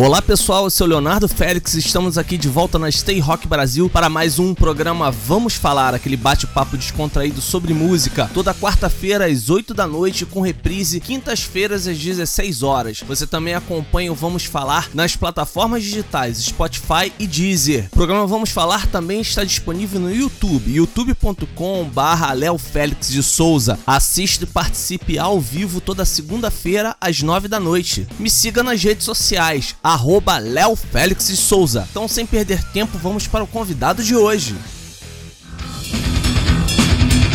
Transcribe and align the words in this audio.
Olá 0.00 0.22
pessoal, 0.22 0.64
eu 0.64 0.70
sou 0.70 0.86
Leonardo 0.86 1.28
Félix, 1.28 1.74
estamos 1.74 2.16
aqui 2.16 2.38
de 2.38 2.48
volta 2.48 2.78
na 2.78 2.90
Stay 2.90 3.20
Rock 3.20 3.46
Brasil 3.46 3.86
para 3.86 4.08
mais 4.08 4.38
um 4.38 4.54
programa 4.54 5.10
Vamos 5.10 5.56
Falar, 5.56 5.94
aquele 5.94 6.16
bate-papo 6.16 6.78
descontraído 6.78 7.42
sobre 7.42 7.74
música, 7.74 8.30
toda 8.32 8.54
quarta-feira 8.54 9.26
às 9.26 9.50
8 9.50 9.74
da 9.74 9.86
noite 9.86 10.24
com 10.24 10.40
reprise 10.40 11.00
quintas-feiras 11.00 11.86
às 11.86 11.98
16 11.98 12.62
horas. 12.62 13.04
Você 13.06 13.26
também 13.26 13.52
acompanha 13.52 14.10
o 14.10 14.14
Vamos 14.14 14.46
Falar 14.46 14.88
nas 14.94 15.16
plataformas 15.16 15.82
digitais 15.82 16.38
Spotify 16.38 17.12
e 17.18 17.26
Deezer. 17.26 17.88
O 17.92 17.96
programa 17.96 18.26
Vamos 18.26 18.48
Falar 18.48 18.86
também 18.86 19.20
está 19.20 19.44
disponível 19.44 20.00
no 20.00 20.10
YouTube, 20.10 20.72
youtube.com/barra 20.72 22.32
Léo 22.32 22.56
Félix 22.56 23.10
de 23.10 23.22
Souza. 23.22 23.78
Assiste 23.86 24.44
e 24.44 24.46
participe 24.46 25.18
ao 25.18 25.38
vivo 25.38 25.78
toda 25.78 26.06
segunda-feira 26.06 26.96
às 26.98 27.20
9 27.20 27.48
da 27.48 27.60
noite. 27.60 28.08
Me 28.18 28.30
siga 28.30 28.62
nas 28.62 28.82
redes 28.82 29.04
sociais 29.04 29.74
arroba 29.92 30.38
Léo 30.38 30.76
Félix 30.76 31.24
Souza. 31.24 31.86
Então, 31.90 32.06
sem 32.06 32.24
perder 32.24 32.62
tempo, 32.64 32.96
vamos 32.98 33.26
para 33.26 33.44
o 33.44 33.46
convidado 33.46 34.02
de 34.02 34.14
hoje. 34.14 34.54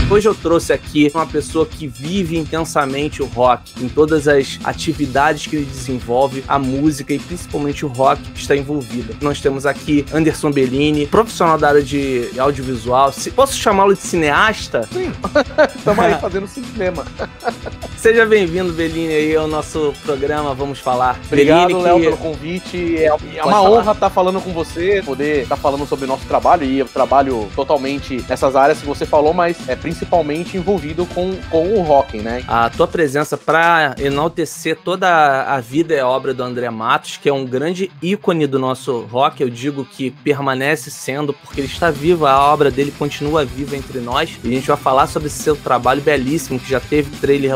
Hoje 0.08 0.28
eu 0.28 0.36
trouxe 0.36 0.72
aqui 0.72 1.12
uma 1.16 1.26
pessoa 1.26 1.66
que 1.66 1.88
vive 1.88 2.38
intensamente 2.38 3.24
o 3.24 3.26
rock, 3.26 3.84
em 3.84 3.90
todas 3.90 4.28
as 4.28 4.60
atividades 4.64 5.48
que 5.48 5.56
ele 5.56 5.66
desenvolve, 5.66 6.44
a 6.48 6.60
música 6.60 7.12
e 7.12 7.18
principalmente 7.18 7.84
o 7.84 7.88
rock 7.88 8.22
está 8.36 8.56
envolvida. 8.56 9.16
Nós 9.20 9.42
temos 9.42 9.66
aqui 9.66 10.06
Anderson 10.14 10.52
Bellini, 10.52 11.08
profissional 11.08 11.58
da 11.58 11.70
área 11.70 11.82
de 11.82 12.30
audiovisual. 12.38 13.12
Posso 13.36 13.58
chamá-lo 13.58 13.96
de 13.96 14.02
cineasta? 14.02 14.88
Sim, 14.94 15.12
estamos 15.76 16.06
aí 16.06 16.20
fazendo 16.22 16.48
cinema. 16.48 17.04
Seja 18.06 18.24
bem-vindo, 18.24 18.72
Bellini, 18.72 19.12
aí 19.12 19.36
ao 19.36 19.48
nosso 19.48 19.92
programa 20.04 20.54
Vamos 20.54 20.78
Falar. 20.78 21.20
Obrigado, 21.26 21.80
Léo, 21.80 21.98
que... 21.98 22.04
pelo 22.04 22.18
convite. 22.18 22.98
É, 22.98 23.06
é 23.08 23.44
uma 23.44 23.64
honra 23.64 23.94
estar 23.94 24.12
falando 24.12 24.40
com 24.40 24.54
você, 24.54 25.02
poder 25.04 25.42
estar 25.42 25.56
falando 25.56 25.88
sobre 25.88 26.06
o 26.06 26.08
nosso 26.08 26.24
trabalho 26.28 26.64
e 26.66 26.78
eu 26.78 26.86
trabalho 26.86 27.50
totalmente 27.56 28.24
nessas 28.30 28.56
áreas 28.56 28.80
que 28.80 28.86
você 28.86 29.08
falou, 29.08 29.34
mas 29.34 29.58
é 29.68 29.76
principalmente 29.76 30.56
envolvido 30.56 31.04
com, 31.08 31.36
com 31.50 31.74
o 31.74 31.82
rock, 31.82 32.20
né? 32.20 32.44
A 32.48 32.70
tua 32.70 32.88
presença 32.88 33.36
para 33.38 33.96
enaltecer 33.98 34.78
toda 34.86 35.42
a 35.42 35.60
vida 35.60 35.96
e 35.96 36.02
obra 36.02 36.32
do 36.32 36.44
André 36.44 36.70
Matos, 36.70 37.18
que 37.18 37.28
é 37.28 37.34
um 37.34 37.44
grande 37.44 37.90
ícone 38.04 38.46
do 38.46 38.60
nosso 38.60 39.00
rock, 39.12 39.42
eu 39.42 39.50
digo 39.50 39.84
que 39.84 40.12
permanece 40.12 40.92
sendo, 40.92 41.34
porque 41.34 41.60
ele 41.60 41.68
está 41.68 41.90
vivo, 41.90 42.28
a 42.28 42.54
obra 42.54 42.70
dele 42.70 42.94
continua 42.96 43.44
viva 43.44 43.76
entre 43.76 43.98
nós, 43.98 44.38
e 44.44 44.50
a 44.50 44.52
gente 44.52 44.68
vai 44.68 44.78
falar 44.78 45.08
sobre 45.08 45.28
seu 45.28 45.56
trabalho 45.56 46.04
belíssimo, 46.04 46.60
que 46.60 46.70
já 46.70 46.80
teve 46.80 47.10
trailer 47.18 47.56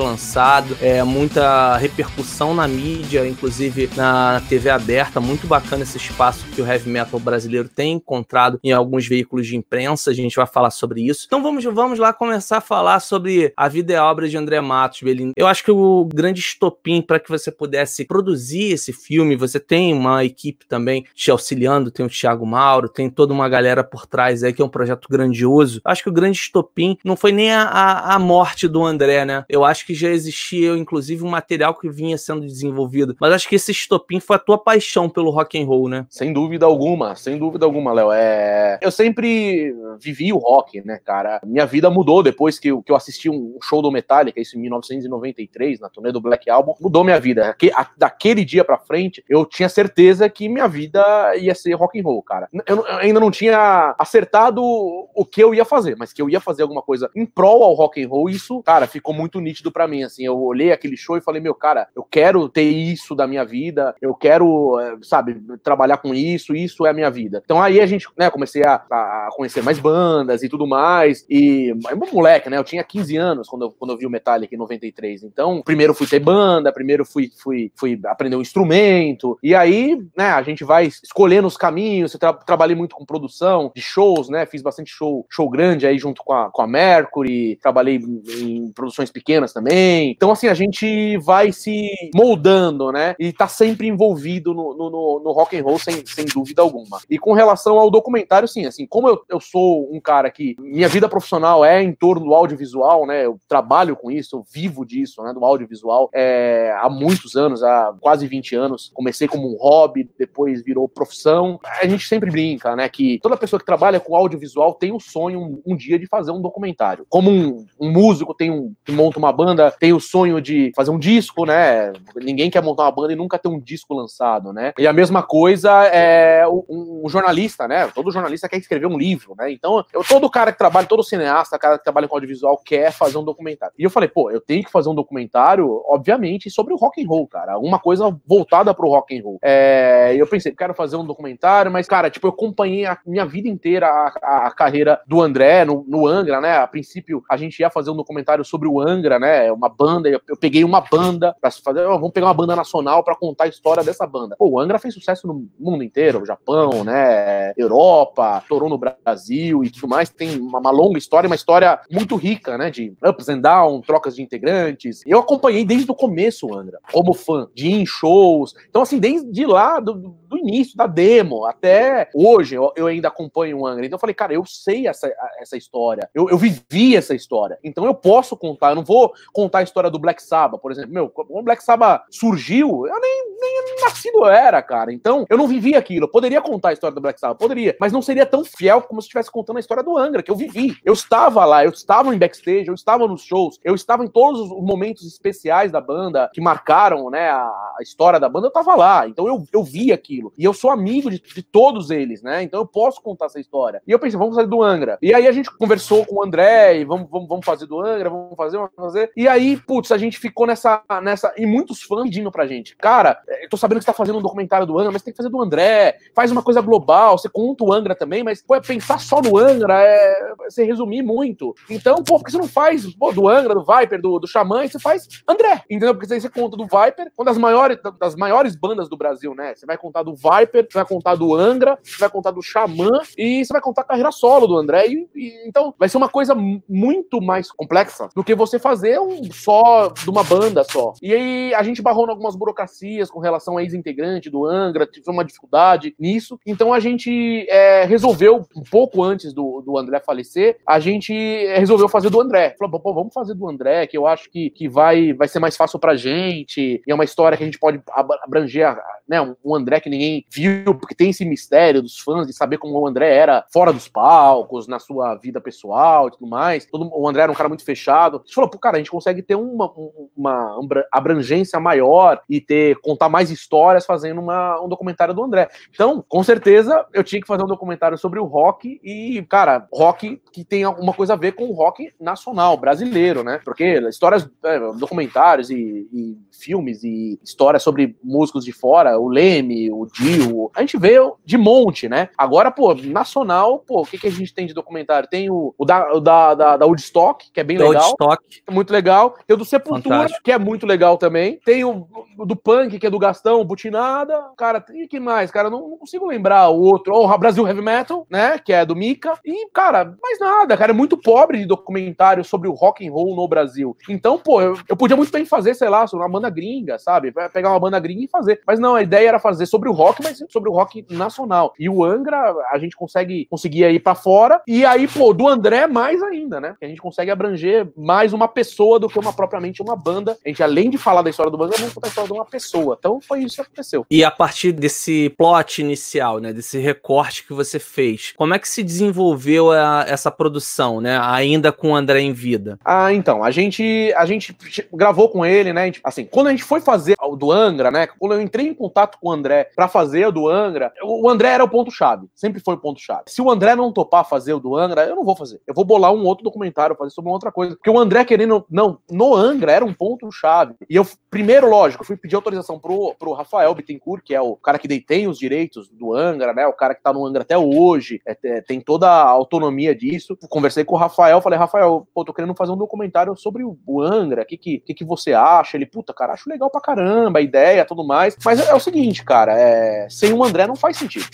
é, 0.82 1.04
muita 1.04 1.76
repercussão 1.76 2.54
na 2.54 2.66
mídia, 2.66 3.28
inclusive 3.28 3.90
na 3.96 4.42
TV 4.48 4.70
aberta, 4.70 5.20
muito 5.20 5.46
bacana 5.48 5.84
esse 5.84 5.98
espaço 5.98 6.46
que 6.56 6.62
o 6.62 6.66
heavy 6.66 6.90
metal 6.90 7.20
brasileiro 7.20 7.68
tem 7.68 7.94
encontrado 7.94 8.58
em 8.64 8.72
alguns 8.72 9.06
veículos 9.06 9.46
de 9.48 9.58
imprensa, 9.58 10.12
a 10.12 10.14
gente 10.14 10.36
vai 10.36 10.48
falar 10.48 10.72
sobre 10.72 11.02
isso. 11.02 11.26
Então 11.28 11.44
vamos, 11.44 11.64
vamos 11.66 12.00
lá 12.00 12.14
começar 12.14 12.60
a 12.60 12.62
falar 12.62 13.02
sobre 13.02 13.52
a 13.58 13.68
vida 13.68 13.92
e 13.92 13.96
a 13.98 14.06
obra 14.06 14.30
de 14.30 14.38
André 14.38 14.62
Matos. 14.62 15.02
Eu 15.36 15.46
acho 15.46 15.64
que 15.64 15.72
o 15.72 16.06
grande 16.06 16.40
estopim 16.40 17.02
para 17.02 17.20
que 17.20 17.30
você 17.30 17.52
pudesse 17.52 18.06
produzir 18.06 18.72
esse 18.72 18.94
filme, 18.94 19.36
você 19.36 19.60
tem 19.60 19.94
uma 19.94 20.24
equipe 20.24 20.66
também 20.68 21.06
te 21.14 21.30
auxiliando, 21.30 21.92
tem 21.92 22.06
o 22.06 22.10
Thiago 22.10 22.46
Mauro, 22.46 22.88
tem 22.88 23.10
toda 23.10 23.34
uma 23.34 23.50
galera 23.50 23.84
por 23.84 24.06
trás 24.06 24.42
aí 24.42 24.54
que 24.54 24.62
é 24.62 24.66
um 24.66 24.70
projeto 24.70 25.08
grandioso. 25.10 25.82
Acho 25.84 26.04
que 26.04 26.10
o 26.10 26.14
grande 26.14 26.38
estopim 26.38 26.98
não 27.04 27.18
foi 27.18 27.34
nem 27.34 27.52
a, 27.52 27.64
a, 27.64 28.16
a 28.16 28.20
morte 28.20 28.70
do 28.70 28.86
André, 28.86 29.26
né? 29.26 29.44
Eu 29.50 29.66
acho 29.66 29.86
que 29.86 29.94
já 29.94 30.10
existia, 30.10 30.29
inclusive, 30.78 31.24
um 31.24 31.30
material 31.30 31.76
que 31.76 31.90
vinha 31.90 32.18
sendo 32.18 32.42
desenvolvido. 32.42 33.16
Mas 33.20 33.34
acho 33.34 33.50
que 33.50 33.56
esse 33.56 33.72
estopim 33.72 34.20
foi 34.20 34.36
a 34.36 34.40
tua 34.40 34.58
paixão 34.58 35.10
pelo 35.10 35.30
rock 35.30 35.62
and 35.62 35.66
roll, 35.66 35.90
né? 35.90 36.06
Sem 36.10 36.34
dúvida 36.34 36.66
alguma, 36.66 37.16
sem 37.16 37.38
dúvida 37.38 37.66
alguma, 37.66 37.94
Léo. 37.94 38.12
É... 38.12 38.80
Eu 38.82 38.92
sempre 38.92 39.76
vivi 40.00 40.32
o 40.32 40.38
rock, 40.38 40.82
né, 40.86 41.00
cara? 41.04 41.40
Minha 41.46 41.66
vida 41.66 41.90
mudou 41.90 42.24
depois 42.24 42.60
que 42.60 42.70
eu, 42.70 42.82
que 42.82 42.92
eu 42.92 42.96
assisti 42.96 43.30
um 43.30 43.58
show 43.62 43.82
do 43.82 43.92
Metallica, 43.92 44.40
isso 44.40 44.58
em 44.58 44.62
1993, 44.62 45.80
na 45.80 45.90
turnê 45.90 46.12
do 46.12 46.22
Black 46.22 46.50
Album, 46.50 46.74
mudou 46.80 47.04
minha 47.04 47.20
vida. 47.20 47.56
daquele 47.98 48.46
dia 48.46 48.64
pra 48.64 48.78
frente, 48.78 49.24
eu 49.28 49.46
tinha 49.46 49.70
certeza 49.70 50.30
que 50.30 50.50
minha 50.50 50.68
vida 50.68 51.04
ia 51.38 51.54
ser 51.56 51.74
rock 51.74 52.00
and 52.00 52.04
roll, 52.04 52.22
cara. 52.24 52.48
Eu 52.66 52.86
ainda 52.86 53.20
não 53.20 53.32
tinha 53.32 53.96
acertado 53.98 54.62
o 54.64 55.26
que 55.26 55.42
eu 55.42 55.54
ia 55.54 55.66
fazer, 55.66 55.96
mas 55.98 56.14
que 56.14 56.22
eu 56.22 56.30
ia 56.30 56.40
fazer 56.40 56.64
alguma 56.64 56.82
coisa 56.82 57.10
em 57.16 57.26
prol 57.26 57.64
ao 57.64 57.74
rock 57.74 58.04
and 58.04 58.08
roll, 58.08 58.30
isso, 58.30 58.62
cara, 58.64 58.88
ficou 58.88 59.14
muito 59.14 59.40
nítido 59.40 59.72
para 59.72 59.88
mim, 59.88 60.04
assim, 60.12 60.26
eu 60.26 60.40
olhei 60.40 60.72
aquele 60.72 60.98
show 60.98 61.18
e 61.18 61.22
falei, 61.22 61.42
meu, 61.42 61.56
cara, 61.56 61.88
eu 61.96 62.04
quero 62.04 62.48
ter 62.50 62.70
isso 62.70 63.16
da 63.16 63.28
minha 63.28 63.46
vida, 63.46 63.96
eu 64.02 64.14
quero, 64.14 64.80
eh, 64.80 64.98
sabe, 65.04 65.42
trabalhar 65.64 65.98
com 65.98 66.14
isso, 66.14 66.56
isso 66.56 66.86
é 66.86 66.90
a 66.90 66.94
minha 66.94 67.10
vida. 67.10 67.42
Então 67.44 67.62
aí 67.62 67.80
a 67.80 67.86
gente, 67.86 68.08
né, 68.18 68.30
comecei 68.30 68.64
a, 68.64 68.76
a 68.76 69.30
conhecer 69.32 69.64
mais 69.64 69.80
bandas 69.80 70.44
e 70.44 70.50
tudo 70.50 70.68
mais, 70.68 71.26
e 71.30 71.74
moleque, 72.20 72.50
né? 72.50 72.58
Eu 72.58 72.64
tinha 72.64 72.84
15 72.84 73.18
anos 73.18 73.48
quando 73.48 73.64
eu, 73.64 73.72
quando 73.72 73.92
eu 73.92 73.98
vi 73.98 74.06
o 74.06 74.10
Metallica 74.10 74.54
em 74.54 74.58
93. 74.58 75.24
Então, 75.24 75.62
primeiro 75.62 75.94
fui 75.94 76.08
ter 76.08 76.20
banda, 76.20 76.72
primeiro 76.72 77.06
fui, 77.06 77.32
fui, 77.38 77.72
fui 77.76 78.00
aprender 78.06 78.36
um 78.36 78.42
instrumento. 78.42 79.38
E 79.42 79.56
aí, 79.56 79.98
né, 80.18 80.26
a 80.26 80.42
gente 80.42 80.64
vai 80.64 80.88
escolhendo 80.88 81.48
os 81.48 81.58
caminhos. 81.58 82.14
Eu 82.14 82.20
tra 82.20 82.34
trabalhei 82.34 82.76
muito 82.76 82.96
com 82.96 83.06
produção 83.06 83.72
de 83.76 83.82
shows, 83.82 84.30
né? 84.30 84.46
Fiz 84.46 84.62
bastante 84.62 84.92
show, 84.92 85.26
show 85.30 85.50
grande 85.50 85.88
aí 85.88 85.98
junto 85.98 86.24
com 86.24 86.34
a, 86.34 86.50
com 86.50 86.62
a 86.62 86.68
Mercury. 86.68 87.58
Trabalhei 87.62 87.96
em, 87.96 88.22
em 88.42 88.72
produções 88.72 89.12
pequenas 89.12 89.54
também. 89.54 89.99
Então, 90.06 90.32
assim, 90.32 90.48
a 90.48 90.54
gente 90.54 91.18
vai 91.18 91.52
se 91.52 91.90
moldando, 92.14 92.92
né? 92.92 93.16
E 93.20 93.32
tá 93.32 93.48
sempre 93.48 93.88
envolvido 93.88 94.54
no, 94.54 94.74
no, 94.76 94.90
no, 94.90 95.22
no 95.24 95.32
rock 95.32 95.58
and 95.58 95.64
roll, 95.64 95.80
sem, 95.80 96.06
sem 96.06 96.26
dúvida 96.26 96.62
alguma. 96.62 97.00
E 97.10 97.18
com 97.18 97.34
relação 97.34 97.80
ao 97.80 97.90
documentário, 97.90 98.48
sim, 98.48 98.66
assim, 98.66 98.86
como 98.86 99.08
eu, 99.08 99.22
eu 99.30 99.40
sou 99.40 99.94
um 99.94 100.00
cara 100.00 100.30
que 100.32 100.56
minha 100.60 100.88
vida 100.88 101.10
profissional 101.10 101.64
é 101.64 101.82
em 101.82 101.94
torno 101.94 102.26
do 102.26 102.34
audiovisual, 102.34 103.06
né? 103.06 103.26
Eu 103.26 103.40
trabalho 103.48 103.96
com 103.96 104.12
isso, 104.12 104.38
eu 104.38 104.46
vivo 104.52 104.86
disso, 104.86 105.22
né? 105.24 105.34
Do 105.34 105.44
audiovisual 105.44 106.10
é, 106.14 106.76
há 106.80 106.90
muitos 106.90 107.36
anos, 107.36 107.64
há 107.64 107.94
quase 108.00 108.28
20 108.28 108.56
anos. 108.56 108.92
Comecei 108.94 109.28
como 109.28 109.52
um 109.52 109.58
hobby, 109.58 110.10
depois 110.18 110.64
virou 110.64 110.88
profissão. 110.88 111.60
A 111.82 111.88
gente 111.88 112.08
sempre 112.08 112.30
brinca, 112.30 112.76
né? 112.76 112.88
Que 112.90 113.20
toda 113.22 113.38
pessoa 113.38 113.60
que 113.60 113.66
trabalha 113.66 114.00
com 114.00 114.16
audiovisual 114.16 114.74
tem 114.74 114.92
o 114.92 115.00
sonho 115.00 115.40
um, 115.40 115.62
um 115.66 115.76
dia 115.76 115.98
de 115.98 116.08
fazer 116.08 116.32
um 116.32 116.42
documentário. 116.42 117.06
Como 117.10 117.30
um, 117.30 117.66
um 117.80 117.92
músico 117.92 118.34
tem 118.34 118.52
um 118.52 118.74
que 118.84 118.92
monta 118.92 119.20
uma 119.20 119.32
banda, 119.32 119.72
tem 119.72 119.89
o 119.94 120.00
sonho 120.00 120.42
de 120.42 120.72
fazer 120.76 120.92
um 120.92 121.00
disco, 121.00 121.46
né? 121.46 121.94
Ninguém 122.16 122.50
quer 122.50 122.62
montar 122.62 122.84
uma 122.84 122.92
banda 122.92 123.14
e 123.14 123.16
nunca 123.16 123.38
ter 123.38 123.48
um 123.48 123.60
disco 123.60 123.94
lançado, 123.94 124.54
né? 124.54 124.74
E 124.78 124.88
a 124.88 124.94
mesma 124.94 125.24
coisa 125.24 125.72
é 125.86 126.46
um 126.48 127.04
jornalista, 127.08 127.68
né? 127.68 127.88
Todo 127.88 128.12
jornalista 128.12 128.50
quer 128.50 128.58
escrever 128.58 128.88
um 128.88 128.98
livro, 128.98 129.36
né? 129.38 129.52
Então, 129.52 129.84
eu, 129.94 130.04
todo 130.04 130.30
cara 130.30 130.52
que 130.52 130.58
trabalha, 130.58 130.88
todo 130.88 131.04
cineasta, 131.04 131.60
cara 131.60 131.78
que 131.78 131.84
trabalha 131.84 132.08
com 132.08 132.16
audiovisual 132.16 132.58
quer 132.58 132.92
fazer 132.92 133.18
um 133.18 133.24
documentário. 133.24 133.74
E 133.78 133.84
eu 133.84 133.90
falei, 133.90 134.10
pô, 134.10 134.30
eu 134.32 134.42
tenho 134.42 134.64
que 134.64 134.72
fazer 134.72 134.90
um 134.90 134.96
documentário, 134.96 135.82
obviamente, 135.88 136.50
sobre 136.50 136.74
o 136.74 136.78
rock 136.78 137.04
and 137.04 137.08
roll, 137.08 137.28
cara. 137.28 137.58
Uma 137.58 137.80
coisa 137.80 138.16
voltada 138.26 138.74
pro 138.74 138.90
rock 138.90 139.18
and 139.18 139.24
roll. 139.24 139.40
É, 139.42 140.16
eu 140.16 140.28
pensei, 140.28 140.52
quero 140.52 140.74
fazer 140.74 140.96
um 140.96 141.06
documentário, 141.06 141.72
mas, 141.72 141.88
cara, 141.88 142.10
tipo, 142.10 142.28
eu 142.28 142.32
acompanhei 142.32 142.86
a 142.86 142.98
minha 143.06 143.26
vida 143.26 143.48
inteira 143.48 143.88
a, 143.88 144.14
a, 144.22 144.48
a 144.48 144.52
carreira 144.52 145.02
do 145.08 145.22
André 145.22 145.66
no, 145.66 145.86
no, 145.88 146.08
Angra, 146.08 146.42
né? 146.42 146.58
A 146.58 146.68
princípio, 146.68 147.24
a 147.30 147.38
gente 147.38 147.60
ia 147.60 147.70
fazer 147.70 147.92
um 147.92 147.96
documentário 147.96 148.44
sobre 148.44 148.68
o 148.68 148.80
Angra, 148.80 149.20
né? 149.20 149.52
Uma 149.52 149.70
banda, 149.80 150.10
eu, 150.10 150.38
peguei 150.38 150.66
uma 150.66 150.82
banda 150.82 151.34
pra 151.40 151.50
fazer, 151.50 151.86
oh, 151.86 151.98
vamos 151.98 152.12
pegar 152.12 152.28
uma 152.28 152.34
banda 152.34 152.54
nacional 152.54 153.02
para 153.02 153.16
contar 153.16 153.46
a 153.46 153.48
história 153.48 153.82
dessa 153.82 154.06
banda. 154.06 154.36
Pô, 154.38 154.50
o 154.50 154.60
Angra 154.60 154.78
fez 154.78 154.94
sucesso 154.94 155.26
no 155.26 155.48
mundo 155.58 155.82
inteiro, 155.82 156.26
Japão, 156.26 156.84
né? 156.84 157.54
Europa, 157.56 158.44
torou 158.50 158.68
no 158.68 158.78
Brasil 158.78 159.64
e 159.64 159.70
tudo 159.70 159.88
mais. 159.88 160.10
Tem 160.10 160.38
uma, 160.38 160.60
uma 160.60 160.72
longa 160.72 160.98
história, 160.98 161.28
uma 161.28 161.36
história 161.36 161.80
muito 161.90 162.18
rica, 162.18 162.58
né? 162.58 162.70
De 162.70 162.94
ups 163.06 163.30
and 163.30 163.40
downs, 163.40 163.86
trocas 163.86 164.16
de 164.16 164.22
integrantes. 164.22 165.02
Eu 165.06 165.20
acompanhei 165.20 165.64
desde 165.64 165.90
o 165.90 165.96
começo, 165.96 166.54
Andra, 166.54 166.80
como 166.92 167.14
fã, 167.14 167.48
de 167.56 167.86
shows. 167.86 168.54
Então, 168.70 168.82
assim, 168.82 169.00
desde 169.00 169.46
lá, 169.46 169.80
do, 169.80 169.94
do 169.94 170.38
início, 170.38 170.76
da 170.76 170.88
demo, 170.88 171.46
até 171.46 172.10
hoje, 172.14 172.56
eu, 172.56 172.74
eu, 172.76 172.88
ainda 172.88 173.08
acompanho 173.08 173.60
o 173.60 173.68
Angra. 173.68 173.86
Então, 173.86 173.96
eu 173.96 174.02
falei, 174.02 174.14
cara, 174.14 174.34
eu 174.34 174.46
sei 174.46 174.88
essa, 174.88 175.10
essa 175.40 175.56
história. 175.56 176.10
Eu, 176.14 176.30
eu 176.30 176.38
vivi 176.38 176.96
essa 176.98 177.16
história. 177.16 177.58
Então, 177.64 177.86
eu 177.86 177.94
posso 177.94 178.36
contar. 178.36 178.72
Eu 178.72 178.76
não 178.76 178.84
vou 178.84 179.14
contar 179.32 179.64
história 179.70 179.90
do 179.90 180.00
Black 180.00 180.22
Sabbath, 180.22 180.62
por 180.62 180.72
exemplo. 180.72 180.92
Meu, 180.92 181.12
o 181.16 181.44
Black 181.44 181.64
Sabbath 181.64 182.04
surgiu, 182.10 182.86
eu 182.88 183.00
nem, 183.00 183.38
nem 183.40 183.82
nascido 183.82 184.26
era, 184.26 184.62
cara. 184.62 184.92
Então, 184.92 185.26
eu 185.30 185.38
não 185.38 185.48
vivi 185.48 185.76
aquilo. 185.76 186.06
Eu 186.06 186.12
poderia 186.12 186.42
contar 186.42 186.70
a 186.70 186.74
história 186.74 186.94
do 186.94 187.02
Black 187.02 187.20
Sabbath, 187.20 187.40
poderia, 187.40 187.76
mas 187.80 187.92
não 187.92 188.02
seria 188.02 188.26
tão 188.26 188.44
fiel 188.44 188.82
como 188.82 189.02
se 189.02 189.08
estivesse 189.08 189.32
contando 189.32 189.58
a 189.58 189.60
história 189.60 189.84
do 189.84 189.98
Angra, 189.98 190.24
que 190.24 190.32
eu 190.32 190.36
vivi. 190.36 190.76
Eu 190.84 190.94
estava 190.94 191.46
lá, 191.46 191.64
eu 191.64 191.70
estava 191.70 192.14
em 192.14 192.18
backstage, 192.18 192.68
eu 192.68 192.74
estava 192.74 193.08
nos 193.08 193.22
shows, 193.22 193.60
eu 193.64 193.76
estava 193.76 194.04
em 194.04 194.08
todos 194.08 194.42
os 194.42 194.64
momentos 194.64 195.06
especiais 195.06 195.72
da 195.72 195.82
banda 195.82 196.30
que 196.34 196.42
marcaram, 196.42 197.10
né, 197.10 197.30
a, 197.30 197.44
a 197.44 197.78
história 197.82 198.20
da 198.20 198.30
banda, 198.30 198.48
eu 198.48 198.50
estava 198.50 198.76
lá. 198.76 199.08
Então 199.08 199.28
eu, 199.28 199.44
eu 199.54 199.64
vi 199.64 199.92
aquilo. 199.92 200.34
E 200.38 200.44
eu 200.44 200.54
sou 200.54 200.72
amigo 200.72 201.10
de, 201.10 201.20
de 201.20 201.44
todos 201.44 201.90
eles, 201.90 202.22
né? 202.22 202.44
Então 202.44 202.60
eu 202.60 202.66
posso 202.66 203.02
contar 203.02 203.26
essa 203.26 203.40
história. 203.40 203.82
E 203.88 203.92
eu 203.92 204.00
pensei, 204.00 204.18
vamos 204.18 204.36
fazer 204.36 204.48
do 204.48 204.64
Angra. 204.64 204.98
E 205.02 205.14
aí 205.14 205.28
a 205.28 205.32
gente 205.32 205.50
conversou 205.58 206.06
com 206.06 206.16
o 206.16 206.24
André 206.24 206.80
e 206.80 206.86
vamos, 206.86 207.10
vamos, 207.10 207.28
vamos 207.28 207.46
fazer 207.46 207.66
do 207.66 207.80
Angra, 207.80 208.10
vamos 208.10 208.36
fazer, 208.36 208.58
vamos 208.58 208.72
fazer. 208.76 209.12
E 209.16 209.28
aí, 209.28 209.59
putz, 209.60 209.92
a 209.92 209.98
gente 209.98 210.18
ficou 210.18 210.48
nessa, 210.48 210.82
nessa. 211.02 211.34
E 211.38 211.46
muitos 211.46 211.82
fãs 211.82 212.04
pedindo 212.04 212.32
pra 212.32 212.48
gente, 212.48 212.76
cara, 212.76 213.22
eu 213.42 213.50
tô 213.50 213.58
sabendo 213.58 213.78
que 213.78 213.86
você 213.86 213.92
tá 213.92 213.98
fazendo 213.98 214.18
um 214.18 214.22
documentário 214.22 214.66
do 214.66 214.78
Angra, 214.80 214.92
mas 214.92 215.02
tem 215.02 215.14
que 215.14 215.18
fazer 215.18 215.30
do 215.30 215.42
André, 215.42 215.98
faz 216.16 216.32
uma 216.32 216.42
coisa 216.42 216.62
global, 216.62 217.18
você 217.18 217.30
conta 217.30 217.64
o 217.64 217.72
Angra 217.72 217.96
também, 217.96 218.24
mas 218.24 218.42
pô, 218.42 218.56
é 218.56 218.62
pensar 218.62 219.00
só 219.00 219.22
no 219.22 219.38
Angra, 219.38 219.80
é 219.80 220.34
você 220.50 220.64
resumir 220.64 221.02
muito. 221.02 221.56
Então, 221.70 221.96
pô, 221.98 222.18
por 222.18 222.26
que 222.26 222.32
você 222.32 222.38
não 222.38 222.48
faz 222.48 222.86
pô, 222.96 223.12
do 223.12 223.28
Angra, 223.28 223.54
do 223.54 223.64
Viper, 223.64 224.02
do, 224.02 224.20
do 224.20 224.28
Xamã, 224.28 224.66
e 224.66 224.70
você 224.70 224.80
faz 224.80 225.08
André, 225.28 225.64
entendeu? 225.70 225.94
Porque 225.96 226.20
você 226.20 226.30
conta 226.30 226.58
do 226.58 226.64
Viper, 226.64 227.12
uma 227.18 227.26
das 227.26 227.38
maiores, 227.38 227.78
das 228.00 228.16
maiores 228.16 228.56
bandas 228.56 228.90
do 228.90 228.98
Brasil, 228.98 229.36
né? 229.36 229.54
Você 229.56 229.66
vai 229.66 229.78
contar 229.78 230.04
do 230.04 230.16
Viper, 230.16 230.68
você 230.70 230.78
vai 230.78 230.86
contar 230.86 231.16
do 231.16 231.36
Angra, 231.36 231.78
você 231.84 232.00
vai 232.00 232.10
contar 232.10 232.32
do 232.32 232.42
Xamã, 232.42 233.02
e 233.18 233.46
você 233.46 233.54
vai 233.54 233.62
contar 233.62 233.82
a 233.82 233.86
carreira 233.86 234.12
solo 234.12 234.48
do 234.48 234.58
André. 234.58 234.88
E, 234.88 235.08
e, 235.16 235.48
então, 235.48 235.74
vai 235.78 235.88
ser 235.88 235.98
uma 235.98 236.10
coisa 236.10 236.36
muito 236.36 237.22
mais 237.22 237.52
complexa 237.52 238.10
do 238.16 238.24
que 238.24 238.34
você 238.34 238.58
fazer 238.58 239.00
um 239.00 239.32
só 239.50 239.88
de 239.90 240.10
uma 240.10 240.24
banda 240.24 240.64
só. 240.64 240.94
E 241.02 241.12
aí 241.12 241.54
a 241.56 241.64
gente 241.64 241.82
barrou 241.82 242.06
em 242.06 242.12
algumas 242.12 242.36
burocracias 242.36 243.10
com 243.10 243.20
relação 243.20 243.58
a 243.58 243.64
ex-integrante 243.64 244.30
do 244.30 244.46
Angra, 244.46 244.86
tive 244.86 245.10
uma 245.10 245.26
dificuldade 245.26 245.96
nisso. 246.00 246.40
Então 246.46 246.72
a 246.72 246.80
gente 246.80 247.48
é, 247.50 247.84
resolveu, 247.86 248.46
um 248.56 248.64
pouco 248.70 249.02
antes 249.02 249.34
do, 249.34 249.62
do 249.62 249.76
André 249.76 250.00
falecer, 250.00 250.58
a 250.68 250.80
gente 250.80 251.14
resolveu 251.58 251.90
fazer 251.90 252.12
do 252.12 252.22
André. 252.22 252.56
Falou, 252.60 252.80
pô, 252.80 252.94
vamos 252.94 253.12
fazer 253.12 253.34
do 253.34 253.50
André, 253.50 253.88
que 253.88 253.98
eu 253.98 254.06
acho 254.06 254.30
que, 254.30 254.52
que 254.52 254.70
vai, 254.70 255.14
vai 255.14 255.28
ser 255.28 255.40
mais 255.40 255.58
fácil 255.58 255.80
pra 255.80 255.96
gente. 255.96 256.84
E 256.86 256.92
é 256.92 256.94
uma 256.94 257.04
história 257.04 257.36
que 257.36 257.44
a 257.44 257.48
gente 257.48 257.58
pode 257.58 257.82
abranger, 258.24 258.78
né? 259.08 259.20
Um, 259.20 259.36
um 259.44 259.56
André 259.56 259.80
que 259.80 259.90
ninguém 259.90 260.26
viu, 260.32 260.76
porque 260.76 260.94
tem 260.94 261.10
esse 261.10 261.26
mistério 261.26 261.82
dos 261.82 261.98
fãs 261.98 262.28
de 262.28 262.34
saber 262.34 262.60
como 262.60 262.80
o 262.80 262.88
André 262.88 263.16
era 263.16 263.44
fora 263.52 263.74
dos 263.74 263.88
palcos, 263.88 264.68
na 264.68 264.78
sua 264.78 265.16
vida 265.16 265.42
pessoal 265.42 266.08
e 266.08 266.12
tudo 266.12 266.28
mais. 266.28 266.66
Todo, 266.68 266.88
o 266.94 267.10
André 267.10 267.24
era 267.24 267.32
um 267.32 267.36
cara 267.36 267.50
muito 267.50 267.66
fechado. 267.66 268.18
A 268.18 268.20
gente 268.20 268.36
falou, 268.36 268.50
pô, 268.50 268.60
cara, 268.60 268.78
a 268.78 268.80
gente 268.80 268.92
consegue 268.92 269.24
ter 269.24 269.39
uma, 269.42 269.72
uma 270.16 270.60
abrangência 270.92 271.60
maior 271.60 272.22
e 272.30 272.40
ter 272.42 272.78
contar 272.82 273.10
mais 273.10 273.32
histórias 273.32 273.86
fazendo 273.86 274.22
uma, 274.22 274.62
um 274.62 274.68
documentário 274.68 275.14
do 275.14 275.24
André. 275.24 275.50
Então, 275.74 276.04
com 276.08 276.24
certeza, 276.24 276.86
eu 276.94 277.04
tinha 277.04 277.22
que 277.22 277.28
fazer 277.28 277.44
um 277.44 277.48
documentário 277.48 277.98
sobre 277.98 278.20
o 278.20 278.26
rock 278.26 278.80
e, 278.84 279.22
cara, 279.30 279.68
rock 279.74 280.22
que 280.32 280.44
tem 280.44 280.64
alguma 280.64 280.94
coisa 280.94 281.14
a 281.14 281.18
ver 281.18 281.34
com 281.34 281.46
o 281.46 281.54
rock 281.54 281.92
nacional, 282.00 282.58
brasileiro, 282.58 283.24
né? 283.24 283.40
Porque 283.44 283.80
histórias, 283.88 284.30
é, 284.44 284.60
documentários 284.74 285.50
e, 285.50 285.88
e, 285.92 286.18
filmes 286.32 286.84
e 286.84 287.20
histórias 287.24 287.64
sobre 287.64 287.98
músicos 288.04 288.46
de 288.46 288.52
fora, 288.52 288.98
o 288.98 289.08
Leme, 289.08 289.72
o 289.72 289.86
Dio, 289.86 290.52
a 290.56 290.62
gente 290.62 290.78
vê 290.78 290.96
de 291.26 291.38
monte, 291.38 291.90
né? 291.90 292.10
Agora, 292.18 292.52
pô, 292.52 292.74
nacional, 292.74 293.60
pô, 293.60 293.82
o 293.82 293.86
que, 293.86 293.98
que 293.98 294.08
a 294.08 294.12
gente 294.12 294.34
tem 294.34 294.46
de 294.46 294.54
documentário? 294.54 295.10
Tem 295.10 295.30
o, 295.30 295.54
o 295.58 295.66
da, 295.66 295.94
o 295.94 296.00
da, 296.00 296.34
da, 296.34 296.58
da 296.58 296.66
Woodstock, 296.66 297.32
que 297.32 297.40
é 297.40 297.44
bem 297.44 297.58
legal. 297.58 297.74
Woodstock. 297.74 298.24
Muito 298.50 298.72
legal. 298.72 299.16
Tem 299.30 299.36
o 299.36 299.38
do 299.38 299.46
Sepultura, 299.46 299.96
Fantástico. 299.96 300.24
que 300.24 300.32
é 300.32 300.40
muito 300.40 300.66
legal 300.66 300.98
também. 300.98 301.40
Tem 301.46 301.64
o, 301.64 301.88
o, 302.18 302.26
do 302.26 302.36
Punk, 302.36 302.80
que 302.80 302.88
é 302.88 302.90
do 302.90 302.98
Gastão, 302.98 303.46
Butinada. 303.46 304.20
Cara, 304.36 304.66
e 304.74 304.88
que 304.88 305.00
mais? 305.00 305.30
Cara, 305.30 305.52
não, 305.52 305.70
não 305.70 305.78
consigo 305.78 306.08
lembrar 306.08 306.50
o 306.50 306.60
outro. 306.60 306.96
O 306.96 307.08
oh, 307.08 307.16
Brasil 307.16 307.48
Heavy 307.48 307.62
Metal, 307.62 308.08
né? 308.10 308.40
Que 308.40 308.54
é 308.54 308.66
do 308.66 308.76
Mika. 308.76 309.20
E, 309.24 309.48
cara, 309.52 309.96
mais 310.02 310.20
nada, 310.20 310.58
cara. 310.58 310.72
É 310.72 310.74
muito 310.74 310.98
pobre 310.98 311.38
de 311.38 311.46
documentário 311.46 312.26
sobre 312.26 312.48
o 312.48 312.54
rock 312.54 312.88
and 312.88 312.92
roll 312.92 313.16
no 313.16 313.28
Brasil. 313.28 313.78
Então, 313.88 314.18
pô, 314.18 314.42
eu, 314.42 314.58
eu 314.68 314.76
podia 314.76 314.98
muito 314.98 315.12
bem 315.12 315.26
fazer, 315.26 315.54
sei 315.54 315.70
lá, 315.70 315.86
uma 315.94 316.10
banda 316.10 316.32
gringa, 316.32 316.80
sabe? 316.80 317.14
Pegar 317.32 317.52
uma 317.52 317.60
banda 317.60 317.80
gringa 317.80 318.06
e 318.06 318.10
fazer. 318.10 318.42
Mas 318.48 318.58
não, 318.58 318.74
a 318.74 318.82
ideia 318.82 319.10
era 319.10 319.20
fazer 319.20 319.46
sobre 319.46 319.70
o 319.70 319.74
rock, 319.74 320.02
mas 320.02 320.24
sobre 320.28 320.50
o 320.50 320.54
rock 320.54 320.88
nacional. 320.90 321.54
E 321.60 321.70
o 321.70 321.84
Angra, 321.84 322.34
a 322.52 322.58
gente 322.58 322.76
consegue 322.76 323.28
conseguir 323.30 323.70
ir 323.70 323.80
para 323.80 323.94
fora. 323.94 324.42
E 324.48 324.66
aí, 324.66 324.88
pô, 324.88 325.14
do 325.14 325.28
André 325.28 325.68
mais 325.68 326.02
ainda, 326.02 326.42
né? 326.42 326.56
Que 326.58 326.66
a 326.66 326.68
gente 326.68 326.82
consegue 326.82 327.12
abranger 327.12 327.72
mais 327.78 328.12
uma 328.12 328.28
pessoa 328.28 328.80
do 328.80 328.90
que 328.90 328.98
uma 328.98 329.19
propriamente 329.20 329.62
uma 329.62 329.76
banda. 329.76 330.18
A 330.26 330.30
gente, 330.30 330.42
além 330.42 330.70
de 330.70 330.78
falar 330.78 331.02
da 331.02 331.10
história 331.10 331.30
do 331.30 331.44
Angra, 331.44 331.58
vamos 331.58 331.74
contar 331.74 331.88
a 331.88 331.90
história 331.90 332.08
de 332.08 332.14
uma 332.14 332.26
pessoa. 332.26 332.78
Então 332.80 333.02
foi 333.02 333.20
isso 333.20 333.36
que 333.36 333.42
aconteceu. 333.42 333.86
E 333.92 334.02
a 334.02 334.10
partir 334.10 334.54
desse 334.54 335.10
plot 335.18 335.60
inicial, 335.60 336.20
né? 336.20 336.32
Desse 336.32 336.58
recorte 336.58 337.28
que 337.28 337.34
você 337.34 337.60
fez, 337.60 338.14
como 338.16 338.34
é 338.34 338.40
que 338.40 338.48
se 338.48 338.64
desenvolveu 338.64 339.52
a, 339.52 339.84
essa 339.86 340.10
produção, 340.10 340.80
né? 340.80 340.98
Ainda 341.02 341.52
com 341.52 341.72
o 341.72 341.76
André 341.76 342.00
em 342.00 342.14
vida? 342.14 342.58
Ah, 342.64 342.94
então, 342.94 343.22
a 343.22 343.30
gente, 343.30 343.94
a 343.98 344.06
gente 344.06 344.34
gravou 344.74 345.10
com 345.10 345.26
ele, 345.26 345.52
né? 345.52 345.70
Assim, 345.84 346.06
quando 346.06 346.28
a 346.28 346.32
gente 346.32 346.44
foi 346.44 346.62
fazer 346.62 346.96
o 347.02 347.18
do 347.18 347.30
Angra, 347.30 347.70
né? 347.70 347.88
Quando 347.88 348.14
eu 348.14 348.22
entrei 348.22 348.48
em 348.48 348.54
contato 348.54 348.98
com 349.02 349.10
o 349.10 349.12
André 349.12 349.50
para 349.54 349.68
fazer 349.68 350.08
o 350.08 350.12
do 350.14 350.30
Angra, 350.30 350.72
o 350.82 351.10
André 351.10 351.30
era 351.30 351.44
o 351.44 351.50
ponto-chave. 351.50 352.08
Sempre 352.16 352.40
foi 352.40 352.54
o 352.54 352.58
ponto-chave. 352.58 353.04
Se 353.08 353.22
o 353.22 353.30
André 353.30 353.54
não 353.54 353.74
topar 353.74 354.08
fazer 354.08 354.34
o 354.34 354.40
do 354.40 354.56
Angra, 354.56 354.86
eu 354.86 354.96
não 354.96 355.04
vou 355.04 355.16
fazer. 355.16 355.42
Eu 355.46 355.54
vou 355.54 355.66
bolar 355.66 355.92
um 355.92 356.06
outro 356.06 356.24
documentário, 356.24 356.76
fazer 356.78 356.92
sobre 356.92 357.10
uma 357.10 357.16
outra 357.16 357.34
coisa. 357.34 357.58
Porque 357.58 357.70
o 357.70 357.78
André 357.78 358.06
querendo. 358.06 358.46
Não, 358.50 358.80
no 358.90 359.09
Angra 359.16 359.52
era 359.52 359.66
um 359.66 359.74
ponto-chave. 359.74 360.56
E 360.70 360.76
eu, 360.76 360.86
primeiro, 361.10 361.50
lógico, 361.50 361.84
fui 361.84 361.98
pedir 361.98 362.16
autorização 362.16 362.60
pro, 362.60 362.96
pro 362.98 363.14
Rafael 363.14 363.54
Bittencourt, 363.54 364.04
que 364.04 364.14
é 364.14 364.22
o 364.22 364.36
cara 364.36 364.60
que 364.60 364.68
detém 364.68 365.08
os 365.08 365.18
direitos 365.18 365.70
do 365.70 365.94
Angra, 365.94 366.34
né? 366.34 366.48
O 366.48 366.54
cara 366.54 366.76
que 366.76 366.82
tá 366.82 366.94
no 366.94 367.06
Angra 367.06 367.22
até 367.22 367.38
hoje, 367.38 368.02
é, 368.06 368.18
é, 368.24 368.42
tem 368.42 368.60
toda 368.60 368.88
a 368.88 369.08
autonomia 369.08 369.76
disso. 369.76 370.18
Conversei 370.30 370.64
com 370.64 370.76
o 370.76 370.78
Rafael, 370.78 371.22
falei, 371.22 371.40
Rafael, 371.40 371.88
pô, 371.94 372.04
tô 372.04 372.14
querendo 372.14 372.36
fazer 372.36 372.52
um 372.52 372.58
documentário 372.58 373.16
sobre 373.16 373.44
o, 373.44 373.58
o 373.66 373.82
Angra, 373.82 374.24
o 374.24 374.26
que, 374.26 374.38
que, 374.38 374.60
que, 374.60 374.74
que 374.74 374.86
você 374.86 375.14
acha? 375.14 375.58
Ele, 375.58 375.66
puta, 375.66 375.94
cara, 375.94 376.14
acho 376.14 376.30
legal 376.30 376.50
pra 376.50 376.62
caramba, 376.62 377.20
a 377.20 377.22
ideia, 377.22 377.66
tudo 377.66 377.86
mais. 377.86 378.16
Mas 378.24 378.40
é, 378.40 378.52
é 378.52 378.56
o 378.56 378.60
seguinte, 378.60 379.04
cara, 379.04 379.34
é, 379.38 379.88
sem 379.90 380.14
o 380.14 380.24
André 380.24 380.48
não 380.48 380.56
faz 380.56 380.78
sentido. 380.78 381.06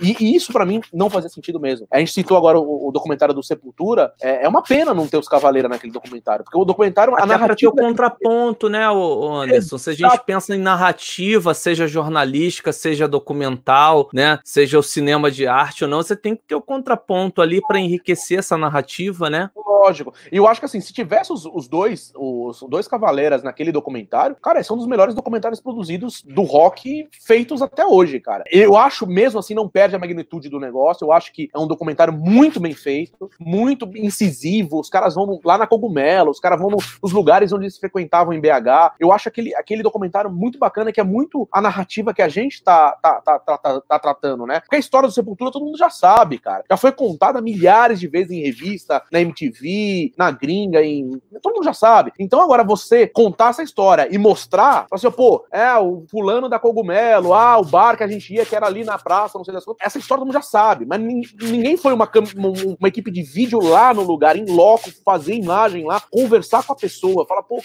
E, 0.00 0.16
e 0.20 0.34
isso 0.34 0.52
para 0.52 0.66
mim 0.66 0.80
não 0.92 1.08
fazia 1.08 1.30
sentido 1.30 1.60
mesmo. 1.60 1.86
A 1.90 1.98
gente 1.98 2.12
citou 2.12 2.36
agora 2.36 2.58
o, 2.58 2.88
o 2.88 2.92
documentário 2.92 3.34
do 3.34 3.42
Sepultura, 3.42 4.12
é, 4.20 4.44
é, 4.44 4.48
uma 4.48 4.62
pena 4.62 4.92
não 4.92 5.06
ter 5.06 5.16
os 5.16 5.28
Cavaleiros 5.28 5.70
naquele 5.70 5.92
documentário, 5.92 6.44
porque 6.44 6.58
o 6.58 6.64
documentário, 6.64 7.14
Até 7.14 7.33
a 7.34 7.38
narrativa... 7.38 7.72
o 7.72 7.76
contraponto, 7.76 8.68
né, 8.68 8.84
Anderson? 8.86 9.78
Se 9.78 9.90
a 9.90 9.94
gente 9.94 10.18
pensa 10.24 10.54
em 10.54 10.58
narrativa, 10.58 11.54
seja 11.54 11.86
jornalística, 11.86 12.72
seja 12.72 13.08
documental, 13.08 14.08
né, 14.12 14.38
seja 14.44 14.78
o 14.78 14.82
cinema 14.82 15.30
de 15.30 15.46
arte 15.46 15.84
ou 15.84 15.90
não, 15.90 16.02
você 16.02 16.16
tem 16.16 16.34
que 16.36 16.42
ter 16.46 16.54
o 16.54 16.62
contraponto 16.62 17.42
ali 17.42 17.60
para 17.66 17.78
enriquecer 17.78 18.38
essa 18.38 18.56
narrativa, 18.56 19.28
né? 19.28 19.50
Lógico. 19.56 20.14
E 20.32 20.36
eu 20.36 20.46
acho 20.46 20.60
que 20.60 20.66
assim, 20.66 20.80
se 20.80 20.92
tivesse 20.92 21.32
os, 21.32 21.44
os 21.44 21.68
dois, 21.68 22.12
os 22.16 22.64
dois 22.68 22.88
Cavaleiras 22.88 23.42
naquele 23.42 23.70
documentário, 23.70 24.36
cara, 24.36 24.62
são 24.62 24.76
um 24.76 24.78
dos 24.78 24.88
melhores 24.88 25.14
documentários 25.14 25.60
produzidos 25.60 26.22
do 26.22 26.42
rock 26.42 27.06
feitos 27.22 27.60
até 27.60 27.84
hoje, 27.84 28.18
cara. 28.20 28.44
Eu 28.50 28.76
acho 28.76 29.06
mesmo 29.06 29.38
assim, 29.38 29.54
não 29.54 29.68
perde 29.68 29.94
a 29.94 29.98
magnitude 29.98 30.48
do 30.48 30.58
negócio. 30.58 31.04
Eu 31.04 31.12
acho 31.12 31.32
que 31.32 31.50
é 31.54 31.58
um 31.58 31.66
documentário 31.66 32.14
muito 32.14 32.58
bem 32.60 32.72
feito, 32.72 33.30
muito 33.38 33.88
incisivo. 33.94 34.80
Os 34.80 34.88
caras 34.88 35.14
vão 35.14 35.38
lá 35.44 35.58
na 35.58 35.66
Cogumelo, 35.66 36.30
os 36.30 36.40
caras 36.40 36.60
vão 36.60 36.70
nos 36.70 37.12
lugares 37.12 37.23
onde 37.52 37.64
eles 37.64 37.78
frequentavam 37.78 38.32
em 38.32 38.40
BH. 38.40 38.96
Eu 38.98 39.12
acho 39.12 39.28
aquele, 39.28 39.54
aquele 39.54 39.82
documentário 39.82 40.30
muito 40.30 40.58
bacana, 40.58 40.92
que 40.92 41.00
é 41.00 41.04
muito 41.04 41.48
a 41.52 41.60
narrativa 41.60 42.12
que 42.12 42.22
a 42.22 42.28
gente 42.28 42.62
tá, 42.62 42.92
tá, 43.02 43.20
tá, 43.20 43.38
tá, 43.38 43.58
tá, 43.58 43.80
tá 43.80 43.98
tratando, 43.98 44.46
né? 44.46 44.60
Porque 44.60 44.76
a 44.76 44.78
história 44.78 45.08
do 45.08 45.14
Sepultura 45.14 45.50
todo 45.52 45.64
mundo 45.64 45.78
já 45.78 45.90
sabe, 45.90 46.38
cara. 46.38 46.64
Já 46.68 46.76
foi 46.76 46.92
contada 46.92 47.40
milhares 47.40 48.00
de 48.00 48.08
vezes 48.08 48.30
em 48.30 48.42
revista, 48.42 49.02
na 49.12 49.20
MTV, 49.20 50.12
na 50.16 50.30
gringa, 50.30 50.82
em. 50.82 51.20
Todo 51.42 51.54
mundo 51.54 51.64
já 51.64 51.74
sabe. 51.74 52.12
Então 52.18 52.40
agora 52.40 52.64
você 52.64 53.06
contar 53.06 53.50
essa 53.50 53.62
história 53.62 54.08
e 54.10 54.18
mostrar, 54.18 54.86
assim, 54.90 55.10
pô, 55.10 55.44
é 55.52 55.76
o 55.76 56.04
fulano 56.10 56.48
da 56.48 56.58
Cogumelo, 56.58 57.34
ah, 57.34 57.58
o 57.58 57.64
bar 57.64 57.96
que 57.96 58.02
a 58.02 58.08
gente 58.08 58.34
ia, 58.34 58.44
que 58.44 58.56
era 58.56 58.66
ali 58.66 58.84
na 58.84 58.98
praça, 58.98 59.38
não 59.38 59.44
sei 59.44 59.54
das 59.54 59.64
coisas. 59.64 59.80
Essa 59.84 59.98
história 59.98 60.24
todo 60.24 60.26
mundo 60.26 60.34
já 60.34 60.42
sabe, 60.42 60.86
mas 60.86 61.00
ninguém 61.00 61.76
foi 61.76 61.92
uma, 61.92 62.10
uma, 62.36 62.48
uma 62.78 62.88
equipe 62.88 63.10
de 63.10 63.22
vídeo 63.22 63.60
lá 63.60 63.92
no 63.92 64.02
lugar, 64.02 64.36
em 64.36 64.46
loco, 64.46 64.90
fazer 65.04 65.34
imagem 65.34 65.84
lá, 65.84 66.00
conversar 66.10 66.64
com 66.64 66.72
a 66.72 66.76
pessoa, 66.76 67.13
falar, 67.26 67.42
pô, 67.42 67.62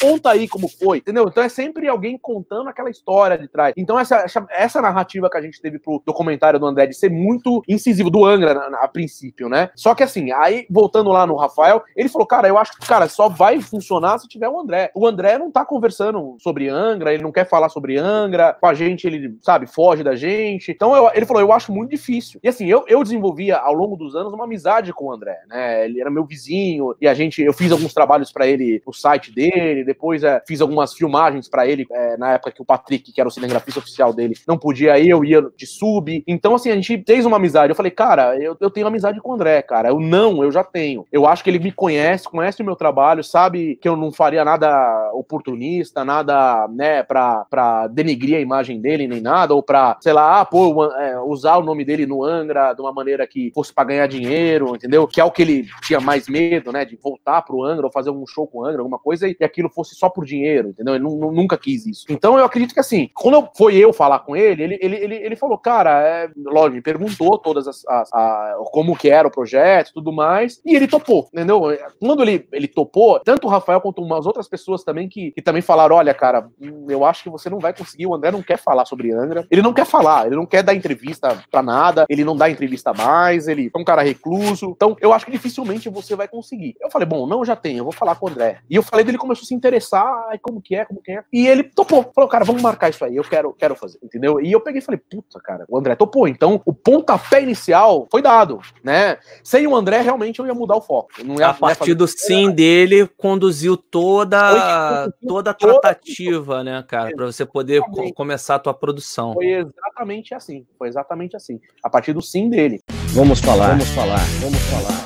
conta 0.00 0.30
aí 0.30 0.48
como 0.48 0.68
foi, 0.68 0.98
entendeu? 0.98 1.26
Então 1.28 1.42
é 1.42 1.48
sempre 1.48 1.88
alguém 1.88 2.18
contando 2.18 2.68
aquela 2.68 2.90
história 2.90 3.36
de 3.36 3.48
trás. 3.48 3.74
Então 3.76 3.98
essa, 3.98 4.16
essa, 4.16 4.46
essa 4.50 4.82
narrativa 4.82 5.28
que 5.30 5.36
a 5.36 5.42
gente 5.42 5.60
teve 5.60 5.78
pro 5.78 6.02
documentário 6.04 6.58
do 6.58 6.66
André 6.66 6.86
de 6.86 6.94
ser 6.94 7.10
muito 7.10 7.62
incisivo, 7.68 8.10
do 8.10 8.24
Angra 8.24 8.58
a, 8.58 8.84
a 8.84 8.88
princípio, 8.88 9.48
né? 9.48 9.70
Só 9.74 9.94
que 9.94 10.02
assim, 10.02 10.32
aí 10.32 10.66
voltando 10.70 11.10
lá 11.10 11.26
no 11.26 11.36
Rafael, 11.36 11.82
ele 11.94 12.08
falou, 12.08 12.26
cara, 12.26 12.48
eu 12.48 12.58
acho 12.58 12.78
que, 12.78 12.86
cara, 12.86 13.08
só 13.08 13.28
vai 13.28 13.60
funcionar 13.60 14.18
se 14.18 14.28
tiver 14.28 14.48
o 14.48 14.58
André. 14.58 14.90
O 14.94 15.06
André 15.06 15.38
não 15.38 15.50
tá 15.50 15.64
conversando 15.64 16.36
sobre 16.40 16.68
Angra, 16.68 17.12
ele 17.12 17.22
não 17.22 17.32
quer 17.32 17.48
falar 17.48 17.68
sobre 17.68 17.98
Angra, 17.98 18.56
com 18.60 18.66
a 18.66 18.74
gente 18.74 19.06
ele, 19.06 19.36
sabe, 19.42 19.66
foge 19.66 20.02
da 20.02 20.14
gente. 20.14 20.70
Então 20.70 20.94
eu, 20.94 21.10
ele 21.14 21.26
falou, 21.26 21.42
eu 21.42 21.52
acho 21.52 21.72
muito 21.72 21.90
difícil. 21.90 22.40
E 22.42 22.48
assim, 22.48 22.66
eu, 22.66 22.84
eu 22.88 23.02
desenvolvia 23.02 23.56
ao 23.56 23.74
longo 23.74 23.96
dos 23.96 24.14
anos 24.14 24.32
uma 24.32 24.44
amizade 24.44 24.92
com 24.92 25.06
o 25.06 25.12
André, 25.12 25.38
né? 25.48 25.84
Ele 25.84 26.00
era 26.00 26.10
meu 26.10 26.24
vizinho 26.24 26.94
e 27.00 27.08
a 27.08 27.14
gente, 27.14 27.42
eu 27.42 27.52
fiz 27.52 27.72
alguns 27.72 27.92
trabalhos 27.92 28.32
para 28.32 28.46
ele 28.46 28.82
no 28.86 28.92
site 28.92 29.32
dele, 29.32 29.84
depois 29.84 30.22
é, 30.22 30.42
fiz 30.46 30.60
algumas 30.60 30.94
filmagens 30.94 31.48
para 31.48 31.66
ele 31.66 31.86
é, 31.90 32.16
na 32.16 32.32
época 32.32 32.52
que 32.52 32.62
o 32.62 32.64
Patrick, 32.64 33.12
que 33.12 33.20
era 33.20 33.28
o 33.28 33.32
cinegrafista 33.32 33.80
oficial 33.80 34.12
dele, 34.12 34.34
não 34.46 34.56
podia 34.56 34.98
ir, 34.98 35.08
eu 35.08 35.24
ia 35.24 35.42
de 35.56 35.66
sub. 35.66 36.22
Então, 36.26 36.54
assim, 36.54 36.70
a 36.70 36.74
gente 36.74 37.02
fez 37.06 37.26
uma 37.26 37.36
amizade. 37.36 37.70
Eu 37.70 37.76
falei, 37.76 37.90
cara, 37.90 38.36
eu, 38.38 38.56
eu 38.60 38.70
tenho 38.70 38.86
amizade 38.86 39.20
com 39.20 39.30
o 39.30 39.34
André, 39.34 39.62
cara. 39.62 39.88
Eu 39.88 40.00
não, 40.00 40.42
eu 40.42 40.52
já 40.52 40.62
tenho. 40.62 41.04
Eu 41.12 41.26
acho 41.26 41.42
que 41.42 41.50
ele 41.50 41.58
me 41.58 41.72
conhece, 41.72 42.28
conhece 42.28 42.62
o 42.62 42.64
meu 42.64 42.76
trabalho, 42.76 43.24
sabe 43.24 43.76
que 43.76 43.88
eu 43.88 43.96
não 43.96 44.12
faria 44.12 44.44
nada 44.44 45.10
oportunista, 45.12 46.04
nada, 46.04 46.68
né, 46.68 47.02
pra, 47.02 47.44
pra 47.50 47.86
denigrir 47.88 48.36
a 48.36 48.40
imagem 48.40 48.80
dele, 48.80 49.08
nem 49.08 49.20
nada, 49.20 49.54
ou 49.54 49.62
pra, 49.62 49.96
sei 50.00 50.12
lá, 50.12 50.40
ah, 50.40 50.44
pô, 50.44 50.84
é, 50.92 51.20
usar 51.20 51.56
o 51.56 51.64
nome 51.64 51.84
dele 51.84 52.06
no 52.06 52.22
Angra 52.22 52.72
de 52.72 52.80
uma 52.80 52.92
maneira 52.92 53.26
que 53.26 53.50
fosse 53.54 53.72
pra 53.72 53.84
ganhar 53.84 54.06
dinheiro, 54.06 54.74
entendeu? 54.74 55.06
Que 55.06 55.20
é 55.20 55.24
o 55.24 55.30
que 55.30 55.42
ele 55.42 55.66
tinha 55.82 56.00
mais 56.00 56.28
medo, 56.28 56.72
né, 56.72 56.84
de 56.84 56.96
voltar 56.96 57.42
pro 57.42 57.64
Angra 57.64 57.86
ou 57.86 57.92
fazer 57.92 58.10
um 58.10 58.26
show 58.26 58.46
com 58.46 58.58
o 58.58 58.64
Angra, 58.64 58.75
alguma 58.80 58.98
coisa, 58.98 59.28
e 59.28 59.36
aquilo 59.42 59.68
fosse 59.68 59.94
só 59.94 60.08
por 60.08 60.24
dinheiro, 60.24 60.70
entendeu? 60.70 60.94
Ele 60.94 61.04
nunca 61.04 61.56
quis 61.56 61.86
isso. 61.86 62.06
Então 62.08 62.38
eu 62.38 62.44
acredito 62.44 62.74
que 62.74 62.80
assim, 62.80 63.08
quando 63.14 63.34
eu, 63.34 63.48
foi 63.56 63.76
eu 63.76 63.92
falar 63.92 64.20
com 64.20 64.36
ele, 64.36 64.62
ele, 64.62 64.78
ele, 64.80 64.96
ele, 64.96 65.14
ele 65.16 65.36
falou, 65.36 65.58
cara, 65.58 66.00
é, 66.00 66.30
lógico, 66.36 66.76
me 66.76 66.82
perguntou 66.82 67.38
todas 67.38 67.66
as, 67.66 67.86
as 67.86 68.12
a, 68.12 68.56
como 68.72 68.96
que 68.96 69.08
era 69.08 69.28
o 69.28 69.30
projeto 69.30 69.92
tudo 69.94 70.12
mais, 70.12 70.60
e 70.64 70.74
ele 70.74 70.86
topou, 70.86 71.28
entendeu? 71.32 71.62
Quando 72.00 72.22
ele, 72.22 72.46
ele 72.52 72.68
topou, 72.68 73.20
tanto 73.20 73.46
o 73.46 73.50
Rafael 73.50 73.80
quanto 73.80 74.02
umas 74.02 74.26
outras 74.26 74.48
pessoas 74.48 74.84
também 74.84 75.08
que, 75.08 75.32
que 75.32 75.42
também 75.42 75.62
falaram, 75.62 75.96
olha, 75.96 76.14
cara, 76.14 76.48
eu 76.88 77.04
acho 77.04 77.22
que 77.22 77.30
você 77.30 77.48
não 77.48 77.58
vai 77.58 77.72
conseguir, 77.72 78.06
o 78.06 78.14
André 78.14 78.30
não 78.30 78.42
quer 78.42 78.58
falar 78.58 78.84
sobre 78.84 79.12
Angra, 79.12 79.46
ele 79.50 79.62
não 79.62 79.72
quer 79.72 79.86
falar, 79.86 80.26
ele 80.26 80.36
não 80.36 80.46
quer 80.46 80.62
dar 80.62 80.74
entrevista 80.74 81.42
pra 81.50 81.62
nada, 81.62 82.06
ele 82.08 82.24
não 82.24 82.36
dá 82.36 82.50
entrevista 82.50 82.92
mais, 82.92 83.48
ele 83.48 83.70
é 83.74 83.78
um 83.78 83.84
cara 83.84 84.02
recluso, 84.02 84.72
então 84.76 84.96
eu 85.00 85.12
acho 85.12 85.24
que 85.24 85.32
dificilmente 85.32 85.88
você 85.88 86.14
vai 86.14 86.28
conseguir. 86.28 86.76
Eu 86.80 86.90
falei, 86.90 87.06
bom, 87.06 87.26
não, 87.26 87.44
já 87.44 87.56
tenho, 87.56 87.78
eu 87.78 87.84
vou 87.84 87.92
falar 87.92 88.14
com 88.16 88.26
o 88.26 88.30
André. 88.30 88.60
E 88.68 88.76
eu 88.76 88.82
falei 88.82 89.04
dele 89.04 89.18
começou 89.18 89.42
a 89.42 89.46
se 89.46 89.54
interessar, 89.54 90.04
ai, 90.28 90.38
como 90.38 90.60
que 90.60 90.74
é, 90.74 90.84
como 90.84 91.00
que 91.00 91.12
é, 91.12 91.22
e 91.32 91.46
ele 91.46 91.64
topou, 91.64 92.10
falou, 92.14 92.28
cara, 92.28 92.44
vamos 92.44 92.62
marcar 92.62 92.90
isso 92.90 93.04
aí, 93.04 93.16
eu 93.16 93.24
quero, 93.24 93.52
quero 93.52 93.74
fazer, 93.74 93.98
entendeu? 94.02 94.40
E 94.40 94.50
eu 94.50 94.60
peguei 94.60 94.80
e 94.80 94.84
falei, 94.84 95.00
puta, 95.10 95.40
cara, 95.40 95.64
o 95.68 95.78
André 95.78 95.94
topou, 95.94 96.26
então 96.26 96.60
o 96.64 96.72
pontapé 96.72 97.42
inicial 97.42 98.06
foi 98.10 98.22
dado, 98.22 98.60
né? 98.82 99.18
Sem 99.42 99.66
o 99.66 99.74
André, 99.74 100.00
realmente 100.00 100.40
eu 100.40 100.46
ia 100.46 100.54
mudar 100.54 100.76
o 100.76 100.80
foco. 100.80 101.10
Não 101.24 101.36
ia, 101.36 101.48
a 101.48 101.54
partir 101.54 101.94
do 101.94 102.06
sim 102.08 102.50
dele, 102.50 103.08
conduziu 103.16 103.76
toda, 103.76 105.12
toda 105.26 105.50
a 105.50 105.54
tratativa, 105.54 106.64
né, 106.64 106.84
cara, 106.86 107.14
para 107.14 107.26
você 107.26 107.44
poder 107.46 107.82
co 107.82 108.12
começar 108.14 108.56
a 108.56 108.58
tua 108.58 108.74
produção. 108.74 109.34
Foi 109.34 109.46
exatamente 109.46 110.34
assim, 110.34 110.66
foi 110.78 110.88
exatamente 110.88 111.36
assim, 111.36 111.60
a 111.82 111.90
partir 111.90 112.12
do 112.12 112.22
sim 112.22 112.48
dele. 112.48 112.80
Vamos 113.08 113.40
falar, 113.40 113.70
vamos 113.70 113.88
falar, 113.90 114.24
vamos 114.40 114.62
falar. 114.64 115.04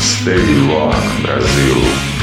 Stay 0.00 0.38
on, 0.70 1.22
Brasil. 1.22 2.13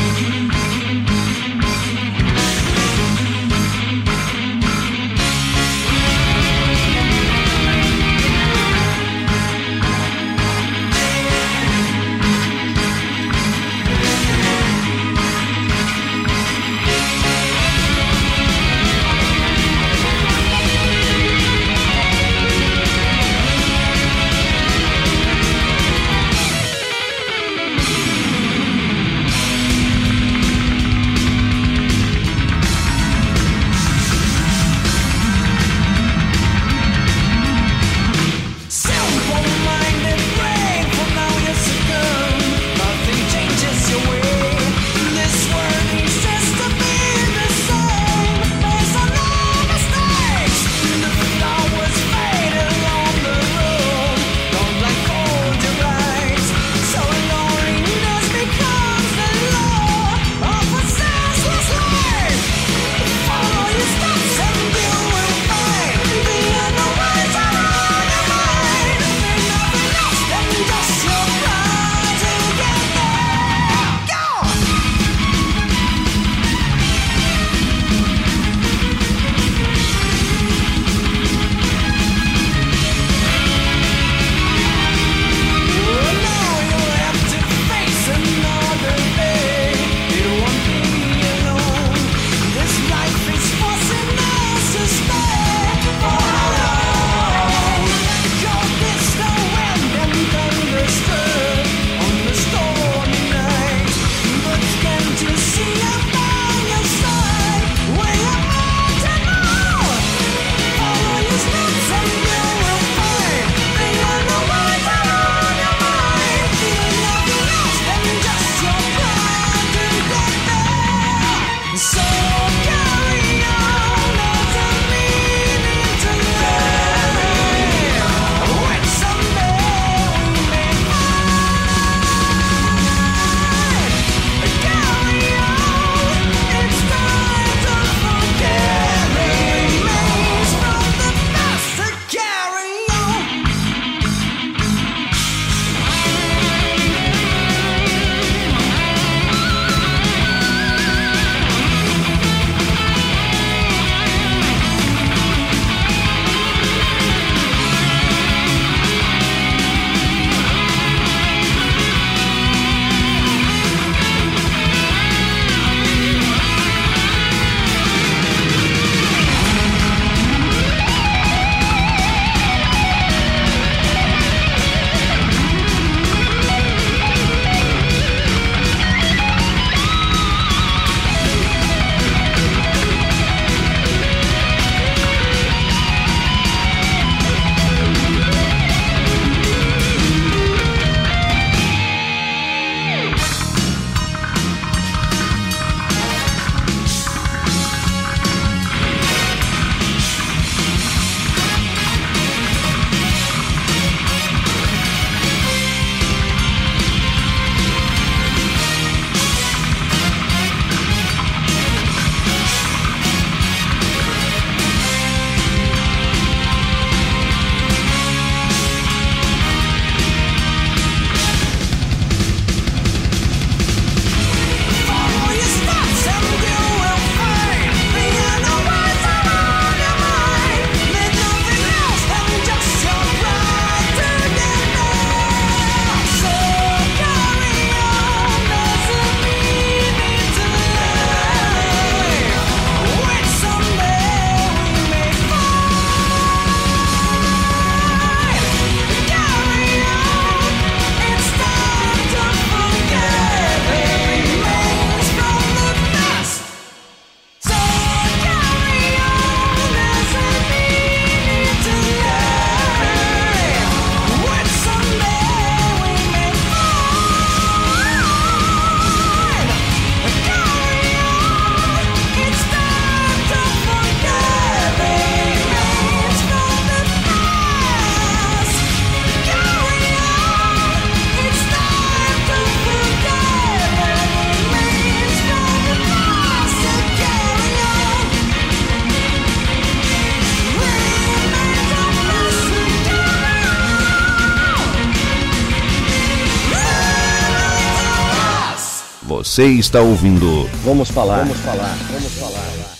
Você 299.32 299.46
está 299.46 299.80
ouvindo. 299.80 300.46
Vamos 300.66 300.92
falar. 300.92 301.20
Vamos 301.20 301.38
falar. 301.38 301.78
Vamos 301.90 302.12
falar 302.16 302.72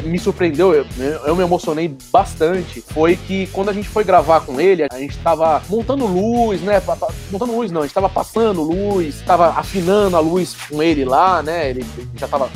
que 0.00 0.08
me 0.08 0.18
surpreendeu, 0.18 0.72
eu, 0.72 0.86
eu, 1.26 1.36
me 1.36 1.42
emocionei 1.42 1.94
bastante, 2.10 2.80
foi 2.80 3.14
que 3.14 3.46
quando 3.48 3.68
a 3.68 3.72
gente 3.74 3.88
foi 3.88 4.04
gravar 4.04 4.40
com 4.40 4.58
ele, 4.58 4.86
a 4.90 4.98
gente 4.98 5.18
tava 5.18 5.62
montando 5.68 6.06
luz, 6.06 6.62
né? 6.62 6.80
Montando 7.30 7.54
luz 7.54 7.70
não, 7.70 7.82
a 7.82 7.84
gente 7.84 7.92
tava 7.92 8.08
passando 8.08 8.62
luz, 8.62 9.20
tava 9.26 9.50
afinando 9.50 10.16
a 10.16 10.20
luz 10.20 10.56
com 10.68 10.82
ele 10.82 11.04
lá, 11.04 11.42
né? 11.42 11.68
Ele, 11.68 11.84
já 12.16 12.26
tava 12.26 12.48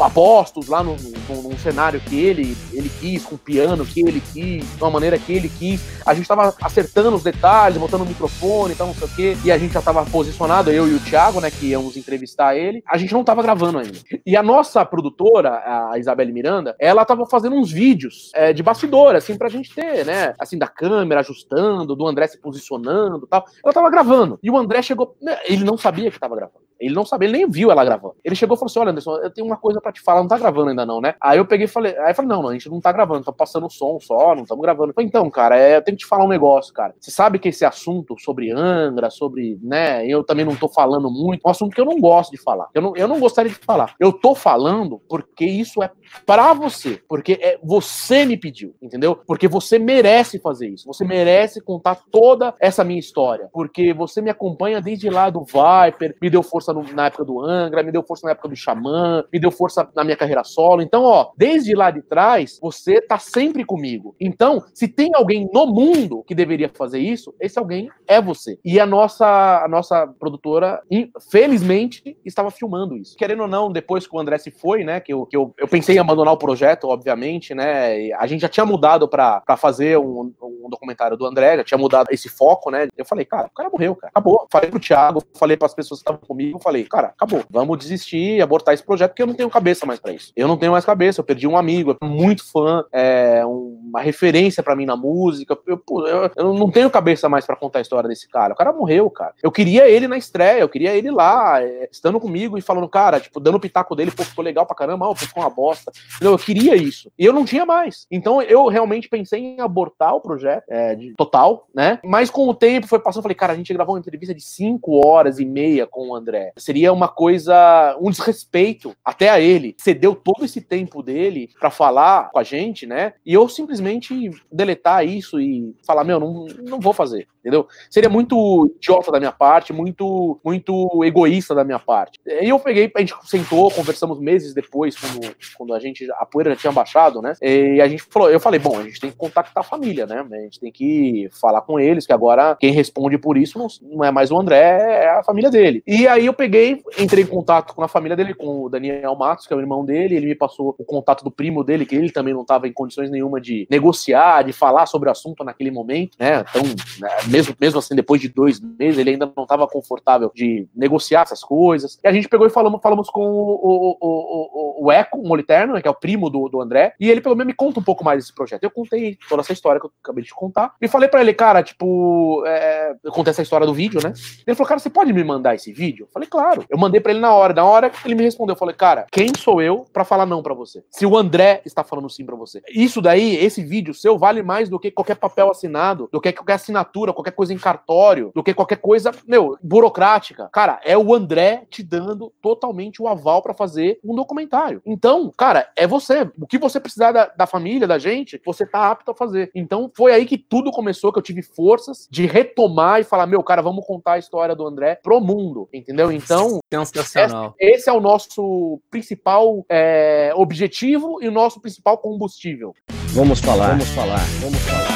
apostos 0.00 0.66
lá 0.66 0.82
no, 0.82 0.96
no, 1.28 1.42
num 1.42 1.58
cenário 1.58 2.00
que 2.00 2.18
ele, 2.18 2.56
ele 2.72 2.89
quis, 3.00 3.24
com 3.24 3.34
o 3.34 3.38
piano 3.38 3.84
que 3.84 4.00
ele 4.00 4.20
quis, 4.32 4.64
de 4.76 4.82
uma 4.82 4.90
maneira 4.90 5.18
que 5.18 5.32
ele 5.32 5.48
quis. 5.48 5.80
A 6.06 6.14
gente 6.14 6.28
tava 6.28 6.54
acertando 6.60 7.16
os 7.16 7.22
detalhes, 7.22 7.78
botando 7.78 8.02
o 8.02 8.06
microfone 8.06 8.74
e 8.74 8.76
tal, 8.76 8.88
não 8.88 8.94
sei 8.94 9.06
o 9.06 9.10
quê. 9.10 9.36
E 9.44 9.50
a 9.50 9.58
gente 9.58 9.72
já 9.72 9.82
tava 9.82 10.04
posicionado, 10.04 10.70
eu 10.70 10.86
e 10.86 10.94
o 10.94 11.00
Thiago, 11.00 11.40
né? 11.40 11.50
Que 11.50 11.68
íamos 11.68 11.96
entrevistar 11.96 12.56
ele. 12.56 12.82
A 12.86 12.98
gente 12.98 13.12
não 13.12 13.24
tava 13.24 13.42
gravando 13.42 13.78
ainda. 13.78 13.98
E 14.24 14.36
a 14.36 14.42
nossa 14.42 14.84
produtora, 14.84 15.90
a 15.90 15.98
Isabelle 15.98 16.32
Miranda, 16.32 16.76
ela 16.78 17.04
tava 17.04 17.26
fazendo 17.26 17.56
uns 17.56 17.72
vídeos 17.72 18.30
é, 18.34 18.52
de 18.52 18.62
bastidor, 18.62 19.14
assim, 19.14 19.36
pra 19.36 19.48
gente 19.48 19.74
ter, 19.74 20.04
né? 20.04 20.34
Assim, 20.38 20.58
da 20.58 20.68
câmera 20.68 21.20
ajustando, 21.20 21.96
do 21.96 22.06
André 22.06 22.26
se 22.26 22.38
posicionando 22.38 23.26
tal. 23.26 23.44
Ela 23.64 23.72
tava 23.72 23.90
gravando. 23.90 24.38
E 24.42 24.50
o 24.50 24.56
André 24.56 24.82
chegou. 24.82 25.16
Né, 25.20 25.38
ele 25.44 25.64
não 25.64 25.78
sabia 25.78 26.10
que 26.10 26.20
tava 26.20 26.36
gravando. 26.36 26.70
Ele 26.80 26.94
não 26.94 27.04
sabia, 27.04 27.28
ele 27.28 27.38
nem 27.38 27.50
viu 27.50 27.70
ela 27.70 27.84
gravando. 27.84 28.16
Ele 28.24 28.34
chegou 28.34 28.56
e 28.56 28.58
falou 28.58 28.70
assim: 28.70 28.78
Olha, 28.78 28.90
Anderson, 28.90 29.16
eu 29.18 29.30
tenho 29.30 29.46
uma 29.46 29.56
coisa 29.56 29.80
para 29.80 29.92
te 29.92 30.00
falar, 30.00 30.20
não 30.20 30.28
tá 30.28 30.38
gravando 30.38 30.70
ainda, 30.70 30.86
não, 30.86 31.00
né? 31.00 31.14
Aí 31.20 31.38
eu 31.38 31.44
peguei 31.44 31.66
e 31.66 31.68
falei, 31.68 31.96
aí 31.98 32.10
eu 32.10 32.14
falei, 32.14 32.28
não, 32.28 32.42
não, 32.42 32.48
a 32.48 32.52
gente 32.54 32.70
não 32.70 32.80
tá 32.80 32.89
gravando, 32.92 33.24
tá 33.24 33.32
passando 33.32 33.66
o 33.66 33.70
som 33.70 33.98
só, 34.00 34.34
não 34.34 34.44
estamos 34.44 34.62
gravando. 34.62 34.94
Então, 35.00 35.28
cara, 35.30 35.58
é, 35.58 35.76
eu 35.76 35.82
tenho 35.82 35.96
que 35.96 36.04
te 36.04 36.08
falar 36.08 36.24
um 36.24 36.28
negócio, 36.28 36.72
cara. 36.72 36.94
Você 36.98 37.10
sabe 37.10 37.38
que 37.38 37.48
esse 37.48 37.64
assunto 37.64 38.16
sobre 38.18 38.50
Angra, 38.50 39.10
sobre, 39.10 39.58
né, 39.62 40.06
eu 40.06 40.24
também 40.24 40.44
não 40.44 40.56
tô 40.56 40.68
falando 40.68 41.10
muito, 41.10 41.42
é 41.44 41.48
um 41.48 41.50
assunto 41.50 41.74
que 41.74 41.80
eu 41.80 41.84
não 41.84 42.00
gosto 42.00 42.30
de 42.30 42.42
falar. 42.42 42.68
Eu 42.72 42.82
não, 42.82 42.96
eu 42.96 43.08
não 43.08 43.20
gostaria 43.20 43.50
de 43.50 43.58
falar. 43.58 43.94
Eu 43.98 44.12
tô 44.12 44.34
falando 44.34 45.00
porque 45.08 45.44
isso 45.44 45.82
é 45.82 45.90
para 46.24 46.52
você, 46.52 47.00
porque 47.08 47.38
é 47.40 47.58
você 47.62 48.24
me 48.24 48.36
pediu, 48.36 48.74
entendeu? 48.80 49.16
Porque 49.26 49.48
você 49.48 49.78
merece 49.78 50.38
fazer 50.38 50.68
isso. 50.68 50.86
Você 50.86 51.04
merece 51.04 51.60
contar 51.60 51.98
toda 52.10 52.54
essa 52.60 52.84
minha 52.84 53.00
história, 53.00 53.48
porque 53.52 53.92
você 53.92 54.20
me 54.22 54.30
acompanha 54.30 54.80
desde 54.80 55.10
lá 55.10 55.28
do 55.30 55.44
Viper, 55.44 56.16
me 56.20 56.30
deu 56.30 56.42
força 56.42 56.60
força 56.60 56.72
no, 56.72 56.82
na 56.94 57.06
época 57.06 57.24
do 57.24 57.40
Angra, 57.40 57.82
me 57.82 57.90
deu 57.90 58.02
força 58.02 58.26
na 58.26 58.32
época 58.32 58.48
do 58.48 58.56
Xamã, 58.56 59.24
me 59.32 59.40
deu 59.40 59.50
força 59.50 59.88
na 59.94 60.04
minha 60.04 60.16
carreira 60.16 60.44
solo. 60.44 60.82
Então, 60.82 61.02
ó, 61.02 61.32
desde 61.36 61.74
lá 61.74 61.90
de 61.90 62.02
trás, 62.02 62.58
você 62.60 62.79
tá 63.06 63.18
sempre 63.18 63.64
comigo. 63.64 64.14
Então, 64.20 64.64
se 64.74 64.88
tem 64.88 65.10
alguém 65.14 65.48
no 65.52 65.66
mundo 65.66 66.24
que 66.26 66.34
deveria 66.34 66.70
fazer 66.72 66.98
isso, 66.98 67.34
esse 67.40 67.58
alguém 67.58 67.88
é 68.06 68.20
você. 68.20 68.58
E 68.64 68.78
a 68.78 68.86
nossa, 68.86 69.62
a 69.64 69.68
nossa 69.68 70.06
produtora, 70.06 70.82
felizmente, 71.30 72.16
estava 72.24 72.50
filmando 72.50 72.96
isso. 72.96 73.16
Querendo 73.16 73.42
ou 73.42 73.48
não, 73.48 73.70
depois 73.70 74.06
que 74.06 74.14
o 74.14 74.18
André 74.18 74.38
se 74.38 74.50
foi, 74.50 74.84
né, 74.84 75.00
que 75.00 75.12
eu, 75.12 75.26
que 75.26 75.36
eu, 75.36 75.54
eu 75.58 75.68
pensei 75.68 75.96
em 75.96 75.98
abandonar 75.98 76.34
o 76.34 76.38
projeto, 76.38 76.88
obviamente, 76.88 77.54
né, 77.54 78.12
a 78.12 78.26
gente 78.26 78.40
já 78.40 78.48
tinha 78.48 78.66
mudado 78.66 79.08
para 79.08 79.56
fazer 79.56 79.98
um, 79.98 80.32
um 80.42 80.68
documentário 80.68 81.16
do 81.16 81.26
André, 81.26 81.56
já 81.58 81.64
tinha 81.64 81.78
mudado 81.78 82.08
esse 82.10 82.28
foco, 82.28 82.70
né, 82.70 82.88
eu 82.96 83.04
falei, 83.04 83.24
cara, 83.24 83.46
o 83.46 83.54
cara 83.54 83.70
morreu, 83.70 83.96
cara, 83.96 84.10
acabou. 84.10 84.46
Falei 84.50 84.70
pro 84.70 84.80
Thiago, 84.80 85.22
falei 85.34 85.56
para 85.56 85.66
as 85.66 85.74
pessoas 85.74 86.00
que 86.00 86.02
estavam 86.02 86.20
comigo, 86.26 86.58
falei, 86.58 86.84
cara, 86.84 87.08
acabou. 87.08 87.42
Vamos 87.50 87.78
desistir, 87.78 88.42
abortar 88.42 88.74
esse 88.74 88.84
projeto, 88.84 89.10
porque 89.10 89.22
eu 89.22 89.26
não 89.26 89.34
tenho 89.34 89.50
cabeça 89.50 89.86
mais 89.86 89.98
para 89.98 90.12
isso. 90.12 90.32
Eu 90.36 90.48
não 90.48 90.56
tenho 90.56 90.72
mais 90.72 90.84
cabeça, 90.84 91.20
eu 91.20 91.24
perdi 91.24 91.46
um 91.46 91.56
amigo, 91.56 91.96
muito 92.02 92.44
fã, 92.50 92.69
é 92.92 93.42
uma 93.44 94.00
referência 94.00 94.62
para 94.62 94.76
mim 94.76 94.86
na 94.86 94.96
música. 94.96 95.58
Eu, 95.66 95.82
eu, 95.88 96.30
eu, 96.36 96.54
não 96.54 96.70
tenho 96.70 96.90
cabeça 96.90 97.28
mais 97.28 97.44
para 97.44 97.56
contar 97.56 97.80
a 97.80 97.82
história 97.82 98.08
desse 98.08 98.28
cara. 98.28 98.54
O 98.54 98.56
cara 98.56 98.72
morreu, 98.72 99.10
cara. 99.10 99.34
Eu 99.42 99.50
queria 99.50 99.88
ele 99.88 100.06
na 100.06 100.16
estreia, 100.16 100.60
eu 100.60 100.68
queria 100.68 100.94
ele 100.94 101.10
lá, 101.10 101.62
é, 101.62 101.88
estando 101.90 102.20
comigo 102.20 102.56
e 102.56 102.62
falando, 102.62 102.88
cara, 102.88 103.20
tipo, 103.20 103.40
dando 103.40 103.56
o 103.56 103.60
pitaco 103.60 103.96
dele, 103.96 104.10
pô, 104.10 104.22
ficou 104.22 104.44
legal 104.44 104.64
pra 104.66 104.76
caramba, 104.76 105.08
ó, 105.08 105.14
ficou 105.14 105.42
uma 105.42 105.50
bosta. 105.50 105.90
Não, 106.20 106.32
eu 106.32 106.38
queria 106.38 106.76
isso. 106.76 107.10
E 107.18 107.24
eu 107.24 107.32
não 107.32 107.44
tinha 107.44 107.66
mais. 107.66 108.06
Então 108.10 108.40
eu 108.42 108.66
realmente 108.68 109.08
pensei 109.08 109.40
em 109.40 109.60
abortar 109.60 110.14
o 110.14 110.20
projeto, 110.20 110.64
é, 110.68 110.94
de, 110.94 111.14
total, 111.14 111.68
né? 111.74 111.98
Mas 112.04 112.30
com 112.30 112.48
o 112.48 112.54
tempo 112.54 112.86
foi 112.86 112.98
passando, 112.98 113.20
eu 113.20 113.22
falei, 113.22 113.34
cara, 113.34 113.52
a 113.52 113.56
gente 113.56 113.72
gravou 113.72 113.94
uma 113.94 114.00
entrevista 114.00 114.34
de 114.34 114.42
5 114.42 115.06
horas 115.06 115.38
e 115.38 115.44
meia 115.44 115.86
com 115.86 116.08
o 116.08 116.14
André. 116.14 116.52
Seria 116.56 116.92
uma 116.92 117.08
coisa, 117.08 117.96
um 118.00 118.10
desrespeito 118.10 118.94
até 119.04 119.28
a 119.30 119.40
ele. 119.40 119.74
Cedeu 119.78 120.14
todo 120.14 120.44
esse 120.44 120.60
tempo 120.60 121.02
dele 121.02 121.50
para 121.58 121.70
falar 121.70 122.30
com 122.30 122.38
a 122.38 122.42
gente, 122.42 122.59
né? 122.86 123.14
E 123.24 123.34
eu 123.34 123.48
simplesmente 123.48 124.30
deletar 124.50 125.06
isso 125.06 125.40
e 125.40 125.74
falar, 125.84 126.04
meu, 126.04 126.20
não, 126.20 126.46
não 126.46 126.80
vou 126.80 126.92
fazer, 126.92 127.26
entendeu? 127.40 127.66
Seria 127.90 128.08
muito 128.08 128.70
idiota 128.76 129.10
da 129.10 129.18
minha 129.18 129.32
parte, 129.32 129.72
muito, 129.72 130.38
muito 130.44 131.04
egoísta 131.04 131.54
da 131.54 131.64
minha 131.64 131.78
parte. 131.78 132.20
E 132.26 132.48
eu 132.48 132.58
peguei, 132.58 132.90
a 132.94 133.00
gente 133.00 133.14
sentou, 133.24 133.70
conversamos 133.70 134.20
meses 134.20 134.54
depois, 134.54 134.96
quando, 134.96 135.34
quando 135.56 135.74
a 135.74 135.80
gente, 135.80 136.06
a 136.12 136.26
poeira 136.26 136.50
já 136.50 136.56
tinha 136.56 136.72
baixado, 136.72 137.20
né? 137.20 137.34
E 137.42 137.80
a 137.80 137.88
gente 137.88 138.02
falou, 138.08 138.30
eu 138.30 138.40
falei, 138.40 138.60
bom, 138.60 138.78
a 138.78 138.82
gente 138.82 139.00
tem 139.00 139.10
que 139.10 139.16
contactar 139.16 139.62
a 139.62 139.66
família, 139.66 140.06
né? 140.06 140.24
A 140.30 140.36
gente 140.42 140.60
tem 140.60 140.70
que 140.70 141.28
falar 141.40 141.62
com 141.62 141.78
eles, 141.78 142.06
que 142.06 142.12
agora 142.12 142.56
quem 142.60 142.72
responde 142.72 143.18
por 143.18 143.36
isso 143.36 143.58
não, 143.58 143.66
não 143.82 144.04
é 144.04 144.10
mais 144.10 144.30
o 144.30 144.38
André, 144.38 145.04
é 145.04 145.10
a 145.10 145.22
família 145.22 145.50
dele. 145.50 145.82
E 145.86 146.06
aí 146.06 146.26
eu 146.26 146.32
peguei, 146.32 146.82
entrei 146.98 147.24
em 147.24 147.26
contato 147.26 147.74
com 147.74 147.82
a 147.82 147.88
família 147.88 148.16
dele, 148.16 148.34
com 148.34 148.64
o 148.64 148.68
Daniel 148.68 149.14
Matos, 149.16 149.46
que 149.46 149.52
é 149.52 149.56
o 149.56 149.60
irmão 149.60 149.84
dele, 149.84 150.16
ele 150.16 150.26
me 150.26 150.34
passou 150.34 150.74
o 150.78 150.84
contato 150.84 151.24
do 151.24 151.30
primo 151.30 151.64
dele, 151.64 151.86
que 151.86 151.94
ele 151.94 152.10
também 152.10 152.34
não 152.34 152.42
estava 152.42 152.68
em 152.68 152.72
condições 152.72 153.10
nenhuma 153.10 153.40
de 153.40 153.66
negociar, 153.70 154.42
de 154.42 154.52
falar 154.52 154.86
sobre 154.86 155.08
o 155.08 155.12
assunto 155.12 155.44
naquele 155.44 155.70
momento, 155.70 156.16
né? 156.18 156.44
Então, 156.48 156.62
né, 157.00 157.08
mesmo, 157.30 157.54
mesmo 157.60 157.78
assim, 157.78 157.94
depois 157.94 158.20
de 158.20 158.28
dois 158.28 158.60
meses, 158.60 158.98
ele 158.98 159.10
ainda 159.10 159.30
não 159.36 159.44
estava 159.44 159.66
confortável 159.66 160.30
de 160.34 160.68
negociar 160.74 161.22
essas 161.22 161.42
coisas. 161.42 161.98
E 162.02 162.08
a 162.08 162.12
gente 162.12 162.28
pegou 162.28 162.46
e 162.46 162.50
falamos, 162.50 162.80
falamos 162.82 163.08
com 163.08 163.22
o, 163.22 163.52
o, 163.52 163.96
o, 164.00 164.86
o 164.86 164.92
Eco, 164.92 165.18
o 165.18 165.26
Moliterno, 165.26 165.74
né, 165.74 165.82
que 165.82 165.88
é 165.88 165.90
o 165.90 165.94
primo 165.94 166.28
do, 166.28 166.48
do 166.48 166.60
André, 166.60 166.94
e 166.98 167.10
ele 167.10 167.20
pelo 167.20 167.36
menos 167.36 167.48
me 167.48 167.54
conta 167.54 167.80
um 167.80 167.82
pouco 167.82 168.04
mais 168.04 168.18
desse 168.18 168.34
projeto. 168.34 168.62
Eu 168.62 168.70
contei 168.70 169.18
toda 169.28 169.42
essa 169.42 169.52
história 169.52 169.80
que 169.80 169.86
eu 169.86 169.92
acabei 170.02 170.24
de 170.24 170.34
contar, 170.34 170.74
e 170.80 170.88
falei 170.88 171.08
para 171.08 171.20
ele, 171.20 171.32
cara, 171.32 171.62
tipo, 171.62 172.42
é... 172.46 172.94
eu 173.04 173.12
contei 173.12 173.30
essa 173.30 173.42
história 173.42 173.66
do 173.66 173.74
vídeo, 173.74 174.00
né? 174.02 174.12
Ele 174.46 174.56
falou, 174.56 174.68
cara, 174.68 174.80
você 174.80 174.90
pode 174.90 175.12
me 175.12 175.22
mandar 175.22 175.54
esse 175.54 175.72
vídeo? 175.72 176.04
Eu 176.04 176.12
falei, 176.12 176.28
claro. 176.28 176.64
Eu 176.68 176.78
mandei 176.78 177.00
para 177.00 177.12
ele 177.12 177.20
na 177.20 177.34
hora. 177.34 177.54
Na 177.54 177.64
hora 177.64 177.90
ele 178.04 178.14
me 178.14 178.22
respondeu, 178.22 178.54
eu 178.54 178.58
falei, 178.58 178.74
cara, 178.74 179.06
quem 179.10 179.32
sou 179.36 179.60
eu 179.62 179.86
para 179.92 180.04
falar 180.04 180.26
não 180.26 180.42
para 180.42 180.54
você? 180.54 180.82
Se 180.90 181.06
o 181.06 181.16
André 181.16 181.62
está 181.64 181.84
falando 181.84 182.08
sim 182.10 182.24
para 182.24 182.36
você. 182.36 182.62
Isso 182.72 183.00
daí, 183.00 183.36
esse 183.36 183.62
vídeo 183.62 183.94
seu 183.94 184.18
vale 184.18 184.42
mais 184.42 184.68
do 184.68 184.78
que 184.78 184.90
qualquer 184.90 185.16
papel 185.16 185.50
assinado, 185.50 186.08
do 186.12 186.20
que 186.20 186.32
qualquer 186.32 186.54
assinatura, 186.54 187.12
qualquer 187.20 187.32
coisa 187.32 187.52
em 187.52 187.58
cartório, 187.58 188.32
do 188.34 188.42
que 188.42 188.54
qualquer 188.54 188.76
coisa, 188.76 189.12
meu, 189.26 189.56
burocrática. 189.62 190.48
Cara, 190.52 190.80
é 190.84 190.96
o 190.96 191.14
André 191.14 191.64
te 191.70 191.82
dando 191.82 192.32
totalmente 192.42 193.02
o 193.02 193.08
aval 193.08 193.42
para 193.42 193.54
fazer 193.54 193.98
um 194.04 194.14
documentário. 194.14 194.82
Então, 194.84 195.32
cara, 195.36 195.68
é 195.76 195.86
você. 195.86 196.30
O 196.38 196.46
que 196.46 196.58
você 196.58 196.80
precisar 196.80 197.12
da, 197.12 197.26
da 197.26 197.46
família, 197.46 197.86
da 197.86 197.98
gente, 197.98 198.40
você 198.44 198.66
tá 198.66 198.90
apto 198.90 199.10
a 199.10 199.14
fazer. 199.14 199.50
Então, 199.54 199.90
foi 199.94 200.12
aí 200.12 200.26
que 200.26 200.38
tudo 200.38 200.70
começou, 200.70 201.12
que 201.12 201.18
eu 201.18 201.22
tive 201.22 201.42
forças 201.42 202.08
de 202.10 202.26
retomar 202.26 203.00
e 203.00 203.04
falar, 203.04 203.26
meu, 203.26 203.42
cara, 203.42 203.62
vamos 203.62 203.86
contar 203.86 204.12
a 204.12 204.18
história 204.18 204.54
do 204.54 204.66
André 204.66 204.96
pro 205.02 205.20
mundo, 205.20 205.68
entendeu? 205.72 206.10
Então, 206.10 206.60
Sensacional. 206.70 207.54
Esse 207.58 207.88
é 207.88 207.92
o 207.92 208.00
nosso 208.00 208.80
principal 208.90 209.64
é, 209.68 210.32
objetivo 210.34 211.22
e 211.22 211.28
o 211.28 211.32
nosso 211.32 211.60
principal 211.60 211.98
combustível. 211.98 212.74
Vamos 213.08 213.40
falar, 213.40 213.70
vamos 213.70 213.88
falar, 213.88 214.24
vamos 214.40 214.58
falar. 214.60 214.89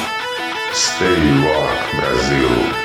Stay 0.75 1.31
Rock 1.41 1.91
Brasil. 1.93 2.84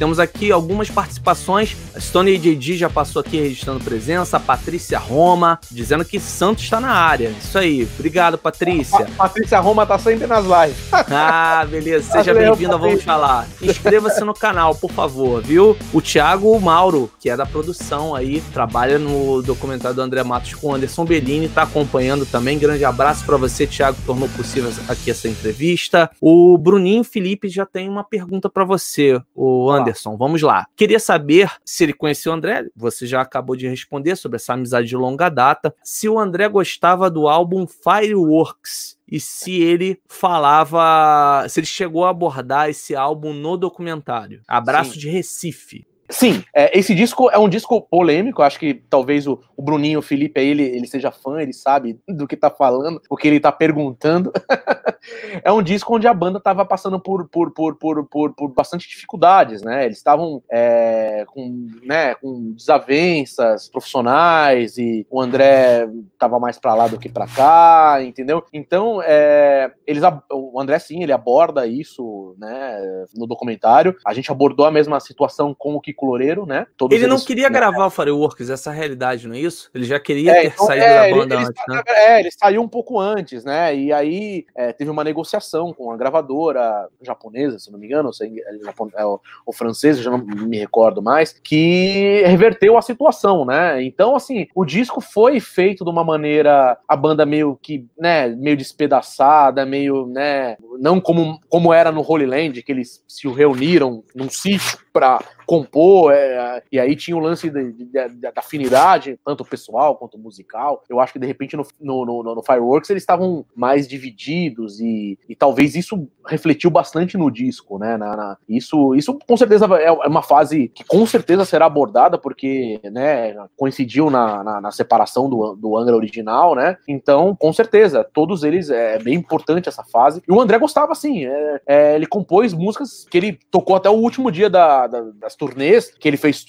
Temos 0.00 0.18
aqui 0.18 0.50
algumas 0.50 0.88
participações. 0.88 1.76
A 1.94 2.00
Stone 2.00 2.34
AJG 2.34 2.78
já 2.78 2.88
passou 2.88 3.20
aqui 3.20 3.38
registrando 3.38 3.84
presença. 3.84 4.38
A 4.38 4.40
Patrícia 4.40 4.98
Roma, 4.98 5.60
dizendo 5.70 6.06
que 6.06 6.18
Santos 6.18 6.64
está 6.64 6.80
na 6.80 6.90
área. 6.90 7.28
Isso 7.38 7.58
aí. 7.58 7.86
Obrigado, 7.98 8.38
Patrícia. 8.38 8.96
A 8.96 9.10
Patrícia 9.24 9.60
Roma 9.60 9.84
tá 9.84 9.98
sempre 9.98 10.26
nas 10.26 10.46
lives. 10.46 10.88
Ah, 11.12 11.66
beleza. 11.68 12.12
Seja 12.12 12.32
Valeu, 12.32 12.52
bem-vindo, 12.52 12.78
vamos 12.78 13.02
falar. 13.02 13.46
Inscreva-se 13.60 14.24
no 14.24 14.32
canal, 14.32 14.74
por 14.74 14.90
favor, 14.92 15.42
viu? 15.42 15.76
O 15.92 16.00
Thiago 16.00 16.58
Mauro, 16.60 17.10
que 17.18 17.28
é 17.28 17.36
da 17.36 17.44
produção 17.44 18.14
aí, 18.14 18.40
trabalha 18.52 18.98
no 18.98 19.42
documentário 19.42 19.96
do 19.96 20.02
André 20.02 20.22
Matos 20.22 20.54
com 20.54 20.68
o 20.68 20.74
Anderson 20.74 21.04
Bellini, 21.04 21.48
tá 21.48 21.62
acompanhando 21.62 22.24
também. 22.24 22.58
Grande 22.58 22.84
abraço 22.84 23.26
para 23.26 23.36
você, 23.36 23.66
Thiago, 23.66 23.98
que 23.98 24.06
tornou 24.06 24.28
possível 24.30 24.72
aqui 24.88 25.10
essa 25.10 25.28
entrevista. 25.28 26.10
O 26.20 26.56
Bruninho 26.56 27.02
Felipe 27.02 27.48
já 27.48 27.66
tem 27.66 27.88
uma 27.88 28.04
pergunta 28.04 28.48
para 28.48 28.64
você, 28.64 29.20
o 29.34 29.68
Anderson. 29.70 29.89
Vamos 30.16 30.42
lá. 30.42 30.66
Queria 30.76 30.98
saber 30.98 31.50
se 31.64 31.84
ele 31.84 31.92
conheceu 31.92 32.32
o 32.32 32.34
André. 32.34 32.66
Você 32.76 33.06
já 33.06 33.20
acabou 33.20 33.56
de 33.56 33.68
responder 33.68 34.16
sobre 34.16 34.36
essa 34.36 34.54
amizade 34.54 34.88
de 34.88 34.96
longa 34.96 35.28
data. 35.28 35.74
Se 35.82 36.08
o 36.08 36.18
André 36.18 36.48
gostava 36.48 37.10
do 37.10 37.28
álbum 37.28 37.66
Fireworks 37.66 38.98
e 39.10 39.18
se 39.18 39.60
ele 39.60 40.00
falava, 40.08 41.44
se 41.48 41.60
ele 41.60 41.66
chegou 41.66 42.04
a 42.04 42.10
abordar 42.10 42.68
esse 42.68 42.94
álbum 42.94 43.32
no 43.32 43.56
documentário. 43.56 44.42
Abraço 44.46 44.92
Sim. 44.92 45.00
de 45.00 45.08
Recife. 45.08 45.89
Sim, 46.10 46.42
é, 46.52 46.76
esse 46.76 46.92
disco 46.92 47.30
é 47.30 47.38
um 47.38 47.48
disco 47.48 47.80
polêmico. 47.80 48.42
Acho 48.42 48.58
que 48.58 48.74
talvez 48.74 49.26
o, 49.26 49.40
o 49.56 49.62
Bruninho, 49.62 50.00
o 50.00 50.02
Felipe, 50.02 50.40
ele, 50.40 50.64
ele 50.64 50.86
seja 50.86 51.12
fã, 51.12 51.40
ele 51.40 51.52
sabe 51.52 52.00
do 52.08 52.26
que 52.26 52.36
tá 52.36 52.50
falando, 52.50 53.00
o 53.08 53.16
que 53.16 53.28
ele 53.28 53.38
tá 53.38 53.52
perguntando. 53.52 54.32
é 55.44 55.52
um 55.52 55.62
disco 55.62 55.94
onde 55.94 56.08
a 56.08 56.14
banda 56.14 56.40
tava 56.40 56.64
passando 56.64 56.98
por, 56.98 57.28
por, 57.28 57.52
por, 57.52 57.76
por, 57.76 58.04
por, 58.06 58.34
por 58.34 58.48
bastante 58.48 58.88
dificuldades, 58.88 59.62
né? 59.62 59.84
Eles 59.84 59.98
estavam 59.98 60.42
é, 60.50 61.24
com, 61.28 61.68
né, 61.84 62.16
com 62.16 62.52
desavenças 62.52 63.68
profissionais 63.68 64.76
e 64.78 65.06
o 65.08 65.20
André 65.20 65.88
tava 66.18 66.40
mais 66.40 66.58
pra 66.58 66.74
lá 66.74 66.88
do 66.88 66.98
que 66.98 67.08
pra 67.08 67.28
cá, 67.28 67.98
entendeu? 68.02 68.44
Então, 68.52 69.00
é, 69.02 69.70
eles, 69.86 70.02
o 70.32 70.60
André, 70.60 70.78
sim, 70.80 71.02
ele 71.02 71.12
aborda 71.12 71.66
isso 71.66 72.34
né, 72.36 73.04
no 73.14 73.26
documentário. 73.26 73.94
A 74.04 74.12
gente 74.12 74.30
abordou 74.30 74.66
a 74.66 74.72
mesma 74.72 74.98
situação 74.98 75.54
com 75.56 75.74
o 75.74 75.80
Kiko 75.80 75.99
Loureiro, 76.06 76.46
né? 76.46 76.66
Todos 76.76 76.96
Ele 76.96 77.06
não 77.06 77.16
eles- 77.16 77.26
queria 77.26 77.48
gravar 77.48 77.86
o 77.86 77.90
Fireworks, 77.90 78.50
essa 78.50 78.72
é 78.72 78.76
realidade, 78.76 79.26
não 79.28 79.34
é 79.34 79.38
isso? 79.38 79.70
Ele 79.74 79.84
já 79.84 79.98
queria 80.00 80.32
É, 80.32 80.40
ter 80.42 80.46
então, 80.48 80.66
saído 80.66 80.84
é, 80.84 80.94
da 81.10 81.16
banda 81.16 81.34
ele, 81.34 81.44
antes, 81.44 81.62
né? 81.68 81.82
É, 81.88 82.20
ele 82.20 82.30
saiu 82.30 82.62
um 82.62 82.68
pouco 82.68 82.98
antes, 82.98 83.44
né? 83.44 83.74
E 83.74 83.92
aí 83.92 84.44
é, 84.54 84.72
teve 84.72 84.90
uma 84.90 85.04
negociação 85.04 85.72
com 85.72 85.90
a 85.90 85.96
gravadora 85.96 86.88
japonesa, 87.02 87.58
se 87.58 87.70
não 87.70 87.78
me 87.78 87.86
engano, 87.86 88.08
ou 88.10 88.26
é 88.26 89.00
é 89.00 89.04
o, 89.04 89.20
o 89.46 89.52
francês, 89.52 89.98
já 89.98 90.10
não 90.10 90.18
me 90.18 90.58
recordo 90.58 91.02
mais, 91.02 91.32
que 91.32 92.22
reverteu 92.26 92.76
a 92.76 92.82
situação, 92.82 93.44
né? 93.44 93.82
Então, 93.82 94.14
assim, 94.16 94.46
o 94.54 94.64
disco 94.64 95.00
foi 95.00 95.40
feito 95.40 95.84
de 95.84 95.90
uma 95.90 96.04
maneira, 96.04 96.78
a 96.88 96.96
banda 96.96 97.24
meio 97.26 97.58
que, 97.60 97.86
né, 97.98 98.28
meio 98.28 98.56
despedaçada, 98.56 99.64
meio, 99.66 100.06
né, 100.06 100.56
não 100.78 101.00
como, 101.00 101.38
como 101.48 101.72
era 101.72 101.92
no 101.92 102.00
Holy 102.06 102.26
Land, 102.26 102.62
que 102.62 102.72
eles 102.72 103.02
se 103.06 103.28
reuniram 103.28 104.02
num 104.14 104.28
sítio 104.28 104.78
pra 104.92 105.20
compor, 105.46 106.12
é, 106.12 106.62
e 106.70 106.78
aí 106.78 106.94
tinha 106.94 107.16
o 107.16 107.20
lance 107.20 107.50
da 107.50 108.32
afinidade, 108.36 109.18
tanto 109.24 109.44
pessoal 109.44 109.96
quanto 109.96 110.18
musical. 110.18 110.82
Eu 110.88 111.00
acho 111.00 111.12
que 111.12 111.18
de 111.18 111.26
repente 111.26 111.56
no, 111.56 111.66
no, 111.80 112.04
no- 112.22 112.34
no 112.36 112.42
Fireworks 112.42 112.88
eles 112.90 113.02
estavam 113.02 113.44
mais 113.54 113.88
divididos 113.88 114.80
e, 114.80 115.18
e 115.28 115.34
talvez 115.34 115.74
isso 115.74 116.08
refletiu 116.26 116.70
bastante 116.70 117.16
no 117.18 117.30
disco, 117.30 117.78
né? 117.78 117.96
na- 117.96 118.16
na- 118.16 118.36
isso, 118.48 118.94
isso 118.94 119.18
com 119.26 119.36
certeza 119.36 119.66
é 119.76 119.90
é 119.90 120.08
uma 120.08 120.22
fase 120.22 120.68
que 120.68 120.84
com 120.84 121.04
certeza 121.04 121.44
será 121.44 121.66
abordada, 121.66 122.16
porque 122.16 122.80
né, 122.84 123.34
coincidiu 123.56 124.08
na, 124.10 124.42
na, 124.44 124.60
na 124.60 124.70
separação 124.70 125.28
do, 125.28 125.54
do 125.56 125.76
Angra 125.76 125.96
original, 125.96 126.54
né? 126.54 126.76
Então, 126.88 127.34
com 127.34 127.52
certeza, 127.52 128.04
todos 128.04 128.42
eles 128.44 128.70
é 128.70 128.98
bem 128.98 129.14
importante 129.14 129.68
essa 129.68 129.82
fase. 129.84 130.22
E 130.28 130.32
o 130.32 130.40
André 130.40 130.58
gostava, 130.58 130.92
assim, 130.92 131.24
é, 131.26 131.60
é, 131.66 131.94
ele 131.96 132.06
compôs 132.06 132.52
músicas 132.54 133.04
que 133.10 133.18
ele 133.18 133.38
tocou 133.50 133.74
até 133.76 133.90
o 133.90 133.94
último 133.94 134.30
dia 134.30 134.48
da- 134.48 134.79
da- 134.86 135.10
das 135.14 135.34
turnês, 135.36 135.90
que 135.90 136.06
ele 136.08 136.16
fez 136.16 136.44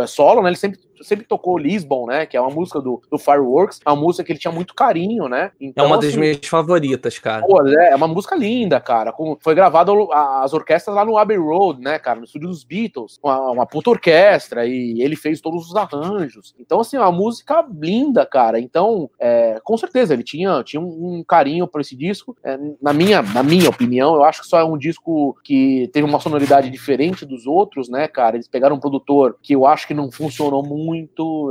é, 0.00 0.06
solo, 0.06 0.42
né? 0.42 0.48
Ele 0.50 0.56
sempre, 0.56 0.78
sempre 1.02 1.24
tocou 1.26 1.58
Lisbon, 1.58 2.06
né? 2.06 2.26
Que 2.26 2.36
é 2.36 2.40
uma 2.40 2.50
música 2.50 2.80
do, 2.80 3.00
do 3.10 3.18
Fireworks, 3.18 3.80
é 3.84 3.90
uma 3.90 3.96
música 4.00 4.24
que 4.24 4.32
ele 4.32 4.38
tinha 4.38 4.52
muito 4.52 4.74
carinho, 4.74 5.28
né? 5.28 5.50
É 5.60 5.64
Então, 5.64 5.86
uma 5.86 5.96
das 5.96 6.06
assim, 6.10 6.18
minhas 6.20 6.38
favoritas, 6.46 7.18
cara. 7.18 7.44
Pô, 7.46 7.66
é, 7.66 7.90
é 7.90 7.96
uma 7.96 8.08
música 8.08 8.34
linda, 8.36 8.80
cara. 8.80 9.12
Com- 9.12 9.36
foi 9.40 9.54
gravado 9.54 10.10
a- 10.12 10.42
as 10.44 10.52
orquestras 10.52 10.94
lá 10.94 11.04
no 11.04 11.16
Abbey 11.18 11.36
Road, 11.36 11.80
né, 11.80 11.98
cara? 11.98 12.18
No 12.18 12.24
estúdio 12.24 12.48
dos 12.48 12.64
Beatles. 12.64 13.18
Uma, 13.22 13.50
uma 13.50 13.66
puta 13.66 13.90
orquestra. 13.90 14.66
E 14.66 15.00
ele 15.02 15.16
fez 15.16 15.40
todos 15.40 15.66
os 15.68 15.76
arranjos. 15.76 16.54
Então, 16.58 16.80
assim, 16.80 16.96
é 16.96 17.00
uma 17.00 17.12
música 17.12 17.64
linda, 17.80 18.24
cara. 18.26 18.58
Então, 18.60 19.10
é, 19.18 19.58
com 19.62 19.76
certeza, 19.76 20.14
ele 20.14 20.22
tinha, 20.22 20.62
tinha 20.62 20.80
um, 20.80 21.18
um 21.18 21.24
carinho 21.26 21.66
por 21.66 21.80
esse 21.80 21.96
disco. 21.96 22.36
É, 22.44 22.58
na, 22.80 22.92
minha, 22.92 23.22
na 23.22 23.42
minha 23.42 23.68
opinião, 23.68 24.14
eu 24.14 24.24
acho 24.24 24.42
que 24.42 24.48
só 24.48 24.58
é 24.58 24.64
um 24.64 24.76
disco 24.78 25.36
que 25.44 25.88
teve 25.92 26.06
uma 26.06 26.20
sonoridade 26.20 26.70
diferente 26.70 27.24
dos 27.24 27.46
outros, 27.46 27.88
né, 27.88 28.06
cara? 28.08 28.36
Eles 28.36 28.48
pegaram 28.48 28.76
um 28.76 28.80
produtor 28.80 29.36
que 29.42 29.54
eu 29.54 29.66
acho 29.66 29.86
que 29.86 29.94
não 29.94 30.10
funcionou 30.10 30.62
muito, 30.62 30.85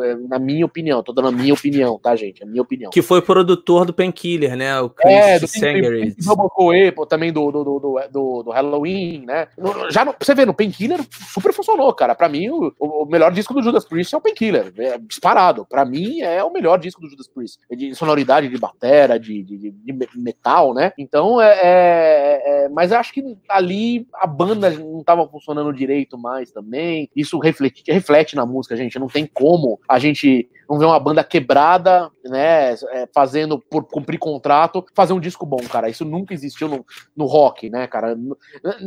é, 0.04 0.16
na 0.16 0.40
minha 0.40 0.66
opinião. 0.66 1.04
Tô 1.04 1.12
dando 1.12 1.30
a 1.30 1.32
minha 1.32 1.54
opinião, 1.54 2.00
tá, 2.00 2.16
gente? 2.16 2.44
A 2.44 2.46
minha 2.46 2.62
opinião. 2.62 2.92
Que 2.92 3.02
foi 3.02 3.22
produtor 3.22 3.86
do 3.86 3.94
Painkiller, 3.94 4.56
né? 4.56 4.80
O 4.80 4.90
Chris 4.90 5.14
É, 5.14 5.40
do 5.40 5.48
pô, 6.92 7.06
também 7.06 7.32
do, 7.32 7.52
do, 7.52 7.64
do, 7.64 7.80
do, 8.44 8.52
Halloween, 8.52 9.26
né? 9.26 9.48
Já 9.90 10.04
você 10.20 10.34
ver, 10.36 10.46
no 10.46 10.54
Painkiller 10.54 11.00
super 11.12 11.54
funcionou, 11.54 11.94
cara. 11.94 12.16
Pra 12.16 12.30
mim, 12.30 12.50
o, 12.50 13.06
melhor 13.06 13.32
disco 13.32 13.54
do 13.54 13.64
Judas 13.64 13.86
Priest 13.86 14.14
é 14.14 14.18
o 14.18 14.22
Painkiller. 14.22 14.74
É 14.78 14.98
disparado. 14.98 15.66
Pra 15.66 15.86
mim, 15.86 16.22
é 16.22 16.44
o 16.44 16.52
melhor 16.52 16.80
disco 16.80 17.02
do 17.02 17.10
Judas 17.10 17.28
Priest. 17.28 17.60
É 17.70 17.76
De 17.76 17.94
sonoridade 17.96 18.48
de 18.48 18.58
batera, 18.58 19.20
de, 19.20 19.44
de, 19.44 19.58
de- 19.58 19.72
de 19.72 19.94
me- 19.94 20.08
metal, 20.16 20.74
né? 20.74 20.94
Então, 20.98 21.42
é, 21.42 22.64
é- 22.64 22.70
Mas 22.70 22.92
eu 22.92 22.98
acho 22.98 23.14
que 23.14 23.38
ali 23.50 24.08
a 24.14 24.28
banda 24.28 24.70
não 24.70 25.04
tava 25.04 25.28
funcionando 25.28 25.74
direito 25.74 26.18
mais 26.18 26.52
também. 26.52 27.10
Isso 27.16 27.38
reflete, 27.40 27.84
reflete 27.88 28.36
na 28.36 28.46
música, 28.46 28.76
gente. 28.76 29.00
Não 29.00 29.08
tem 29.08 29.25
como 29.34 29.80
a 29.88 30.00
gente 30.00 30.50
não 30.68 30.80
ver 30.80 30.86
uma 30.86 31.00
banda 31.00 31.24
quebrada, 31.24 32.10
né? 32.24 32.74
é, 32.74 33.08
fazendo 33.14 33.60
por 33.60 33.84
cumprir 33.84 34.18
contrato, 34.18 34.84
fazer 34.96 35.14
um 35.14 35.20
disco 35.20 35.46
bom, 35.46 35.60
cara. 35.70 35.88
Isso 35.90 36.04
nunca 36.04 36.34
existiu 36.34 36.68
no, 36.68 36.84
no 37.16 37.26
rock, 37.28 37.70
né, 37.70 37.86
cara? 37.86 38.18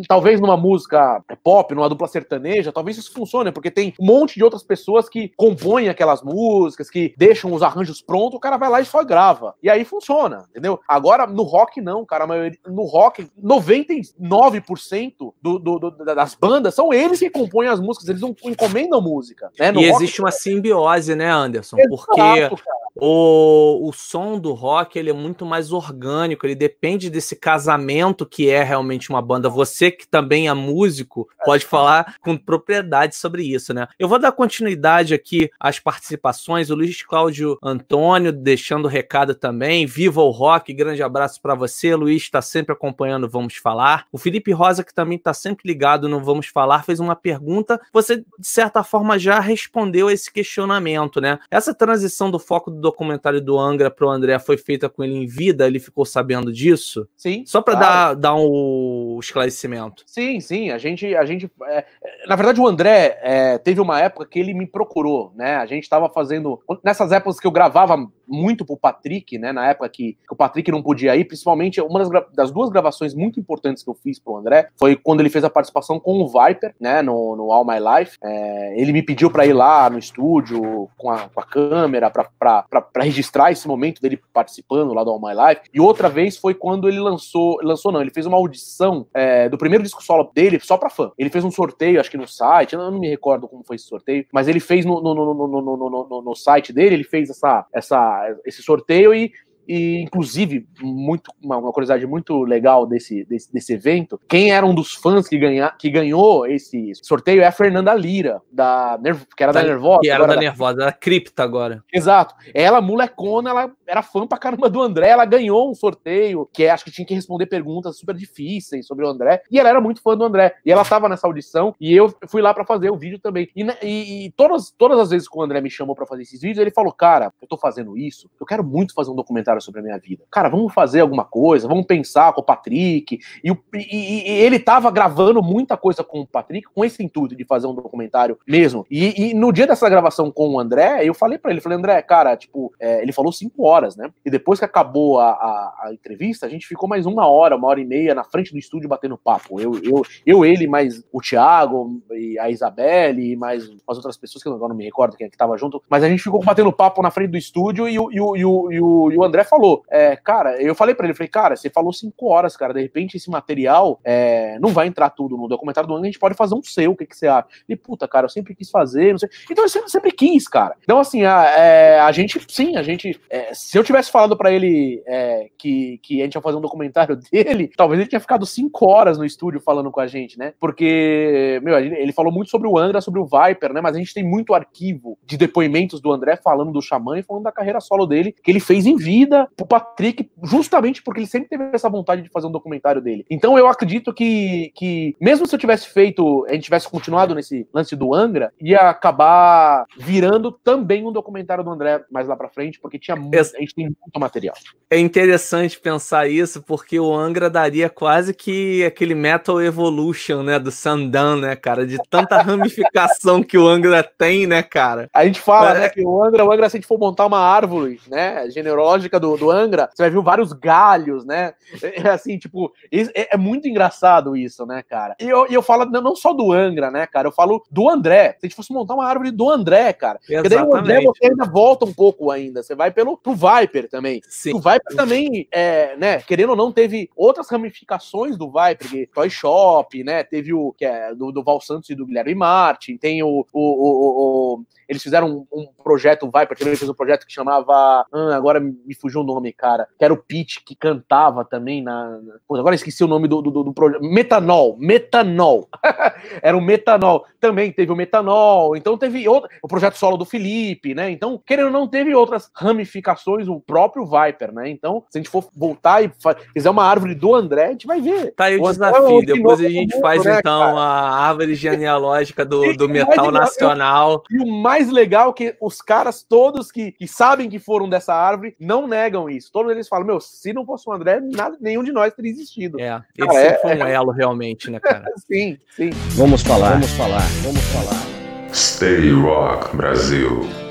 Talvez 0.08 0.40
numa 0.40 0.56
música 0.56 1.22
pop, 1.44 1.72
numa 1.72 1.88
dupla 1.88 2.08
sertaneja, 2.08 2.72
talvez 2.72 2.98
isso 2.98 3.12
funcione, 3.12 3.52
porque 3.52 3.70
tem 3.70 3.94
um 4.00 4.04
monte 4.06 4.34
de 4.34 4.42
outras 4.42 4.64
pessoas 4.64 5.08
que 5.08 5.30
compõem 5.36 5.88
aquelas 5.88 6.20
músicas, 6.20 6.90
que 6.90 7.14
deixam 7.16 7.52
os 7.52 7.62
arranjos 7.62 8.02
prontos, 8.02 8.36
o 8.38 8.40
cara 8.40 8.56
vai 8.56 8.68
lá 8.68 8.80
e 8.80 8.84
só 8.84 9.04
grava. 9.04 9.54
E 9.62 9.70
aí 9.70 9.84
funciona, 9.84 10.46
entendeu? 10.50 10.80
Agora, 10.88 11.28
no 11.28 11.44
rock, 11.44 11.80
não, 11.80 12.04
cara. 12.04 12.26
Maioria, 12.26 12.58
no 12.66 12.82
rock, 12.82 13.30
99% 13.40 15.32
do, 15.40 15.58
do, 15.58 15.78
do- 15.78 15.90
das 16.04 16.34
bandas 16.34 16.74
são 16.74 16.92
eles 16.92 17.18
que 17.18 17.30
compõem 17.30 17.68
as 17.68 17.80
músicas, 17.80 18.08
eles 18.08 18.20
não 18.22 18.34
encomendam 18.44 19.00
música. 19.00 19.50
Né? 19.58 19.70
No 19.72 19.80
E 19.80 19.90
rock, 19.90 20.02
existe 20.02 20.20
uma 20.20 20.27
simbiose, 20.30 21.14
né, 21.14 21.30
Anderson? 21.30 21.76
Porque 21.88 22.20
Exato, 22.20 22.56
cara. 22.56 22.78
O, 23.00 23.88
o 23.88 23.92
som 23.92 24.38
do 24.38 24.52
rock 24.52 24.98
ele 24.98 25.10
é 25.10 25.12
muito 25.12 25.46
mais 25.46 25.72
orgânico, 25.72 26.46
ele 26.46 26.54
depende 26.54 27.08
desse 27.10 27.36
casamento 27.36 28.26
que 28.26 28.48
é 28.48 28.62
realmente 28.62 29.10
uma 29.10 29.22
banda. 29.22 29.48
Você 29.48 29.90
que 29.90 30.06
também 30.06 30.48
é 30.48 30.54
músico 30.54 31.28
pode 31.44 31.64
falar 31.64 32.16
com 32.20 32.36
propriedade 32.36 33.16
sobre 33.16 33.42
isso, 33.42 33.72
né? 33.72 33.86
Eu 33.98 34.08
vou 34.08 34.18
dar 34.18 34.32
continuidade 34.32 35.14
aqui 35.14 35.50
às 35.58 35.78
participações. 35.78 36.70
O 36.70 36.74
Luiz 36.74 37.02
Cláudio 37.02 37.58
Antônio 37.62 38.32
deixando 38.32 38.86
o 38.86 38.88
recado 38.88 39.34
também. 39.34 39.86
Viva 39.86 40.20
o 40.20 40.30
rock, 40.30 40.72
grande 40.72 41.02
abraço 41.02 41.40
para 41.40 41.54
você. 41.54 41.94
Luiz 41.94 42.22
está 42.22 42.42
sempre 42.42 42.72
acompanhando 42.72 43.28
Vamos 43.28 43.56
Falar. 43.56 44.06
O 44.12 44.18
Felipe 44.18 44.52
Rosa, 44.52 44.84
que 44.84 44.94
também 44.94 45.16
está 45.16 45.32
sempre 45.32 45.68
ligado 45.68 46.08
no 46.08 46.20
Vamos 46.20 46.48
Falar, 46.48 46.84
fez 46.84 47.00
uma 47.00 47.14
pergunta. 47.14 47.80
Você, 47.92 48.16
de 48.16 48.46
certa 48.46 48.82
forma, 48.82 49.18
já 49.18 49.40
respondeu 49.40 50.10
esse 50.10 50.32
questionamento, 50.32 51.20
né? 51.20 51.38
Essa 51.50 51.74
transição 51.74 52.30
do 52.30 52.38
foco 52.38 52.70
do 52.70 52.87
documentário 52.90 53.40
do 53.40 53.58
Angra 53.58 53.90
pro 53.90 54.08
André 54.08 54.38
foi 54.38 54.56
feita 54.56 54.88
com 54.88 55.04
ele 55.04 55.14
em 55.14 55.26
vida, 55.26 55.66
ele 55.66 55.78
ficou 55.78 56.04
sabendo 56.04 56.52
disso? 56.52 57.08
Sim. 57.16 57.44
Só 57.46 57.60
para 57.60 57.76
claro. 57.76 57.90
dar, 57.90 58.14
dar 58.14 58.34
um 58.34 59.18
esclarecimento. 59.20 60.02
Sim, 60.06 60.40
sim. 60.40 60.70
A 60.70 60.78
gente. 60.78 61.14
A 61.14 61.24
gente 61.24 61.50
é, 61.66 61.84
na 62.26 62.36
verdade, 62.36 62.60
o 62.60 62.66
André 62.66 63.18
é, 63.22 63.58
teve 63.58 63.80
uma 63.80 64.00
época 64.00 64.26
que 64.26 64.38
ele 64.38 64.54
me 64.54 64.66
procurou, 64.66 65.32
né? 65.34 65.56
A 65.56 65.66
gente 65.66 65.84
estava 65.84 66.08
fazendo. 66.08 66.60
Nessas 66.84 67.12
épocas 67.12 67.40
que 67.40 67.46
eu 67.46 67.50
gravava 67.50 67.96
muito 68.26 68.64
pro 68.64 68.76
Patrick, 68.76 69.38
né? 69.38 69.52
Na 69.52 69.68
época 69.68 69.88
que, 69.88 70.12
que 70.12 70.32
o 70.32 70.36
Patrick 70.36 70.70
não 70.70 70.82
podia 70.82 71.16
ir, 71.16 71.24
principalmente 71.24 71.80
uma 71.80 72.04
das, 72.04 72.26
das, 72.34 72.50
duas 72.50 72.68
gravações 72.70 73.14
muito 73.14 73.40
importantes 73.40 73.82
que 73.82 73.88
eu 73.88 73.94
fiz 73.94 74.18
pro 74.18 74.36
André 74.36 74.68
foi 74.76 74.94
quando 74.94 75.20
ele 75.20 75.30
fez 75.30 75.44
a 75.44 75.50
participação 75.50 75.98
com 75.98 76.20
o 76.22 76.28
Viper, 76.28 76.74
né? 76.78 77.00
No, 77.02 77.34
no 77.34 77.52
All 77.52 77.64
My 77.64 77.78
Life. 77.78 78.18
É, 78.22 78.80
ele 78.80 78.92
me 78.92 79.02
pediu 79.02 79.30
para 79.30 79.46
ir 79.46 79.52
lá 79.52 79.88
no 79.88 79.98
estúdio 79.98 80.88
com 80.96 81.10
a, 81.10 81.28
com 81.28 81.40
a 81.40 81.44
câmera 81.44 82.10
para 82.10 82.77
registrar 82.96 83.50
esse 83.50 83.66
momento 83.66 84.00
dele 84.00 84.20
participando 84.32 84.94
lá 84.94 85.04
do 85.04 85.10
All 85.10 85.20
My 85.20 85.34
Life. 85.34 85.62
E 85.72 85.80
outra 85.80 86.08
vez 86.08 86.36
foi 86.36 86.54
quando 86.54 86.88
ele 86.88 87.00
lançou. 87.00 87.58
Lançou, 87.62 87.92
não, 87.92 88.00
ele 88.00 88.10
fez 88.10 88.26
uma 88.26 88.36
audição 88.36 89.06
é, 89.14 89.48
do 89.48 89.58
primeiro 89.58 89.84
disco 89.84 90.02
solo 90.02 90.30
dele 90.34 90.58
só 90.60 90.76
pra 90.76 90.90
fã. 90.90 91.10
Ele 91.18 91.30
fez 91.30 91.44
um 91.44 91.50
sorteio, 91.50 92.00
acho 92.00 92.10
que 92.10 92.16
no 92.16 92.26
site, 92.26 92.74
eu 92.74 92.78
não 92.78 92.98
me 92.98 93.08
recordo 93.08 93.48
como 93.48 93.64
foi 93.64 93.76
esse 93.76 93.86
sorteio, 93.86 94.26
mas 94.32 94.48
ele 94.48 94.60
fez 94.60 94.84
no, 94.84 95.00
no, 95.00 95.14
no, 95.14 95.34
no, 95.34 95.62
no, 95.62 96.06
no, 96.08 96.22
no 96.22 96.34
site 96.34 96.72
dele, 96.72 96.96
ele 96.96 97.04
fez 97.04 97.30
essa, 97.30 97.66
essa, 97.72 98.36
esse 98.44 98.62
sorteio 98.62 99.14
e 99.14 99.32
e 99.68 100.00
inclusive 100.00 100.66
muito 100.80 101.30
uma, 101.42 101.58
uma, 101.58 101.72
curiosidade 101.72 102.06
muito 102.06 102.42
legal 102.42 102.86
desse, 102.86 103.24
desse, 103.24 103.52
desse 103.52 103.74
evento, 103.74 104.18
quem 104.28 104.52
era 104.52 104.64
um 104.64 104.74
dos 104.74 104.94
fãs 104.94 105.28
que, 105.28 105.38
ganha, 105.38 105.70
que 105.78 105.90
ganhou 105.90 106.46
esse 106.46 106.92
sorteio 107.02 107.42
é 107.42 107.46
a 107.46 107.52
Fernanda 107.52 107.94
Lira, 107.94 108.40
da 108.50 108.98
que 109.36 109.42
era 109.42 109.52
da, 109.52 109.60
da 109.60 109.68
Nervosa. 109.68 110.00
Que 110.00 110.10
era 110.10 110.26
da, 110.26 110.34
da 110.34 110.40
Nervosa, 110.40 110.76
da 110.76 110.92
Cripta 110.92 111.42
agora. 111.42 111.84
Exato. 111.92 112.34
Ela, 112.54 112.80
molecona, 112.80 113.50
ela 113.50 113.72
era 113.86 114.02
fã 114.02 114.26
pra 114.26 114.38
caramba 114.38 114.70
do 114.70 114.80
André, 114.80 115.08
ela 115.08 115.24
ganhou 115.24 115.70
um 115.70 115.74
sorteio, 115.74 116.48
que 116.52 116.66
acho 116.66 116.84
que 116.84 116.90
tinha 116.90 117.06
que 117.06 117.14
responder 117.14 117.46
perguntas 117.46 117.98
super 117.98 118.14
difíceis 118.14 118.86
sobre 118.86 119.04
o 119.04 119.08
André, 119.08 119.42
e 119.50 119.58
ela 119.58 119.68
era 119.68 119.80
muito 119.80 120.00
fã 120.00 120.16
do 120.16 120.24
André. 120.24 120.54
E 120.64 120.72
ela 120.72 120.84
tava 120.84 121.08
nessa 121.08 121.26
audição, 121.26 121.74
e 121.80 121.94
eu 121.94 122.14
fui 122.28 122.40
lá 122.40 122.54
para 122.54 122.64
fazer 122.64 122.90
o 122.90 122.96
vídeo 122.96 123.18
também. 123.18 123.48
E, 123.54 123.62
e, 123.82 124.26
e, 124.26 124.30
todas, 124.32 124.70
todas 124.70 124.98
as 124.98 125.10
vezes 125.10 125.28
que 125.28 125.38
o 125.38 125.42
André 125.42 125.60
me 125.60 125.70
chamou 125.70 125.94
para 125.94 126.06
fazer 126.06 126.22
esses 126.22 126.40
vídeos, 126.40 126.58
ele 126.58 126.70
falou, 126.70 126.92
cara, 126.92 127.32
eu 127.40 127.48
tô 127.48 127.56
fazendo 127.56 127.96
isso, 127.96 128.30
eu 128.40 128.46
quero 128.46 128.64
muito 128.64 128.94
fazer 128.94 129.10
um 129.10 129.16
documentário 129.16 129.57
sobre 129.60 129.80
a 129.80 129.82
minha 129.82 129.98
vida. 129.98 130.24
Cara, 130.30 130.48
vamos 130.48 130.72
fazer 130.72 131.00
alguma 131.00 131.24
coisa, 131.24 131.68
vamos 131.68 131.86
pensar 131.86 132.32
com 132.32 132.40
o 132.40 132.44
Patrick. 132.44 133.18
E, 133.42 133.50
e, 133.74 134.30
e 134.30 134.30
ele 134.40 134.58
tava 134.58 134.90
gravando 134.90 135.42
muita 135.42 135.76
coisa 135.76 136.02
com 136.04 136.20
o 136.20 136.26
Patrick, 136.26 136.68
com 136.74 136.84
esse 136.84 137.02
intuito 137.02 137.36
de 137.36 137.44
fazer 137.44 137.66
um 137.66 137.74
documentário 137.74 138.38
mesmo. 138.46 138.86
E, 138.90 139.30
e 139.30 139.34
no 139.34 139.52
dia 139.52 139.66
dessa 139.66 139.88
gravação 139.88 140.30
com 140.30 140.50
o 140.50 140.60
André, 140.60 141.04
eu 141.04 141.14
falei 141.14 141.38
para 141.38 141.50
ele, 141.50 141.60
falei, 141.60 141.78
André, 141.78 142.00
cara, 142.02 142.36
tipo, 142.36 142.72
é, 142.78 143.02
ele 143.02 143.12
falou 143.12 143.32
cinco 143.32 143.64
horas, 143.64 143.96
né? 143.96 144.10
E 144.24 144.30
depois 144.30 144.58
que 144.58 144.64
acabou 144.64 145.18
a, 145.18 145.30
a, 145.30 145.86
a, 145.86 145.92
entrevista, 145.92 146.46
a 146.46 146.48
gente 146.48 146.66
ficou 146.66 146.88
mais 146.88 147.06
uma 147.06 147.26
hora, 147.26 147.56
uma 147.56 147.68
hora 147.68 147.80
e 147.80 147.84
meia 147.84 148.14
na 148.14 148.24
frente 148.24 148.52
do 148.52 148.58
estúdio 148.58 148.88
batendo 148.88 149.16
papo. 149.16 149.60
Eu, 149.60 149.80
eu, 149.82 150.02
eu 150.24 150.44
ele, 150.44 150.66
mais 150.66 151.04
o 151.12 151.20
Thiago, 151.20 152.00
e 152.10 152.38
a 152.38 152.50
Isabelle, 152.50 153.32
e 153.32 153.36
mais 153.36 153.70
as 153.88 153.96
outras 153.96 154.16
pessoas 154.16 154.42
que 154.42 154.48
eu 154.48 154.58
não 154.58 154.74
me 154.74 154.84
recordo 154.84 155.16
quem 155.16 155.26
é 155.26 155.30
que 155.30 155.36
tava 155.36 155.56
junto, 155.56 155.82
mas 155.88 156.02
a 156.02 156.08
gente 156.08 156.22
ficou 156.22 156.42
batendo 156.42 156.72
papo 156.72 157.02
na 157.02 157.10
frente 157.10 157.30
do 157.30 157.36
estúdio 157.36 157.88
e 157.88 157.98
o, 157.98 158.10
e 158.12 158.20
o, 158.20 158.36
e 158.36 158.44
o, 158.44 158.72
e 158.72 158.80
o, 158.80 159.12
e 159.12 159.16
o 159.16 159.24
André 159.24 159.44
falou: 159.48 159.82
é, 159.90 160.16
cara, 160.16 160.60
eu 160.62 160.74
falei 160.74 160.94
para 160.94 161.06
ele, 161.06 161.14
falei, 161.14 161.28
cara, 161.28 161.56
você 161.56 161.70
falou 161.70 161.92
cinco 161.92 162.26
horas, 162.26 162.56
cara, 162.56 162.74
de 162.74 162.80
repente 162.80 163.16
esse 163.16 163.30
material 163.30 164.00
é, 164.04 164.58
não 164.60 164.70
vai 164.70 164.86
entrar 164.86 165.10
tudo 165.10 165.36
no 165.36 165.48
documentário 165.48 165.88
do 165.88 165.94
ano, 165.94 166.04
a 166.04 166.06
gente 166.06 166.18
pode 166.18 166.34
fazer 166.34 166.54
um 166.54 166.62
seu, 166.62 166.92
o 166.92 166.96
que, 166.96 167.06
que 167.06 167.16
você 167.16 167.26
acha? 167.26 167.46
E 167.68 167.76
puta, 167.76 168.06
cara, 168.06 168.26
eu 168.26 168.30
sempre 168.30 168.54
quis 168.54 168.70
fazer, 168.70 169.12
não 169.12 169.18
sei. 169.18 169.28
Então 169.50 169.64
eu 169.64 169.68
sempre, 169.68 169.90
sempre 169.90 170.12
quis, 170.12 170.46
cara. 170.48 170.74
Então, 170.82 170.98
assim, 170.98 171.24
a, 171.24 171.44
é, 171.44 172.00
a 172.00 172.10
gente, 172.12 172.40
sim, 172.48 172.76
a 172.76 172.82
gente. 172.82 173.18
É, 173.30 173.52
se 173.54 173.76
eu 173.76 173.84
tivesse 173.84 174.10
falado 174.10 174.36
para 174.36 174.50
ele 174.50 175.02
é, 175.06 175.48
que, 175.58 175.98
que 176.02 176.20
a 176.20 176.24
gente 176.24 176.34
ia 176.34 176.40
fazer 176.40 176.56
um 176.56 176.62
documentário 176.62 177.16
dele, 177.30 177.70
talvez 177.76 178.00
ele 178.00 178.08
tinha 178.08 178.20
ficado 178.20 178.46
cinco 178.46 178.90
horas 178.90 179.18
no 179.18 179.24
estúdio 179.24 179.60
falando 179.60 179.90
com 179.90 180.00
a 180.00 180.06
gente, 180.06 180.38
né? 180.38 180.52
Porque, 180.58 181.60
meu, 181.62 181.78
ele 181.78 182.12
falou 182.12 182.32
muito 182.32 182.50
sobre 182.50 182.68
o 182.68 182.78
Angra, 182.78 183.00
sobre 183.00 183.20
o 183.20 183.26
Viper, 183.26 183.72
né? 183.72 183.80
Mas 183.80 183.94
a 183.94 183.98
gente 183.98 184.14
tem 184.14 184.24
muito 184.24 184.54
arquivo 184.54 185.18
de 185.24 185.36
depoimentos 185.36 186.00
do 186.00 186.12
André 186.12 186.36
falando 186.36 186.72
do 186.72 186.82
Xamã 186.82 187.18
e 187.18 187.22
falando 187.22 187.44
da 187.44 187.52
carreira 187.52 187.80
solo 187.80 188.06
dele, 188.06 188.34
que 188.42 188.50
ele 188.50 188.60
fez 188.60 188.86
em 188.86 188.96
vida, 188.96 189.37
pro 189.56 189.66
Patrick, 189.66 190.30
justamente 190.42 191.02
porque 191.02 191.20
ele 191.20 191.26
sempre 191.26 191.48
teve 191.48 191.64
essa 191.72 191.88
vontade 191.88 192.22
de 192.22 192.28
fazer 192.28 192.46
um 192.46 192.52
documentário 192.52 193.00
dele. 193.00 193.24
Então 193.30 193.58
eu 193.58 193.66
acredito 193.66 194.12
que, 194.12 194.72
que 194.74 195.16
mesmo 195.20 195.46
se 195.46 195.54
eu 195.54 195.58
tivesse 195.58 195.88
feito, 195.88 196.46
a 196.48 196.52
gente 196.52 196.64
tivesse 196.64 196.88
continuado 196.88 197.34
nesse 197.34 197.66
lance 197.72 197.94
do 197.96 198.14
Angra, 198.14 198.52
ia 198.60 198.90
acabar 198.90 199.84
virando 199.96 200.52
também 200.52 201.04
um 201.06 201.12
documentário 201.12 201.64
do 201.64 201.70
André 201.70 202.02
mais 202.10 202.28
lá 202.28 202.36
pra 202.36 202.48
frente, 202.48 202.80
porque 202.80 202.98
tinha 202.98 203.16
muito, 203.16 203.36
a 203.36 203.60
gente 203.60 203.74
tem 203.74 203.84
muito 203.86 204.20
material. 204.20 204.54
É 204.90 204.98
interessante 204.98 205.78
pensar 205.78 206.28
isso, 206.28 206.62
porque 206.62 206.98
o 206.98 207.14
Angra 207.14 207.50
daria 207.50 207.90
quase 207.90 208.32
que 208.32 208.84
aquele 208.84 209.14
Metal 209.14 209.60
Evolution, 209.60 210.42
né, 210.42 210.58
do 210.58 210.70
Sandan, 210.70 211.36
né, 211.36 211.56
cara, 211.56 211.86
de 211.86 211.98
tanta 212.08 212.40
ramificação 212.42 213.42
que 213.42 213.58
o 213.58 213.66
Angra 213.66 214.02
tem, 214.02 214.46
né, 214.46 214.62
cara. 214.62 215.08
A 215.12 215.24
gente 215.24 215.40
fala, 215.40 215.76
é. 215.76 215.80
né, 215.80 215.88
que 215.88 216.02
o 216.02 216.24
Angra, 216.24 216.44
o 216.44 216.52
Angra, 216.52 216.68
se 216.68 216.76
a 216.76 216.80
gente 216.80 216.88
for 216.88 216.98
montar 216.98 217.26
uma 217.26 217.40
árvore, 217.40 218.00
né, 218.08 218.48
genealógica 218.50 219.18
do, 219.18 219.27
do 219.36 219.50
Angra, 219.50 219.90
você 219.92 220.02
vai 220.02 220.10
ver 220.10 220.22
vários 220.22 220.52
galhos, 220.52 221.24
né, 221.24 221.54
é, 221.82 222.08
assim, 222.08 222.38
tipo, 222.38 222.72
é, 222.92 223.34
é, 223.34 223.36
muito 223.36 223.68
engraçado 223.68 224.36
isso, 224.36 224.64
né, 224.66 224.82
cara. 224.82 225.14
E 225.20 225.28
eu, 225.28 225.46
eu 225.46 225.62
falo 225.62 225.84
não 225.86 226.14
só 226.14 226.32
do 226.32 226.52
Angra, 226.52 226.90
né, 226.90 227.06
cara, 227.06 227.28
eu 227.28 227.32
falo 227.32 227.64
do 227.70 227.88
André, 227.88 228.32
se 228.32 228.38
a 228.44 228.46
gente 228.46 228.56
fosse 228.56 228.72
montar 228.72 228.94
uma 228.94 229.06
árvore 229.06 229.30
do 229.30 229.50
André, 229.50 229.92
cara, 229.92 230.18
Exatamente. 230.28 230.42
porque 230.42 230.56
daí 230.56 230.66
o 230.66 230.76
André 230.76 231.00
você 231.02 231.26
ainda 231.26 231.44
volta 231.44 231.84
um 231.84 231.92
pouco 231.92 232.30
ainda, 232.30 232.62
você 232.62 232.74
vai 232.74 232.90
pelo 232.90 233.16
pro 233.16 233.34
Viper 233.34 233.88
também. 233.88 234.20
Sim. 234.28 234.54
O 234.54 234.58
Viper 234.58 234.96
também, 234.96 235.48
é, 235.52 235.96
né, 235.96 236.20
querendo 236.20 236.50
ou 236.50 236.56
não, 236.56 236.72
teve 236.72 237.10
outras 237.16 237.50
ramificações 237.50 238.36
do 238.36 238.46
Viper, 238.46 239.08
Toy 239.12 239.30
Shop, 239.30 240.02
né, 240.04 240.22
teve 240.24 240.52
o, 240.52 240.72
que 240.72 240.84
é 240.84 241.14
do, 241.14 241.32
do 241.32 241.42
Val 241.42 241.60
Santos 241.60 241.90
e 241.90 241.94
do 241.94 242.06
Guilherme 242.06 242.34
Martin, 242.34 242.96
tem 242.96 243.22
o, 243.22 243.46
o, 243.52 243.60
o, 243.60 244.54
o 244.54 244.64
eles 244.88 245.02
fizeram 245.02 245.28
um, 245.28 245.46
um, 245.60 245.66
projeto, 245.82 246.24
Viper 246.26 246.56
também 246.56 246.74
fez 246.74 246.88
um 246.88 246.94
projeto 246.94 247.26
que 247.26 247.32
chamava. 247.32 248.06
Ah, 248.10 248.34
agora 248.34 248.58
me 248.58 248.94
fugiu 248.98 249.20
o 249.20 249.24
nome, 249.24 249.52
cara. 249.52 249.86
Que 249.98 250.04
era 250.04 250.14
o 250.14 250.16
Pete 250.16 250.64
que 250.64 250.74
cantava 250.74 251.44
também 251.44 251.82
na. 251.82 252.18
Pô, 252.46 252.56
agora 252.56 252.74
esqueci 252.74 253.04
o 253.04 253.08
nome 253.08 253.28
do, 253.28 253.42
do, 253.42 253.64
do 253.64 253.72
projeto. 253.74 254.02
Metanol. 254.02 254.76
Metanol. 254.78 255.68
era 256.42 256.56
o 256.56 256.60
Metanol. 256.60 257.26
Também 257.38 257.70
teve 257.70 257.92
o 257.92 257.96
Metanol. 257.96 258.76
Então 258.76 258.96
teve 258.96 259.28
outro, 259.28 259.50
o 259.62 259.68
projeto 259.68 259.96
solo 259.96 260.16
do 260.16 260.24
Felipe, 260.24 260.94
né? 260.94 261.10
Então, 261.10 261.40
querendo 261.44 261.66
ou 261.66 261.72
não, 261.72 261.86
teve 261.86 262.14
outras 262.14 262.50
ramificações, 262.54 263.46
o 263.46 263.60
próprio 263.60 264.06
Viper, 264.06 264.52
né? 264.52 264.70
Então, 264.70 265.04
se 265.10 265.18
a 265.18 265.20
gente 265.20 265.30
for 265.30 265.48
voltar 265.54 266.02
e 266.02 266.10
fizer 266.52 266.70
uma 266.70 266.84
árvore 266.84 267.14
do 267.14 267.34
André, 267.34 267.66
a 267.66 267.70
gente 267.70 267.86
vai 267.86 268.00
ver. 268.00 268.32
Tá 268.34 268.44
aí 268.44 268.56
o, 268.56 268.64
o 268.64 268.70
desafio. 268.70 269.26
Depois 269.26 269.60
a 269.60 269.68
gente 269.68 270.00
faz, 270.00 270.24
né, 270.24 270.38
então, 270.38 270.60
cara? 270.60 270.78
a 270.78 271.28
árvore 271.28 271.54
genealógica 271.54 272.44
do, 272.44 272.72
do 272.74 272.88
metal 272.88 273.30
nacional. 273.30 274.22
E 274.30 274.38
o 274.38 274.46
mais 274.46 274.77
mais 274.78 274.90
legal 274.90 275.34
que 275.34 275.56
os 275.60 275.82
caras 275.82 276.22
todos 276.22 276.70
que, 276.70 276.92
que 276.92 277.08
sabem 277.08 277.50
que 277.50 277.58
foram 277.58 277.88
dessa 277.88 278.14
árvore 278.14 278.54
não 278.60 278.86
negam 278.86 279.28
isso. 279.28 279.50
Todos 279.52 279.72
eles 279.72 279.88
falam, 279.88 280.06
meu, 280.06 280.20
se 280.20 280.52
não 280.52 280.64
fosse 280.64 280.88
o 280.88 280.92
André, 280.92 281.20
nada, 281.20 281.56
nenhum 281.60 281.82
de 281.82 281.90
nós 281.90 282.14
teria 282.14 282.30
existido. 282.30 282.80
É, 282.80 283.02
ele 283.16 283.28
ah, 283.28 283.40
é, 283.40 283.58
foi 283.58 283.76
um 283.76 283.86
elo 283.86 284.12
realmente, 284.12 284.70
né, 284.70 284.78
cara? 284.78 285.04
sim, 285.26 285.58
sim. 285.74 285.90
Vamos 286.14 286.42
falar, 286.42 286.72
vamos 286.72 286.90
falar, 286.92 287.26
vamos 287.42 287.64
falar. 287.72 288.54
Stay 288.54 289.10
Rock 289.10 289.76
Brasil. 289.76 290.67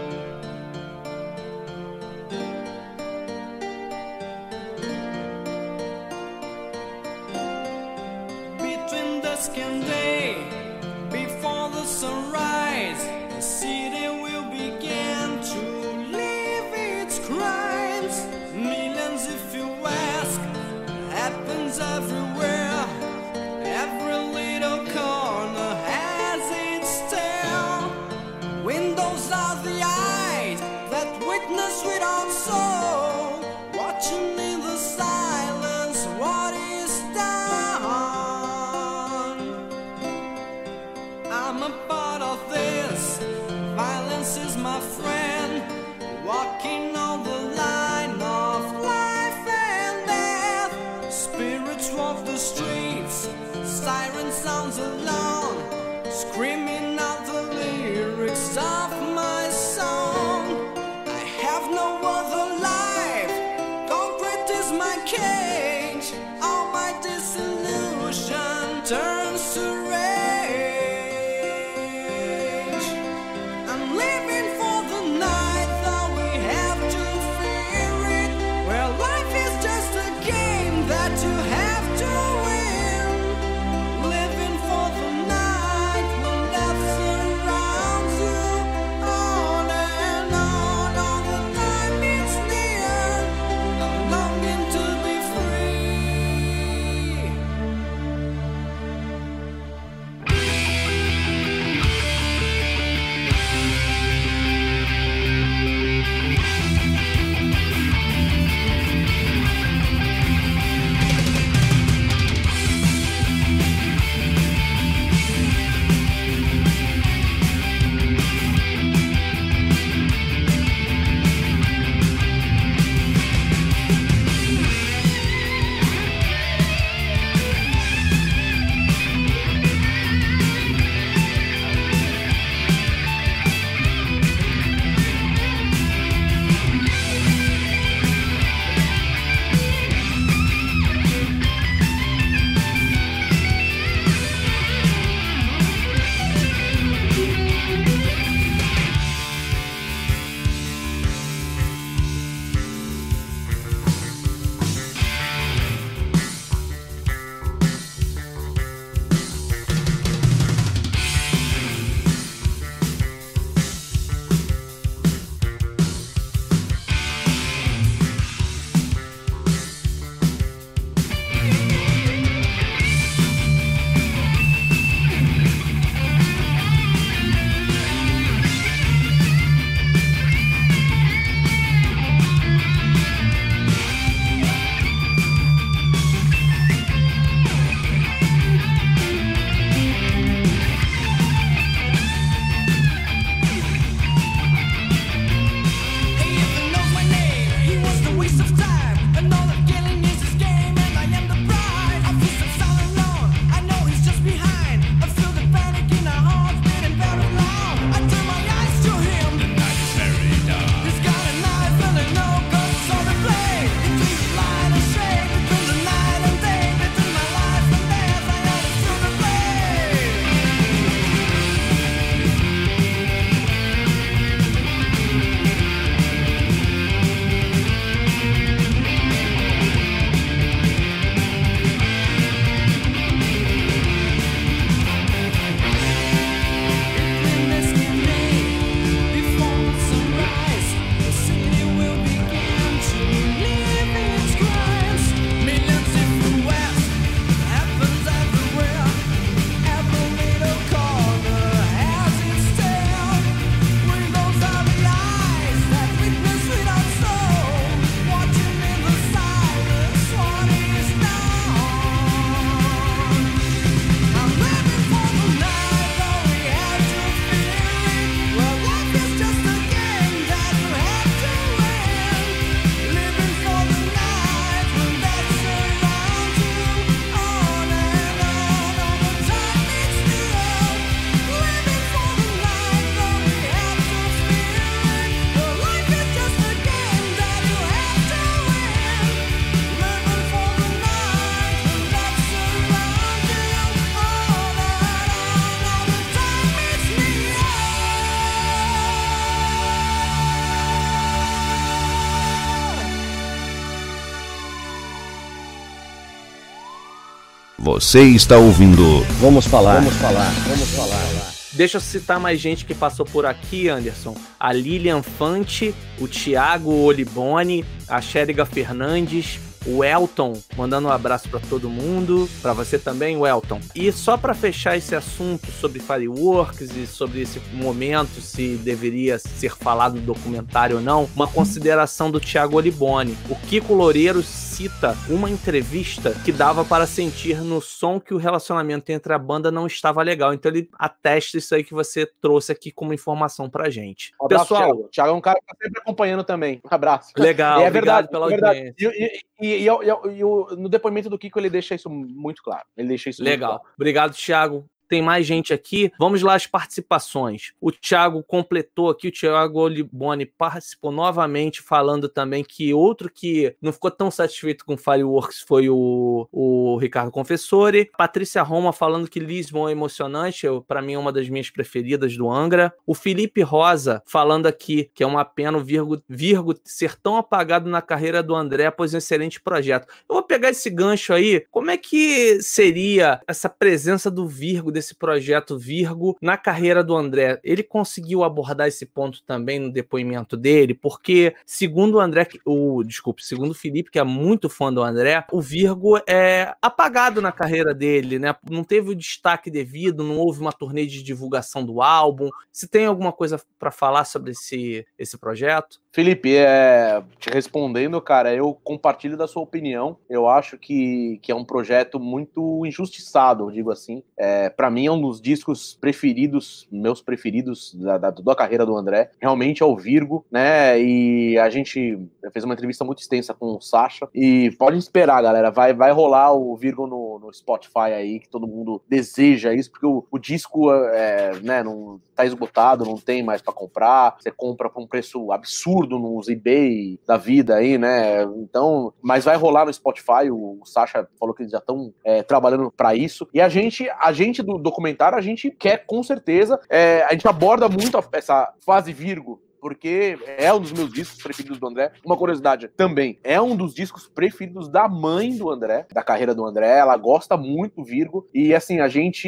Você 307.79 308.01
está 308.05 308.39
ouvindo. 308.39 309.01
Vamos 309.21 309.45
falar. 309.45 309.75
Vamos 309.75 309.93
falar. 309.97 310.33
Vamos 310.47 310.67
falar. 310.69 311.33
Deixa 311.53 311.77
eu 311.77 311.81
citar 311.81 312.19
mais 312.19 312.39
gente 312.39 312.65
que 312.65 312.73
passou 312.73 313.05
por 313.05 313.23
aqui, 313.23 313.69
Anderson. 313.69 314.15
A 314.39 314.51
Lilian 314.51 315.03
Fante, 315.03 315.75
o 315.99 316.07
Thiago 316.07 316.71
Olibone, 316.71 317.63
a 317.87 318.01
Xériga 318.01 318.47
Fernandes, 318.47 319.39
o 319.67 319.83
Elton, 319.83 320.41
mandando 320.55 320.87
um 320.87 320.91
abraço 320.91 321.29
para 321.29 321.39
todo 321.39 321.69
mundo, 321.69 322.27
para 322.41 322.53
você 322.53 322.79
também, 322.79 323.15
o 323.15 323.27
Elton. 323.27 323.59
E 323.75 323.91
só 323.91 324.17
para 324.17 324.33
fechar 324.33 324.77
esse 324.77 324.95
assunto 324.95 325.51
sobre 325.51 325.79
Fireworks 325.79 326.75
e 326.75 326.87
sobre 326.87 327.21
esse 327.21 327.39
momento, 327.53 328.21
se 328.21 328.55
deveria 328.55 329.19
ser 329.19 329.55
falado 329.55 329.97
no 329.97 330.01
documentário 330.01 330.77
ou 330.77 330.81
não, 330.81 331.07
uma 331.15 331.27
consideração 331.27 332.09
do 332.09 332.19
Thiago 332.19 332.55
Olibone. 332.55 333.15
O 333.29 333.35
Kiko 333.35 333.73
Loureiro 333.73 334.23
cita 334.57 334.95
uma 335.07 335.29
entrevista 335.29 336.15
que 336.25 336.31
dava 336.31 336.65
para 336.65 336.87
sentir 336.87 337.41
no 337.41 337.61
som 337.61 337.99
que 337.99 338.11
o 338.11 338.17
relacionamento 338.17 338.91
entre 338.91 339.13
a 339.13 339.19
banda 339.19 339.51
não 339.51 339.67
estava 339.67 340.01
legal. 340.01 340.33
Então 340.33 340.51
ele 340.51 340.67
atesta 340.79 341.37
isso 341.37 341.53
aí 341.53 341.63
que 341.63 341.75
você 341.75 342.07
trouxe 342.19 342.51
aqui 342.51 342.71
como 342.71 342.91
informação 342.91 343.47
pra 343.47 343.69
gente. 343.69 344.13
Um 344.19 344.25
abraço, 344.25 344.45
Pessoal, 344.45 344.63
Thiago. 344.63 344.89
Thiago 344.89 345.09
é 345.11 345.13
um 345.13 345.21
cara 345.21 345.39
que 345.39 345.45
tá 345.45 345.55
sempre 345.61 345.79
acompanhando 345.79 346.23
também. 346.23 346.59
Um 346.65 346.73
abraço. 346.73 347.13
Legal, 347.15 347.61
é 347.61 347.69
verdade 347.69 348.09
pela 348.09 348.25
é 348.25 348.29
verdade. 348.29 348.73
E, 348.79 349.21
e, 349.39 349.67
e, 349.67 349.67
e, 349.67 350.55
no 350.57 350.67
depoimento 350.67 351.07
do 351.07 351.19
Kiko 351.19 351.37
ele 351.37 351.51
deixa 351.51 351.75
isso 351.75 351.87
muito 351.87 352.41
claro. 352.41 352.65
Ele 352.75 352.87
deixa 352.87 353.11
isso 353.11 353.21
Legal. 353.21 353.63
Obrigado, 353.75 354.15
Thiago. 354.15 354.67
Tem 354.87 355.01
mais 355.01 355.25
gente 355.25 355.53
aqui. 355.53 355.91
Vamos 355.99 356.21
lá 356.21 356.35
as 356.35 356.47
participações. 356.47 357.53
O 357.59 357.71
Thiago 357.71 358.23
completou 358.23 358.89
aqui, 358.89 359.09
o 359.09 359.11
Thiago 359.11 359.59
Oliboni 359.59 360.25
participou 360.25 360.91
novamente, 360.91 361.61
falando 361.61 362.09
também 362.09 362.43
que 362.43 362.73
outro 362.73 363.09
que 363.09 363.55
não 363.61 363.71
ficou 363.71 363.91
tão 363.91 364.09
satisfeito 364.09 364.65
com 364.65 364.77
Fireworks 364.77 365.41
foi 365.41 365.69
o, 365.69 366.27
o 366.31 366.77
Ricardo 366.77 367.11
Confessori. 367.11 367.89
Patrícia 367.97 368.41
Roma 368.41 368.71
falando 368.71 369.09
que 369.09 369.19
Lisbon 369.19 369.67
é 369.69 369.71
emocionante, 369.71 370.47
para 370.67 370.81
mim 370.81 370.93
é 370.93 370.99
uma 370.99 371.11
das 371.11 371.29
minhas 371.29 371.49
preferidas 371.49 372.15
do 372.15 372.29
Angra. 372.29 372.73
O 372.85 372.93
Felipe 372.93 373.41
Rosa 373.41 374.01
falando 374.05 374.47
aqui 374.47 374.89
que 374.93 375.03
é 375.03 375.07
uma 375.07 375.25
pena 375.25 375.57
o 375.57 375.63
Virgo, 375.63 376.01
Virgo 376.07 376.55
ser 376.63 376.95
tão 376.95 377.17
apagado 377.17 377.69
na 377.69 377.81
carreira 377.81 378.21
do 378.21 378.35
André 378.35 378.65
após 378.65 378.93
um 378.93 378.97
excelente 378.97 379.39
projeto. 379.41 379.87
Eu 380.09 380.15
vou 380.15 380.23
pegar 380.23 380.49
esse 380.49 380.69
gancho 380.69 381.13
aí. 381.13 381.45
Como 381.51 381.71
é 381.71 381.77
que 381.77 382.41
seria 382.41 383.21
essa 383.27 383.49
presença 383.49 384.09
do 384.09 384.27
Virgo, 384.27 384.71
desse 384.77 384.95
projeto 384.95 385.57
Virgo, 385.57 386.17
na 386.21 386.37
carreira 386.37 386.83
do 386.83 386.95
André? 386.95 387.39
Ele 387.43 387.63
conseguiu 387.63 388.23
abordar 388.23 388.67
esse 388.67 388.85
ponto 388.85 389.23
também 389.23 389.59
no 389.59 389.71
depoimento 389.71 390.37
dele, 390.37 390.73
porque, 390.73 391.35
segundo 391.45 391.95
o 391.95 391.99
André, 391.99 392.27
o 392.45 392.83
desculpe, 392.83 393.25
segundo 393.25 393.51
o 393.51 393.55
Felipe, 393.55 393.91
que 393.91 393.99
é 393.99 394.03
muito 394.03 394.49
fã 394.49 394.71
do 394.71 394.81
André, 394.81 395.25
o 395.31 395.41
Virgo 395.41 395.97
é 396.07 396.55
apagado 396.61 397.21
na 397.21 397.31
carreira 397.31 397.73
dele, 397.73 398.19
né? 398.19 398.35
Não 398.49 398.63
teve 398.63 398.91
o 398.91 398.95
destaque 398.95 399.49
devido, 399.49 400.03
não 400.03 400.17
houve 400.17 400.39
uma 400.39 400.53
turnê 400.53 400.85
de 400.85 401.03
divulgação 401.03 401.65
do 401.65 401.81
álbum. 401.81 402.29
Se 402.51 402.67
tem 402.67 402.85
alguma 402.85 403.11
coisa 403.11 403.41
para 403.57 403.71
falar 403.71 404.05
sobre 404.05 404.31
esse, 404.31 404.85
esse 404.97 405.17
projeto? 405.17 405.79
Felipe, 405.97 406.35
é, 406.35 407.01
te 407.17 407.27
respondendo, 407.31 407.99
cara, 407.99 408.31
eu 408.31 408.53
compartilho 408.63 409.17
da 409.17 409.27
sua 409.27 409.41
opinião. 409.41 409.97
Eu 410.07 410.27
acho 410.27 410.55
que, 410.55 411.17
que 411.23 411.31
é 411.31 411.35
um 411.35 411.43
projeto 411.43 411.99
muito 411.99 412.63
injustiçado, 412.67 413.45
eu 413.45 413.51
digo 413.51 413.71
assim. 413.71 414.03
É, 414.15 414.47
para 414.47 414.69
mim 414.69 414.85
é 414.85 414.91
um 414.91 415.01
dos 415.01 415.19
discos 415.19 415.75
preferidos, 415.81 416.67
meus 416.71 417.01
preferidos 417.01 417.73
da, 417.73 417.97
da, 417.97 418.11
da, 418.11 418.35
carreira 418.35 418.63
do 418.63 418.77
André. 418.77 419.09
Realmente 419.19 419.63
é 419.63 419.65
o 419.65 419.75
Virgo, 419.75 420.23
né? 420.29 420.79
E 420.79 421.35
a 421.39 421.49
gente 421.49 421.97
fez 422.31 422.45
uma 422.45 422.53
entrevista 422.53 422.85
muito 422.85 422.99
extensa 422.99 423.33
com 423.33 423.55
o 423.55 423.59
Sasha. 423.61 424.07
E 424.13 424.51
pode 424.51 424.77
esperar, 424.77 425.23
galera, 425.23 425.49
vai, 425.49 425.73
vai 425.73 425.91
rolar 425.91 426.31
o 426.31 426.55
Virgo 426.55 426.85
no, 426.85 427.17
no 427.17 427.33
Spotify 427.33 427.91
aí, 427.95 428.19
que 428.19 428.29
todo 428.29 428.45
mundo 428.45 428.83
deseja 428.87 429.51
isso, 429.51 429.71
porque 429.71 429.87
o, 429.87 430.05
o 430.11 430.19
disco 430.19 430.71
é, 430.71 431.39
né, 431.41 431.63
não 431.63 431.99
tá 432.15 432.23
esgotado, 432.23 432.85
não 432.85 432.97
tem 432.97 433.23
mais 433.23 433.41
para 433.41 433.53
comprar. 433.53 434.15
Você 434.19 434.29
compra 434.29 434.69
por 434.69 434.83
um 434.83 434.87
preço 434.87 435.31
absurdo 435.31 435.86
absurdo 435.87 435.97
nos 435.97 436.27
eBay 436.27 436.99
da 437.07 437.17
vida 437.17 437.55
aí, 437.55 437.77
né? 437.77 438.23
Então, 438.37 438.93
mas 439.01 439.25
vai 439.25 439.37
rolar 439.37 439.65
no 439.65 439.73
Spotify. 439.73 440.29
O 440.29 440.59
Sasha 440.65 441.07
falou 441.19 441.33
que 441.33 441.43
eles 441.43 441.51
já 441.51 441.57
estão 441.59 441.93
é, 442.03 442.21
trabalhando 442.21 442.71
para 442.75 442.93
isso. 442.93 443.27
E 443.33 443.39
a 443.39 443.47
gente, 443.47 443.89
a 443.89 444.11
gente 444.11 444.43
do 444.43 444.57
documentário, 444.57 445.17
a 445.17 445.21
gente 445.21 445.49
quer 445.49 445.85
com 445.85 446.03
certeza. 446.03 446.59
É, 446.69 447.03
a 447.03 447.13
gente 447.13 447.27
aborda 447.27 447.69
muito 447.69 447.97
essa 448.11 448.53
fase 448.59 448.91
Virgo 448.91 449.41
porque 449.59 450.17
é 450.37 450.53
um 450.53 450.59
dos 450.59 450.71
meus 450.71 450.91
discos 450.91 451.21
preferidos 451.21 451.59
do 451.59 451.67
André. 451.67 451.91
Uma 452.05 452.17
curiosidade 452.17 452.67
também, 452.69 453.19
é 453.23 453.39
um 453.41 453.55
dos 453.55 453.73
discos 453.73 454.07
preferidos 454.07 454.69
da 454.69 454.87
mãe 454.87 455.35
do 455.35 455.49
André, 455.49 455.85
da 455.91 456.03
carreira 456.03 456.33
do 456.33 456.45
André. 456.45 456.77
Ela 456.77 456.97
gosta 456.97 457.37
muito 457.37 457.83
Virgo. 457.83 458.27
E 458.33 458.53
assim, 458.53 458.79
a 458.79 458.87
gente 458.87 459.27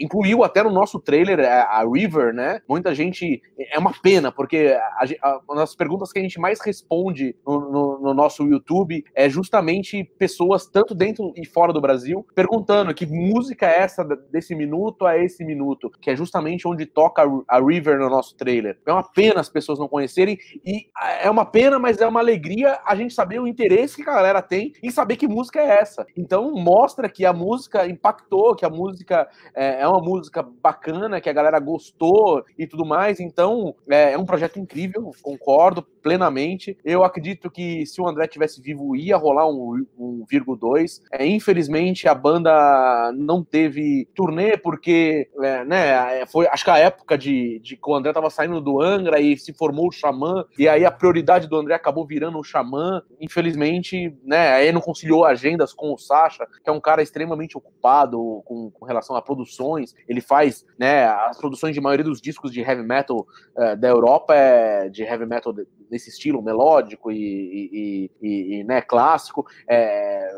incluiu 0.00 0.44
até 0.44 0.62
no 0.62 0.70
nosso 0.70 0.98
trailer 0.98 1.40
a, 1.40 1.84
River, 1.84 2.32
né? 2.32 2.60
Muita 2.68 2.94
gente. 2.94 3.42
É 3.72 3.78
uma 3.78 3.92
pena, 3.92 4.30
porque 4.30 4.76
a, 4.78 5.28
a, 5.28 5.40
uma 5.48 5.56
das 5.60 5.74
perguntas 5.74 6.12
que 6.12 6.18
a 6.18 6.22
gente 6.22 6.38
mais 6.38 6.60
responde 6.60 7.36
no, 7.46 7.60
no, 7.60 7.89
no 8.00 8.14
nosso 8.14 8.46
YouTube 8.46 9.04
é 9.14 9.28
justamente 9.28 10.04
pessoas, 10.18 10.66
tanto 10.66 10.94
dentro 10.94 11.32
e 11.36 11.46
fora 11.46 11.72
do 11.72 11.80
Brasil, 11.80 12.26
perguntando 12.34 12.94
que 12.94 13.06
música 13.06 13.66
é 13.66 13.80
essa 13.80 14.04
desse 14.04 14.54
minuto 14.54 15.06
a 15.06 15.18
esse 15.18 15.44
minuto, 15.44 15.90
que 16.00 16.10
é 16.10 16.16
justamente 16.16 16.66
onde 16.66 16.86
toca 16.86 17.22
a 17.48 17.60
River 17.60 17.98
no 17.98 18.08
nosso 18.08 18.36
trailer. 18.36 18.78
É 18.86 18.92
uma 18.92 19.02
pena 19.02 19.40
as 19.40 19.48
pessoas 19.48 19.78
não 19.78 19.88
conhecerem. 19.88 20.38
E 20.64 20.86
é 21.20 21.30
uma 21.30 21.44
pena, 21.44 21.78
mas 21.78 22.00
é 22.00 22.06
uma 22.06 22.20
alegria 22.20 22.78
a 22.84 22.94
gente 22.94 23.14
saber 23.14 23.40
o 23.40 23.46
interesse 23.46 23.96
que 23.96 24.08
a 24.08 24.14
galera 24.14 24.42
tem 24.42 24.72
em 24.82 24.90
saber 24.90 25.16
que 25.16 25.26
música 25.26 25.60
é 25.60 25.80
essa. 25.80 26.06
Então 26.16 26.52
mostra 26.52 27.08
que 27.08 27.24
a 27.24 27.32
música 27.32 27.86
impactou, 27.86 28.54
que 28.54 28.64
a 28.64 28.70
música 28.70 29.28
é, 29.54 29.82
é 29.82 29.88
uma 29.88 30.00
música 30.00 30.42
bacana, 30.42 31.20
que 31.20 31.28
a 31.28 31.32
galera 31.32 31.58
gostou 31.58 32.44
e 32.58 32.66
tudo 32.66 32.84
mais. 32.84 33.20
Então 33.20 33.74
é, 33.88 34.12
é 34.12 34.18
um 34.18 34.26
projeto 34.26 34.58
incrível, 34.58 35.10
concordo 35.22 35.82
plenamente. 36.02 36.76
Eu 36.84 37.04
acredito 37.04 37.50
que 37.50 37.84
se 37.86 38.00
o 38.00 38.08
André 38.08 38.26
tivesse 38.26 38.60
vivo, 38.60 38.96
ia 38.96 39.16
rolar 39.16 39.48
um, 39.48 39.84
um 39.98 40.24
Virgo 40.28 40.56
2. 40.56 41.02
É, 41.12 41.26
infelizmente 41.26 42.08
a 42.08 42.14
banda 42.14 43.12
não 43.16 43.42
teve 43.42 44.08
turnê, 44.14 44.56
porque 44.56 45.28
é, 45.42 45.64
né, 45.64 46.26
foi 46.26 46.46
acho 46.48 46.64
que 46.64 46.70
a 46.70 46.78
época 46.78 47.16
de, 47.16 47.58
de 47.60 47.76
que 47.76 47.90
o 47.90 47.94
André 47.94 48.12
tava 48.12 48.30
saindo 48.30 48.60
do 48.60 48.80
Angra 48.80 49.20
e 49.20 49.36
se 49.36 49.52
formou 49.52 49.88
o 49.88 49.92
Xamã, 49.92 50.44
e 50.58 50.68
aí 50.68 50.84
a 50.84 50.90
prioridade 50.90 51.48
do 51.48 51.56
André 51.56 51.74
acabou 51.74 52.06
virando 52.06 52.38
o 52.38 52.44
Xamã. 52.44 53.02
Infelizmente, 53.20 54.16
né, 54.24 54.52
aí 54.52 54.72
não 54.72 54.80
conciliou 54.80 55.24
agendas 55.24 55.72
com 55.72 55.92
o 55.92 55.98
Sasha, 55.98 56.46
que 56.62 56.70
é 56.70 56.72
um 56.72 56.80
cara 56.80 57.02
extremamente 57.02 57.56
ocupado 57.56 58.42
com, 58.44 58.70
com 58.70 58.84
relação 58.84 59.16
a 59.16 59.22
produções. 59.22 59.94
Ele 60.08 60.20
faz, 60.20 60.66
né, 60.78 61.06
as 61.06 61.38
produções 61.38 61.74
de 61.74 61.80
maioria 61.80 62.04
dos 62.04 62.20
discos 62.20 62.52
de 62.52 62.60
heavy 62.60 62.82
metal 62.82 63.26
uh, 63.56 63.76
da 63.76 63.88
Europa 63.88 64.34
é 64.34 64.88
de 64.88 65.02
heavy 65.02 65.26
metal 65.26 65.52
nesse 65.90 66.10
estilo 66.10 66.42
melódico 66.42 67.10
e, 67.10 67.16
e, 67.16 68.10
e, 68.22 68.60
e 68.60 68.64
né, 68.64 68.80
clássico, 68.80 69.46
é, 69.68 70.30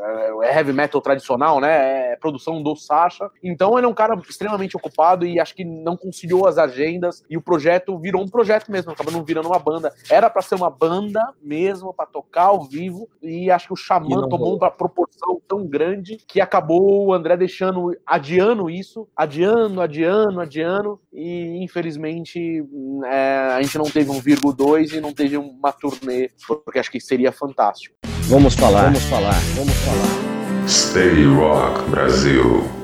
é, 0.43 0.57
heavy 0.57 0.73
metal 0.73 1.01
tradicional, 1.01 1.61
né, 1.61 2.13
é 2.13 2.17
produção 2.17 2.63
do 2.63 2.75
Sasha. 2.77 3.29
Então 3.43 3.77
ele 3.77 3.87
é 3.87 3.89
um 3.89 3.95
cara 3.95 4.21
extremamente 4.29 4.77
ocupado 4.77 5.27
e 5.27 5.39
acho 5.39 5.55
que 5.55 5.65
não 5.65 5.97
conciliou 5.97 6.47
as 6.47 6.59
agendas 6.59 7.25
e 7.29 7.37
o 7.37 7.43
projeto 7.43 7.99
virou 7.99 8.23
um 8.23 8.29
projeto 8.29 8.71
mesmo 8.71 8.93
acabou 8.93 9.13
não 9.13 9.25
virando 9.25 9.49
uma 9.49 9.59
banda. 9.59 9.93
Era 10.11 10.31
para 10.31 10.43
ser 10.43 10.55
uma 10.55 10.71
banda 10.71 11.33
mesmo, 11.43 11.93
para 11.93 12.07
tocar 12.07 12.45
ao 12.45 12.63
vivo, 12.63 13.09
e 13.23 13.51
acho 13.51 13.69
que 13.69 13.73
o 13.73 13.77
Xamã 13.77 14.29
tomou 14.29 14.57
uma 14.57 14.71
proporção 14.71 15.41
tão 15.47 15.67
grande 15.67 16.19
que 16.27 16.41
acabou 16.41 17.07
o 17.07 17.13
André 17.13 17.37
deixando, 17.37 17.97
adiando 18.07 18.71
isso, 18.71 19.09
adiando, 19.17 19.81
adiando, 19.81 20.41
adiando, 20.41 21.01
e 21.13 21.63
infelizmente 21.63 22.65
é, 23.05 23.55
a 23.55 23.63
gente 23.63 23.79
não 23.79 23.85
teve 23.85 24.11
um 24.11 24.21
Virgo 24.21 24.53
2 24.53 24.93
e 24.93 25.01
não 25.01 25.13
teve 25.13 25.37
uma 25.43 25.73
turnê, 25.73 26.31
porque 26.47 26.79
acho 26.79 26.91
que 26.91 27.01
seria 27.01 27.33
fantástico. 27.33 27.95
Vamos 28.29 28.55
falar, 28.55 28.85
vamos 28.85 29.03
falar, 29.05 29.41
vamos 29.57 29.75
falar. 29.75 30.69
Stay 30.69 31.25
Rock 31.25 31.91
Brasil. 31.91 32.82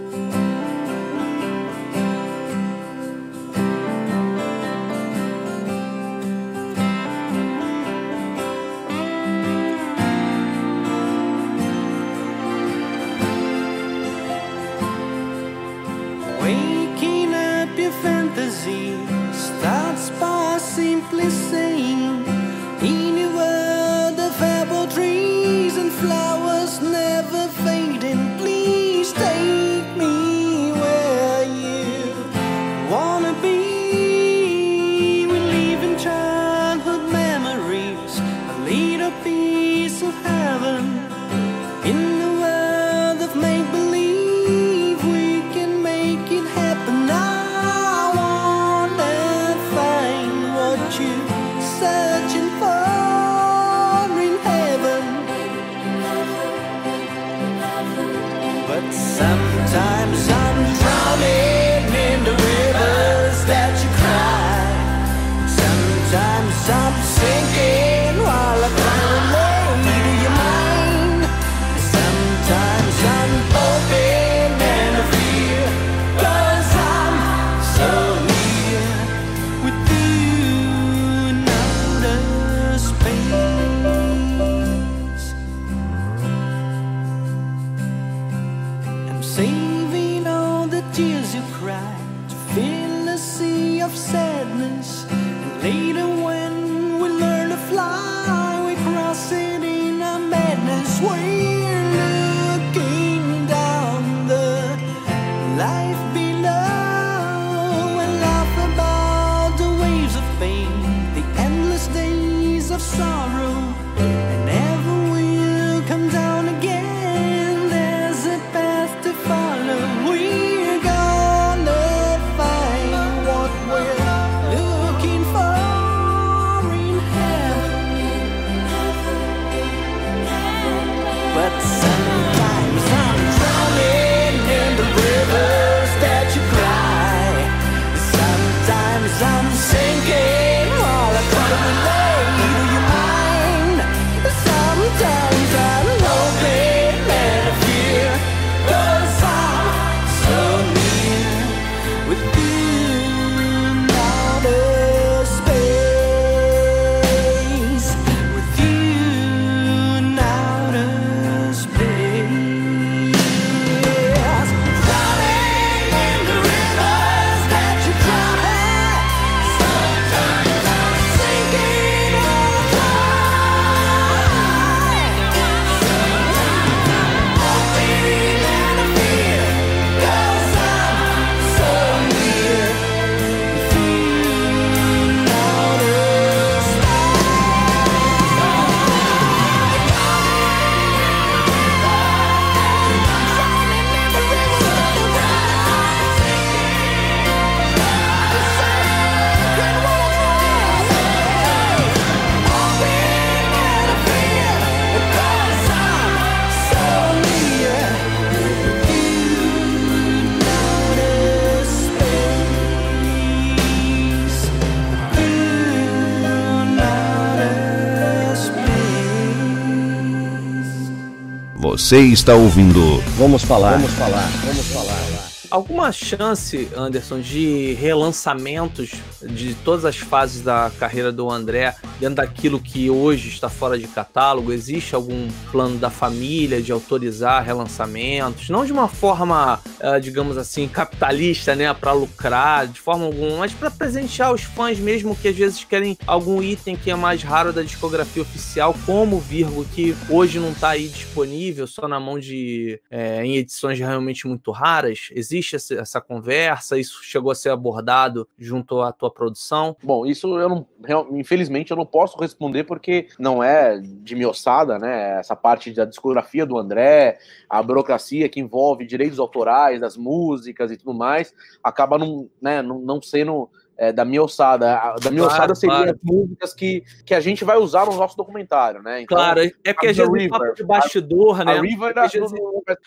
Você 221.88 222.00
está 222.00 222.34
ouvindo 222.34 222.98
Vamos 223.16 223.42
falar. 223.42 223.78
Vamos 223.78 223.92
falar. 223.92 224.30
Vamos 224.44 224.66
falar. 224.66 225.28
Alguma 225.50 225.90
chance, 225.90 226.68
Anderson, 226.76 227.20
de 227.20 227.72
relançamentos 227.80 228.90
de 229.22 229.54
todas 229.64 229.86
as 229.86 229.96
fases 229.96 230.42
da 230.42 230.70
carreira 230.78 231.10
do 231.10 231.30
André 231.30 231.74
dentro 231.98 232.16
daquilo 232.16 232.60
que 232.60 232.90
hoje 232.90 233.30
está 233.30 233.48
fora 233.48 233.78
de 233.78 233.86
catálogo? 233.86 234.52
Existe 234.52 234.94
algum 234.94 235.26
plano 235.50 235.78
da 235.78 235.88
família 235.88 236.60
de 236.60 236.70
autorizar 236.70 237.42
relançamentos? 237.42 238.50
Não 238.50 238.66
de 238.66 238.72
uma 238.72 238.88
forma, 238.88 239.57
eh, 239.80 240.00
digamos 240.00 240.36
assim, 240.36 240.66
capitalista, 240.66 241.54
né, 241.54 241.72
para 241.72 241.92
lucrar 241.92 242.66
de 242.66 242.80
forma 242.80 243.06
alguma, 243.06 243.38
mas 243.38 243.52
para 243.52 243.70
presentear 243.70 244.32
os 244.32 244.42
fãs 244.42 244.78
mesmo 244.78 245.14
que 245.14 245.28
às 245.28 245.36
vezes 245.36 245.64
querem 245.64 245.96
algum 246.06 246.42
item 246.42 246.76
que 246.76 246.90
é 246.90 246.94
mais 246.94 247.22
raro 247.22 247.52
da 247.52 247.62
discografia 247.62 248.22
oficial, 248.22 248.74
como 248.84 249.16
o 249.16 249.20
Virgo, 249.20 249.64
que 249.64 249.94
hoje 250.10 250.38
não 250.38 250.50
está 250.50 250.70
aí 250.70 250.88
disponível, 250.88 251.66
só 251.66 251.86
na 251.86 252.00
mão 252.00 252.18
de 252.18 252.80
eh, 252.90 253.24
em 253.24 253.36
edições 253.36 253.78
realmente 253.78 254.26
muito 254.26 254.50
raras. 254.50 255.08
Existe 255.12 255.56
essa, 255.56 256.00
conversa? 256.00 256.78
Isso 256.78 257.00
chegou 257.02 257.30
a 257.30 257.34
ser 257.34 257.50
abordado 257.50 258.28
junto 258.38 258.80
à 258.80 258.92
tua 258.92 259.10
produção? 259.10 259.76
Bom, 259.82 260.06
isso 260.06 260.38
eu 260.38 260.48
não, 260.48 260.66
infelizmente 261.12 261.70
eu 261.70 261.76
não 261.76 261.86
posso 261.86 262.18
responder 262.18 262.64
porque 262.64 263.08
não 263.18 263.42
é 263.42 263.78
de 263.78 264.14
minha 264.14 264.28
ossada, 264.28 264.78
né? 264.78 265.18
Essa 265.18 265.36
parte 265.36 265.72
da 265.72 265.84
discografia 265.84 266.46
do 266.46 266.56
André, 266.56 267.18
a 267.48 267.62
burocracia 267.62 268.28
que 268.28 268.40
envolve 268.40 268.86
direitos 268.86 269.18
autorais 269.18 269.67
das 269.76 269.96
músicas 269.96 270.70
e 270.70 270.76
tudo 270.76 270.94
mais, 270.94 271.34
acaba 271.62 271.98
não, 271.98 272.30
né, 272.40 272.62
não, 272.62 272.78
não 272.78 273.02
sendo 273.02 273.50
é, 273.78 273.92
da 273.92 274.04
minha 274.04 274.22
ossada. 274.22 274.76
A- 274.76 274.96
Da 274.96 275.10
minha 275.10 275.22
Claro, 275.22 275.34
ossada 275.34 275.54
seriam 275.54 275.76
claro. 275.78 275.90
as 275.92 275.98
músicas 276.02 276.52
que, 276.54 276.82
que 277.06 277.14
a 277.14 277.20
gente 277.20 277.44
vai 277.44 277.56
usar 277.56 277.86
no 277.86 277.94
nosso 277.96 278.16
documentário, 278.16 278.82
né? 278.82 279.02
Então, 279.02 279.16
Claro, 279.16 279.40
é 279.40 279.72
porque 279.72 279.86
a 279.86 279.90
às 279.90 279.96
vezes 279.96 280.12
River, 280.12 280.28
papo 280.30 280.54
de 280.54 280.64
bastidor, 280.64 281.44
né? 281.44 281.52
a 281.58 281.60
River 281.62 281.94
vezes- 281.94 282.32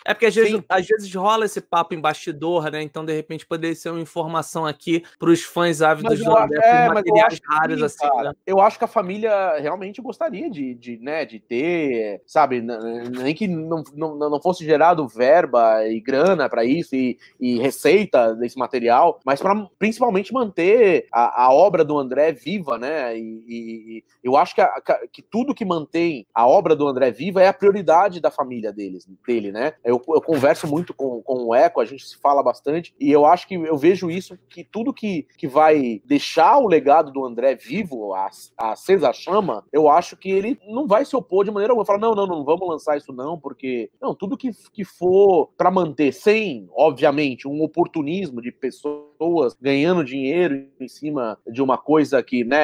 É 0.04 0.12
porque 0.14 0.26
às 0.26 0.34
vezes, 0.34 0.52
Sim. 0.52 0.64
às 0.68 0.86
vezes 0.86 1.14
rola 1.14 1.46
esse 1.46 1.60
papo 1.60 1.94
em 1.94 2.00
bastidor, 2.00 2.70
né? 2.70 2.82
Então, 2.82 3.04
de 3.04 3.12
repente, 3.14 3.46
poderia 3.46 3.74
ser 3.74 3.90
uma 3.90 4.00
informação 4.00 4.66
aqui 4.66 5.02
para 5.18 5.30
os 5.30 5.42
fãs 5.42 5.80
ávidos 5.80 6.18
do 6.22 6.36
André, 6.36 6.60
é, 6.62 6.88
materiais 6.88 7.32
acho 7.32 7.40
que 7.40 7.48
raros 7.54 7.78
sim, 7.78 7.84
assim, 7.86 8.08
cara. 8.08 8.28
né? 8.30 8.34
Eu 8.46 8.60
acho 8.60 8.78
que 8.78 8.84
a 8.84 8.88
família 8.88 9.58
realmente 9.58 10.02
gostaria 10.02 10.50
de, 10.50 10.74
de, 10.74 10.98
né, 10.98 11.24
de 11.24 11.38
ter, 11.40 12.20
sabe, 12.26 12.60
nem 12.60 13.34
que 13.34 13.48
não, 13.48 13.82
não, 13.94 14.16
não 14.18 14.42
fosse 14.42 14.64
gerado 14.64 15.08
verba 15.08 15.86
e 15.86 16.00
grana 16.00 16.48
para 16.48 16.64
isso 16.64 16.94
e, 16.94 17.18
e 17.40 17.58
receita 17.58 18.34
desse 18.34 18.58
material, 18.58 19.18
mas 19.24 19.40
para 19.40 19.54
principalmente 19.78 20.32
manter 20.32 20.81
a, 21.12 21.44
a 21.46 21.52
obra 21.52 21.84
do 21.84 21.98
André 21.98 22.32
viva, 22.32 22.78
né? 22.78 23.16
E, 23.16 23.44
e- 23.48 24.04
eu 24.22 24.36
acho 24.36 24.54
que, 24.54 24.60
a- 24.60 24.80
que 25.12 25.22
tudo 25.22 25.54
que 25.54 25.64
mantém 25.64 26.26
a 26.34 26.46
obra 26.46 26.76
do 26.76 26.86
André 26.86 27.10
viva 27.10 27.42
é 27.42 27.48
a 27.48 27.52
prioridade 27.52 28.20
da 28.20 28.30
família 28.30 28.72
deles, 28.72 29.06
dele, 29.26 29.52
né? 29.52 29.74
Eu, 29.84 30.00
eu 30.08 30.20
converso 30.20 30.66
muito 30.66 30.94
com, 30.94 31.22
com 31.22 31.46
o 31.46 31.54
Eco, 31.54 31.80
a 31.80 31.84
gente 31.84 32.06
se 32.06 32.16
fala 32.18 32.42
bastante, 32.42 32.94
e 32.98 33.10
eu 33.10 33.26
acho 33.26 33.46
que 33.48 33.54
eu 33.54 33.76
vejo 33.76 34.10
isso, 34.10 34.38
que 34.48 34.64
tudo 34.64 34.92
que, 34.92 35.26
que 35.36 35.48
vai 35.48 36.00
deixar 36.04 36.58
o 36.58 36.66
legado 36.66 37.10
do 37.12 37.24
André 37.24 37.54
vivo, 37.54 38.14
a, 38.14 38.30
a 38.58 38.74
chama, 39.12 39.64
eu 39.72 39.88
acho 39.88 40.16
que 40.16 40.30
ele 40.30 40.58
não 40.68 40.86
vai 40.86 41.04
se 41.04 41.16
opor 41.16 41.44
de 41.44 41.50
maneira 41.50 41.72
alguma. 41.72 41.84
Fala, 41.84 41.98
não, 41.98 42.14
não, 42.14 42.26
não 42.26 42.44
vamos 42.44 42.68
lançar 42.68 42.96
isso 42.96 43.12
não, 43.12 43.38
porque... 43.38 43.90
Não, 44.00 44.14
tudo 44.14 44.36
que, 44.36 44.50
que 44.72 44.84
for 44.84 45.50
para 45.56 45.70
manter, 45.70 46.12
sem, 46.12 46.68
obviamente, 46.74 47.46
um 47.48 47.62
oportunismo 47.62 48.40
de 48.40 48.50
pessoas 48.52 49.56
ganhando 49.60 50.04
dinheiro 50.04 50.66
em 50.82 50.88
cima 50.88 51.38
de 51.46 51.62
uma 51.62 51.78
coisa 51.78 52.22
que, 52.22 52.44
né, 52.44 52.58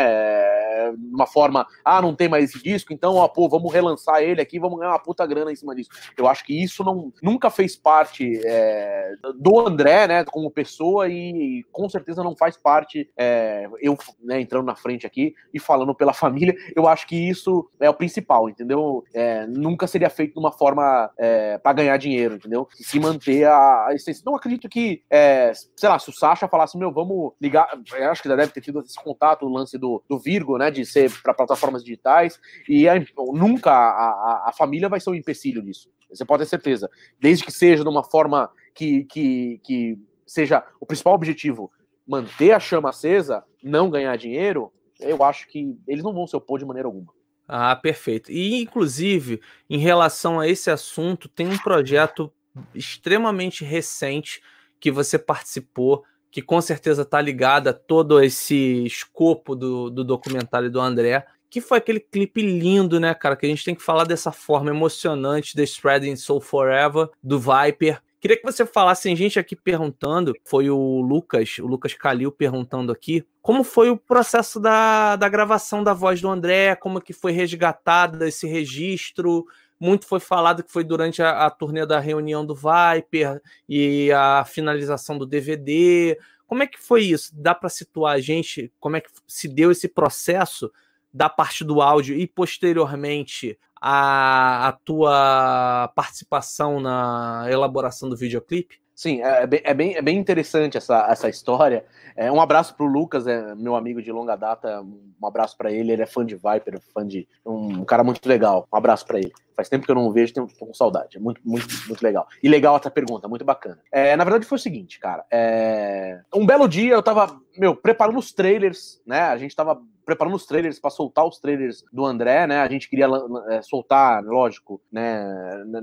uma 1.13 1.27
forma, 1.27 1.67
ah, 1.85 2.01
não 2.01 2.15
tem 2.15 2.29
mais 2.29 2.45
esse 2.45 2.63
disco, 2.63 2.93
então, 2.93 3.17
ó, 3.17 3.29
pô, 3.29 3.49
vamos 3.49 3.73
relançar 3.73 4.23
ele 4.23 4.41
aqui, 4.41 4.59
vamos 4.59 4.79
ganhar 4.79 4.93
uma 4.93 4.99
puta 4.99 5.27
grana 5.27 5.53
em 5.53 5.57
cima 5.57 5.75
disso. 5.75 5.91
Eu 6.17 6.27
acho 6.27 6.45
que 6.45 6.63
isso 6.63 6.85
não, 6.85 7.13
nunca 7.23 7.51
fez 7.51 7.77
parte 7.77 8.41
é, 8.45 9.15
do 9.39 9.61
André, 9.61 10.07
né, 10.07 10.25
como 10.25 10.51
pessoa 10.51 11.09
e, 11.09 11.65
com 11.73 11.89
certeza 11.89 12.23
não 12.23 12.37
faz 12.37 12.57
parte, 12.57 13.11
é, 13.17 13.69
eu 13.81 13.97
né, 14.23 14.41
entrando 14.41 14.67
na 14.67 14.75
frente 14.75 15.07
aqui 15.07 15.35
e 15.53 15.59
falando 15.59 15.95
pela 15.95 16.13
família, 16.15 16.55
eu 16.75 16.87
acho 16.87 17.07
que 17.07 17.17
isso 17.17 17.69
é 17.81 17.89
o 17.89 17.95
principal, 17.95 18.49
entendeu? 18.49 19.05
É, 19.15 19.47
nunca 19.47 19.87
seria 19.87 20.11
feito 20.11 20.35
de 20.35 20.39
uma 20.39 20.53
forma 20.53 21.11
é, 21.19 21.59
para 21.59 21.73
ganhar 21.75 21.97
dinheiro, 21.97 22.37
entendeu? 22.37 22.69
E 22.79 22.85
se 22.85 22.99
manter 22.99 23.45
a, 23.45 23.87
a 23.89 23.95
essência. 23.95 24.23
Não 24.25 24.35
acredito 24.35 24.69
que, 24.69 25.03
é, 25.11 25.53
sei 25.77 25.89
lá, 25.89 25.99
se 25.99 26.11
o 26.11 26.13
Sasha 26.13 26.49
falasse, 26.49 26.77
meu, 26.79 26.93
vamos 26.93 27.33
ligar, 27.41 27.69
acho 28.09 28.23
que 28.23 28.29
já 28.29 28.37
deve 28.37 28.53
ter 28.53 28.61
tido 28.61 28.81
esse 28.81 28.97
contato, 29.03 29.47
o 29.47 29.53
lance 29.53 29.79
do, 29.79 30.03
do 30.09 30.19
Virgo, 30.19 30.59
né, 30.59 30.71
de 30.71 30.85
ser 30.85 31.11
para 31.23 31.35
plataformas 31.35 31.83
digitais, 31.85 32.39
e 32.69 32.89
a- 32.89 32.95
nunca 33.33 33.71
a, 33.71 33.75
a, 33.75 34.45
a 34.49 34.53
família 34.53 34.89
vai 34.89 35.01
ser 35.01 35.11
um 35.11 35.15
empecilho 35.15 35.63
nisso. 35.63 35.91
Você 36.11 36.25
pode 36.25 36.43
ter 36.45 36.49
certeza. 36.49 36.91
Desde 37.21 37.45
que 37.45 37.53
seja 37.53 37.83
de 37.83 37.89
uma 37.89 38.03
forma 38.03 38.51
que, 38.75 39.05
que, 39.05 39.61
que 39.63 39.99
seja 40.27 40.65
o 40.81 40.87
principal 40.87 41.15
objetivo 41.15 41.71
manter 42.07 42.53
a 42.53 42.61
chama 42.61 42.89
acesa, 42.89 43.45
não 43.63 43.91
ganhar 43.91 44.17
dinheiro, 44.17 44.73
eu 44.99 45.23
acho 45.23 45.47
que 45.49 45.77
eles 45.87 46.03
não 46.03 46.15
vão 46.15 46.27
se 46.27 46.35
opor 46.35 46.59
de 46.59 46.65
maneira 46.65 46.89
alguma. 46.89 47.13
Ah, 47.47 47.77
perfeito. 47.77 48.33
E, 48.33 48.61
inclusive, 48.61 49.41
em 49.69 49.79
relação 49.79 50.41
a 50.41 50.49
esse 50.49 50.71
assunto, 50.71 51.29
tem 51.29 51.47
um 51.49 51.59
projeto 51.59 52.33
extremamente 52.75 53.65
recente 53.65 54.43
que 54.81 54.91
você 54.91 55.19
participou, 55.19 56.05
que 56.31 56.43
com 56.43 56.61
certeza 56.61 57.03
está 57.03 57.21
ligada 57.21 57.71
a 57.71 57.75
todo 57.75 58.23
esse 58.23 58.85
escopo 58.85 59.55
do, 59.55 59.91
do 59.91 60.05
documentário 60.05 60.71
do 60.71 60.81
André, 60.81 61.25
que 61.51 61.61
foi 61.61 61.79
aquele 61.79 62.01
clipe 62.01 62.43
lindo, 62.43 63.01
né, 63.01 63.15
cara? 63.15 63.37
Que 63.37 63.47
a 63.47 63.49
gente 63.49 63.65
tem 63.65 63.75
que 63.75 63.83
falar 63.83 64.05
dessa 64.05 64.31
forma 64.31 64.71
emocionante, 64.71 65.55
The 65.55 65.63
Spreading 65.63 66.17
Soul 66.17 66.41
Forever, 66.41 67.09
do 67.23 67.39
Viper. 67.39 68.03
Queria 68.21 68.37
que 68.37 68.45
você 68.45 68.67
falasse, 68.67 69.05
tem 69.05 69.15
gente 69.15 69.39
aqui 69.39 69.55
perguntando, 69.55 70.35
foi 70.45 70.69
o 70.69 71.01
Lucas, 71.01 71.59
o 71.59 71.67
Lucas 71.67 71.95
Calil 71.95 72.33
perguntando 72.33 72.91
aqui, 72.91 73.25
como 73.41 73.63
foi 73.63 73.91
o 73.91 73.97
processo 73.97 74.59
da, 74.59 75.15
da 75.15 75.29
gravação 75.29 75.85
da 75.85 75.95
voz 75.95 76.21
do 76.21 76.29
André, 76.29 76.75
como 76.75 77.01
que 77.01 77.13
foi 77.13 77.31
resgatado 77.31 78.25
esse 78.25 78.47
registro, 78.47 79.47
muito 79.81 80.07
foi 80.07 80.21
falado 80.21 80.63
que 80.63 80.73
foi 80.73 80.83
durante 80.83 81.23
a, 81.23 81.47
a 81.47 81.51
turnê 81.51 81.87
da 81.87 82.01
reunião 82.01 82.45
do 82.45 82.55
Viper 82.55 83.41
e 83.69 84.11
a 84.13 84.45
finalização 84.45 85.17
do 85.17 85.27
DVD. 85.27 86.19
Como 86.47 86.63
é 86.63 86.67
que 86.67 86.79
foi 86.79 87.05
isso? 87.05 87.31
Dá 87.35 87.55
para 87.55 87.69
situar 87.69 88.15
a 88.15 88.21
gente 88.21 88.73
como 88.81 88.97
é 88.97 89.01
que 89.01 89.11
se 89.27 89.49
deu 89.49 89.71
esse 89.71 89.89
processo 89.89 90.71
da 91.13 91.29
parte 91.29 91.65
do 91.65 91.81
áudio 91.81 92.17
e 92.17 92.27
posteriormente 92.27 93.59
a, 93.81 94.69
a 94.69 94.73
tua 94.73 95.93
participação 95.95 96.81
na 96.81 97.47
elaboração 97.49 98.09
do 98.09 98.17
videoclipe? 98.17 98.81
Sim, 98.99 99.23
é 99.23 99.47
bem, 99.47 99.61
é 99.63 99.75
bem, 99.75 99.95
é 99.95 100.03
bem 100.03 100.19
interessante 100.19 100.77
essa, 100.77 101.07
essa 101.09 101.29
história. 101.29 101.85
É, 102.17 102.33
um 102.33 102.41
abraço 102.41 102.75
pro 102.75 102.85
Lucas, 102.85 103.29
é 103.29 103.55
meu 103.55 103.77
amigo 103.77 104.03
de 104.03 104.11
longa 104.11 104.35
data. 104.35 104.83
Um 104.83 105.25
abraço 105.25 105.57
para 105.57 105.71
ele. 105.71 105.93
Ele 105.93 106.03
é 106.03 106.07
fã 106.07 106.27
de 106.27 106.35
Viper, 106.35 106.81
fã 106.93 107.07
de 107.07 107.29
um, 107.47 107.85
cara 107.85 108.03
muito 108.03 108.29
legal. 108.29 108.67
Um 108.73 108.77
abraço 108.77 109.07
para 109.07 109.21
ele. 109.21 109.33
Faz 109.55 109.69
tempo 109.69 109.87
que 109.87 109.91
eu 109.93 109.95
não 109.95 110.11
vejo, 110.11 110.35
tenho, 110.35 110.49
com 110.59 110.75
saudade. 110.75 111.17
É 111.17 111.21
muito, 111.21 111.41
muito, 111.45 111.69
muito 111.87 112.03
legal. 112.03 112.27
E 112.43 112.49
legal 112.49 112.77
essa 112.77 112.91
pergunta, 112.91 113.29
muito 113.29 113.45
bacana. 113.45 113.79
É, 113.93 114.17
na 114.17 114.25
verdade, 114.25 114.47
foi 114.47 114.57
o 114.57 114.61
seguinte, 114.61 114.99
cara. 114.99 115.25
É, 115.31 116.21
um 116.35 116.45
belo 116.45 116.67
dia 116.67 116.95
eu 116.95 117.03
tava, 117.03 117.41
meu, 117.57 117.77
preparando 117.77 118.19
os 118.19 118.33
trailers, 118.33 119.01
né? 119.07 119.21
A 119.21 119.39
gente 119.39 119.55
tava 119.55 119.81
preparando 120.09 120.37
os 120.37 120.47
trailers 120.47 120.81
para 120.81 120.89
soltar 120.89 121.27
os 121.27 121.39
trailers 121.39 121.85
do 121.93 122.03
André, 122.03 122.47
né? 122.47 122.61
A 122.61 122.69
gente 122.69 122.89
queria 122.89 123.07
é, 123.51 123.61
soltar, 123.61 124.25
lógico, 124.25 124.81
né? 124.91 125.23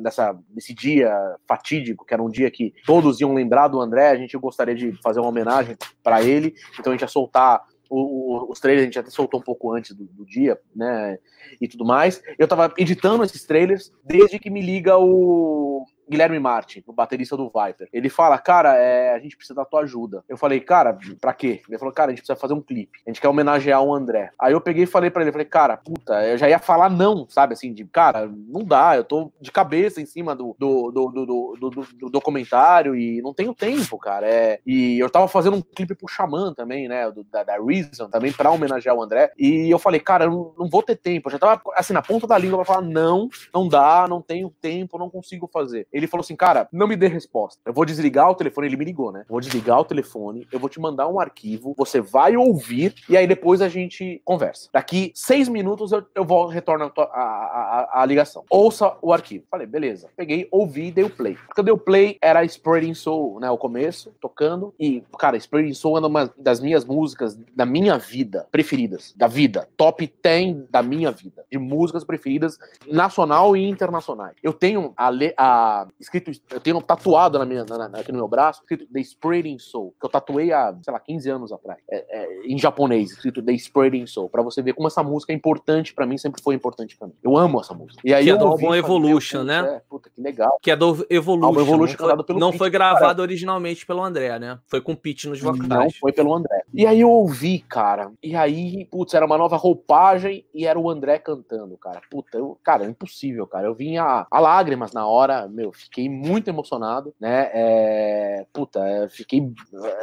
Nessa, 0.01 0.35
nesse 0.49 0.73
dia 0.73 1.13
fatídico, 1.47 2.03
que 2.03 2.11
era 2.11 2.23
um 2.23 2.29
dia 2.29 2.49
que 2.49 2.73
todos 2.87 3.21
iam 3.21 3.35
lembrar 3.35 3.67
do 3.67 3.79
André. 3.79 4.09
A 4.09 4.15
gente 4.15 4.35
gostaria 4.35 4.73
de 4.73 4.93
fazer 5.03 5.19
uma 5.19 5.29
homenagem 5.29 5.77
para 6.03 6.23
ele, 6.23 6.55
então 6.79 6.91
a 6.91 6.95
gente 6.95 7.03
ia 7.03 7.07
soltar 7.07 7.61
o, 7.87 7.99
o, 8.47 8.51
os 8.51 8.59
trailers 8.59 8.81
a 8.81 8.85
gente 8.85 8.97
até 8.97 9.11
soltou 9.11 9.39
um 9.39 9.43
pouco 9.43 9.71
antes 9.71 9.95
do, 9.95 10.05
do, 10.05 10.25
dia, 10.25 10.59
né? 10.75 11.19
E 11.61 11.67
tudo 11.67 11.85
mais. 11.85 12.19
Eu 12.39 12.47
tava 12.47 12.73
editando 12.79 13.23
esses 13.23 13.43
trailers 13.43 13.93
desde 14.03 14.39
que 14.39 14.49
me 14.49 14.59
liga 14.59 14.97
o, 14.97 15.74
Guilherme 16.09 16.39
Martin, 16.39 16.83
o 16.85 16.93
baterista 16.93 17.35
do 17.37 17.45
Viper. 17.45 17.87
Ele 17.91 18.09
fala, 18.09 18.37
cara, 18.37 18.75
é, 18.75 19.13
a 19.13 19.19
gente 19.19 19.35
precisa 19.35 19.55
da 19.55 19.65
tua 19.65 19.81
ajuda. 19.81 20.23
Eu 20.27 20.37
falei, 20.37 20.59
cara, 20.59 20.97
pra 21.19 21.33
quê? 21.33 21.61
Ele 21.67 21.77
falou, 21.77 21.93
cara, 21.93 22.11
a 22.11 22.13
gente 22.13 22.19
precisa 22.21 22.39
fazer 22.39 22.53
um 22.53 22.61
clipe. 22.61 22.99
A 23.05 23.09
gente 23.09 23.21
quer 23.21 23.27
homenagear 23.27 23.81
o 23.81 23.93
André. 23.93 24.31
Aí 24.39 24.53
eu 24.53 24.61
peguei 24.61 24.83
e 24.83 24.87
falei 24.87 25.09
pra 25.09 25.21
ele, 25.21 25.31
falei, 25.31 25.45
cara, 25.45 25.77
puta, 25.77 26.25
eu 26.25 26.37
já 26.37 26.49
ia 26.49 26.59
falar 26.59 26.89
não, 26.89 27.27
sabe? 27.29 27.53
Assim, 27.53 27.73
de, 27.73 27.85
cara, 27.85 28.27
não 28.27 28.63
dá, 28.63 28.95
eu 28.95 29.03
tô 29.03 29.31
de 29.39 29.51
cabeça 29.51 30.01
em 30.01 30.05
cima 30.05 30.35
do, 30.35 30.55
do, 30.59 30.91
do, 30.91 31.09
do, 31.09 31.25
do, 31.25 31.87
do 31.99 32.09
documentário 32.09 32.95
e 32.95 33.21
não 33.21 33.33
tenho 33.33 33.53
tempo, 33.53 33.97
cara. 33.97 34.27
É, 34.27 34.59
e 34.65 34.99
eu 34.99 35.09
tava 35.09 35.27
fazendo 35.27 35.57
um 35.57 35.61
clipe 35.61 35.95
pro 35.95 36.07
Xamã 36.07 36.53
também, 36.53 36.87
né? 36.87 37.11
Da, 37.31 37.43
da 37.43 37.57
Reason, 37.57 38.09
também 38.09 38.31
pra 38.31 38.51
homenagear 38.51 38.95
o 38.95 39.01
André. 39.01 39.31
E 39.37 39.69
eu 39.69 39.79
falei, 39.79 39.99
cara, 39.99 40.25
eu 40.25 40.31
não, 40.31 40.53
não 40.59 40.69
vou 40.69 40.83
ter 40.83 40.95
tempo. 40.95 41.27
Eu 41.27 41.31
já 41.33 41.39
tava, 41.39 41.61
assim, 41.75 41.93
na 41.93 42.01
ponta 42.01 42.27
da 42.27 42.37
língua 42.37 42.57
pra 42.57 42.73
falar, 42.73 42.81
não, 42.81 43.29
não 43.53 43.67
dá, 43.67 44.07
não 44.07 44.21
tenho 44.21 44.53
tempo, 44.61 44.97
não 44.97 45.09
consigo 45.09 45.49
fazer. 45.51 45.87
Ele 45.95 46.07
falou 46.07 46.21
assim, 46.21 46.35
cara, 46.35 46.67
não 46.73 46.87
me 46.87 46.97
dê 46.97 47.07
resposta. 47.07 47.61
Eu 47.65 47.71
vou 47.71 47.85
desligar 47.85 48.29
o 48.29 48.35
telefone, 48.35 48.67
ele 48.67 48.75
me 48.75 48.83
ligou, 48.83 49.13
né? 49.13 49.23
Vou 49.29 49.39
desligar 49.39 49.79
o 49.79 49.85
telefone, 49.85 50.45
eu 50.51 50.59
vou 50.59 50.67
te 50.67 50.77
mandar 50.77 51.07
um 51.07 51.21
arquivo, 51.21 51.73
você 51.77 52.01
vai 52.01 52.35
ouvir 52.35 52.93
e 53.07 53.15
aí 53.15 53.25
depois 53.25 53.61
a 53.61 53.69
gente 53.69 54.21
conversa. 54.25 54.67
Daqui 54.73 55.13
seis 55.15 55.47
minutos 55.47 55.93
eu, 55.93 56.05
eu 56.13 56.25
vou 56.25 56.47
retorno 56.47 56.91
a, 56.97 57.01
a, 57.01 57.07
a, 57.07 58.01
a, 58.01 58.05
ligação. 58.05 58.43
Ouça 58.49 58.97
o 59.01 59.13
arquivo. 59.13 59.45
Falei, 59.49 59.65
beleza. 59.65 60.09
Peguei, 60.17 60.49
ouvi 60.51 60.87
e 60.87 60.91
dei 60.91 61.05
o 61.05 61.09
play. 61.09 61.35
Porque 61.47 61.61
eu 61.61 61.63
dei 61.63 61.73
o 61.73 61.77
play, 61.77 62.17
era 62.21 62.43
Spreading 62.43 62.93
Soul, 62.93 63.39
né? 63.39 63.49
O 63.49 63.57
começo, 63.57 64.13
tocando. 64.19 64.73
E, 64.77 65.01
cara, 65.17 65.37
Spreading 65.37 65.73
Soul 65.73 65.97
é 65.97 66.05
uma 66.05 66.33
das 66.37 66.59
minhas 66.59 66.83
músicas 66.83 67.39
da 67.55 67.65
minha 67.65 67.97
vida 67.97 68.45
preferidas. 68.51 69.13
Da 69.15 69.27
vida. 69.27 69.69
Top 69.77 70.13
10 70.21 70.69
da 70.69 70.83
minha 70.83 71.11
vida. 71.11 71.45
De 71.49 71.57
músicas 71.57 72.03
preferidas 72.03 72.59
nacional 72.85 73.55
e 73.55 73.65
internacionais. 73.65 74.35
Eu 74.43 74.51
tenho 74.51 74.93
a, 74.97 75.09
a 75.37 75.84
escrito 75.99 76.31
eu 76.51 76.59
tenho 76.59 76.81
tatuado 76.81 77.39
na 77.39 77.45
minha, 77.45 77.63
na, 77.65 77.85
aqui 77.99 78.11
no 78.11 78.17
meu 78.17 78.27
braço, 78.27 78.61
escrito 78.61 78.85
The 78.91 78.99
Spreading 78.99 79.59
Soul, 79.59 79.93
que 79.99 80.05
eu 80.05 80.09
tatuei 80.09 80.51
há, 80.51 80.75
sei 80.81 80.93
lá, 80.93 80.99
15 80.99 81.29
anos 81.29 81.51
atrás, 81.51 81.79
é, 81.89 82.05
é, 82.09 82.45
em 82.45 82.57
japonês, 82.57 83.11
escrito 83.11 83.41
The 83.41 83.53
Spreading 83.53 84.05
Soul, 84.07 84.29
pra 84.29 84.41
você 84.41 84.61
ver 84.61 84.73
como 84.73 84.87
essa 84.87 85.03
música 85.03 85.33
é 85.33 85.35
importante 85.35 85.93
pra 85.93 86.05
mim, 86.05 86.17
sempre 86.17 86.41
foi 86.41 86.55
importante 86.55 86.97
pra 86.97 87.07
mim. 87.07 87.13
Eu 87.23 87.37
amo 87.37 87.59
essa 87.59 87.73
música. 87.73 88.01
E 88.03 88.13
aí 88.13 88.25
que 88.25 88.31
é 88.31 88.37
do 88.37 88.47
álbum 88.47 88.73
Evolution, 88.73 89.43
né? 89.43 89.75
É, 89.75 89.81
puta, 89.89 90.09
que 90.09 90.21
legal. 90.21 90.57
Que 90.61 90.71
é 90.71 90.75
do 90.75 91.05
Evolution. 91.09 91.47
Álbum 91.47 91.61
Evolution 91.61 91.97
não 91.99 92.15
foi, 92.15 92.23
pelo 92.23 92.39
não 92.39 92.53
foi 92.53 92.69
gravado 92.69 93.21
originalmente 93.21 93.85
pelo 93.85 94.03
André, 94.03 94.37
né? 94.39 94.59
Foi 94.67 94.81
com 94.81 94.93
o 94.93 94.97
Pete 94.97 95.27
nos 95.27 95.41
vocais. 95.41 95.67
Não, 95.67 95.89
foi 95.99 96.11
pelo 96.11 96.33
André. 96.33 96.63
E 96.73 96.85
aí 96.85 97.01
eu 97.01 97.09
ouvi, 97.09 97.59
cara, 97.59 98.11
e 98.21 98.35
aí, 98.35 98.85
putz, 98.85 99.13
era 99.13 99.25
uma 99.25 99.37
nova 99.37 99.55
roupagem 99.55 100.45
e 100.53 100.65
era 100.65 100.79
o 100.79 100.89
André 100.89 101.19
cantando, 101.19 101.77
cara. 101.77 102.01
Puta, 102.09 102.37
eu, 102.37 102.57
cara, 102.63 102.85
é 102.85 102.87
impossível, 102.87 103.47
cara. 103.47 103.67
Eu 103.67 103.75
vinha 103.75 104.25
a 104.29 104.39
lágrimas 104.39 104.91
na 104.91 105.05
hora, 105.07 105.47
meu, 105.47 105.71
fiquei 105.75 106.09
muito 106.09 106.47
emocionado, 106.47 107.13
né? 107.19 107.49
É, 107.53 108.45
puta, 108.53 108.79
eu 108.79 109.09
fiquei. 109.09 109.51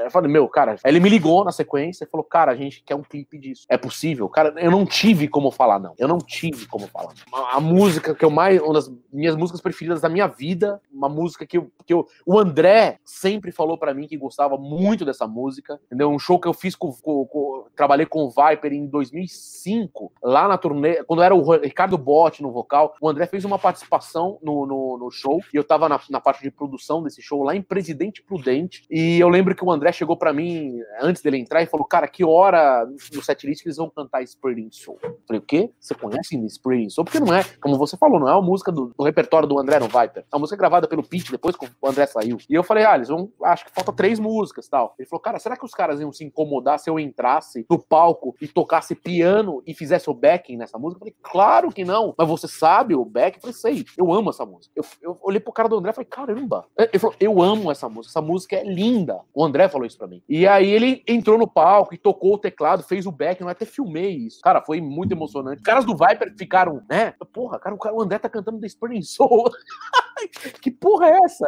Eu 0.04 0.10
falei, 0.10 0.30
meu, 0.30 0.48
cara, 0.48 0.76
ele 0.84 1.00
me 1.00 1.08
ligou 1.08 1.44
na 1.44 1.52
sequência 1.52 2.04
e 2.04 2.08
falou, 2.08 2.24
cara, 2.24 2.52
a 2.52 2.56
gente 2.56 2.82
quer 2.82 2.94
um 2.94 3.02
clipe 3.02 3.38
disso. 3.38 3.64
É 3.68 3.76
possível? 3.76 4.28
Cara, 4.28 4.54
eu 4.58 4.70
não 4.70 4.84
tive 4.84 5.28
como 5.28 5.50
falar, 5.50 5.78
não. 5.78 5.94
Eu 5.98 6.08
não 6.08 6.18
tive 6.18 6.66
como 6.66 6.86
falar. 6.86 7.12
A, 7.32 7.56
a 7.56 7.60
música 7.60 8.14
que 8.14 8.24
eu 8.24 8.30
mais. 8.30 8.60
Uma 8.60 8.74
das 8.74 8.92
minhas 9.12 9.36
músicas 9.36 9.60
preferidas 9.60 10.00
da 10.00 10.08
minha 10.08 10.26
vida, 10.26 10.80
uma 10.92 11.08
música 11.08 11.46
que 11.46 11.58
eu. 11.58 11.70
Que 11.86 11.94
eu 11.94 12.06
o 12.26 12.38
André 12.38 12.98
sempre 13.04 13.50
falou 13.50 13.76
para 13.76 13.94
mim 13.94 14.06
que 14.06 14.16
gostava 14.16 14.56
muito 14.56 15.04
dessa 15.04 15.26
música, 15.26 15.80
entendeu? 15.86 16.10
Um 16.10 16.18
show 16.18 16.38
que 16.38 16.48
eu 16.48 16.54
fiz 16.54 16.74
com, 16.74 16.92
com, 16.92 17.26
com. 17.26 17.66
Trabalhei 17.74 18.06
com 18.06 18.24
o 18.24 18.30
Viper 18.30 18.72
em 18.72 18.86
2005, 18.86 20.12
lá 20.22 20.46
na 20.48 20.58
turnê, 20.58 21.02
quando 21.04 21.22
era 21.22 21.34
o 21.34 21.50
Ricardo 21.58 21.98
Botti 21.98 22.42
no 22.42 22.52
vocal. 22.52 22.94
O 23.00 23.08
André 23.08 23.26
fez 23.26 23.44
uma 23.44 23.58
participação 23.58 24.38
no, 24.42 24.66
no, 24.66 24.98
no 24.98 25.10
show 25.10 25.40
e 25.52 25.56
eu 25.56 25.61
tava 25.64 25.88
na, 25.88 26.00
na 26.10 26.20
parte 26.20 26.42
de 26.42 26.50
produção 26.50 27.02
desse 27.02 27.22
show 27.22 27.42
lá 27.42 27.54
em 27.54 27.62
Presidente 27.62 28.22
Prudente. 28.22 28.84
E 28.90 29.18
eu 29.18 29.28
lembro 29.28 29.54
que 29.54 29.64
o 29.64 29.70
André 29.70 29.92
chegou 29.92 30.16
para 30.16 30.32
mim 30.32 30.78
antes 31.00 31.22
dele 31.22 31.38
entrar 31.38 31.62
e 31.62 31.66
falou: 31.66 31.86
Cara, 31.86 32.08
que 32.08 32.24
hora 32.24 32.86
no 33.12 33.22
setlist 33.22 33.62
que 33.62 33.68
eles 33.68 33.76
vão 33.76 33.90
cantar 33.90 34.22
Spreading 34.22 34.70
Soul? 34.70 34.98
Eu 35.02 35.18
falei: 35.26 35.40
O 35.40 35.44
quê? 35.44 35.70
Você 35.78 35.94
conhece 35.94 36.36
Spreading 36.46 36.90
Soul? 36.90 37.04
Porque 37.04 37.20
não 37.20 37.34
é, 37.34 37.44
como 37.60 37.76
você 37.78 37.96
falou, 37.96 38.18
não 38.20 38.28
é 38.28 38.32
uma 38.32 38.42
música 38.42 38.70
do, 38.70 38.92
do 38.96 39.04
repertório 39.04 39.48
do 39.48 39.58
André 39.58 39.78
no 39.78 39.86
Viper. 39.86 40.24
É 40.30 40.34
uma 40.34 40.40
música 40.40 40.56
gravada 40.56 40.86
pelo 40.88 41.02
Pete 41.02 41.30
depois 41.30 41.56
que 41.56 41.66
o 41.66 41.88
André 41.88 42.06
saiu. 42.06 42.38
E 42.48 42.54
eu 42.54 42.62
falei: 42.62 42.84
Ah, 42.84 42.96
eles 42.96 43.08
vão, 43.08 43.30
acho 43.44 43.64
que 43.64 43.72
falta 43.72 43.92
três 43.92 44.18
músicas 44.18 44.68
tal. 44.68 44.94
Ele 44.98 45.08
falou: 45.08 45.20
Cara, 45.20 45.38
será 45.38 45.56
que 45.56 45.64
os 45.64 45.72
caras 45.72 46.00
iam 46.00 46.12
se 46.12 46.24
incomodar 46.24 46.78
se 46.78 46.88
eu 46.88 46.98
entrasse 46.98 47.66
no 47.68 47.78
palco 47.78 48.34
e 48.40 48.48
tocasse 48.48 48.94
piano 48.94 49.62
e 49.66 49.74
fizesse 49.74 50.08
o 50.08 50.14
backing 50.14 50.56
nessa 50.56 50.78
música? 50.78 50.98
Eu 50.98 51.00
falei: 51.00 51.16
Claro 51.22 51.70
que 51.70 51.84
não, 51.84 52.14
mas 52.16 52.28
você 52.28 52.48
sabe 52.48 52.94
o 52.94 53.04
backing? 53.04 53.38
Eu 53.38 53.40
falei: 53.40 53.54
Sei, 53.54 53.84
eu 53.96 54.12
amo 54.12 54.30
essa 54.30 54.44
música. 54.44 54.72
Eu, 54.76 54.84
eu 55.00 55.18
olhei 55.22 55.40
pro 55.52 55.54
cara 55.54 55.68
do 55.68 55.76
André 55.76 55.90
e 55.90 55.94
falei: 55.94 56.08
Caramba, 56.08 56.64
ele 56.76 56.98
falou, 56.98 57.14
eu 57.20 57.42
amo 57.42 57.70
essa 57.70 57.88
música, 57.88 58.10
essa 58.10 58.20
música 58.20 58.56
é 58.56 58.64
linda. 58.64 59.20
O 59.34 59.44
André 59.44 59.68
falou 59.68 59.86
isso 59.86 59.98
pra 59.98 60.06
mim. 60.06 60.22
E 60.28 60.46
aí 60.46 60.68
ele 60.68 61.02
entrou 61.06 61.38
no 61.38 61.46
palco 61.46 61.94
e 61.94 61.98
tocou 61.98 62.34
o 62.34 62.38
teclado, 62.38 62.82
fez 62.82 63.06
o 63.06 63.12
back, 63.12 63.40
eu 63.40 63.48
até 63.48 63.64
filmei 63.64 64.10
isso. 64.10 64.40
Cara, 64.40 64.62
foi 64.62 64.80
muito 64.80 65.12
emocionante. 65.12 65.58
Os 65.58 65.62
caras 65.62 65.84
do 65.84 65.96
Viper 65.96 66.34
ficaram, 66.36 66.82
né? 66.88 67.14
Porra, 67.32 67.58
cara, 67.58 67.74
o, 67.74 67.78
cara, 67.78 67.94
o 67.94 68.02
André 68.02 68.18
tá 68.18 68.28
cantando 68.28 68.60
The 68.60 68.66
Spurning 68.66 69.02
Soul. 69.02 69.50
que 70.60 70.70
porra 70.70 71.06
é 71.08 71.18
essa? 71.24 71.46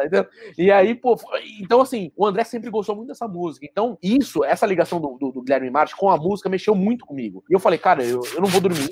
E 0.57 0.71
aí, 0.71 0.93
pô, 0.93 1.17
então 1.59 1.81
assim, 1.81 2.11
o 2.15 2.25
André 2.25 2.43
sempre 2.43 2.69
gostou 2.69 2.95
muito 2.95 3.09
dessa 3.09 3.27
música. 3.27 3.65
Então, 3.69 3.97
isso, 4.01 4.43
essa 4.43 4.65
ligação 4.65 5.01
do, 5.01 5.17
do, 5.17 5.31
do 5.31 5.41
Guilherme 5.41 5.69
Martins 5.69 5.97
com 5.97 6.09
a 6.09 6.17
música 6.17 6.49
mexeu 6.49 6.75
muito 6.75 7.05
comigo. 7.05 7.43
E 7.49 7.53
eu 7.53 7.59
falei, 7.59 7.79
cara, 7.79 8.03
eu, 8.03 8.21
eu 8.33 8.41
não 8.41 8.47
vou 8.47 8.61
dormir 8.61 8.89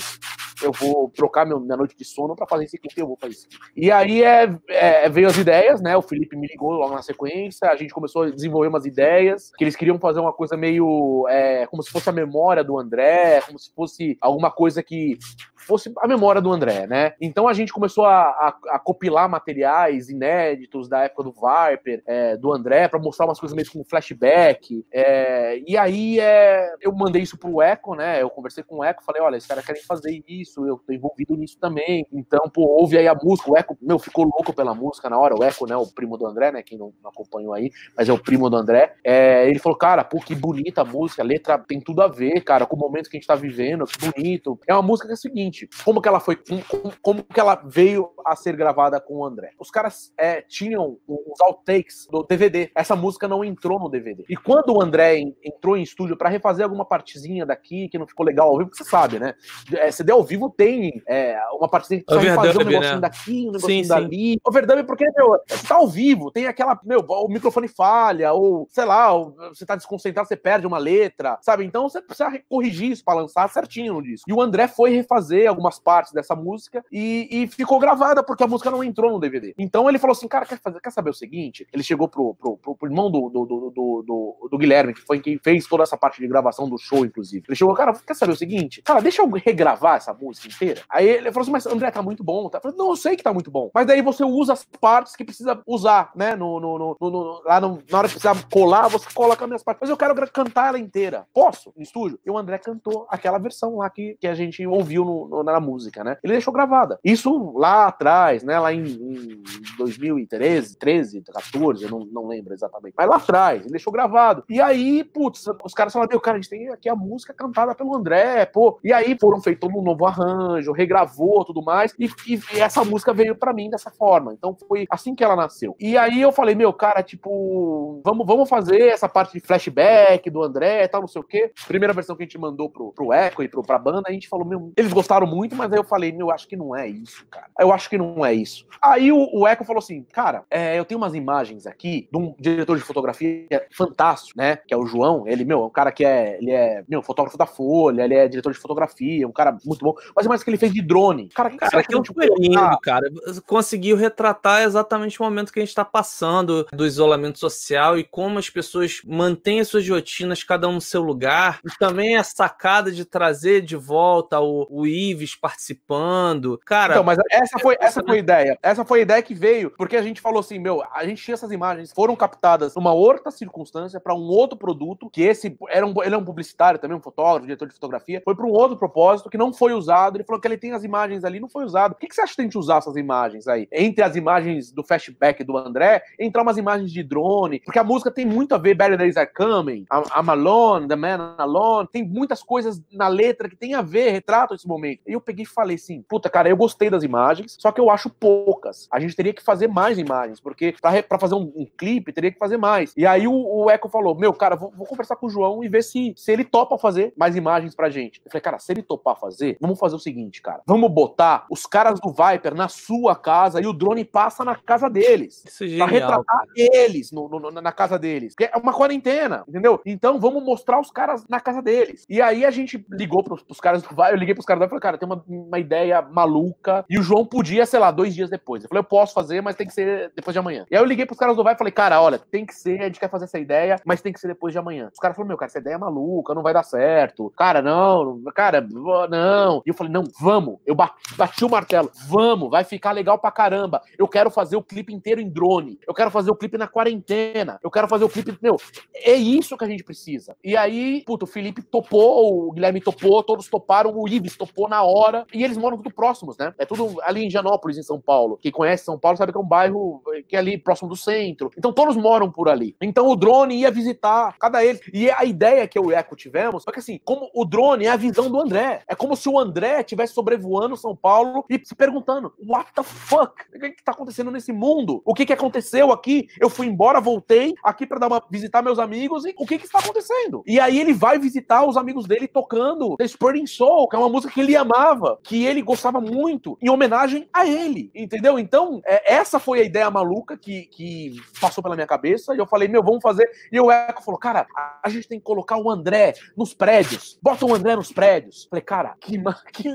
eu 0.63 0.71
vou 0.71 1.09
trocar 1.09 1.45
meu, 1.45 1.59
minha 1.59 1.77
noite 1.77 1.95
de 1.95 2.05
sono 2.05 2.35
para 2.35 2.47
fazer 2.47 2.65
esse 2.65 2.77
clipe, 2.77 2.99
eu 2.99 3.07
vou 3.07 3.17
fazer 3.17 3.33
isso. 3.33 3.47
E 3.75 3.91
aí 3.91 4.23
é, 4.23 4.55
é, 4.69 5.09
veio 5.09 5.27
as 5.27 5.37
ideias, 5.37 5.81
né? 5.81 5.95
O 5.95 6.01
Felipe 6.01 6.35
me 6.35 6.47
ligou 6.47 6.71
logo 6.71 6.93
na 6.93 7.01
sequência, 7.01 7.69
a 7.69 7.75
gente 7.75 7.93
começou 7.93 8.23
a 8.23 8.29
desenvolver 8.29 8.67
umas 8.67 8.85
ideias, 8.85 9.51
que 9.57 9.63
eles 9.63 9.75
queriam 9.75 9.99
fazer 9.99 10.19
uma 10.19 10.33
coisa 10.33 10.55
meio 10.55 11.25
é, 11.29 11.65
como 11.67 11.83
se 11.83 11.91
fosse 11.91 12.09
a 12.09 12.13
memória 12.13 12.63
do 12.63 12.79
André, 12.79 13.41
como 13.45 13.59
se 13.59 13.73
fosse 13.73 14.17
alguma 14.21 14.51
coisa 14.51 14.81
que 14.81 15.17
fosse 15.63 15.91
a 15.97 16.07
memória 16.07 16.41
do 16.41 16.51
André, 16.51 16.85
né? 16.87 17.13
Então 17.19 17.47
a 17.47 17.53
gente 17.53 17.73
começou 17.73 18.05
a, 18.05 18.21
a, 18.21 18.81
a 19.17 19.27
materiais 19.27 20.09
inéditos 20.09 20.87
da 20.87 21.03
época 21.03 21.23
do 21.23 21.31
Viper, 21.31 22.03
é, 22.05 22.37
do 22.37 22.53
André, 22.53 22.87
para 22.87 22.99
mostrar 22.99 23.25
umas 23.25 23.39
coisas 23.39 23.55
meio 23.55 23.69
como 23.71 23.85
flashback. 23.85 24.85
É, 24.91 25.59
e 25.65 25.77
aí 25.77 26.19
é, 26.19 26.75
eu 26.81 26.91
mandei 26.93 27.21
isso 27.21 27.37
pro 27.37 27.61
Eco, 27.61 27.95
né? 27.95 28.21
Eu 28.21 28.29
conversei 28.29 28.63
com 28.63 28.77
o 28.77 28.83
Eco, 28.83 29.03
falei, 29.03 29.21
olha, 29.21 29.37
esses 29.37 29.47
caras 29.47 29.65
querem 29.65 29.81
fazer 29.83 30.23
isso 30.27 30.52
nisso, 30.53 30.65
eu 30.67 30.77
tô 30.77 30.93
envolvido 30.93 31.35
nisso 31.35 31.57
também. 31.59 32.05
Então, 32.11 32.49
pô, 32.53 32.61
ouve 32.61 32.97
aí 32.97 33.07
a 33.07 33.15
música, 33.15 33.51
o 33.51 33.57
Eco, 33.57 33.77
meu, 33.81 33.97
ficou 33.97 34.25
louco 34.25 34.53
pela 34.53 34.73
música 34.73 35.09
na 35.09 35.17
hora, 35.17 35.35
o 35.35 35.43
Eco, 35.43 35.65
né, 35.65 35.75
o 35.75 35.87
primo 35.87 36.17
do 36.17 36.25
André, 36.27 36.51
né, 36.51 36.61
quem 36.63 36.77
não, 36.77 36.93
não 37.01 37.09
acompanhou 37.09 37.53
aí, 37.53 37.71
mas 37.97 38.07
é 38.07 38.13
o 38.13 38.17
primo 38.19 38.49
do 38.49 38.55
André, 38.55 38.95
é, 39.03 39.47
ele 39.49 39.59
falou, 39.59 39.77
cara, 39.77 40.03
pô, 40.03 40.19
que 40.19 40.35
bonita 40.35 40.81
a 40.81 40.85
música, 40.85 41.21
a 41.21 41.25
letra 41.25 41.57
tem 41.57 41.79
tudo 41.79 42.01
a 42.01 42.07
ver, 42.07 42.41
cara, 42.41 42.65
com 42.65 42.75
o 42.75 42.79
momento 42.79 43.09
que 43.09 43.17
a 43.17 43.19
gente 43.19 43.27
tá 43.27 43.35
vivendo, 43.35 43.85
que 43.85 43.97
bonito. 44.11 44.59
É 44.67 44.73
uma 44.73 44.81
música 44.81 45.07
que 45.07 45.13
é 45.13 45.15
o 45.15 45.17
seguinte, 45.17 45.67
como 45.83 46.01
que 46.01 46.07
ela 46.07 46.19
foi, 46.19 46.35
como, 46.35 46.93
como 47.01 47.23
que 47.23 47.39
ela 47.39 47.55
veio 47.65 48.09
a 48.25 48.35
ser 48.35 48.55
gravada 48.55 48.99
com 48.99 49.15
o 49.17 49.25
André? 49.25 49.51
Os 49.59 49.69
caras 49.69 50.13
é, 50.17 50.41
tinham 50.41 50.97
os 51.07 51.41
outtakes 51.41 52.07
do 52.09 52.23
DVD, 52.23 52.71
essa 52.75 52.95
música 52.95 53.27
não 53.27 53.43
entrou 53.43 53.79
no 53.79 53.89
DVD. 53.89 54.25
E 54.29 54.35
quando 54.35 54.73
o 54.73 54.81
André 54.81 55.17
en- 55.19 55.35
entrou 55.43 55.77
em 55.77 55.83
estúdio 55.83 56.17
pra 56.17 56.29
refazer 56.29 56.63
alguma 56.63 56.85
partezinha 56.85 57.45
daqui 57.45 57.87
que 57.89 57.97
não 57.97 58.07
ficou 58.07 58.25
legal 58.25 58.49
ao 58.49 58.57
vivo, 58.57 58.69
você 58.73 58.83
sabe, 58.83 59.19
né? 59.19 59.33
É, 59.73 59.91
CD 59.91 60.11
ao 60.11 60.23
vivo 60.23 60.32
tem 60.49 61.01
é, 61.07 61.37
uma 61.53 61.67
partezinha 61.67 61.99
que 61.99 62.05
precisa 62.05 62.35
fazer 62.35 62.57
um 62.57 62.63
negocinho 62.63 62.95
né? 62.95 63.01
daqui, 63.01 63.31
um 63.47 63.51
negocinho 63.51 63.61
Sim, 63.61 63.83
sim. 63.83 63.89
dali. 63.89 64.39
Overdub 64.45 64.83
porque, 64.85 65.05
meu, 65.15 65.37
você 65.47 65.67
tá 65.67 65.75
ao 65.75 65.87
vivo, 65.87 66.31
tem 66.31 66.47
aquela, 66.47 66.79
meu, 66.83 66.99
o 67.07 67.27
microfone 67.27 67.67
falha, 67.67 68.33
ou 68.33 68.67
sei 68.71 68.85
lá, 68.85 69.13
você 69.49 69.65
tá 69.65 69.75
desconcentrado, 69.75 70.27
você 70.27 70.35
perde 70.35 70.67
uma 70.67 70.77
letra, 70.77 71.37
sabe? 71.41 71.63
Então 71.65 71.87
você 71.89 72.01
precisa 72.01 72.31
corrigir 72.49 72.91
isso 72.91 73.03
pra 73.03 73.13
lançar 73.13 73.49
certinho 73.49 73.93
no 73.93 74.01
disco. 74.01 74.29
E 74.29 74.33
o 74.33 74.41
André 74.41 74.67
foi 74.67 74.91
refazer 74.91 75.47
algumas 75.47 75.79
partes 75.79 76.13
dessa 76.13 76.35
música 76.35 76.83
e, 76.91 77.27
e 77.31 77.47
ficou 77.47 77.79
gravada 77.79 78.23
porque 78.23 78.43
a 78.43 78.47
música 78.47 78.71
não 78.71 78.83
entrou 78.83 79.11
no 79.11 79.19
DVD. 79.19 79.53
Então 79.57 79.87
ele 79.89 79.99
falou 79.99 80.13
assim, 80.13 80.27
cara, 80.27 80.45
quer, 80.45 80.59
fazer, 80.59 80.79
quer 80.79 80.91
saber 80.91 81.09
o 81.09 81.13
seguinte? 81.13 81.67
Ele 81.73 81.83
chegou 81.83 82.07
pro, 82.07 82.35
pro, 82.35 82.57
pro, 82.57 82.75
pro 82.75 82.87
irmão 82.89 83.09
do, 83.09 83.29
do, 83.29 83.45
do, 83.45 83.69
do, 83.71 84.03
do- 84.05 84.49
do 84.49 84.57
Guilherme, 84.57 84.93
que 84.93 85.01
foi 85.01 85.19
quem 85.19 85.37
fez 85.37 85.67
toda 85.67 85.83
essa 85.83 85.97
parte 85.97 86.19
de 86.21 86.27
gravação 86.27 86.69
do 86.69 86.77
show, 86.77 87.05
inclusive. 87.05 87.45
Ele 87.47 87.55
chegou, 87.55 87.73
cara, 87.73 87.93
quer 87.93 88.15
saber 88.15 88.33
o 88.33 88.35
seguinte? 88.35 88.81
Cara, 88.81 89.01
deixa 89.01 89.21
eu 89.21 89.29
regravar 89.29 89.97
essa 89.97 90.13
música 90.13 90.22
inteira. 90.31 90.81
Aí 90.89 91.07
ele 91.07 91.31
falou 91.31 91.41
assim, 91.43 91.51
mas 91.51 91.65
André, 91.65 91.91
tá 91.91 92.01
muito 92.01 92.23
bom. 92.23 92.49
Tá? 92.49 92.57
Eu 92.57 92.61
falei, 92.61 92.77
não, 92.77 92.89
eu 92.89 92.95
sei 92.95 93.15
que 93.15 93.23
tá 93.23 93.33
muito 93.33 93.51
bom. 93.51 93.69
Mas 93.73 93.85
daí 93.87 94.01
você 94.01 94.23
usa 94.23 94.53
as 94.53 94.63
partes 94.79 95.15
que 95.15 95.23
precisa 95.25 95.61
usar, 95.67 96.11
né? 96.15 96.35
No, 96.35 96.59
no, 96.59 96.77
no, 96.99 97.09
no- 97.09 97.41
lá 97.45 97.59
na 97.59 97.67
hora 97.67 98.07
que 98.07 98.15
precisar 98.15 98.35
colar, 98.51 98.87
você 98.87 99.07
coloca 99.13 99.43
as 99.43 99.47
minhas 99.49 99.63
partes. 99.63 99.81
Mas 99.81 99.89
eu 99.89 99.97
quero 99.97 100.15
cantar 100.31 100.69
ela 100.69 100.79
inteira. 100.79 101.25
Posso? 101.33 101.73
No 101.75 101.81
estúdio? 101.83 102.19
E 102.25 102.29
o 102.31 102.37
André 102.37 102.57
cantou 102.57 103.05
aquela 103.09 103.37
versão 103.37 103.77
lá 103.77 103.89
que, 103.89 104.15
que 104.19 104.27
a 104.27 104.35
gente 104.35 104.65
ouviu 104.65 105.03
no- 105.05 105.43
na 105.43 105.59
música, 105.59 106.03
né? 106.03 106.17
Ele 106.23 106.33
deixou 106.33 106.53
gravada. 106.53 106.99
Isso 107.03 107.53
lá 107.55 107.87
atrás, 107.87 108.43
né? 108.43 108.59
Lá 108.59 108.73
em, 108.73 108.83
em 108.85 109.43
2013, 109.77 110.77
13, 110.77 111.21
14, 111.21 111.83
eu 111.83 111.89
não, 111.89 111.99
não 112.05 112.27
lembro 112.27 112.53
exatamente. 112.53 112.93
Mas 112.97 113.07
lá 113.09 113.15
atrás, 113.17 113.61
ele 113.61 113.71
deixou 113.71 113.91
gravado. 113.93 114.43
E 114.49 114.61
aí, 114.61 115.03
putz, 115.03 115.45
os 115.63 115.73
caras 115.73 115.93
falaram, 115.93 116.09
meu, 116.09 116.19
cara, 116.21 116.37
a 116.37 116.41
gente 116.41 116.49
tem 116.49 116.69
aqui 116.69 116.89
a 116.89 116.95
música 116.95 117.33
cantada 117.33 117.75
pelo 117.75 117.95
André, 117.95 118.45
pô. 118.45 118.79
E 118.83 118.91
aí 118.93 119.17
foram 119.19 119.41
feito 119.41 119.67
um 119.67 119.81
novo 119.81 120.05
arranjo, 120.13 120.71
regravou 120.71 121.43
tudo 121.45 121.61
mais. 121.63 121.93
E, 121.99 122.05
e- 122.27 122.39
e 122.53 122.59
essa 122.59 122.83
música 122.83 123.13
veio 123.13 123.35
pra 123.35 123.53
mim 123.53 123.69
dessa 123.69 123.91
forma. 123.91 124.33
Então 124.33 124.55
foi 124.67 124.85
assim 124.89 125.15
que 125.15 125.23
ela 125.23 125.35
nasceu. 125.35 125.75
E 125.79 125.97
aí 125.97 126.21
eu 126.21 126.31
falei, 126.31 126.55
meu, 126.55 126.71
cara, 126.73 127.01
tipo, 127.03 128.01
vamos, 128.05 128.25
vamos 128.25 128.49
fazer 128.49 128.81
essa 128.87 129.09
parte 129.09 129.33
de 129.33 129.39
flashback 129.45 130.29
do 130.29 130.43
André 130.43 130.83
e 130.83 130.87
tal, 130.87 131.01
não 131.01 131.07
sei 131.07 131.21
o 131.21 131.23
quê. 131.25 131.51
Primeira 131.67 131.93
versão 131.93 132.15
que 132.15 132.23
a 132.23 132.25
gente 132.25 132.37
mandou 132.37 132.69
pro, 132.69 132.91
pro 132.93 133.13
Echo 133.13 133.43
e 133.43 133.47
pro, 133.47 133.61
pra 133.63 133.77
banda, 133.77 134.03
a 134.07 134.11
gente 134.11 134.27
falou, 134.27 134.45
meu, 134.45 134.71
eles 134.77 134.93
gostaram 134.93 135.25
muito, 135.27 135.55
mas 135.55 135.71
aí 135.71 135.79
eu 135.79 135.83
falei, 135.83 136.11
meu, 136.11 136.31
acho 136.31 136.47
que 136.47 136.55
não 136.55 136.75
é 136.75 136.87
isso, 136.87 137.25
cara. 137.29 137.47
Eu 137.59 137.71
acho 137.71 137.89
que 137.89 137.97
não 137.97 138.25
é 138.25 138.33
isso. 138.33 138.65
Aí 138.81 139.11
o, 139.11 139.29
o 139.33 139.47
Echo 139.47 139.63
falou 139.63 139.79
assim, 139.79 140.03
cara, 140.11 140.43
é, 140.49 140.77
eu 140.77 140.85
tenho 140.85 140.99
umas 140.99 141.13
imagens 141.15 141.65
aqui 141.67 142.07
de 142.11 142.17
um 142.17 142.35
diretor 142.39 142.77
de 142.77 142.83
fotografia 142.83 143.47
fantástico, 143.71 144.37
né? 144.39 144.57
Que 144.67 144.73
é 144.73 144.77
o 144.77 144.85
João. 144.85 145.27
Ele, 145.27 145.43
meu, 145.45 145.61
é 145.61 145.65
um 145.65 145.69
cara 145.69 145.91
que 145.91 146.05
é, 146.05 146.37
ele 146.37 146.51
é, 146.51 146.83
meu, 146.87 147.01
fotógrafo 147.01 147.37
da 147.37 147.45
Folha, 147.45 148.03
ele 148.03 148.15
é 148.15 148.27
diretor 148.27 148.51
de 148.51 148.59
fotografia, 148.59 149.27
um 149.27 149.31
cara 149.31 149.57
muito 149.65 149.83
bom. 149.83 149.93
Mas 150.15 150.27
mais 150.27 150.43
que 150.43 150.49
ele 150.49 150.57
fez 150.57 150.73
de 150.73 150.81
drone. 150.81 151.29
Cara, 151.29 151.49
que, 151.49 151.57
Cara, 151.57 151.79
aquilo 151.79 152.03
gente 152.03 152.13
foi 152.13 152.27
lindo, 152.37 152.79
cara. 152.81 153.09
Conseguiu 153.45 153.95
retratar 153.95 154.63
exatamente 154.63 155.19
o 155.19 155.23
momento 155.23 155.51
que 155.51 155.59
a 155.59 155.61
gente 155.61 155.69
está 155.69 155.85
passando 155.85 156.67
do 156.71 156.85
isolamento 156.85 157.39
social 157.39 157.97
e 157.97 158.03
como 158.03 158.39
as 158.39 158.49
pessoas 158.49 159.01
mantêm 159.05 159.59
as 159.59 159.67
suas 159.67 159.87
rotinas, 159.87 160.43
cada 160.43 160.67
um 160.67 160.73
no 160.73 160.81
seu 160.81 161.01
lugar. 161.01 161.59
E 161.65 161.77
também 161.77 162.17
a 162.17 162.23
sacada 162.23 162.91
de 162.91 163.05
trazer 163.05 163.61
de 163.61 163.75
volta 163.75 164.39
o, 164.39 164.67
o 164.69 164.87
Ives 164.87 165.35
participando. 165.35 166.59
Cara, 166.65 166.93
Então, 166.93 167.03
mas 167.03 167.19
essa 167.31 167.59
foi, 167.59 167.77
essa 167.79 168.03
foi 168.03 168.17
a 168.17 168.19
ideia. 168.19 168.57
Essa 168.61 168.85
foi 168.85 168.99
a 168.99 169.01
ideia 169.03 169.21
que 169.21 169.33
veio, 169.33 169.71
porque 169.77 169.95
a 169.95 170.01
gente 170.01 170.21
falou 170.21 170.39
assim, 170.39 170.59
meu, 170.59 170.83
a 170.93 171.05
gente 171.05 171.23
tinha 171.23 171.33
essas 171.33 171.51
imagens, 171.51 171.91
foram 171.93 172.15
captadas 172.15 172.75
numa 172.75 172.93
outra 172.93 173.31
circunstância, 173.31 173.99
para 173.99 174.13
um 174.13 174.27
outro 174.27 174.57
produto, 174.57 175.09
que 175.09 175.21
esse 175.21 175.57
era 175.69 175.85
um, 175.85 175.93
ele 176.03 176.15
é 176.15 176.17
um 176.17 176.25
publicitário 176.25 176.79
também, 176.79 176.97
um 176.97 177.01
fotógrafo, 177.01 177.45
diretor 177.45 177.67
de 177.67 177.73
fotografia, 177.73 178.21
foi 178.23 178.35
para 178.35 178.45
um 178.45 178.51
outro 178.51 178.77
propósito 178.77 179.29
que 179.29 179.37
não 179.37 179.53
foi 179.53 179.73
usado. 179.73 179.92
Ele 180.15 180.23
falou 180.23 180.41
que 180.41 180.47
ele 180.47 180.57
tem 180.57 180.73
as 180.73 180.83
imagens 180.83 181.23
ali, 181.23 181.39
não 181.39 181.49
foi 181.49 181.65
usado. 181.65 181.93
O 181.93 181.95
que, 181.95 182.07
que 182.07 182.15
você 182.15 182.21
acha 182.21 182.31
que 182.31 182.37
tem 182.37 182.49
que 182.49 182.57
usar 182.57 182.77
essas 182.77 182.95
imagens 182.95 183.47
aí? 183.47 183.67
Entre 183.71 184.03
as 184.03 184.15
imagens 184.15 184.71
do 184.71 184.83
flashback 184.83 185.43
do 185.43 185.57
André, 185.57 186.03
entrar 186.19 186.41
umas 186.41 186.57
imagens 186.57 186.91
de 186.91 187.03
drone, 187.03 187.59
porque 187.59 187.79
a 187.79 187.83
música 187.83 188.11
tem 188.11 188.25
muito 188.25 188.55
a 188.55 188.57
ver, 188.57 188.75
Better 188.75 188.97
Days 188.97 189.17
Are 189.17 189.29
Coming, 189.31 189.85
I'm 189.91 190.29
Alone, 190.29 190.87
The 190.87 190.95
Man 190.95 191.35
Alone, 191.37 191.87
tem 191.91 192.03
muitas 192.03 192.41
coisas 192.43 192.81
na 192.91 193.07
letra 193.07 193.49
que 193.49 193.55
tem 193.55 193.73
a 193.75 193.81
ver, 193.81 194.11
retratam 194.11 194.55
esse 194.55 194.67
momento. 194.67 195.01
E 195.07 195.13
eu 195.13 195.21
peguei 195.21 195.43
e 195.43 195.47
falei 195.47 195.75
assim, 195.75 196.01
puta, 196.01 196.29
cara, 196.29 196.49
eu 196.49 196.57
gostei 196.57 196.89
das 196.89 197.03
imagens, 197.03 197.57
só 197.59 197.71
que 197.71 197.79
eu 197.79 197.89
acho 197.89 198.09
poucas. 198.09 198.87
A 198.91 198.99
gente 198.99 199.15
teria 199.15 199.33
que 199.33 199.43
fazer 199.43 199.67
mais 199.67 199.97
imagens, 199.97 200.39
porque 200.39 200.73
pra 201.07 201.19
fazer 201.19 201.35
um, 201.35 201.51
um 201.55 201.67
clipe, 201.77 202.11
teria 202.13 202.31
que 202.31 202.39
fazer 202.39 202.57
mais. 202.57 202.93
E 202.95 203.05
aí 203.05 203.27
o, 203.27 203.33
o 203.33 203.89
falou, 203.89 204.15
meu, 204.15 204.33
cara, 204.33 204.55
vou, 204.55 204.71
vou 204.75 204.87
conversar 204.87 205.15
com 205.15 205.27
o 205.27 205.29
João 205.29 205.63
e 205.63 205.69
ver 205.69 205.83
se, 205.83 206.13
se 206.17 206.31
ele 206.31 206.43
topa 206.43 206.77
fazer 206.77 207.13
mais 207.15 207.35
imagens 207.35 207.75
pra 207.75 207.89
gente. 207.89 208.21
Eu 208.25 208.31
falei, 208.31 208.41
cara, 208.41 208.59
se 208.59 208.71
ele 208.71 208.81
topar 208.81 209.19
fazer, 209.19 209.57
vamos 209.59 209.79
fazer 209.83 209.95
o 209.95 209.99
seguinte, 209.99 210.41
cara, 210.41 210.61
vamos 210.65 210.89
botar 210.91 211.45
os 211.49 211.65
caras 211.65 211.99
do 211.99 212.09
Viper 212.09 212.55
na 212.55 212.67
sua 212.67 213.15
casa 213.15 213.61
e 213.61 213.67
o 213.67 213.73
drone 213.73 214.05
passa 214.05 214.43
na 214.45 214.55
casa 214.55 214.89
deles 214.89 215.43
isso 215.45 215.63
é 215.63 215.67
pra 215.67 215.87
genial. 215.87 215.87
retratar 215.89 216.25
cara. 216.25 216.47
eles 216.55 217.11
no, 217.11 217.27
no- 217.27 217.51
na 217.51 217.71
casa 217.71 217.97
deles. 217.99 218.33
Porque 218.35 218.49
é 218.53 218.57
uma 218.57 218.73
quarentena, 218.73 219.43
entendeu? 219.47 219.79
Então 219.85 220.19
vamos 220.19 220.43
mostrar 220.43 220.79
os 220.79 220.89
caras 220.91 221.25
na 221.27 221.39
casa 221.39 221.61
deles. 221.61 222.05
E 222.09 222.21
aí 222.21 222.45
a 222.45 222.51
gente 222.51 222.83
ligou 222.91 223.23
pros, 223.23 223.43
pros 223.43 223.59
caras 223.59 223.81
do 223.83 223.93
Vai, 223.95 224.11
eu 224.11 224.17
liguei 224.17 224.33
pros 224.33 224.45
caras 224.45 224.59
do 224.59 224.61
Vai 224.61 224.67
e 224.67 224.69
falei, 224.69 224.81
cara, 224.81 224.97
tem 224.97 225.07
uma, 225.07 225.23
uma 225.27 225.59
ideia 225.59 226.01
maluca. 226.01 226.85
E 226.89 226.97
o 226.97 227.03
João 227.03 227.25
podia, 227.25 227.65
sei 227.65 227.79
lá, 227.79 227.91
dois 227.91 228.13
dias 228.15 228.29
depois. 228.29 228.63
Eu 228.63 228.69
falei, 228.69 228.79
eu 228.79 228.83
posso 228.85 229.13
fazer, 229.13 229.41
mas 229.41 229.55
tem 229.55 229.67
que 229.67 229.73
ser 229.73 230.11
depois 230.15 230.33
de 230.33 230.39
amanhã. 230.39 230.65
E 230.71 230.75
aí 230.75 230.81
eu 230.81 230.85
liguei 230.85 231.05
pros 231.05 231.17
caras 231.19 231.35
do 231.35 231.43
Vai 231.43 231.53
e 231.53 231.57
falei, 231.57 231.71
cara, 231.73 232.01
olha, 232.01 232.17
tem 232.17 232.45
que 232.45 232.55
ser, 232.55 232.79
a 232.79 232.85
gente 232.85 232.99
quer 232.99 233.09
fazer 233.09 233.25
essa 233.25 233.39
ideia, 233.39 233.79
mas 233.85 234.01
tem 234.01 234.13
que 234.13 234.19
ser 234.19 234.27
depois 234.27 234.53
de 234.53 234.59
amanhã. 234.59 234.89
Os 234.93 234.99
caras 234.99 235.15
falaram, 235.15 235.27
meu, 235.29 235.37
cara, 235.37 235.49
essa 235.49 235.59
ideia 235.59 235.75
é 235.75 235.77
maluca, 235.77 236.33
não 236.33 236.41
vai 236.43 236.53
dar 236.53 236.63
certo. 236.63 237.31
Cara, 237.37 237.61
não, 237.61 238.21
cara, 238.33 238.65
não. 239.09 239.61
E 239.65 239.72
eu 239.73 239.77
falei, 239.77 239.91
não, 239.91 240.03
vamos. 240.19 240.59
Eu 240.65 240.75
bati, 240.75 241.43
o 241.43 241.49
martelo, 241.49 241.91
vamos, 242.07 242.49
vai 242.49 242.63
ficar 242.63 242.91
legal 242.91 243.17
pra 243.19 243.31
caramba. 243.31 243.81
Eu 243.97 244.07
quero 244.07 244.29
fazer 244.29 244.55
o 244.55 244.63
clipe 244.63 244.93
inteiro 244.93 245.19
em 245.19 245.29
drone. 245.29 245.79
Eu 245.87 245.93
quero 245.93 246.09
fazer 246.09 246.31
o 246.31 246.35
clipe 246.35 246.57
na 246.57 246.67
quarentena. 246.67 247.59
Eu 247.63 247.71
quero 247.71 247.87
fazer 247.87 248.05
o 248.05 248.09
clipe, 248.09 248.37
meu, 248.41 248.57
é 248.93 249.13
isso 249.13 249.57
que 249.57 249.63
a 249.63 249.67
gente 249.67 249.83
precisa. 249.83 250.35
E 250.43 250.55
aí, 250.55 251.03
puto, 251.05 251.25
o 251.25 251.27
Felipe 251.27 251.61
topou, 251.61 252.47
o 252.47 252.51
Guilherme 252.51 252.81
topou, 252.81 253.23
todos 253.23 253.47
toparam, 253.47 253.91
o 253.95 254.07
Ives 254.07 254.37
topou 254.37 254.67
na 254.67 254.83
hora. 254.83 255.25
E 255.33 255.43
eles 255.43 255.57
moram 255.57 255.77
tudo 255.77 255.93
próximos, 255.93 256.37
né? 256.37 256.53
É 256.57 256.65
tudo 256.65 257.01
ali 257.03 257.25
em 257.25 257.29
Janópolis, 257.29 257.77
em 257.77 257.83
São 257.83 257.99
Paulo. 257.99 258.37
Quem 258.41 258.51
conhece 258.51 258.85
São 258.85 258.97
Paulo 258.97 259.17
sabe 259.17 259.31
que 259.31 259.37
é 259.37 259.41
um 259.41 259.47
bairro 259.47 260.01
que 260.27 260.35
é 260.35 260.39
ali 260.39 260.57
próximo 260.57 260.89
do 260.89 260.95
centro. 260.95 261.51
Então 261.57 261.73
todos 261.73 261.95
moram 261.95 262.31
por 262.31 262.49
ali. 262.49 262.75
Então 262.81 263.07
o 263.07 263.15
drone 263.15 263.55
ia 263.55 263.71
visitar 263.71 264.35
cada 264.37 264.63
eles. 264.63 264.81
E 264.93 265.09
a 265.09 265.23
ideia 265.25 265.67
que 265.67 265.77
eu 265.77 265.85
e 265.85 265.87
o 265.87 265.91
Eco 265.91 266.15
tivemos 266.15 266.63
foi 266.63 266.73
que 266.73 266.79
assim, 266.79 266.99
como 267.03 267.29
o 267.33 267.45
drone 267.45 267.85
é 267.85 267.89
a 267.89 267.95
visão 267.95 268.29
do 268.29 268.39
André. 268.39 268.81
É 268.87 268.95
como 268.95 269.15
se 269.15 269.27
o 269.29 269.39
André 269.39 269.62
estivesse 269.79 270.13
sobrevoando 270.13 270.77
São 270.77 270.95
Paulo 270.95 271.45
e 271.49 271.59
se 271.63 271.75
perguntando: 271.75 272.33
what 272.47 272.71
the 272.73 272.83
fuck? 272.83 273.33
O 273.55 273.59
que, 273.59 273.71
que 273.71 273.83
tá 273.83 273.91
acontecendo 273.91 274.31
nesse 274.31 274.51
mundo? 274.51 275.01
O 275.05 275.13
que, 275.13 275.25
que 275.25 275.33
aconteceu 275.33 275.91
aqui? 275.91 276.27
Eu 276.39 276.49
fui 276.49 276.67
embora, 276.67 276.99
voltei 276.99 277.53
aqui 277.63 277.85
para 277.85 277.99
dar 277.99 278.07
uma 278.07 278.23
visitar 278.29 278.61
meus 278.61 278.79
amigos 278.79 279.25
e 279.25 279.33
o 279.37 279.45
que 279.45 279.57
que 279.57 279.65
está 279.65 279.79
acontecendo? 279.79 280.43
E 280.45 280.59
aí 280.59 280.79
ele 280.79 280.93
vai 280.93 281.19
visitar 281.19 281.65
os 281.65 281.77
amigos 281.77 282.05
dele 282.07 282.27
tocando 282.27 282.95
The 282.97 283.07
Spurring 283.07 283.47
Soul, 283.47 283.87
que 283.87 283.95
é 283.95 283.99
uma 283.99 284.09
música 284.09 284.33
que 284.33 284.41
ele 284.41 284.55
amava, 284.55 285.19
que 285.23 285.45
ele 285.45 285.61
gostava 285.61 285.99
muito, 285.99 286.57
em 286.61 286.69
homenagem 286.69 287.27
a 287.33 287.45
ele, 287.45 287.91
entendeu? 287.93 288.39
Então, 288.39 288.81
é, 288.85 289.13
essa 289.13 289.39
foi 289.39 289.59
a 289.59 289.63
ideia 289.63 289.89
maluca 289.89 290.37
que, 290.37 290.63
que 290.65 291.15
passou 291.39 291.63
pela 291.63 291.75
minha 291.75 291.87
cabeça 291.87 292.33
e 292.33 292.37
eu 292.37 292.45
falei, 292.45 292.67
meu, 292.67 292.83
vamos 292.83 293.01
fazer. 293.01 293.29
E 293.51 293.59
o 293.59 293.71
Eco 293.71 294.03
falou, 294.03 294.19
cara, 294.19 294.47
a, 294.83 294.89
gente 294.89 295.07
tem 295.07 295.19
que 295.19 295.25
colocar 295.25 295.57
o 295.57 295.69
André 295.69 296.13
nos 296.35 296.53
prédios, 296.53 297.17
bota 297.21 297.45
o 297.45 297.53
André 297.53 297.75
nos 297.75 297.91
prédios. 297.91 298.47
Falei, 298.49 298.63
cara, 298.63 298.95
que, 298.99 299.17
que 299.51 299.67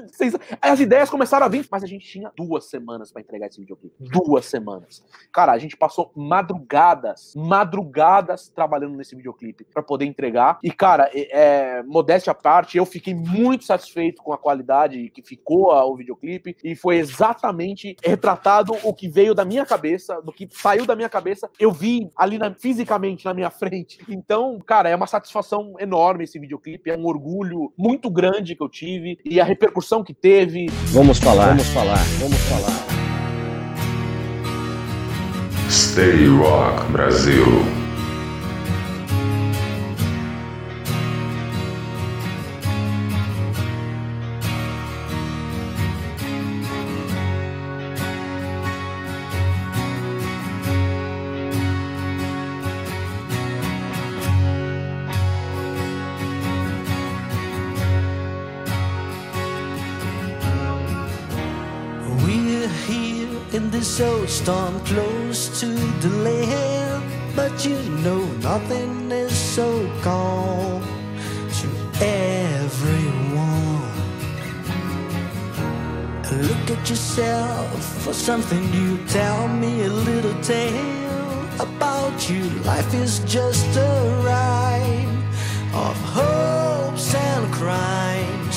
as 0.60 0.80
ideias 0.80 1.10
começaram 1.10 1.46
a 1.46 1.48
vir, 1.48 1.66
mas 1.70 1.82
a 1.82 1.86
gente 1.86 2.06
tinha 2.06 2.30
duas 2.36 2.66
semanas 2.66 3.12
para 3.12 3.22
entregar 3.22 3.46
esse 3.46 3.60
videoclipe. 3.60 3.94
Duas 4.00 4.46
semanas. 4.46 5.04
Cara, 5.32 5.52
a 5.52 5.58
gente 5.58 5.76
passou 5.76 6.10
madrugadas, 6.16 7.32
madrugadas 7.36 8.48
trabalhando 8.48 8.96
nesse 8.96 9.14
videoclipe 9.14 9.64
para 9.64 9.82
poder 9.82 10.04
entregar. 10.04 10.58
E, 10.62 10.70
cara, 10.70 11.10
é, 11.12 11.78
é, 11.78 11.82
modéstia 11.82 12.30
à 12.30 12.34
parte, 12.34 12.78
eu 12.78 12.86
fiquei 12.86 13.14
muito 13.14 13.64
satisfeito 13.64 14.22
com 14.22 14.32
a 14.32 14.38
qualidade 14.38 15.10
que 15.10 15.22
ficou 15.22 15.68
o 15.72 15.96
videoclipe. 15.96 16.56
E 16.62 16.74
foi 16.74 16.96
exatamente 16.96 17.96
retratado 18.04 18.74
o 18.82 18.94
que 18.94 19.08
veio 19.08 19.34
da 19.34 19.44
minha 19.44 19.64
cabeça, 19.66 20.20
do 20.22 20.32
que 20.32 20.48
saiu 20.50 20.86
da 20.86 20.96
minha 20.96 21.08
cabeça. 21.08 21.50
Eu 21.58 21.72
vi 21.72 22.10
ali 22.16 22.38
na- 22.38 22.54
fisicamente 22.54 23.24
na 23.24 23.34
minha 23.34 23.50
frente. 23.50 23.98
Então, 24.08 24.58
cara, 24.58 24.88
é 24.88 24.96
uma 24.96 25.06
satisfação 25.06 25.74
enorme 25.78 26.24
esse 26.24 26.38
videoclipe. 26.38 26.90
É 26.90 26.96
um 26.96 27.06
orgulho 27.06 27.72
muito 27.76 28.10
grande 28.10 28.54
que 28.54 28.62
eu 28.62 28.68
tive. 28.68 29.18
E 29.24 29.40
a, 29.40 29.44
repercussão 29.58 30.04
que 30.04 30.14
teve. 30.14 30.70
Vamos 30.92 31.18
falar, 31.18 31.48
vamos 31.48 31.66
falar, 31.68 32.04
vamos 32.20 32.38
falar. 32.42 32.86
Stay 35.68 36.28
Rock 36.28 36.92
Brasil. 36.92 37.77
Old 64.00 64.28
storm 64.28 64.78
close 64.84 65.60
to 65.60 65.66
the 65.66 66.08
land, 66.22 67.02
but 67.34 67.64
you 67.64 67.78
know 68.04 68.24
nothing 68.42 69.10
is 69.10 69.36
so 69.36 69.68
calm 70.02 70.82
to 71.58 71.68
everyone. 72.04 73.58
Look 76.30 76.70
at 76.70 76.88
yourself 76.88 78.02
for 78.04 78.12
something 78.12 78.70
new. 78.70 78.98
Tell 79.06 79.48
me 79.48 79.82
a 79.84 79.88
little 79.88 80.38
tale 80.42 81.42
about 81.58 82.30
you. 82.30 82.44
Life 82.64 82.94
is 82.94 83.18
just 83.20 83.66
a 83.76 84.22
rhyme 84.24 85.18
of 85.74 85.96
hopes 86.14 87.14
and 87.14 87.52
crimes. 87.52 88.47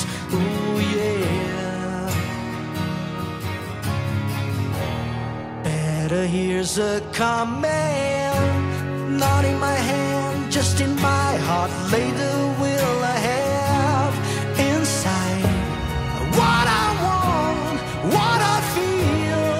Better 6.12 6.26
here's 6.26 6.76
a 6.76 7.00
command, 7.14 8.68
not 9.18 9.46
in 9.46 9.58
my 9.58 9.72
hand, 9.72 10.52
just 10.52 10.82
in 10.82 10.94
my 10.96 11.36
heart. 11.48 11.70
Lay 11.90 12.10
the 12.10 12.54
will 12.60 13.04
I 13.16 13.18
have 13.32 14.14
inside. 14.58 15.46
What 16.38 16.66
I 16.84 16.86
want, 17.06 17.78
what 18.16 18.40
I 18.54 18.58
feel. 18.74 19.54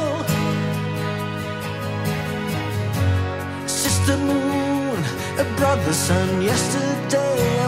Sister 3.66 4.16
Moon, 4.18 4.98
a 5.38 5.44
brother 5.56 5.94
sun. 5.94 6.42
Yesterday 6.42 7.61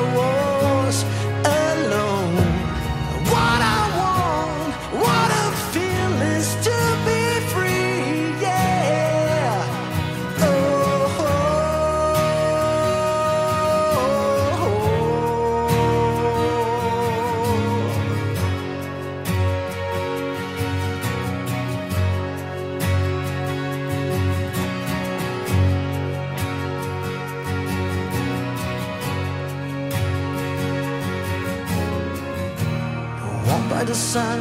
The 33.86 33.94
sun 33.94 34.40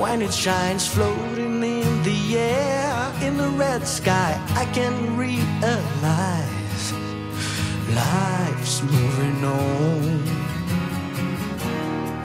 when 0.00 0.22
it 0.22 0.32
shines 0.32 0.86
floating 0.86 1.62
in 1.62 2.02
the 2.02 2.38
air 2.38 3.12
in 3.20 3.36
the 3.36 3.50
red 3.50 3.86
sky. 3.86 4.40
I 4.54 4.64
can 4.72 5.18
realize 5.18 6.92
life's 7.94 8.82
moving 8.82 9.44
on. 9.44 10.22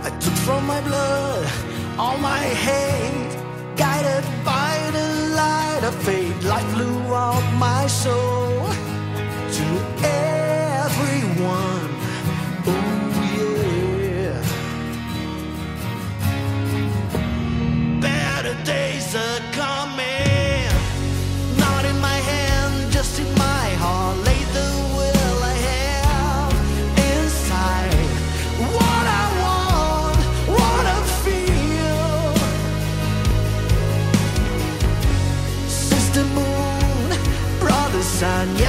I 0.02 0.10
took 0.22 0.34
from 0.46 0.66
my 0.66 0.80
blood 0.80 1.46
all 1.98 2.18
my 2.18 2.40
hate 2.40 3.36
guided 3.76 4.24
by 4.46 4.90
the 4.94 5.36
light 5.36 5.82
of 5.84 5.96
faith 6.04 6.44
life 6.46 6.74
blew 6.74 7.14
out 7.14 7.44
my 7.60 7.86
soul 7.88 8.68
days 19.12 19.16
are 19.16 19.39
coming. 19.51 20.70
Not 21.57 21.86
in 21.86 21.99
my 21.99 22.20
hand, 22.32 22.91
just 22.91 23.20
in 23.20 23.28
my 23.36 23.70
heart. 23.84 24.18
Lay 24.18 24.43
the 24.55 24.70
will 24.97 25.43
I 25.43 25.55
have 25.72 26.53
inside. 27.14 27.93
What 28.76 29.05
I 29.22 29.26
want, 29.41 30.20
what 30.57 30.86
I 30.86 30.99
feel. 31.24 32.34
Sister 35.68 36.24
Moon, 36.38 37.10
brother 37.60 38.03
sun. 38.03 38.47
Yesterday 38.57 38.68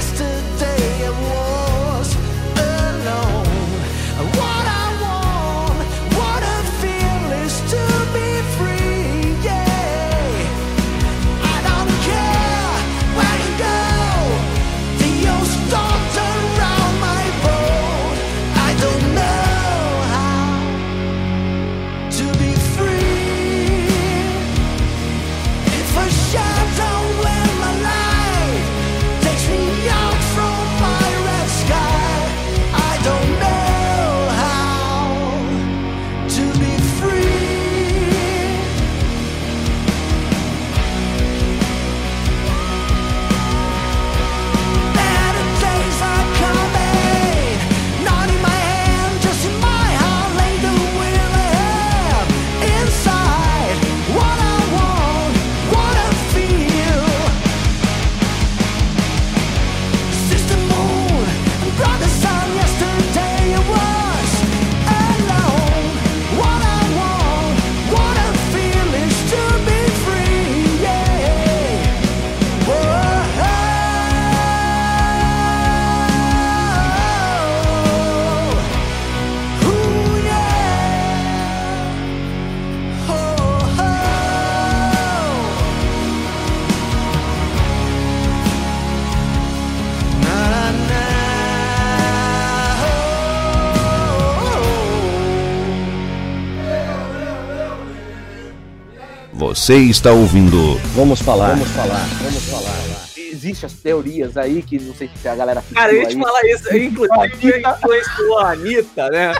Você 99.50 99.78
está 99.78 100.12
ouvindo 100.12 100.76
Vamos 100.94 101.20
falar, 101.20 101.56
vamos 101.56 101.68
falar, 101.70 102.06
vamos 102.22 102.44
falar. 102.44 103.08
Existem 103.16 103.66
as 103.66 103.72
teorias 103.72 104.36
aí 104.36 104.62
que 104.62 104.78
não 104.78 104.94
sei 104.94 105.10
se 105.20 105.26
a 105.26 105.34
galera 105.34 105.60
Cara, 105.74 105.92
eu 105.92 106.02
ia 106.02 106.08
te 106.08 106.16
falar 106.16 106.40
isso. 106.44 106.76
Inclusive, 106.76 107.60
influenciou 107.60 108.38
a 108.38 108.52
Anitta, 108.52 109.10
né? 109.10 109.34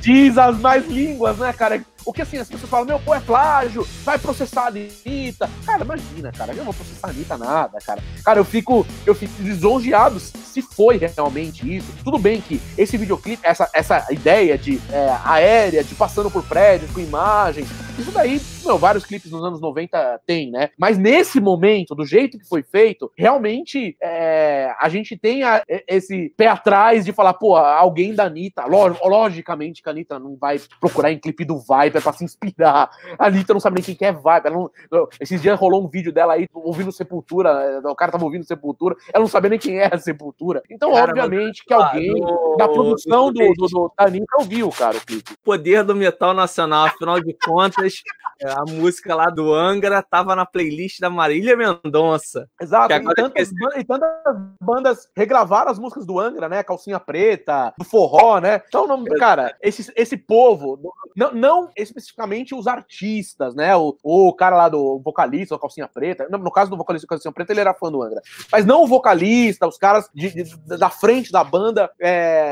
Diz 0.00 0.38
as 0.38 0.56
mais 0.58 0.86
línguas, 0.86 1.38
né, 1.38 1.52
cara? 1.52 1.82
O 2.04 2.12
que 2.12 2.22
assim, 2.22 2.38
as 2.38 2.48
pessoas 2.48 2.70
falam, 2.70 2.86
meu, 2.86 2.98
pô, 2.98 3.14
é 3.14 3.20
plágio, 3.20 3.86
vai 4.04 4.18
processar 4.18 4.64
a 4.64 4.66
Anitta. 4.68 5.50
Cara, 5.64 5.84
imagina, 5.84 6.32
cara, 6.32 6.52
eu 6.52 6.58
não 6.58 6.64
vou 6.64 6.74
processar 6.74 7.08
a 7.08 7.10
Anitta 7.10 7.38
nada, 7.38 7.78
cara. 7.84 8.02
Cara, 8.24 8.40
eu 8.40 8.44
fico, 8.44 8.86
eu 9.06 9.14
fico 9.14 9.42
lisonjeado 9.42 10.20
se 10.20 10.60
foi 10.60 10.96
realmente 10.98 11.76
isso. 11.76 11.92
Tudo 12.04 12.18
bem 12.18 12.40
que 12.40 12.60
esse 12.76 12.96
videoclipe, 12.96 13.42
essa, 13.42 13.68
essa 13.72 14.06
ideia 14.10 14.58
de 14.58 14.80
é, 14.90 15.16
aérea, 15.24 15.82
de 15.82 15.94
passando 15.94 16.30
por 16.30 16.42
prédios 16.44 16.90
com 16.90 17.00
imagens, 17.00 17.68
isso 17.98 18.10
daí, 18.10 18.40
meu, 18.64 18.78
vários 18.78 19.04
clipes 19.04 19.30
nos 19.30 19.44
anos 19.44 19.60
90 19.60 20.20
tem, 20.26 20.50
né? 20.50 20.70
Mas 20.78 20.98
nesse 20.98 21.40
momento, 21.40 21.94
do 21.94 22.04
jeito 22.04 22.38
que 22.38 22.48
foi 22.48 22.62
feito, 22.62 23.10
realmente 23.16 23.96
é, 24.02 24.74
a 24.78 24.88
gente 24.88 25.16
tem 25.16 25.42
a, 25.42 25.62
esse 25.86 26.30
pé 26.36 26.48
atrás 26.48 27.04
de 27.04 27.12
falar, 27.12 27.34
pô, 27.34 27.56
alguém 27.56 28.14
da 28.14 28.24
Anitta, 28.24 28.64
logicamente 28.64 29.82
que 29.82 29.88
a 29.88 29.92
Anitta 29.92 30.18
não 30.18 30.36
vai 30.36 30.60
procurar 30.80 31.12
em 31.12 31.18
clipe 31.18 31.44
do 31.44 31.58
Viper 31.92 32.02
pra 32.02 32.12
se 32.12 32.24
inspirar. 32.24 32.90
A 33.18 33.26
Anitta 33.26 33.52
não 33.52 33.60
sabe 33.60 33.82
nem 33.82 33.96
quem 33.96 34.08
é 34.08 34.12
Viper. 34.12 34.52
Não, 34.52 34.70
esses 35.20 35.40
dias 35.40 35.58
rolou 35.58 35.84
um 35.84 35.88
vídeo 35.88 36.12
dela 36.12 36.34
aí 36.34 36.48
ouvindo 36.54 36.90
Sepultura, 36.90 37.80
o 37.84 37.94
cara 37.94 38.12
tava 38.12 38.24
ouvindo 38.24 38.44
Sepultura, 38.44 38.96
ela 39.12 39.22
não 39.22 39.28
sabia 39.28 39.50
nem 39.50 39.58
quem 39.58 39.78
era 39.78 39.98
Sepultura. 39.98 40.62
Então, 40.70 40.92
cara, 40.92 41.10
obviamente, 41.10 41.64
que 41.64 41.74
alguém 41.74 42.14
do, 42.14 42.56
da 42.56 42.68
produção 42.68 43.32
do, 43.32 43.52
do, 43.54 43.66
do, 43.66 43.92
da 43.96 44.06
Anitta 44.06 44.36
ouviu, 44.38 44.70
cara, 44.70 44.96
o 44.96 45.00
clipe. 45.00 45.36
Poder 45.44 45.84
do 45.84 45.94
metal 45.94 46.32
nacional, 46.32 46.86
afinal 46.86 47.20
de 47.20 47.36
contas, 47.44 48.02
é, 48.40 48.50
a 48.50 48.64
música 48.68 49.14
lá 49.14 49.26
do 49.26 49.52
Angra 49.52 50.02
tava 50.02 50.34
na 50.34 50.46
playlist 50.46 51.00
da 51.00 51.10
Marília 51.10 51.56
Mendonça. 51.56 52.48
Exato, 52.60 52.92
e 52.92 53.14
tantas, 53.14 53.50
e 53.76 53.84
tantas, 53.84 54.10
bandas 54.60 55.10
regravaram 55.16 55.70
as 55.70 55.78
músicas 55.78 56.06
do 56.06 56.18
Angra, 56.18 56.48
né? 56.48 56.62
Calcinha 56.62 56.98
Preta, 56.98 57.72
do 57.78 57.84
Forró, 57.84 58.40
né? 58.40 58.62
Então, 58.66 58.86
não, 58.86 59.04
cara, 59.04 59.56
esse, 59.60 59.92
esse 59.94 60.16
povo, 60.16 60.78
não, 61.16 61.32
não 61.32 61.70
especificamente 61.82 62.54
os 62.54 62.66
artistas, 62.66 63.54
né? 63.54 63.76
O, 63.76 63.96
o 64.02 64.32
cara 64.32 64.56
lá 64.56 64.68
do 64.68 65.00
vocalista, 65.00 65.54
o 65.54 65.58
Calcinha 65.58 65.88
Preta, 65.88 66.28
no, 66.30 66.38
no 66.38 66.50
caso 66.50 66.70
do 66.70 66.76
vocalista 66.76 67.06
do 67.06 67.08
Calcinha 67.08 67.32
Preta, 67.32 67.52
ele 67.52 67.60
era 67.60 67.74
fã 67.74 67.90
do 67.90 68.02
Angra. 68.02 68.22
Mas 68.50 68.64
não 68.64 68.84
o 68.84 68.86
vocalista, 68.86 69.66
os 69.66 69.76
caras 69.76 70.08
de, 70.14 70.44
de, 70.44 70.56
da 70.78 70.90
frente 70.90 71.32
da 71.32 71.42
banda 71.44 71.90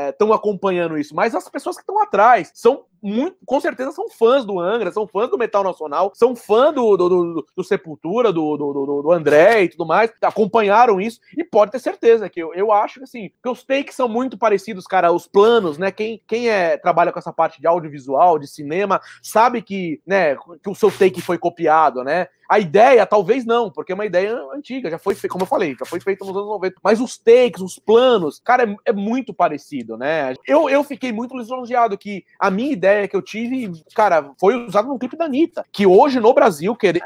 estão 0.09 0.31
é, 0.31 0.35
acompanhando 0.35 0.97
isso, 0.97 1.15
mas 1.15 1.35
as 1.35 1.47
pessoas 1.49 1.75
que 1.75 1.81
estão 1.81 2.01
atrás 2.01 2.51
são 2.53 2.85
muito, 3.01 3.37
com 3.45 3.59
certeza 3.59 3.91
são 3.91 4.09
fãs 4.09 4.45
do 4.45 4.59
Angra, 4.59 4.91
são 4.91 5.07
fãs 5.07 5.29
do 5.29 5.37
metal 5.37 5.63
nacional, 5.63 6.11
são 6.13 6.35
fãs 6.35 6.73
do, 6.73 6.95
do, 6.95 7.09
do, 7.09 7.47
do 7.55 7.63
Sepultura, 7.63 8.31
do, 8.31 8.57
do, 8.57 9.01
do, 9.01 9.11
André 9.11 9.63
e 9.63 9.69
tudo 9.69 9.85
mais, 9.85 10.11
acompanharam 10.21 11.01
isso 11.01 11.19
e 11.35 11.43
pode 11.43 11.71
ter 11.71 11.79
certeza 11.79 12.29
que 12.29 12.41
eu, 12.41 12.53
eu 12.53 12.71
acho 12.71 12.99
que 12.99 13.03
assim, 13.03 13.31
que 13.41 13.49
os 13.49 13.63
takes 13.63 13.95
são 13.95 14.07
muito 14.07 14.37
parecidos, 14.37 14.85
cara, 14.85 15.11
os 15.11 15.27
planos, 15.27 15.77
né? 15.77 15.91
Quem, 15.91 16.21
quem 16.27 16.49
é, 16.49 16.77
trabalha 16.77 17.11
com 17.11 17.19
essa 17.19 17.33
parte 17.33 17.59
de 17.59 17.67
audiovisual, 17.67 18.37
de 18.37 18.47
cinema, 18.47 19.01
sabe 19.21 19.61
que, 19.61 20.01
né, 20.05 20.35
que 20.35 20.69
o 20.69 20.75
seu 20.75 20.91
take 20.91 21.21
foi 21.21 21.37
copiado, 21.37 22.03
né? 22.03 22.27
A 22.51 22.59
ideia, 22.59 23.05
talvez 23.05 23.45
não, 23.45 23.71
porque 23.71 23.93
é 23.93 23.95
uma 23.95 24.05
ideia 24.05 24.37
antiga, 24.53 24.91
já 24.91 24.99
foi 24.99 25.15
feita, 25.15 25.31
como 25.31 25.43
eu 25.43 25.47
falei, 25.47 25.73
já 25.79 25.85
foi 25.85 26.01
feita 26.01 26.25
nos 26.25 26.35
anos 26.35 26.49
90. 26.49 26.75
Mas 26.83 26.99
os 26.99 27.17
takes, 27.17 27.61
os 27.61 27.79
planos, 27.79 28.41
cara, 28.43 28.63
é, 28.63 28.75
é, 28.87 28.91
muito 28.91 29.33
parecido, 29.33 29.97
né? 29.97 30.33
Eu, 30.45 30.69
eu 30.69 30.83
fiquei 30.83 31.13
muito 31.13 31.37
lisonjeado 31.37 31.97
que 31.97 32.25
a 32.37 32.51
minha 32.51 32.73
ideia 32.73 32.90
que 33.07 33.15
eu 33.15 33.21
tive, 33.21 33.71
cara, 33.95 34.31
foi 34.39 34.55
usada 34.55 34.87
no 34.87 34.99
clipe 34.99 35.17
da 35.17 35.25
Anitta, 35.25 35.65
que 35.71 35.85
hoje 35.85 36.19
no 36.19 36.33
Brasil, 36.33 36.75
que 36.75 36.99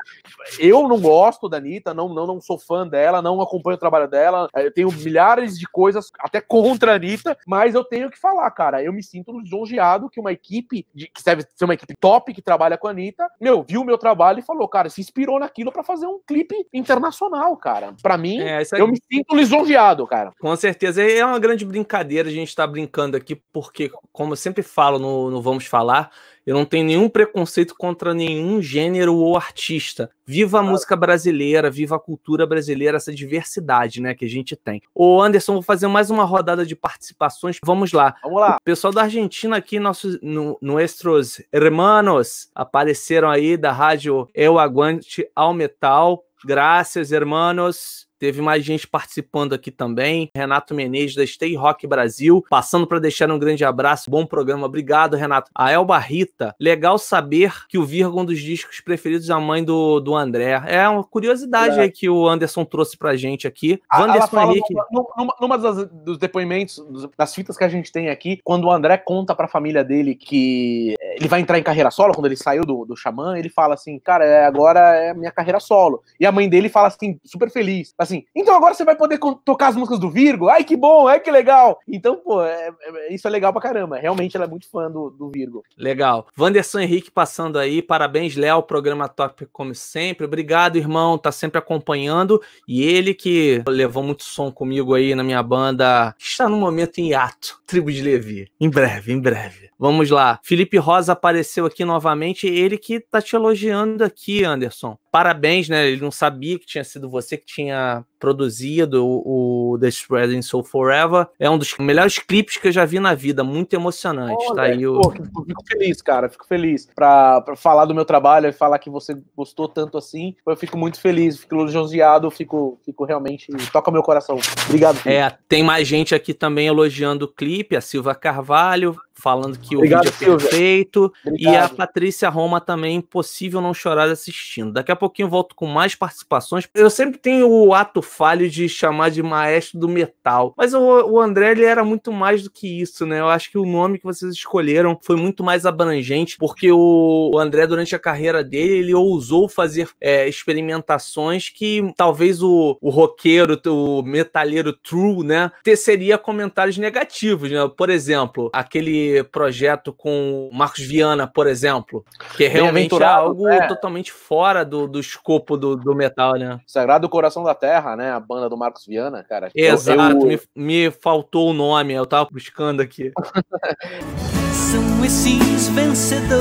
eu 0.59 0.87
não 0.87 0.99
gosto 0.99 1.49
da 1.49 1.57
Anitta, 1.57 1.93
não, 1.93 2.09
não, 2.09 2.27
não 2.27 2.41
sou 2.41 2.57
fã 2.57 2.87
dela, 2.87 3.21
não 3.21 3.41
acompanho 3.41 3.75
o 3.75 3.79
trabalho 3.79 4.07
dela, 4.07 4.49
eu 4.55 4.71
tenho 4.71 4.91
milhares 4.91 5.57
de 5.57 5.67
coisas 5.67 6.11
até 6.19 6.41
contra 6.41 6.93
a 6.93 6.95
Anitta, 6.95 7.37
mas 7.47 7.75
eu 7.75 7.83
tenho 7.83 8.09
que 8.09 8.19
falar, 8.19 8.49
cara, 8.51 8.83
eu 8.83 8.93
me 8.93 9.03
sinto 9.03 9.37
lisonjeado 9.39 10.09
que 10.09 10.19
uma 10.19 10.31
equipe, 10.31 10.85
de, 10.93 11.07
que 11.07 11.23
deve 11.23 11.43
ser 11.55 11.65
uma 11.65 11.73
equipe 11.73 11.93
top 11.99 12.33
que 12.33 12.41
trabalha 12.41 12.77
com 12.77 12.87
a 12.87 12.91
Anitta, 12.91 13.29
meu, 13.39 13.63
viu 13.63 13.81
o 13.81 13.85
meu 13.85 13.97
trabalho 13.97 14.39
e 14.39 14.43
falou, 14.43 14.67
cara, 14.67 14.89
se 14.89 15.01
inspirou 15.01 15.39
naquilo 15.39 15.71
para 15.71 15.83
fazer 15.83 16.07
um 16.07 16.19
clipe 16.25 16.55
internacional, 16.73 17.55
cara. 17.57 17.93
Para 18.01 18.17
mim, 18.17 18.39
é, 18.39 18.63
eu 18.73 18.87
me 18.87 18.97
sinto 19.11 19.35
lisonjeado, 19.35 20.05
cara. 20.07 20.31
Com 20.39 20.55
certeza. 20.55 21.01
É 21.03 21.25
uma 21.25 21.39
grande 21.39 21.65
brincadeira 21.65 22.29
a 22.29 22.31
gente 22.31 22.49
estar 22.49 22.65
tá 22.65 22.71
brincando 22.71 23.17
aqui, 23.17 23.35
porque, 23.51 23.91
como 24.11 24.33
eu 24.33 24.37
sempre 24.37 24.63
falo 24.63 24.99
no, 24.99 25.29
no 25.29 25.41
Vamos 25.41 25.65
Falar, 25.75 26.09
eu 26.45 26.55
não 26.55 26.63
tenho 26.63 26.85
nenhum 26.85 27.09
preconceito 27.09 27.75
contra 27.75 28.13
nenhum 28.13 28.61
gênero 28.61 29.13
ou 29.13 29.35
artista. 29.35 30.09
Viva 30.25 30.59
a 30.59 30.63
música 30.63 30.95
brasileira, 30.95 31.69
viva 31.69 31.97
a 31.97 31.99
cultura 31.99 32.47
brasileira, 32.47 32.95
essa 32.95 33.13
diversidade, 33.13 33.99
né, 33.99 34.15
que 34.15 34.23
a 34.23 34.29
gente 34.29 34.55
tem. 34.55 34.81
Ô 34.93 35.21
Anderson, 35.21 35.51
vou 35.51 35.61
fazer 35.61 35.87
mais 35.87 36.09
uma 36.09 36.23
rodada 36.23 36.65
de 36.65 36.77
participações. 36.77 37.59
Vamos 37.61 37.91
lá. 37.91 38.15
Vamos 38.23 38.39
lá. 38.39 38.55
O 38.55 38.63
pessoal 38.63 38.93
da 38.93 39.01
Argentina 39.01 39.57
aqui, 39.57 39.79
nossos 39.79 40.17
no, 40.21 40.57
nossos 40.61 41.41
hermanos, 41.51 42.49
apareceram 42.55 43.29
aí 43.29 43.57
da 43.57 43.73
rádio 43.73 44.29
Eu 44.33 44.57
Aguante 44.57 45.27
ao 45.35 45.53
Metal. 45.53 46.23
Graças, 46.45 47.11
hermanos. 47.11 48.04
Teve 48.19 48.41
mais 48.41 48.63
gente 48.63 48.87
participando 48.87 49.53
aqui 49.53 49.71
também. 49.71 50.29
Renato 50.35 50.73
Menezes, 50.73 51.15
da 51.15 51.25
Stay 51.25 51.55
Rock 51.55 51.85
Brasil, 51.85 52.43
passando 52.49 52.87
para 52.87 52.99
deixar 52.99 53.29
um 53.29 53.39
grande 53.39 53.65
abraço. 53.65 54.09
Bom 54.09 54.25
programa. 54.25 54.65
Obrigado, 54.65 55.15
Renato. 55.15 55.51
A 55.53 55.71
Elba 55.71 55.97
Rita, 55.97 56.55
legal 56.59 56.97
saber 56.97 57.53
que 57.67 57.77
o 57.77 57.85
Virgo 57.85 58.17
é 58.17 58.21
um 58.21 58.25
dos 58.25 58.39
discos 58.39 58.79
preferidos 58.79 59.27
da 59.27 59.39
mãe 59.39 59.63
do, 59.63 59.99
do 59.99 60.15
André. 60.15 60.61
É 60.67 60.87
uma 60.87 61.03
curiosidade 61.03 61.79
é. 61.79 61.83
aí 61.83 61.91
que 61.91 62.09
o 62.09 62.27
Anderson 62.27 62.63
trouxe 62.63 62.97
pra 62.97 63.15
gente 63.15 63.47
aqui. 63.47 63.81
A, 63.89 64.03
Anderson 64.03 64.41
Henrique. 64.41 64.73
Numa, 64.91 65.07
numa, 65.17 65.35
numa 65.41 65.57
das, 65.57 65.87
dos 65.89 66.17
depoimentos, 66.17 66.83
das 67.17 67.33
fitas 67.33 67.57
que 67.57 67.63
a 67.63 67.69
gente 67.69 67.91
tem 67.91 68.09
aqui, 68.09 68.39
quando 68.43 68.65
o 68.65 68.71
André 68.71 68.97
conta 68.97 69.35
pra 69.35 69.47
família 69.47 69.83
dele 69.83 70.15
que 70.15 70.95
ele 70.99 71.27
vai 71.27 71.41
entrar 71.41 71.57
em 71.57 71.63
carreira 71.63 71.91
solo, 71.91 72.13
quando 72.13 72.27
ele 72.27 72.35
saiu 72.35 72.63
do, 72.63 72.85
do 72.85 72.95
Xamã, 72.95 73.37
ele 73.37 73.49
fala 73.49 73.73
assim: 73.73 73.99
Cara, 73.99 74.25
é, 74.25 74.45
agora 74.45 74.79
é 74.95 75.13
minha 75.13 75.31
carreira 75.31 75.59
solo. 75.59 76.01
E 76.19 76.25
a 76.25 76.31
mãe 76.31 76.47
dele 76.47 76.69
fala 76.69 76.87
assim, 76.87 77.19
super 77.23 77.49
feliz. 77.49 77.93
Assim, 78.05 78.23
então 78.35 78.55
agora 78.55 78.73
você 78.73 78.85
vai 78.85 78.95
poder 78.95 79.19
tocar 79.43 79.67
as 79.67 79.75
músicas 79.75 79.99
do 79.99 80.11
Virgo? 80.11 80.47
Ai, 80.47 80.63
que 80.63 80.77
bom, 80.77 81.07
ai, 81.07 81.19
que 81.19 81.31
legal. 81.31 81.79
Então, 81.87 82.15
pô, 82.15 82.43
é, 82.43 82.69
é, 82.81 83.13
isso 83.13 83.27
é 83.27 83.31
legal 83.31 83.51
pra 83.51 83.61
caramba. 83.61 83.97
Realmente 83.97 84.37
ela 84.37 84.45
é 84.45 84.47
muito 84.47 84.69
fã 84.69 84.89
do, 84.89 85.09
do 85.09 85.29
Virgo. 85.29 85.63
Legal. 85.75 86.27
Wanderson 86.39 86.79
Henrique 86.79 87.09
passando 87.09 87.57
aí. 87.57 87.81
Parabéns, 87.81 88.35
Léo. 88.35 88.61
Programa 88.61 89.09
top 89.09 89.47
como 89.51 89.73
sempre. 89.73 90.25
Obrigado, 90.25 90.77
irmão. 90.77 91.17
Tá 91.17 91.31
sempre 91.31 91.57
acompanhando. 91.57 92.39
E 92.67 92.83
ele 92.83 93.13
que 93.13 93.63
levou 93.67 94.03
muito 94.03 94.23
som 94.23 94.51
comigo 94.51 94.93
aí 94.93 95.15
na 95.15 95.23
minha 95.23 95.41
banda. 95.41 96.15
Está 96.19 96.47
no 96.47 96.57
momento 96.57 96.99
em 96.99 97.09
hiato. 97.09 97.59
Tribo 97.65 97.91
de 97.91 98.01
Levi. 98.01 98.51
Em 98.61 98.69
breve, 98.69 99.11
em 99.11 99.19
breve. 99.19 99.69
Vamos 99.79 100.09
lá. 100.11 100.39
Felipe 100.43 100.77
Rosa 100.77 101.13
apareceu 101.13 101.65
aqui 101.65 101.83
novamente. 101.83 102.47
Ele 102.47 102.77
que 102.77 102.99
tá 102.99 103.21
te 103.21 103.35
elogiando 103.35 104.03
aqui, 104.03 104.43
Anderson 104.43 104.97
parabéns, 105.15 105.69
né? 105.69 105.87
Ele 105.87 106.01
não 106.01 106.11
sabia 106.11 106.59
que 106.59 106.65
tinha 106.65 106.83
sido 106.83 107.09
você 107.09 107.37
que 107.37 107.45
tinha 107.45 108.03
produzido 108.19 109.05
o, 109.05 109.73
o 109.73 109.79
The 109.79 109.87
Spreading 109.89 110.41
Soul 110.41 110.63
Forever. 110.63 111.27
É 111.39 111.49
um 111.49 111.57
dos 111.57 111.75
melhores 111.77 112.17
clipes 112.17 112.57
que 112.57 112.67
eu 112.67 112.71
já 112.71 112.85
vi 112.85 112.99
na 112.99 113.13
vida, 113.13 113.43
muito 113.43 113.73
emocionante. 113.73 114.43
Olha, 114.47 114.55
tá 114.55 114.61
aí 114.63 114.85
o... 114.87 115.01
fico 115.11 115.63
feliz, 115.67 116.01
cara, 116.01 116.29
fico 116.29 116.45
feliz 116.45 116.87
pra, 116.95 117.41
pra, 117.41 117.55
falar 117.55 117.85
do 117.85 117.95
meu 117.95 118.05
trabalho 118.05 118.47
e 118.47 118.53
falar 118.53 118.79
que 118.79 118.89
você 118.89 119.17
gostou 119.35 119.67
tanto 119.67 119.97
assim. 119.97 120.35
Eu 120.45 120.55
fico 120.55 120.77
muito 120.77 120.99
feliz, 120.99 121.37
fico 121.37 121.55
elogiado, 121.55 122.29
fico, 122.31 122.79
fico 122.83 123.05
realmente. 123.05 123.47
Toca 123.71 123.91
meu 123.91 124.03
coração. 124.03 124.39
Obrigado. 124.65 124.97
Filho. 124.97 125.15
É, 125.15 125.37
tem 125.47 125.63
mais 125.63 125.87
gente 125.87 126.13
aqui 126.15 126.33
também 126.33 126.67
elogiando 126.67 127.25
o 127.25 127.27
clipe, 127.27 127.75
a 127.75 127.81
Silva 127.81 128.15
Carvalho, 128.15 128.95
falando 129.13 129.57
que 129.57 129.75
Obrigado, 129.75 130.07
o 130.07 130.11
vídeo 130.11 130.33
é 130.33 130.37
perfeito. 130.37 131.13
Obrigado. 131.25 131.53
E 131.53 131.57
a 131.57 131.69
Patrícia 131.69 132.29
Roma 132.29 132.59
também, 132.59 132.97
impossível 132.97 133.61
não 133.61 133.73
chorar 133.73 134.09
assistindo. 134.09 134.73
Daqui 134.73 134.91
a 134.91 134.95
pouquinho 134.95 135.27
eu 135.27 135.29
volto 135.29 135.55
com 135.55 135.65
mais 135.65 135.95
participações. 135.95 136.67
Eu 136.73 136.89
sempre 136.89 137.17
tenho 137.17 137.49
o 137.49 137.73
ato 137.73 138.01
falho 138.05 138.49
de 138.49 138.69
chamar 138.69 139.11
de 139.11 139.21
maestro 139.21 139.77
do 139.79 139.89
metal. 139.89 140.53
Mas 140.55 140.73
o, 140.73 140.79
o 140.79 141.19
André, 141.19 141.51
ele 141.51 141.65
era 141.65 141.83
muito 141.83 142.11
mais 142.11 142.43
do 142.43 142.49
que 142.49 142.79
isso, 142.79 143.05
né? 143.05 143.19
Eu 143.19 143.27
acho 143.27 143.51
que 143.51 143.57
o 143.57 143.65
nome 143.65 143.97
que 143.97 144.05
vocês 144.05 144.31
escolheram 144.31 144.97
foi 145.01 145.17
muito 145.17 145.43
mais 145.43 145.65
abrangente, 145.65 146.37
porque 146.37 146.71
o, 146.71 147.31
o 147.33 147.39
André, 147.39 147.67
durante 147.67 147.95
a 147.95 147.99
carreira 147.99 148.43
dele, 148.43 148.77
ele 148.77 148.93
ousou 148.93 149.49
fazer 149.49 149.89
é, 149.99 150.27
experimentações 150.27 151.49
que 151.49 151.93
talvez 151.97 152.41
o, 152.41 152.77
o 152.79 152.89
roqueiro, 152.89 153.59
o 153.67 154.01
metalheiro 154.03 154.71
true, 154.71 155.25
né, 155.25 155.51
teceria 155.63 156.17
comentários 156.17 156.77
negativos, 156.77 157.51
né? 157.51 157.69
Por 157.75 157.89
exemplo, 157.89 158.49
aquele 158.53 159.23
projeto 159.25 159.91
com 159.91 160.49
Marcos 160.53 160.83
Viana, 160.83 161.27
por 161.27 161.47
exemplo, 161.47 162.05
que 162.37 162.45
é 162.45 162.47
realmente 162.47 163.03
algo 163.03 163.47
é. 163.47 163.67
totalmente 163.67 164.11
fora 164.11 164.63
do, 164.63 164.87
do 164.87 164.99
escopo 164.99 165.57
do, 165.57 165.75
do 165.75 165.95
metal, 165.95 166.33
né? 166.33 166.59
Sagrado 166.67 167.09
Coração 167.09 167.43
da 167.43 167.55
Terra, 167.55 167.94
né? 167.95 168.11
A 168.11 168.19
banda 168.19 168.49
do 168.49 168.57
Marcos 168.57 168.85
Viana, 168.85 169.23
cara. 169.23 169.49
Exato, 169.55 170.27
eu... 170.27 170.27
me, 170.27 170.39
me 170.55 170.91
faltou 170.91 171.49
o 171.49 171.53
nome, 171.53 171.93
eu 171.93 172.05
tava 172.05 172.27
buscando 172.31 172.81
aqui. 172.81 173.11
São 174.51 175.05
esses 175.05 175.69
vencedores 175.69 176.37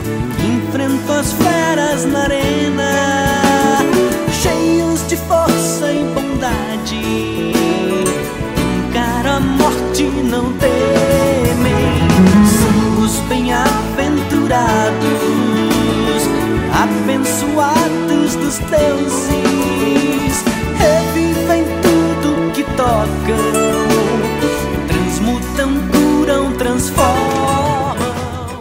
que 0.00 0.46
enfrentam 0.46 1.18
as 1.18 1.32
feras 1.32 2.04
na 2.06 2.24
arena, 2.24 3.78
cheios 4.32 5.06
de 5.08 5.16
força 5.16 5.92
e 5.92 6.04
bondade 6.14 7.48
a 9.38 9.40
morte 9.40 10.04
não 10.04 10.52
temem, 10.54 12.08
são 12.58 13.04
os 13.04 13.20
bem-aventurados 13.28 16.22
abençoados 16.72 17.77
dos 18.40 18.58
deuses, 18.58 20.44
revivem 20.78 21.64
tudo 21.82 22.52
que 22.52 22.64
tocam, 22.76 23.38
transmutam, 24.88 25.70
curam, 25.90 26.52
transformam. 26.52 27.96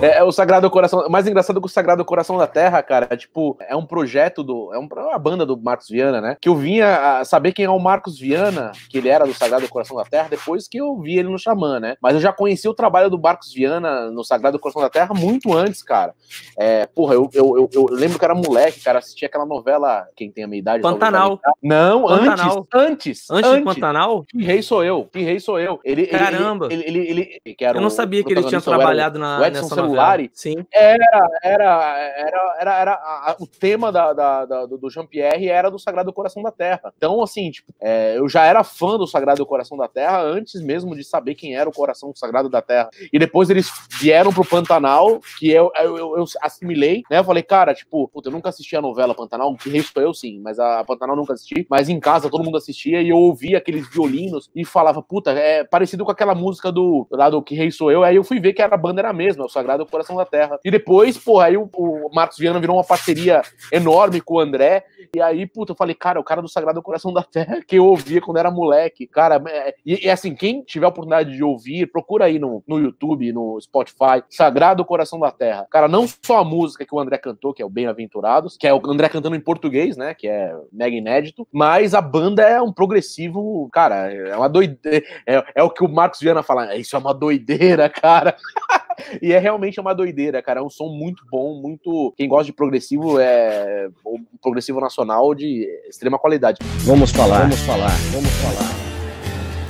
É, 0.02 0.17
o 0.28 0.32
Sagrado 0.32 0.70
Coração. 0.70 1.08
Mais 1.10 1.28
engraçado 1.28 1.58
é 1.58 1.60
que 1.60 1.66
o 1.66 1.70
Sagrado 1.70 2.04
Coração 2.06 2.38
da 2.38 2.48
Terra, 2.48 2.82
cara, 2.84 3.08
é 3.10 3.18
tipo, 3.18 3.58
é 3.68 3.76
um 3.76 3.86
projeto 3.86 4.44
do. 4.44 4.74
É 4.74 4.78
é 4.78 4.80
uma 4.80 5.20
banda 5.20 5.46
do 5.46 5.58
Marcos 5.58 5.90
Viana, 5.90 6.22
né? 6.22 6.38
Que 6.40 6.48
eu 6.50 6.56
vinha 6.56 7.20
a 7.20 7.26
saber 7.26 7.52
quem 7.52 7.66
é 7.66 7.70
o 7.70 7.80
Marcos 7.80 8.20
Viana, 8.20 8.72
que 8.90 8.98
ele 8.98 9.10
era 9.10 9.26
do 9.26 9.34
Sagrado 9.34 9.68
Coração 9.68 9.98
da 9.98 10.06
Terra, 10.06 10.28
depois 10.30 10.68
que 10.68 10.78
eu 10.78 10.98
vi 11.00 11.18
ele 11.18 11.30
no 11.30 11.38
Xamã, 11.40 11.80
né? 11.80 11.96
Mas 12.02 12.14
eu 12.16 12.22
já 12.22 12.32
conheci 12.32 12.68
o 12.68 12.74
trabalho 12.74 13.10
do 13.10 13.20
Marcos 13.20 13.54
Viana 13.54 14.10
no 14.12 14.24
Sagrado 14.24 14.60
Coração 14.60 14.82
da 14.82 14.90
Terra 14.90 15.14
muito 15.14 15.54
antes, 15.54 15.82
cara. 15.84 16.14
É, 16.58 16.86
porra, 16.88 17.16
eu, 17.16 17.30
eu, 17.34 17.58
eu, 17.58 17.70
eu 17.74 17.86
lembro 17.92 18.18
que 18.20 18.26
era 18.26 18.36
moleque, 18.36 18.80
cara, 18.82 19.00
assistia 19.00 19.28
aquela 19.28 19.46
novela. 19.46 20.08
Quem 20.16 20.32
tem 20.32 20.44
a 20.44 20.48
minha 20.48 20.60
idade? 20.60 20.82
Pantanal. 20.82 21.32
lembrar. 21.32 21.54
Não, 21.62 22.04
Pantanal. 22.04 22.68
antes. 22.74 23.30
Antes. 23.30 23.32
Antes 23.32 23.52
do 23.60 23.64
Pantanal? 23.64 24.26
Que 24.30 24.44
rei 24.44 24.62
sou 24.62 24.84
eu? 24.84 25.06
Que 25.12 25.22
rei 25.24 25.40
sou 25.40 25.60
eu? 25.60 25.80
Ele, 25.84 26.02
ele- 26.04 26.08
Caramba. 26.08 26.68
Ele, 26.72 26.84
ele, 26.86 27.00
ele, 27.00 27.42
ele- 27.46 27.56
era 27.62 27.78
Eu 27.78 27.82
não 27.82 27.90
sabia 27.90 28.24
que 28.24 28.32
ele 28.32 28.44
tinha 28.44 28.62
trabalhado 28.62 29.20
na, 29.20 29.40
o 29.40 29.46
Edson 29.46 29.62
nessa 29.64 29.76
Celulari. 29.76 30.17
novela. 30.17 30.17
Sim. 30.34 30.66
Era, 30.72 31.30
era, 31.44 31.98
era, 32.00 32.56
era, 32.60 32.80
era 32.80 32.94
a- 32.94 33.36
o 33.40 33.48
tema 33.48 33.92
da, 33.92 34.14
da- 34.14 34.46
da- 34.46 34.66
do, 34.66 34.90
Jean-Pierre 34.90 35.50
era 35.50 35.70
do 35.70 35.80
Sagrado 35.80 36.12
Coração 36.14 36.42
da 36.44 36.52
Terra. 36.52 36.94
Então, 36.98 37.22
assim, 37.22 37.52
tipo, 37.52 37.74
é, 37.80 38.18
eu 38.18 38.28
já 38.28 38.46
era 38.46 38.64
fã 38.64 38.98
do 38.98 39.08
Sagrado 39.08 39.46
Coração 39.46 39.78
da 39.78 39.88
Terra 39.88 40.22
antes 40.22 40.62
mesmo 40.62 40.96
de 40.96 41.04
saber 41.04 41.36
quem 41.36 41.56
era 41.56 41.70
o 41.70 41.74
Coração 41.74 42.12
Sagrado 42.16 42.50
da 42.50 42.62
Terra. 42.62 42.90
E 43.12 43.20
depois 43.20 43.50
eles 43.50 43.70
vieram 44.00 44.32
pro 44.34 44.46
Pantanal, 44.46 45.20
que 45.40 45.50
eu, 45.50 45.72
eu, 45.80 45.98
eu- 45.98 46.18
eu 46.18 46.26
assimilei, 46.42 47.04
né? 47.10 47.20
Eu 47.20 47.24
falei, 47.24 47.44
cara, 47.44 47.74
tipo, 47.74 48.08
puta, 48.08 48.30
eu 48.30 48.34
nunca 48.34 48.50
assisti 48.50 48.76
a 48.76 48.82
novela 48.82 49.14
Pantanal, 49.16 49.56
que 49.56 49.70
rei 49.70 49.82
sou 49.82 50.02
eu 50.02 50.14
sim, 50.14 50.40
mas 50.42 50.60
a 50.60 50.84
Pantanal 50.84 51.16
nunca 51.16 51.34
assisti. 51.34 51.66
Mas 51.70 51.90
em 51.90 52.00
casa 52.00 52.30
todo 52.30 52.44
mundo 52.44 52.58
assistia 52.58 53.02
e 53.02 53.10
eu 53.10 53.18
ouvia 53.18 53.58
aqueles 53.58 53.88
violinos 53.90 54.50
e 54.56 54.64
falava, 54.66 55.02
puta, 55.02 55.32
é 55.32 55.64
parecido 55.64 56.06
com 56.06 56.12
aquela 56.12 56.34
música 56.36 56.72
do, 56.72 57.08
lá 57.12 57.30
do 57.30 57.42
Que 57.42 57.56
Rei 57.56 57.72
Sou 57.72 57.92
Eu. 57.92 58.04
Aí 58.04 58.16
eu 58.16 58.24
fui 58.24 58.40
ver 58.40 58.54
que 58.54 58.62
era 58.62 58.76
a 58.76 58.78
banda 58.78 59.02
era 59.02 59.10
a 59.10 59.14
mesma, 59.14 59.46
o 59.46 59.50
Sagrado 59.50 59.86
Coração 59.86 60.07
da 60.16 60.26
Terra. 60.26 60.60
E 60.64 60.72
depois, 60.72 61.18
porra, 61.18 61.46
aí 61.46 61.58
o, 61.58 61.70
o 61.74 62.10
Marcos 62.14 62.38
Viana 62.38 62.60
virou 62.60 62.78
uma 62.78 62.84
parceria 62.84 63.42
enorme 63.72 64.22
com 64.22 64.36
o 64.36 64.40
André. 64.40 64.86
E 65.16 65.22
aí, 65.22 65.46
puta, 65.46 65.72
eu 65.72 65.76
falei, 65.76 65.96
cara, 65.96 66.20
o 66.20 66.24
cara 66.24 66.42
do 66.42 66.50
Sagrado 66.50 66.82
Coração 66.82 67.14
da 67.14 67.24
Terra 67.24 67.62
que 67.66 67.78
eu 67.78 67.86
ouvia 67.86 68.22
quando 68.22 68.38
era 68.38 68.52
moleque. 68.52 69.08
Cara, 69.08 69.42
é, 69.48 69.76
e, 69.86 70.06
e 70.06 70.10
assim, 70.10 70.36
quem 70.36 70.62
tiver 70.62 70.86
a 70.86 70.90
oportunidade 70.90 71.36
de 71.36 71.44
ouvir, 71.44 71.92
procura 71.92 72.26
aí 72.26 72.40
no, 72.40 72.64
no 72.68 72.80
YouTube, 72.80 73.32
no 73.32 73.60
Spotify, 73.60 74.24
Sagrado 74.30 74.86
Coração 74.86 75.20
da 75.20 75.32
Terra. 75.32 75.68
Cara, 75.70 75.88
não 75.88 76.06
só 76.08 76.40
a 76.40 76.44
música 76.44 76.86
que 76.86 76.94
o 76.94 77.00
André 77.00 77.18
cantou, 77.18 77.54
que 77.54 77.62
é 77.62 77.66
o 77.66 77.70
Bem-Aventurados, 77.70 78.58
que 78.58 78.68
é 78.68 78.74
o 78.74 78.82
André 78.86 79.10
cantando 79.10 79.36
em 79.36 79.42
português, 79.42 79.98
né? 79.98 80.14
Que 80.14 80.28
é 80.28 80.56
mega 80.72 80.96
inédito, 80.96 81.48
mas 81.52 81.94
a 81.94 82.02
banda 82.02 82.44
é 82.44 82.62
um 82.62 82.72
progressivo, 82.72 83.70
cara, 83.72 84.12
é 84.12 84.36
uma 84.36 84.50
doideira. 84.50 85.06
É, 85.26 85.44
é 85.56 85.64
o 85.64 85.70
que 85.70 85.84
o 85.84 85.90
Marcos 85.90 86.20
Viana 86.20 86.44
fala, 86.44 86.76
isso 86.76 86.96
é 86.96 87.00
uma 87.00 87.14
doideira, 87.14 87.90
cara. 87.90 88.36
E 89.22 89.34
é 89.34 89.40
realmente 89.40 89.80
uma 89.80 89.94
doideira, 89.94 90.42
cara. 90.42 90.60
É 90.60 90.64
um 90.64 90.70
som 90.70 90.90
muito 90.90 91.24
bom, 91.32 91.60
muito. 91.62 92.14
Quem 92.18 92.28
gosta 92.28 92.46
de 92.46 92.54
progressivo 92.54 93.20
é 93.20 93.90
um 94.06 94.24
progressivo 94.42 94.80
nacional 94.80 95.34
de 95.34 95.68
extrema 95.88 96.20
qualidade. 96.20 96.60
Vamos 96.80 97.12
falar, 97.12 97.42
vamos 97.42 97.60
falar, 97.62 97.96
vamos 98.12 98.32
falar. 98.32 98.88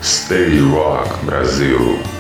Stay 0.02 0.60
Rock 0.60 1.26
Brasil. 1.26 2.17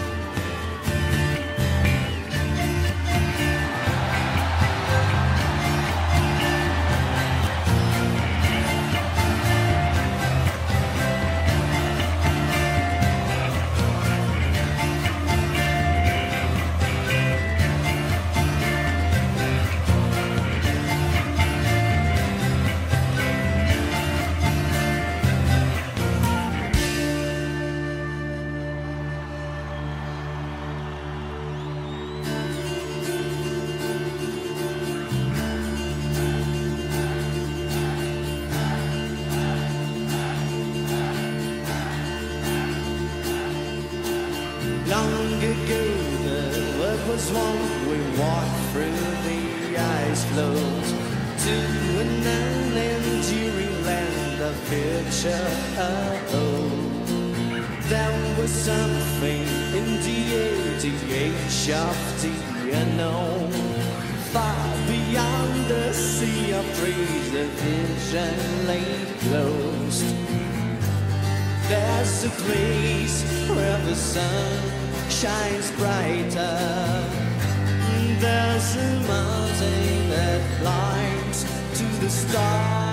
We 47.89 47.97
walked 48.19 48.61
through 48.72 49.01
the 49.27 49.77
ice 49.77 50.23
floes 50.31 50.89
to 51.45 51.55
an 52.03 52.11
unenduring 52.38 53.85
land 53.85 54.41
of 54.41 54.55
future. 54.69 55.47
Oh, 56.34 56.88
there 57.89 58.35
was 58.38 58.51
something 58.51 59.43
in 59.80 59.88
the 60.05 60.19
air, 60.35 60.80
the 60.80 60.95
age 61.14 61.69
of 61.72 61.97
the 62.22 62.35
unknown. 62.81 63.51
Far 64.34 64.77
beyond 64.88 65.69
the 65.69 65.93
sea 65.93 66.51
of 66.53 66.65
trees, 66.77 67.31
the 67.31 67.45
vision 67.64 68.68
lay 68.68 69.05
closed. 69.23 70.05
There's 71.69 72.23
a 72.26 72.30
place 72.30 73.23
where 73.49 73.80
the 73.85 73.95
sun 73.95 74.61
shines 75.09 75.72
brighter. 75.72 77.16
There's 78.19 78.76
a 78.76 78.99
mountain 79.07 80.10
that 80.10 80.41
climbs 80.60 81.44
to 81.77 81.84
the 82.02 82.10
stars. 82.10 82.86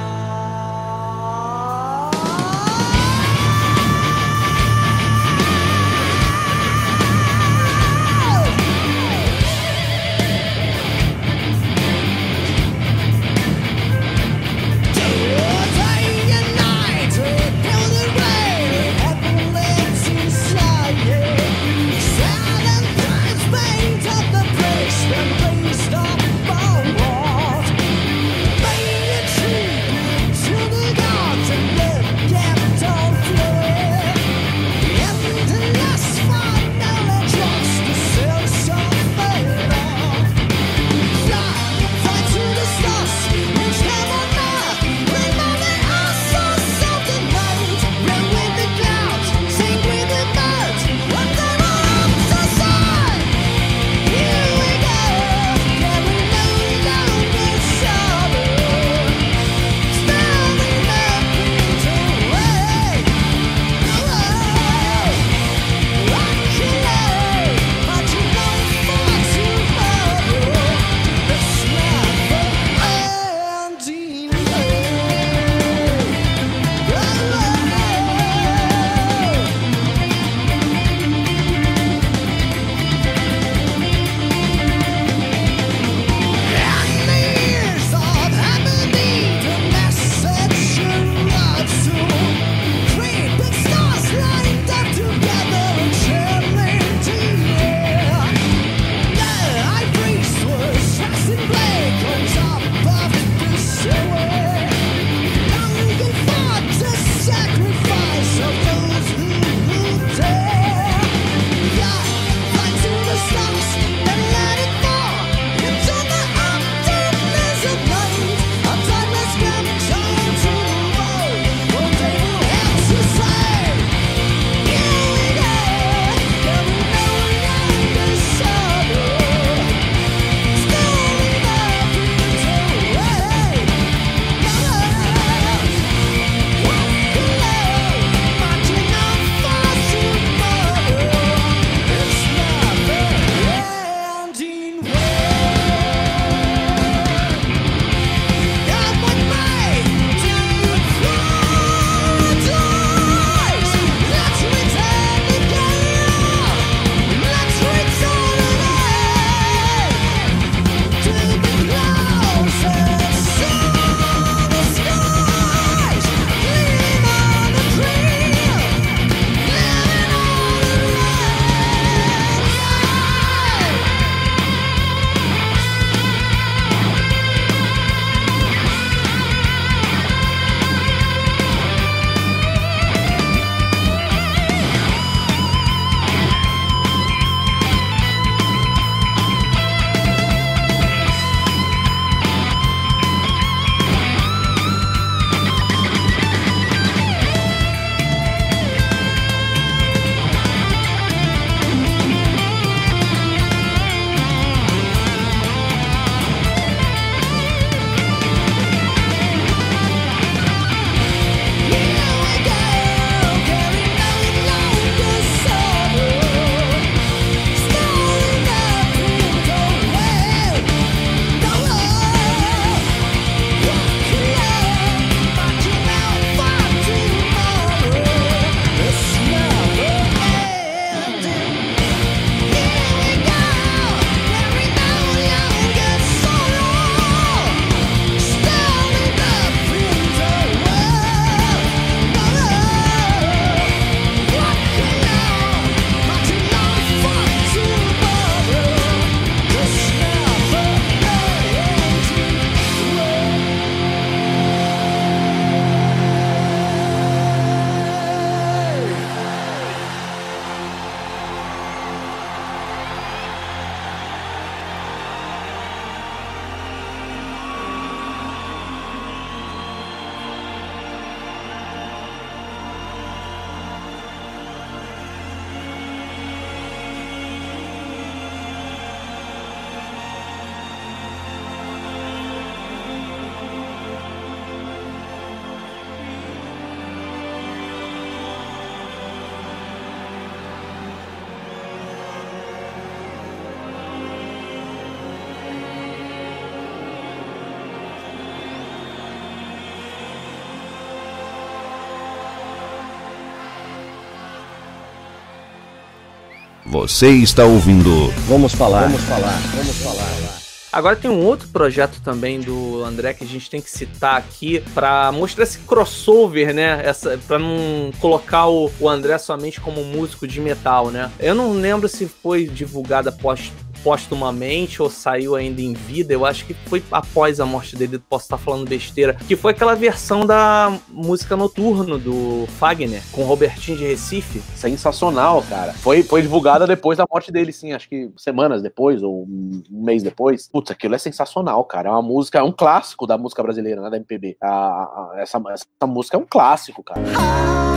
Você 306.95 307.09
está 307.09 307.45
ouvindo. 307.45 308.09
Vamos 308.29 308.55
falar, 308.55 308.83
vamos 308.83 309.03
falar, 309.03 309.37
vamos 309.57 309.77
falar. 309.79 310.39
Agora 310.71 310.95
tem 310.95 311.11
um 311.11 311.25
outro 311.25 311.49
projeto 311.49 312.01
também 312.01 312.41
do 312.41 312.85
André 312.85 313.12
que 313.15 313.25
a 313.25 313.27
gente 313.27 313.51
tem 313.51 313.61
que 313.61 313.69
citar 313.69 314.16
aqui 314.16 314.62
para 314.73 315.11
mostrar 315.11 315.43
esse 315.43 315.59
crossover, 315.59 316.55
né? 316.55 316.81
Essa, 316.85 317.19
para 317.27 317.41
não 317.41 317.91
colocar 318.01 318.47
o, 318.47 318.71
o 318.79 318.89
André 318.89 319.19
somente 319.19 319.61
como 319.61 319.83
músico 319.83 320.25
de 320.25 320.41
metal, 320.41 320.93
né? 320.93 321.11
Eu 321.19 321.35
não 321.35 321.53
lembro 321.53 321.89
se 321.89 322.07
foi 322.07 322.47
divulgada 322.47 323.11
após 323.11 323.53
póstumamente 323.85 324.82
ou 324.82 324.89
saiu 324.89 325.36
ainda 325.36 325.61
em 325.61 325.74
vida, 325.74 326.15
eu 326.15 326.24
acho 326.24 326.47
que 326.47 326.55
foi 326.55 326.82
após 326.90 327.39
a 327.39 327.44
morte 327.44 327.77
dele, 327.77 327.98
posso 327.98 328.24
estar 328.24 328.39
falando 328.39 328.66
besteira, 328.66 329.15
que 329.15 329.36
foi 329.36 329.52
aquela 329.52 329.74
versão 329.74 330.24
da 330.24 330.77
música 330.89 331.36
Noturno 331.36 331.98
do 331.98 332.47
Fagner, 332.59 333.02
com 333.12 333.23
Robertinho 333.24 333.77
de 333.77 333.85
Recife. 333.85 334.40
Sensacional, 334.56 335.43
cara. 335.43 335.74
Foi, 335.74 336.02
foi 336.02 336.23
divulgada 336.23 336.66
depois 336.66 336.97
da 336.97 337.05
morte 337.11 337.31
dele, 337.31 337.52
sim, 337.52 337.73
acho 337.73 337.89
que 337.89 338.11
semanas 338.16 338.62
depois, 338.62 339.02
ou 339.02 339.24
um 339.24 339.62
mês 339.70 340.02
depois. 340.02 340.48
Putz, 340.48 340.70
aquilo 340.70 340.94
é 340.94 340.98
sensacional, 340.98 341.62
cara. 341.65 341.90
É 341.90 341.93
uma 341.93 342.02
música, 342.02 342.39
é 342.39 342.43
um 342.43 342.52
clássico 342.52 343.06
da 343.06 343.19
música 343.19 343.43
brasileira, 343.43 343.82
né, 343.82 343.90
da 343.90 343.97
MPB. 343.98 344.39
A, 344.40 344.48
a, 344.48 345.12
essa, 345.16 345.43
essa 345.51 345.86
música 345.86 346.16
é 346.16 346.20
um 346.20 346.27
clássico, 346.27 346.82
cara. 346.82 347.02
High 347.02 347.74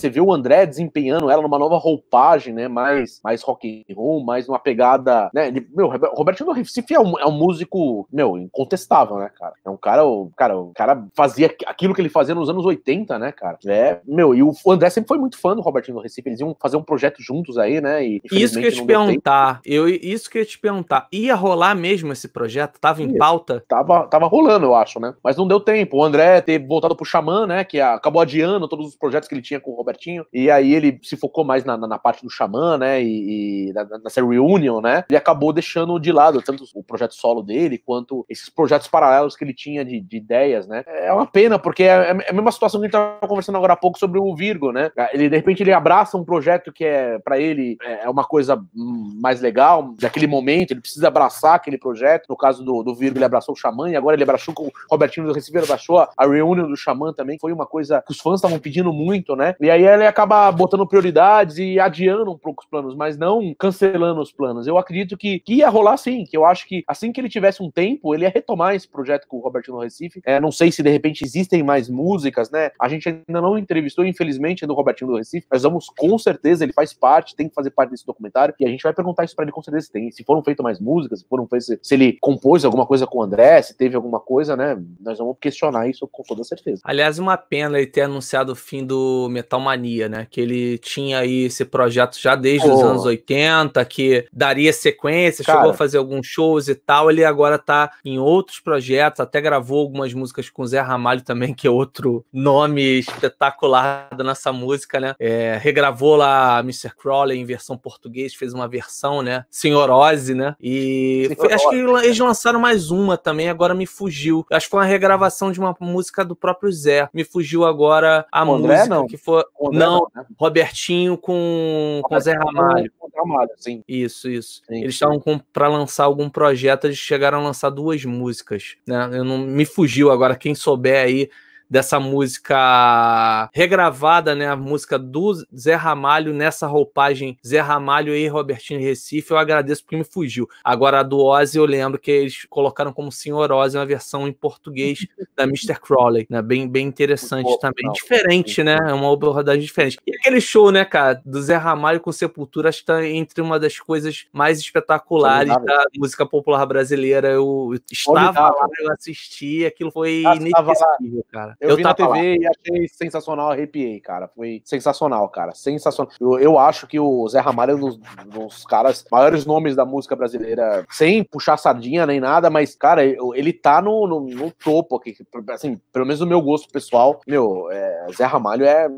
você 0.00 0.08
vê 0.08 0.20
o 0.20 0.32
André 0.32 0.66
desempenhando 0.66 1.30
ela 1.30 1.42
numa 1.42 1.58
nova 1.58 1.76
roupagem, 1.76 2.54
né? 2.54 2.68
Mais, 2.68 3.20
mais 3.22 3.42
rock 3.42 3.84
and 3.88 3.94
roll, 3.94 4.24
mais 4.24 4.48
uma 4.48 4.58
pegada. 4.58 5.30
Né? 5.32 5.48
Ele, 5.48 5.66
meu, 5.74 5.88
Robertinho 6.14 6.48
do 6.48 6.54
Recife 6.54 6.94
é 6.94 7.00
um, 7.00 7.18
é 7.18 7.26
um 7.26 7.32
músico, 7.32 8.06
meu, 8.12 8.36
incontestável, 8.38 9.18
né, 9.18 9.30
cara? 9.38 9.54
É 9.64 9.70
um 9.70 9.76
cara, 9.76 10.04
o 10.04 10.30
cara, 10.36 10.58
o 10.58 10.72
cara 10.74 11.06
fazia 11.14 11.54
aquilo 11.66 11.94
que 11.94 12.00
ele 12.00 12.08
fazia 12.08 12.34
nos 12.34 12.48
anos 12.48 12.64
80, 12.64 13.18
né, 13.18 13.32
cara? 13.32 13.58
É, 13.66 14.00
meu, 14.06 14.34
e 14.34 14.42
o 14.42 14.52
André 14.68 14.90
sempre 14.90 15.08
foi 15.08 15.18
muito 15.18 15.38
fã 15.38 15.54
do 15.54 15.62
Robertinho 15.62 15.96
do 15.96 16.02
Recife. 16.02 16.28
Eles 16.28 16.40
iam 16.40 16.56
fazer 16.58 16.76
um 16.76 16.82
projeto 16.82 17.22
juntos 17.22 17.58
aí, 17.58 17.80
né? 17.80 18.04
E, 18.04 18.22
Isso 18.32 18.54
que 18.54 18.66
eu 18.66 18.70
ia 18.70 18.72
te 18.72 18.84
perguntar, 18.84 19.60
eu, 19.64 19.88
isso 19.88 20.30
que 20.30 20.38
eu 20.38 20.42
ia 20.42 20.46
te 20.46 20.58
perguntar, 20.58 21.08
ia 21.12 21.34
rolar 21.34 21.74
mesmo 21.74 22.12
esse 22.12 22.28
projeto? 22.28 22.80
Tava 22.80 23.02
em 23.02 23.16
pauta? 23.16 23.62
Tava, 23.68 24.06
tava 24.06 24.26
rolando, 24.26 24.66
eu 24.66 24.74
acho, 24.74 24.98
né? 24.98 25.14
Mas 25.22 25.36
não 25.36 25.46
deu 25.46 25.60
tempo. 25.60 25.98
O 25.98 26.04
André 26.04 26.40
ter 26.40 26.58
voltado 26.58 26.96
pro 26.96 27.04
Xamã, 27.04 27.46
né? 27.46 27.64
Que 27.64 27.80
acabou 27.80 28.22
adiando 28.22 28.68
todos 28.68 28.86
os 28.86 28.96
projetos 28.96 29.28
que 29.28 29.34
ele 29.34 29.42
tinha 29.42 29.60
com 29.60 29.72
o 29.72 29.74
Robertinho. 29.90 30.24
E 30.32 30.50
aí 30.50 30.74
ele 30.74 30.98
se 31.02 31.16
focou 31.16 31.44
mais 31.44 31.64
na, 31.64 31.76
na, 31.76 31.86
na 31.86 31.98
parte 31.98 32.22
do 32.22 32.30
Xamã, 32.30 32.78
né? 32.78 33.02
E, 33.02 33.68
e 33.68 33.72
nessa 34.02 34.24
reunion, 34.24 34.80
né? 34.80 35.04
Ele 35.08 35.16
acabou 35.16 35.52
deixando 35.52 35.98
de 35.98 36.12
lado 36.12 36.40
tanto 36.40 36.64
o 36.74 36.82
projeto 36.82 37.14
solo 37.14 37.42
dele 37.42 37.78
quanto 37.78 38.24
esses 38.28 38.48
projetos 38.48 38.88
paralelos 38.88 39.36
que 39.36 39.44
ele 39.44 39.54
tinha 39.54 39.84
de, 39.84 40.00
de 40.00 40.16
ideias, 40.16 40.66
né? 40.66 40.84
É 40.86 41.12
uma 41.12 41.26
pena, 41.26 41.58
porque 41.58 41.82
é, 41.82 42.10
é 42.26 42.30
a 42.30 42.32
mesma 42.32 42.52
situação 42.52 42.80
que 42.80 42.86
a 42.86 42.88
gente 42.88 42.92
tava 42.92 43.28
conversando 43.28 43.56
agora 43.56 43.72
há 43.72 43.76
pouco 43.76 43.98
sobre 43.98 44.18
o 44.18 44.34
Virgo, 44.34 44.72
né? 44.72 44.90
Ele, 45.12 45.28
de 45.28 45.36
repente, 45.36 45.62
ele 45.62 45.72
abraça 45.72 46.16
um 46.16 46.24
projeto 46.24 46.72
que 46.72 46.84
é, 46.84 47.18
para 47.18 47.38
ele, 47.38 47.76
é 47.82 48.08
uma 48.08 48.24
coisa 48.24 48.62
mais 48.74 49.40
legal, 49.40 49.94
daquele 49.98 50.26
momento, 50.26 50.72
ele 50.72 50.80
precisa 50.80 51.08
abraçar 51.08 51.54
aquele 51.54 51.78
projeto. 51.78 52.26
No 52.28 52.36
caso 52.36 52.64
do, 52.64 52.82
do 52.82 52.94
Virgo, 52.94 53.18
ele 53.18 53.24
abraçou 53.24 53.54
o 53.54 53.58
Xamã, 53.58 53.90
e 53.90 53.96
agora 53.96 54.16
ele 54.16 54.22
abraçou 54.22 54.54
com 54.54 54.66
o 54.66 54.72
Robertinho 54.90 55.26
do 55.26 55.32
Recife, 55.32 55.58
abraçou 55.58 55.98
a, 55.98 56.10
a 56.16 56.26
reunião 56.26 56.68
do 56.68 56.76
Xamã 56.76 57.12
também, 57.12 57.38
foi 57.40 57.52
uma 57.52 57.66
coisa 57.66 58.02
que 58.06 58.12
os 58.12 58.20
fãs 58.20 58.36
estavam 58.36 58.58
pedindo 58.58 58.92
muito, 58.92 59.34
né? 59.34 59.54
E 59.60 59.70
aí 59.70 59.79
ele 59.80 60.06
acaba 60.06 60.50
botando 60.52 60.86
prioridades 60.86 61.58
e 61.58 61.78
adiando 61.78 62.30
um 62.30 62.38
pouco 62.38 62.62
os 62.62 62.68
planos, 62.68 62.94
mas 62.94 63.16
não 63.16 63.54
cancelando 63.58 64.20
os 64.20 64.32
planos. 64.32 64.66
Eu 64.66 64.78
acredito 64.78 65.16
que, 65.16 65.40
que 65.40 65.54
ia 65.54 65.68
rolar 65.68 65.96
sim, 65.96 66.24
que 66.24 66.36
eu 66.36 66.44
acho 66.44 66.66
que 66.66 66.84
assim 66.86 67.12
que 67.12 67.20
ele 67.20 67.28
tivesse 67.28 67.62
um 67.62 67.70
tempo, 67.70 68.14
ele 68.14 68.24
ia 68.24 68.30
retomar 68.30 68.74
esse 68.74 68.88
projeto 68.88 69.26
com 69.26 69.38
o 69.38 69.40
Robertinho 69.40 69.76
do 69.76 69.82
Recife. 69.82 70.20
É, 70.24 70.40
não 70.40 70.50
sei 70.50 70.72
se 70.72 70.82
de 70.82 70.90
repente 70.90 71.24
existem 71.24 71.62
mais 71.62 71.88
músicas, 71.88 72.50
né? 72.50 72.70
A 72.80 72.88
gente 72.88 73.08
ainda 73.08 73.40
não 73.40 73.58
entrevistou, 73.58 74.04
infelizmente, 74.04 74.66
do 74.66 74.74
Robertinho 74.74 75.10
do 75.10 75.16
Recife, 75.16 75.46
mas 75.50 75.62
vamos 75.62 75.86
com 75.96 76.18
certeza, 76.18 76.64
ele 76.64 76.72
faz 76.72 76.92
parte, 76.92 77.34
tem 77.34 77.48
que 77.48 77.54
fazer 77.54 77.70
parte 77.70 77.90
desse 77.90 78.06
documentário, 78.06 78.54
e 78.58 78.64
a 78.64 78.68
gente 78.68 78.82
vai 78.82 78.92
perguntar 78.92 79.24
isso 79.24 79.34
pra 79.34 79.44
ele 79.44 79.52
com 79.52 79.62
certeza 79.62 79.86
se 79.86 79.92
tem. 79.92 80.10
Se 80.10 80.24
foram 80.24 80.42
feitas 80.42 80.62
mais 80.62 80.80
músicas, 80.80 81.20
se 81.20 81.26
foram 81.28 81.46
feitas, 81.46 81.78
se 81.82 81.94
ele 81.94 82.16
compôs 82.20 82.64
alguma 82.64 82.86
coisa 82.86 83.06
com 83.06 83.18
o 83.18 83.22
André, 83.22 83.62
se 83.62 83.76
teve 83.76 83.96
alguma 83.96 84.20
coisa, 84.20 84.56
né? 84.56 84.80
Nós 85.00 85.18
vamos 85.18 85.36
questionar 85.40 85.88
isso 85.88 86.06
com 86.08 86.22
toda 86.22 86.44
certeza. 86.44 86.82
Aliás, 86.84 87.18
uma 87.18 87.36
pena 87.36 87.78
ele 87.78 87.86
ter 87.86 88.02
anunciado 88.02 88.52
o 88.52 88.56
fim 88.56 88.84
do 88.84 89.28
Metal 89.30 89.60
Mania, 89.70 90.08
né? 90.08 90.26
Que 90.28 90.40
ele 90.40 90.78
tinha 90.78 91.18
aí 91.20 91.44
esse 91.44 91.64
projeto 91.64 92.18
já 92.20 92.34
desde 92.34 92.68
os 92.68 92.80
Pô. 92.80 92.86
anos 92.86 93.04
80, 93.04 93.84
que 93.84 94.26
daria 94.32 94.72
sequência, 94.72 95.44
Cara. 95.44 95.58
chegou 95.58 95.70
a 95.72 95.74
fazer 95.74 95.98
alguns 95.98 96.26
shows 96.26 96.68
e 96.68 96.74
tal. 96.74 97.10
Ele 97.10 97.24
agora 97.24 97.58
tá 97.58 97.90
em 98.04 98.18
outros 98.18 98.58
projetos, 98.60 99.20
até 99.20 99.40
gravou 99.40 99.80
algumas 99.80 100.12
músicas 100.12 100.50
com 100.50 100.62
o 100.62 100.66
Zé 100.66 100.80
Ramalho 100.80 101.22
também, 101.22 101.54
que 101.54 101.66
é 101.66 101.70
outro 101.70 102.24
nome 102.32 102.98
espetacular 103.00 104.08
da 104.16 104.24
nossa 104.24 104.52
música, 104.52 104.98
né? 105.00 105.14
É, 105.18 105.58
regravou 105.60 106.16
lá 106.16 106.60
Mr. 106.60 106.90
Crowley 106.96 107.38
em 107.38 107.44
versão 107.44 107.76
português, 107.76 108.34
fez 108.34 108.52
uma 108.52 108.66
versão, 108.68 109.22
né? 109.22 109.44
Senhorose, 109.50 110.34
né? 110.34 110.54
E 110.60 111.30
foi- 111.36 111.52
acho 111.52 111.68
que 111.70 111.76
eles 111.76 112.18
lançaram 112.18 112.60
mais 112.60 112.90
uma 112.90 113.16
também, 113.16 113.48
agora 113.48 113.74
me 113.74 113.86
fugiu. 113.86 114.44
Acho 114.50 114.66
que 114.66 114.70
foi 114.70 114.80
uma 114.80 114.86
regravação 114.86 115.52
de 115.52 115.60
uma 115.60 115.74
música 115.80 116.24
do 116.24 116.34
próprio 116.34 116.70
Zé. 116.72 117.08
Me 117.14 117.24
fugiu 117.24 117.64
agora 117.64 118.26
a 118.32 118.42
o 118.42 118.46
música 118.58 119.06
que 119.08 119.16
foi. 119.16 119.44
Não, 119.60 120.08
né? 120.14 120.24
Robertinho 120.38 121.18
com, 121.18 122.00
com 122.02 122.14
o 122.14 122.20
Zé 122.20 122.32
Ramalho. 122.32 122.90
Ramalho, 123.14 123.50
sim. 123.56 123.84
Isso, 123.86 124.30
isso. 124.30 124.62
Sim, 124.66 124.82
Eles 124.82 124.94
estavam 124.94 125.20
pra 125.52 125.68
lançar 125.68 126.04
algum 126.04 126.30
projeto, 126.30 126.86
eles 126.86 126.96
chegaram 126.96 127.40
a 127.40 127.42
lançar 127.42 127.68
duas 127.68 128.04
músicas, 128.04 128.76
né? 128.86 129.10
Eu 129.12 129.24
não 129.24 129.38
me 129.38 129.66
fugiu 129.66 130.10
agora 130.10 130.36
quem 130.36 130.54
souber 130.54 131.04
aí 131.04 131.30
dessa 131.70 132.00
música 132.00 133.48
regravada, 133.54 134.34
né? 134.34 134.48
A 134.48 134.56
música 134.56 134.98
do 134.98 135.32
Zé 135.56 135.74
Ramalho 135.74 136.34
nessa 136.34 136.66
roupagem 136.66 137.38
Zé 137.46 137.60
Ramalho 137.60 138.14
e 138.14 138.26
Robertinho 138.28 138.80
Recife, 138.80 139.30
eu 139.30 139.38
agradeço 139.38 139.82
porque 139.84 139.96
me 139.96 140.04
fugiu. 140.04 140.48
Agora 140.64 141.00
a 141.00 141.02
do 141.02 141.18
Ozzy 141.24 141.58
eu 141.58 141.64
lembro 141.64 141.98
que 141.98 142.10
eles 142.10 142.44
colocaram 142.48 142.92
como 142.92 143.12
Senhor 143.12 143.52
Ozzy 143.52 143.76
uma 143.78 143.86
versão 143.86 144.26
em 144.26 144.32
português 144.32 145.06
da 145.36 145.44
Mr. 145.44 145.78
Crowley, 145.80 146.26
né? 146.28 146.42
Bem, 146.42 146.68
bem 146.68 146.86
interessante 146.86 147.44
bom, 147.44 147.58
também. 147.58 147.84
não. 147.84 147.92
Diferente, 147.92 148.62
né? 148.62 148.76
É 148.88 148.92
uma 148.92 149.12
abordagem 149.12 149.62
diferente. 149.62 149.98
E 150.06 150.14
aquele 150.16 150.40
show, 150.40 150.70
né, 150.72 150.84
cara, 150.84 151.20
do 151.24 151.40
Zé 151.40 151.56
Ramalho 151.56 152.00
com 152.00 152.10
Sepultura, 152.12 152.68
acho 152.68 152.80
que 152.80 152.86
tá 152.86 153.06
entre 153.06 153.40
uma 153.40 153.58
das 153.60 153.78
coisas 153.78 154.26
mais 154.32 154.58
espetaculares 154.58 155.52
Formidável. 155.52 155.84
da 155.84 155.84
música 155.96 156.26
popular 156.26 156.66
brasileira. 156.66 157.28
Eu 157.28 157.74
estava 157.90 158.32
Formidável. 158.32 158.58
lá, 158.60 158.68
eu 158.80 158.92
assisti, 158.92 159.64
aquilo 159.64 159.90
foi 159.90 160.24
Ah, 160.26 160.34
inesquecível, 160.36 161.24
cara. 161.30 161.56
Eu, 161.60 161.76
vi 161.76 161.82
na 161.82 161.92
tava 161.94 162.10
lá. 162.10 162.16
TV 162.16 162.36
e 162.38 162.46
achei 162.46 162.88
sensacional, 162.88 163.50
arrepiei, 163.50 164.00
cara. 164.00 164.28
Foi 164.34 164.62
sensacional, 164.64 165.28
cara. 165.28 165.52
Sensacional. 165.54 166.10
Eu, 166.20 166.38
eu 166.38 166.58
acho 166.58 166.86
que 166.86 166.98
o 166.98 167.28
Zé 167.28 167.40
Ramalho 167.40 167.72
é 167.72 167.74
um 167.74 167.80
dos, 167.80 168.00
dos 168.26 168.64
caras, 168.64 169.04
maiores 169.10 169.44
nomes 169.44 169.76
da 169.76 169.84
música 169.84 170.16
brasileira, 170.16 170.86
sem 170.90 171.22
puxar 171.22 171.56
sardinha 171.56 172.06
nem 172.06 172.18
nada, 172.20 172.48
mas, 172.48 172.74
cara, 172.74 173.04
eu- 173.04 173.34
ele 173.34 173.52
tá 173.52 173.82
no, 173.82 174.06
no, 174.06 174.20
no 174.20 174.50
topo 174.50 174.96
aqui. 174.96 175.14
Assim, 175.50 175.78
pelo 175.92 176.06
menos 176.06 176.20
no 176.20 176.26
meu 176.26 176.40
gosto 176.40 176.68
pessoal, 176.70 177.20
meu, 177.26 177.70
é, 177.70 178.06
Zé 178.16 178.24
Ramalho 178.24 178.64
é 178.64 178.88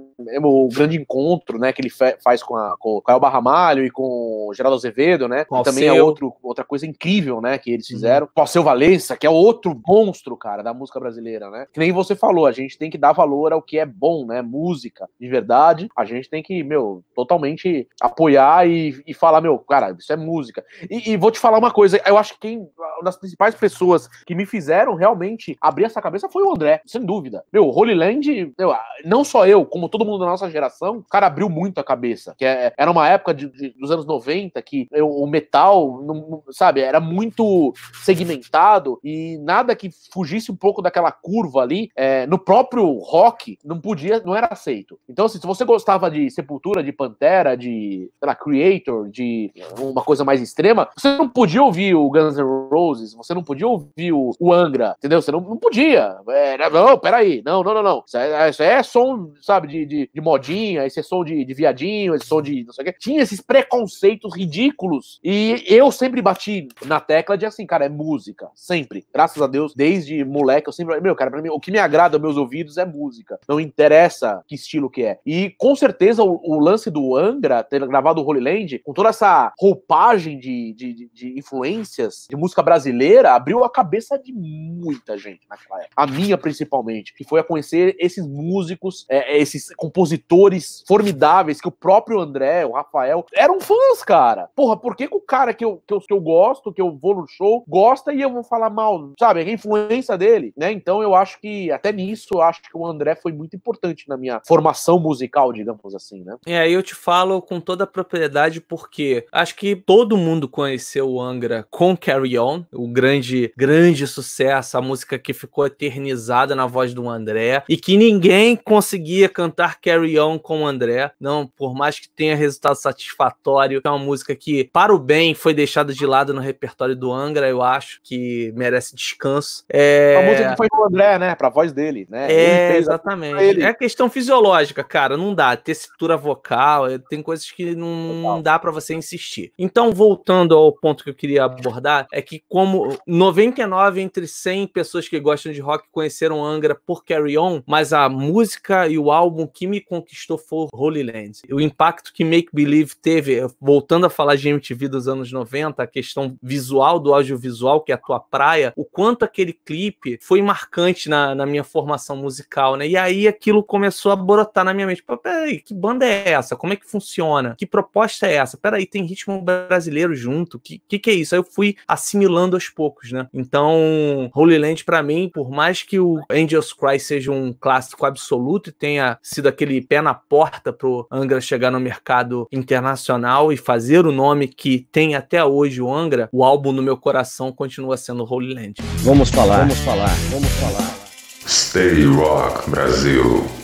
o 0.43 0.69
grande 0.69 0.97
encontro, 0.97 1.59
né, 1.59 1.73
que 1.73 1.81
ele 1.81 1.91
faz 2.23 2.43
com, 2.43 2.57
a, 2.57 2.77
com 2.79 2.97
o 2.97 3.03
Caio 3.03 3.19
Ramalho 3.19 3.85
e 3.85 3.91
com 3.91 4.49
o 4.49 4.55
Geraldo 4.55 4.77
Azevedo, 4.77 5.29
né? 5.29 5.45
Também 5.65 5.87
é 5.87 6.03
outro, 6.03 6.35
outra 6.43 6.65
coisa 6.65 6.87
incrível, 6.87 7.41
né, 7.41 7.59
que 7.59 7.71
eles 7.71 7.87
fizeram. 7.87 8.27
Com 8.27 8.41
o 8.41 8.43
Alceu 8.43 8.63
Valença, 8.63 9.17
que 9.17 9.27
é 9.27 9.31
outro 9.31 9.81
monstro, 9.87 10.37
cara, 10.37 10.63
da 10.63 10.75
música 10.75 11.01
brasileira, 11.01 11.51
né? 11.51 11.67
Que 11.73 11.81
nem 11.81 11.93
você 11.93 12.15
falou, 12.15 12.47
a 12.47 12.53
gente 12.53 12.79
tem 12.79 12.91
que 12.91 12.99
dar 12.99 13.13
valor 13.13 13.53
ao 13.53 13.63
que 13.63 13.79
é 13.79 13.87
bom, 13.87 14.27
né? 14.27 14.43
Música, 14.43 15.09
de 15.19 15.29
verdade. 15.29 15.89
A 15.97 16.05
gente 16.05 16.29
tem 16.29 16.43
que, 16.43 16.63
meu, 16.63 17.03
totalmente 17.15 17.89
apoiar 18.01 18.69
e, 18.69 19.03
e 19.07 19.15
falar, 19.15 19.41
meu, 19.41 19.59
cara, 19.59 19.95
isso 19.99 20.13
é 20.13 20.17
música. 20.17 20.65
E, 20.91 21.13
e 21.13 21.17
vou 21.17 21.31
te 21.31 21.39
falar 21.39 21.59
uma 21.59 21.71
coisa, 21.71 22.01
eu 22.07 22.19
acho 22.19 22.35
que 22.35 22.41
quem, 22.41 22.59
uma 22.59 23.05
das 23.05 23.17
principais 23.17 23.55
pessoas 23.55 24.09
que 24.27 24.35
me 24.35 24.47
fizeram 24.47 24.95
realmente 24.95 25.57
abrir 25.61 25.85
essa 25.85 26.03
cabeça 26.03 26.29
foi 26.29 26.43
o 26.43 26.53
André, 26.53 26.81
sem 26.87 27.05
dúvida. 27.05 27.45
Meu, 27.53 27.69
Holy 27.69 27.95
Land, 27.95 28.53
meu, 28.59 28.75
não 29.05 29.25
só 29.25 29.47
eu, 29.47 29.65
como 29.65 29.89
todo 29.89 30.05
mundo 30.05 30.12
da 30.19 30.27
nossa 30.27 30.51
geração, 30.51 30.99
o 30.99 31.03
cara 31.05 31.27
abriu 31.27 31.49
muito 31.49 31.79
a 31.79 31.85
cabeça. 31.85 32.35
Que 32.37 32.45
é- 32.45 32.73
era 32.77 32.91
uma 32.91 33.09
época 33.09 33.35
de- 33.35 33.51
de- 33.51 33.71
dos 33.79 33.91
anos 33.91 34.07
90 34.07 34.61
que 34.63 34.87
eu- 34.93 35.09
o 35.11 35.27
metal, 35.27 36.01
não- 36.03 36.43
sabe, 36.51 36.81
era 36.81 37.01
muito 37.01 37.73
segmentado 38.05 38.99
e 39.03 39.39
nada 39.39 39.75
que 39.75 39.91
fugisse 40.13 40.51
um 40.51 40.57
pouco 40.57 40.83
daquela 40.83 41.11
curva 41.11 41.61
ali, 41.61 41.91
é, 41.97 42.27
no 42.27 42.39
próprio 42.39 42.99
rock, 42.99 43.59
não 43.65 43.81
podia, 43.81 44.21
não 44.25 44.35
era 44.35 44.49
aceito. 44.51 44.99
Então, 45.09 45.27
assim, 45.27 45.41
se 45.41 45.47
você 45.47 45.65
gostava 45.65 46.11
de 46.11 46.31
Sepultura, 46.31 46.83
de 46.83 46.93
Pantera, 46.93 47.57
de, 47.57 48.11
sei 48.19 48.27
lá, 48.27 48.35
Creator, 48.35 49.09
de 49.09 49.53
uma 49.79 50.03
coisa 50.03 50.25
mais 50.25 50.41
extrema, 50.41 50.89
você 50.97 51.17
não 51.17 51.29
podia 51.29 51.63
ouvir 51.63 51.95
o 51.95 52.09
Guns 52.11 52.37
N' 52.37 52.69
Roses, 52.71 53.15
você 53.15 53.35
não 53.35 53.43
podia 53.43 53.67
ouvir 53.67 54.13
o, 54.13 54.31
o 54.39 54.53
Angra, 54.53 54.95
entendeu? 54.99 55.21
Você 55.21 55.33
não, 55.33 55.41
não 55.41 55.57
podia. 55.57 56.17
Era, 56.29 56.69
não, 56.71 56.99
peraí, 56.99 57.43
não, 57.45 57.63
não, 57.63 57.75
não, 57.75 57.83
não. 57.83 58.05
Isso 58.07 58.17
é, 58.17 58.51
isso 58.51 58.63
é 58.63 58.83
som, 58.83 59.33
sabe, 59.41 59.69
de, 59.69 59.87
de 59.87 60.02
de, 60.13 60.21
modinha, 60.21 60.87
esse 60.87 61.01
é 61.01 61.03
som 61.03 61.25
de, 61.25 61.45
de 61.45 61.55
viadinho, 61.55 62.15
esse 62.15 62.27
som 62.27 62.41
de 62.41 62.65
não 62.65 62.73
sei 62.73 62.83
o 62.83 62.85
quê. 62.87 62.95
Tinha 62.99 63.23
esses 63.23 63.41
preconceitos 63.41 64.35
ridículos. 64.37 65.19
E 65.23 65.63
eu 65.67 65.91
sempre 65.91 66.21
bati 66.23 66.69
na 66.85 67.01
tecla 67.01 67.37
de 67.37 67.47
assim, 67.47 67.67
cara, 67.67 67.85
é 67.87 67.89
música. 67.89 68.49
Sempre. 68.55 69.05
Graças 69.13 69.41
a 69.43 69.47
Deus, 69.47 69.75
desde 69.75 70.25
moleque, 70.25 70.69
eu 70.69 70.73
sempre. 70.73 71.01
Meu, 71.01 71.15
cara, 71.15 71.31
pra 71.31 71.43
mim, 71.43 71.49
o 71.51 71.61
que 71.61 71.71
me 71.71 71.79
agrada 71.79 72.17
aos 72.17 72.23
meus 72.23 72.37
ouvidos 72.37 72.77
é 72.79 72.85
música. 72.85 73.39
Não 73.49 73.61
interessa 73.61 74.43
que 74.47 74.55
estilo 74.55 74.91
que 74.91 75.03
é. 75.03 75.19
E 75.27 75.51
com 75.59 75.75
certeza 75.75 76.23
o, 76.23 76.41
o 76.43 76.59
lance 76.59 76.91
do 76.91 77.17
Angra, 77.17 77.63
ter 77.63 77.85
gravado 77.87 78.21
o 78.21 78.25
Holy 78.27 78.41
Land, 78.41 78.79
com 78.81 78.93
toda 78.93 79.09
essa 79.09 79.53
roupagem 79.59 80.39
de, 80.39 80.73
de, 80.75 80.93
de- 80.95 81.11
de 81.13 81.39
influências 81.39 82.27
de 82.29 82.37
música 82.37 82.63
brasileira, 82.63 83.33
abriu 83.35 83.65
a 83.65 83.71
cabeça 83.71 84.19
de 84.19 84.33
muita 84.33 85.17
gente 85.17 85.47
naquela 85.49 85.79
época. 85.81 85.93
A 85.97 86.07
minha, 86.07 86.37
principalmente, 86.39 87.15
que 87.15 87.25
foi 87.25 87.41
a 87.41 87.45
conhecer 87.45 87.95
esses 87.99 88.27
músicos, 88.27 89.05
é, 89.09 89.39
esses 89.39 89.69
compositores 89.83 90.85
formidáveis 90.87 91.61
que 91.61 91.67
o 91.67 91.73
próprio 91.73 92.21
André, 92.21 92.65
o 92.65 92.71
Rafael, 92.71 93.27
eram 93.35 93.61
fãs, 93.61 94.05
cara. 94.07 94.49
Porra, 94.55 94.77
por 94.77 94.95
que, 94.95 95.09
que 95.09 95.17
o 95.17 95.21
cara 95.21 95.53
que 95.53 95.65
eu, 95.65 95.83
que, 95.85 95.93
eu, 95.93 96.01
que 96.01 96.15
eu 96.15 96.21
gosto, 96.21 96.73
que 96.73 96.81
eu 96.81 96.97
vou 96.97 97.17
no 97.17 97.27
show, 97.27 97.65
gosta 97.67 98.13
e 98.13 98.21
eu 98.21 98.31
vou 98.31 98.45
falar 98.45 98.71
mal, 98.71 99.13
sabe? 99.19 99.41
A 99.41 99.51
influência 99.51 100.17
dele, 100.17 100.53
né? 100.57 100.71
Então 100.71 101.03
eu 101.03 101.17
acho 101.17 101.41
que, 101.41 101.69
até 101.73 101.91
nisso, 101.91 102.29
eu 102.35 102.41
acho 102.41 102.63
que 102.63 102.77
o 102.77 102.87
André 102.87 103.17
foi 103.17 103.33
muito 103.33 103.57
importante 103.57 104.09
na 104.09 104.17
minha 104.17 104.41
formação 104.47 105.01
musical, 105.01 105.53
digamos 105.53 105.97
assim, 105.97 106.23
né? 106.23 106.37
E 106.47 106.55
aí 106.55 106.73
eu 106.73 106.83
te 106.83 106.95
falo 106.95 107.43
com 107.43 107.61
toda 107.61 107.83
a 107.83 107.87
propriedade 107.87 108.61
porque 108.61 109.27
acho 109.33 109.57
que 109.57 109.75
todo 109.75 110.17
mundo 110.17 110.49
conheceu 110.49 111.11
o 111.11 111.21
Angra 111.21 111.67
com 111.71 111.97
Carry 111.97 112.39
On, 112.39 112.63
o 112.73 112.87
grande, 112.87 113.53
grande 113.57 114.07
sucesso, 114.07 114.79
a 114.79 114.81
música 114.81 115.19
que 115.19 115.33
ficou 115.33 115.67
eternizada 115.67 116.55
na 116.55 116.67
voz 116.67 116.95
do 116.95 117.09
André 117.09 117.65
e 117.69 117.77
que 117.77 117.97
ninguém 117.97 118.55
conseguia 118.55 119.29
cantar 119.29 119.72
Carry 119.81 120.19
On 120.19 120.39
com 120.39 120.63
o 120.63 120.67
André. 120.67 121.13
Não, 121.21 121.47
por 121.47 121.75
mais 121.75 121.99
que 121.99 122.09
tenha 122.09 122.37
resultado 122.37 122.77
satisfatório, 122.77 123.81
é 123.83 123.89
uma 123.89 123.99
música 123.99 124.35
que, 124.35 124.69
para 124.73 124.95
o 124.95 124.99
bem, 124.99 125.35
foi 125.35 125.55
deixada 125.55 125.93
de 125.93 126.07
lado 126.07 126.35
no 126.35 126.41
repertório 126.41 126.97
do 126.97 127.13
Angra, 127.13 127.49
eu 127.49 127.63
acho 127.63 128.01
que 128.03 128.53
merece 128.57 128.95
descanso. 128.95 129.65
É... 129.69 130.17
A 130.19 130.23
música 130.23 130.51
que 130.51 130.57
foi 130.57 130.69
do 130.69 130.85
André, 130.85 131.19
né? 131.19 131.35
Pra 131.35 131.49
voz 131.49 131.73
dele, 131.73 132.07
né? 132.09 132.33
É, 132.33 132.77
exatamente. 132.77 133.43
ele. 133.43 133.63
É 133.63 133.73
questão 133.73 134.09
fisiológica, 134.09 134.83
cara. 134.85 135.17
Não 135.17 135.35
dá. 135.35 135.57
Tessitura 135.57 136.17
vocal, 136.17 136.89
é, 136.89 136.99
tem 136.99 137.23
coisas 137.23 137.51
que 137.51 137.75
não, 137.75 138.15
não 138.23 138.43
dá 138.43 138.59
pra 138.59 138.71
você 138.71 138.95
insistir. 138.95 139.53
Então, 139.59 139.93
voltando 139.93 140.57
ao 140.57 140.73
ponto 140.73 141.05
que 141.05 141.11
eu 141.11 141.15
queria 141.15 141.45
abordar, 141.45 142.07
é 142.13 142.23
que 142.23 142.43
como 142.49 142.97
99 143.07 144.01
entre 144.01 144.27
100 144.27 144.67
pessoas 144.69 145.09
que 145.09 145.19
gostam 145.21 145.53
de 145.53 145.61
rock 145.61 145.85
conheceram 145.91 146.45
Angra 146.45 146.75
por 146.75 147.05
Carry 147.05 147.39
On, 147.39 147.63
mas 147.67 147.93
a 147.93 148.09
música 148.09 148.89
e 148.89 148.99
o 148.99 149.11
álbum 149.11 149.47
que 149.47 149.62
me 149.67 149.81
conquistou 149.81 150.39
foi 150.39 150.69
Holy 150.73 151.03
Land. 151.03 151.41
O 151.51 151.61
impacto 151.61 152.13
que 152.13 152.25
Make 152.25 152.51
Believe 152.53 152.95
teve, 153.01 153.41
voltando 153.61 154.07
a 154.07 154.11
falar 154.11 154.37
de 154.37 154.49
MTV 154.49 154.89
dos 154.89 155.09
anos 155.09 155.33
90, 155.33 155.83
a 155.83 155.87
questão 155.87 156.37
visual 156.43 157.01
do 157.01 157.15
audiovisual, 157.15 157.81
que 157.81 157.93
é 157.93 157.95
a 157.95 157.99
tua 157.99 158.21
praia, 158.21 158.73
o 158.77 158.85
quanto 158.85 159.25
aquele 159.25 159.53
clipe 159.53 160.19
foi 160.23 160.43
marcante 160.43 161.09
na, 161.09 161.35
na 161.35 161.47
minha 161.47 161.65
formação 161.65 162.17
musical, 162.17 162.77
né? 162.77 162.87
E 162.87 162.97
aí 162.97 163.27
aquilo 163.27 163.63
começou 163.63 164.13
a 164.13 164.17
brotar 164.17 164.65
na 164.65 164.75
minha 164.75 164.87
mente. 164.87 165.03
Peraí, 165.23 165.61
que 165.61 165.75
banda 165.75 166.07
é 166.07 166.31
essa? 166.31 166.57
Como 166.57 166.73
é 166.73 166.77
que 166.77 166.89
funciona? 166.89 167.55
Que 167.57 167.67
proposta 167.67 168.27
é 168.27 168.35
essa? 168.35 168.57
Peraí, 168.57 168.87
tem 168.87 169.05
ritmo 169.05 169.41
brasileiro 169.41 170.15
junto? 170.15 170.59
Que 170.59 170.83
que, 170.89 170.99
que 170.99 171.11
é 171.11 171.15
isso? 171.15 171.35
Aí 171.35 171.39
eu 171.39 171.45
fui 171.45 171.77
assimilando 171.87 172.57
aos 172.57 172.69
poucos, 172.69 173.13
né? 173.13 173.29
Então, 173.33 174.31
Holy 174.35 174.59
Land, 174.59 174.85
pra 174.85 175.03
mim, 175.03 175.31
por 175.33 175.51
mais 175.51 175.83
que 175.83 175.99
o 175.99 176.21
Angels 176.31 176.73
Cry 176.73 177.01
seja 177.01 177.31
um 177.33 177.53
clássico 177.53 178.05
absoluto 178.05 178.71
e 178.71 178.73
tenha 178.73 179.19
sido 179.23 179.49
aquele 179.53 179.81
pé 179.81 180.03
na 180.03 180.15
porta 180.15 180.73
pro 180.73 181.07
Angra 181.11 181.41
chegar 181.41 181.71
no 181.71 181.79
mercado 181.79 182.49
internacional 182.51 183.53
e 183.53 183.57
fazer 183.57 184.07
o 184.07 184.13
nome 184.13 184.49
que 184.49 184.87
tem 184.91 185.15
até 185.15 185.45
hoje 185.45 185.81
o 185.81 185.93
Angra, 185.93 186.29
o 186.33 186.43
álbum 186.43 186.73
no 186.73 186.83
meu 186.83 186.97
coração 186.97 187.53
continua 187.53 187.97
sendo 187.97 188.25
Holy 188.25 188.55
Land. 188.55 188.75
Vamos 188.99 189.31
falar, 189.31 189.61
vamos 189.61 189.79
falar, 189.79 190.15
vamos 190.31 190.51
falar. 190.53 191.03
Stay 191.47 192.05
Rock 192.05 192.71
Brasil. 192.71 193.62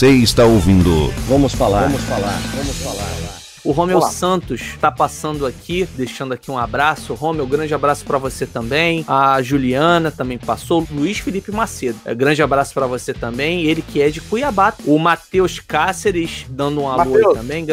Você 0.00 0.12
está 0.12 0.46
ouvindo. 0.46 1.12
Vamos 1.28 1.54
falar, 1.54 1.82
vamos 1.82 2.00
falar, 2.04 2.40
vamos 2.54 2.76
falar. 2.78 3.40
O 3.62 3.72
Romeu 3.72 3.98
Olá. 3.98 4.10
Santos 4.10 4.78
tá 4.80 4.90
passando 4.90 5.44
aqui, 5.44 5.86
deixando 5.94 6.32
aqui 6.32 6.50
um 6.50 6.56
abraço. 6.56 7.12
Romeu, 7.12 7.46
grande 7.46 7.74
abraço 7.74 8.06
pra 8.06 8.16
você 8.16 8.46
também. 8.46 9.04
A 9.06 9.42
Juliana 9.42 10.10
também 10.10 10.38
passou. 10.38 10.86
Luiz 10.90 11.18
Felipe 11.18 11.52
Macedo, 11.52 11.98
é, 12.06 12.14
grande 12.14 12.42
abraço 12.42 12.72
pra 12.72 12.86
você 12.86 13.12
também. 13.12 13.66
Ele 13.66 13.82
que 13.82 14.00
é 14.00 14.08
de 14.08 14.22
Cuiabá. 14.22 14.72
O 14.86 14.98
Matheus 14.98 15.60
Cáceres, 15.60 16.46
dando 16.48 16.80
um 16.80 16.88
alô 16.88 17.02
aí 17.02 17.22
Matheus. 17.22 17.34
também. 17.36 17.66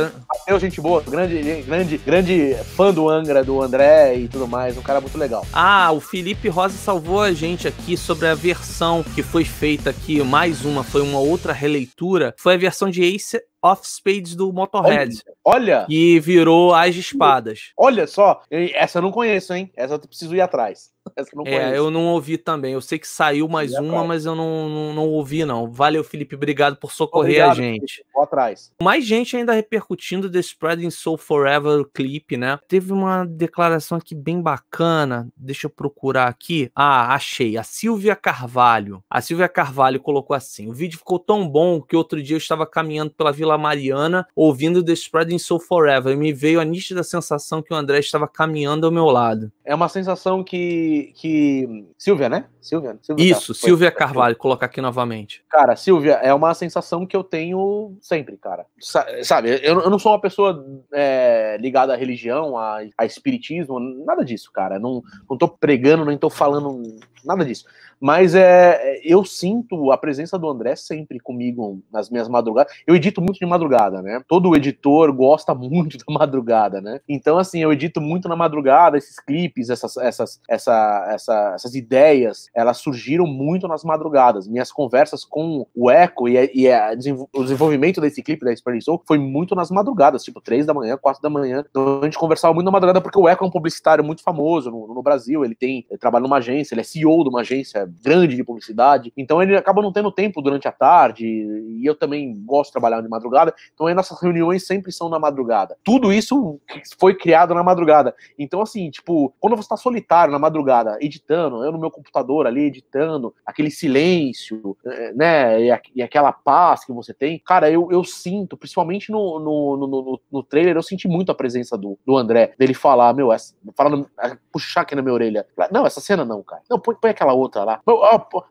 Mateus, 0.47 0.61
gente 0.61 0.79
boa, 0.79 1.01
grande, 1.01 1.61
grande, 1.63 1.97
grande 1.97 2.55
fã 2.73 2.93
do 2.93 3.09
Angra, 3.09 3.43
do 3.43 3.61
André 3.61 4.15
e 4.15 4.29
tudo 4.29 4.47
mais, 4.47 4.77
um 4.77 4.81
cara 4.81 5.01
muito 5.01 5.17
legal. 5.17 5.45
Ah, 5.51 5.91
o 5.91 5.99
Felipe 5.99 6.47
Rosa 6.47 6.77
salvou 6.77 7.19
a 7.21 7.33
gente 7.33 7.67
aqui 7.67 7.97
sobre 7.97 8.27
a 8.27 8.33
versão 8.33 9.03
que 9.13 9.21
foi 9.21 9.43
feita 9.43 9.89
aqui, 9.89 10.23
mais 10.23 10.63
uma, 10.63 10.85
foi 10.85 11.01
uma 11.01 11.19
outra 11.19 11.51
releitura. 11.51 12.33
Foi 12.39 12.53
a 12.53 12.57
versão 12.57 12.89
de 12.89 13.03
Ace 13.03 13.37
of 13.61 13.81
Spades 13.85 14.35
do 14.35 14.53
Motorhead, 14.53 15.21
Olha, 15.43 15.83
que 15.85 16.17
virou 16.21 16.73
As 16.73 16.95
Espadas. 16.95 17.71
olha 17.77 18.07
só, 18.07 18.41
e- 18.49 18.71
essa 18.73 18.99
eu 18.99 19.01
não 19.01 19.11
conheço, 19.11 19.53
hein? 19.53 19.69
Essa 19.75 19.95
eu 19.95 19.99
preciso 19.99 20.33
ir 20.33 20.39
atrás. 20.39 20.91
Essa 21.15 21.29
eu 21.33 21.37
não 21.37 21.43
conheço. 21.43 21.61
É, 21.61 21.77
eu 21.77 21.91
não 21.91 22.07
ouvi 22.07 22.37
também. 22.37 22.73
Eu 22.73 22.81
sei 22.81 22.99
que 22.99 23.07
saiu 23.07 23.47
mais 23.47 23.71
E 23.71 23.75
uma, 23.79 23.87
atrás? 23.87 24.07
mas 24.07 24.25
eu 24.25 24.35
não, 24.35 24.69
não, 24.69 24.93
não 24.93 25.09
ouvi, 25.09 25.45
não. 25.45 25.71
Valeu, 25.71 26.03
Felipe. 26.03 26.35
Obrigado 26.35 26.77
por 26.77 26.91
socorrer 26.91 27.43
Obrigado, 27.43 27.51
a 27.51 27.55
gente. 27.55 28.05
Vou 28.13 28.23
atrás. 28.23 28.71
Mais 28.81 29.05
gente 29.05 29.35
ainda 29.35 29.53
repercutindo 29.53 30.29
The 30.29 30.39
Spreading 30.39 30.89
Soul 30.89 31.17
Forever 31.17 31.85
clipe, 31.93 32.37
né? 32.37 32.59
Teve 32.67 32.91
uma 32.91 33.25
declaração 33.25 33.97
aqui 33.97 34.15
bem 34.15 34.41
bacana. 34.41 35.27
Deixa 35.35 35.67
eu 35.67 35.71
procurar 35.71 36.27
aqui. 36.27 36.71
Ah, 36.75 37.13
achei. 37.13 37.57
A 37.57 37.63
Silvia 37.63 38.15
Carvalho. 38.15 39.03
A 39.09 39.21
Silvia 39.21 39.47
Carvalho 39.49 39.99
colocou 39.99 40.35
assim: 40.35 40.69
o 40.69 40.73
vídeo 40.73 40.97
ficou 40.97 41.19
tão 41.19 41.47
bom 41.47 41.81
que 41.81 41.95
outro 41.95 42.21
dia 42.21 42.35
eu 42.35 42.39
estava 42.39 42.65
caminhando 42.65 43.11
pela 43.11 43.31
Vila 43.31 43.57
Mariana 43.57 44.27
ouvindo 44.35 44.83
The 44.83 44.93
Spreading 44.93 45.39
Soul 45.39 45.59
Forever 45.59 46.13
e 46.13 46.17
me 46.17 46.33
veio 46.33 46.59
a 46.59 46.65
nítida 46.65 47.03
sensação 47.03 47.61
que 47.61 47.73
o 47.73 47.77
André 47.77 47.99
estava 47.99 48.27
caminhando 48.27 48.85
ao 48.85 48.91
meu 48.91 49.05
lado. 49.05 49.51
É 49.63 49.73
uma 49.75 49.89
sensação 49.89 50.43
que. 50.43 50.96
Que... 51.03 51.85
Silvia, 51.97 52.29
né? 52.29 52.49
Silvia? 52.67 52.97
Silvia 53.01 53.31
Isso, 53.31 53.53
Silvia 53.53 53.91
Carvalho, 53.91 54.35
colocar 54.35 54.65
aqui 54.65 54.81
novamente. 54.81 55.43
Cara, 55.49 55.75
Silvia, 55.75 56.13
é 56.15 56.33
uma 56.33 56.53
sensação 56.53 57.05
que 57.05 57.15
eu 57.15 57.23
tenho 57.23 57.97
sempre, 58.01 58.37
cara. 58.37 58.65
Sa- 58.79 59.07
Sabe, 59.23 59.49
eu, 59.63 59.81
eu 59.81 59.89
não 59.89 59.97
sou 59.97 60.11
uma 60.11 60.21
pessoa 60.21 60.65
é, 60.93 61.57
ligada 61.59 61.93
à 61.93 61.97
religião, 61.97 62.57
a, 62.57 62.79
a 62.97 63.05
espiritismo, 63.05 63.79
nada 63.79 64.23
disso, 64.23 64.51
cara. 64.51 64.77
Não, 64.79 65.01
não 65.29 65.37
tô 65.37 65.47
pregando, 65.47 66.05
nem 66.05 66.17
tô 66.17 66.29
falando 66.29 66.81
nada 67.23 67.45
disso. 67.45 67.65
Mas 67.99 68.35
é, 68.35 69.01
eu 69.03 69.25
sinto 69.25 69.91
a 69.91 69.97
presença 69.97 70.37
do 70.37 70.47
André 70.47 70.75
sempre 70.75 71.19
comigo 71.19 71.81
nas 71.91 72.09
minhas 72.09 72.29
madrugadas. 72.29 72.71
Eu 72.85 72.95
edito 72.95 73.21
muito 73.21 73.39
de 73.39 73.45
madrugada, 73.45 74.01
né? 74.01 74.21
Todo 74.27 74.55
editor 74.55 75.11
gosta 75.11 75.53
muito 75.55 75.97
da 75.97 76.13
madrugada, 76.13 76.79
né? 76.79 76.99
Então, 77.09 77.37
assim, 77.37 77.59
eu 77.59 77.73
edito 77.73 77.99
muito 77.99 78.29
na 78.29 78.35
madrugada, 78.35 78.97
esses 78.97 79.19
clipes, 79.19 79.69
essas, 79.69 79.97
essas, 79.97 80.39
essa, 80.47 81.07
essa, 81.11 81.51
essas 81.55 81.75
ideias, 81.75 82.47
elas 82.57 82.77
surgiram 82.77 83.27
muito 83.27 83.67
nas 83.67 83.83
madrugadas. 83.83 84.47
Minhas 84.47 84.71
conversas 84.71 85.23
com 85.23 85.67
o 85.75 85.91
Echo 85.91 86.27
e, 86.27 86.51
e 86.55 86.71
a 86.71 86.91
o 87.31 87.43
desenvolvimento 87.43 88.01
desse 88.01 88.23
clipe 88.23 88.43
da 88.43 88.51
Experience 88.51 88.85
Soul 88.85 89.03
foi 89.05 89.19
muito 89.19 89.53
nas 89.53 89.69
madrugadas, 89.69 90.23
tipo 90.23 90.41
três 90.41 90.65
da 90.65 90.73
manhã, 90.73 90.97
quatro 90.97 91.21
da 91.21 91.29
manhã. 91.29 91.63
Então 91.69 91.99
a 92.01 92.05
gente 92.05 92.17
conversava 92.17 92.55
muito 92.55 92.65
na 92.65 92.71
madrugada 92.71 92.99
porque 92.99 93.19
o 93.19 93.29
Echo 93.29 93.43
é 93.43 93.47
um 93.47 93.51
publicitário 93.51 94.03
muito 94.03 94.23
famoso 94.23 94.71
no, 94.71 94.87
no 94.87 95.03
Brasil. 95.03 95.45
Ele 95.45 95.53
tem, 95.53 95.85
ele 95.87 95.99
trabalha 95.99 96.23
numa 96.23 96.37
agência, 96.37 96.73
ele 96.73 96.81
é 96.81 96.83
CEO 96.83 97.23
de 97.23 97.29
uma 97.29 97.41
agência 97.41 97.87
grande 98.03 98.35
de 98.35 98.43
publicidade. 98.43 99.13
Então 99.15 99.39
ele 99.39 99.55
acaba 99.55 99.79
não 99.79 99.93
tendo 99.93 100.11
tempo 100.11 100.41
durante 100.41 100.67
a 100.67 100.71
tarde. 100.71 101.27
E 101.27 101.85
eu 101.85 101.93
também 101.93 102.33
gosto 102.43 102.69
de 102.69 102.73
trabalhar 102.73 103.01
de 103.01 103.07
madrugada. 103.07 103.53
Então 103.71 103.85
aí 103.85 103.93
nossas 103.93 104.19
reuniões 104.19 104.65
sempre 104.65 104.91
são 104.91 105.09
na 105.09 105.19
madrugada. 105.19 105.77
Tudo 105.83 106.11
isso 106.11 106.59
foi 106.99 107.13
criado 107.13 107.53
na 107.53 107.61
madrugada. 107.61 108.15
Então, 108.39 108.61
assim, 108.61 108.89
tipo, 108.89 109.31
quando 109.39 109.55
você 109.55 109.69
tá 109.69 109.77
solitário 109.77 110.31
na 110.31 110.39
madrugada, 110.39 110.97
editando, 110.99 111.63
eu 111.63 111.71
no 111.71 111.77
meu 111.77 111.91
computador 111.91 112.46
ali, 112.47 112.63
editando, 112.63 113.33
aquele 113.45 113.69
silêncio, 113.69 114.77
eh, 114.85 115.13
né, 115.13 115.61
e, 115.61 115.81
e 115.95 116.01
aquela 116.01 116.31
paz 116.31 116.85
que 116.85 116.91
você 116.91 117.13
tem, 117.13 117.39
cara, 117.39 117.69
eu, 117.69 117.89
eu 117.91 118.03
sinto, 118.03 118.57
principalmente 118.57 119.11
no, 119.11 119.39
no, 119.39 119.77
no, 119.77 119.87
no, 119.87 120.21
no 120.31 120.43
trailer, 120.43 120.75
eu 120.75 120.83
senti 120.83 121.07
muito 121.07 121.31
a 121.31 121.35
presença 121.35 121.77
do, 121.77 121.97
do 122.05 122.17
André, 122.17 122.53
dele 122.57 122.73
falar, 122.73 123.13
meu, 123.13 123.31
essa, 123.31 123.53
falando, 123.75 124.09
puxar 124.51 124.81
aqui 124.81 124.95
na 124.95 125.01
minha 125.01 125.13
orelha. 125.13 125.45
Não, 125.71 125.85
essa 125.85 126.01
cena 126.01 126.25
não, 126.25 126.41
cara. 126.43 126.61
Não, 126.69 126.79
põe, 126.79 126.95
põe 126.95 127.11
aquela 127.11 127.33
outra 127.33 127.63
lá. 127.63 127.81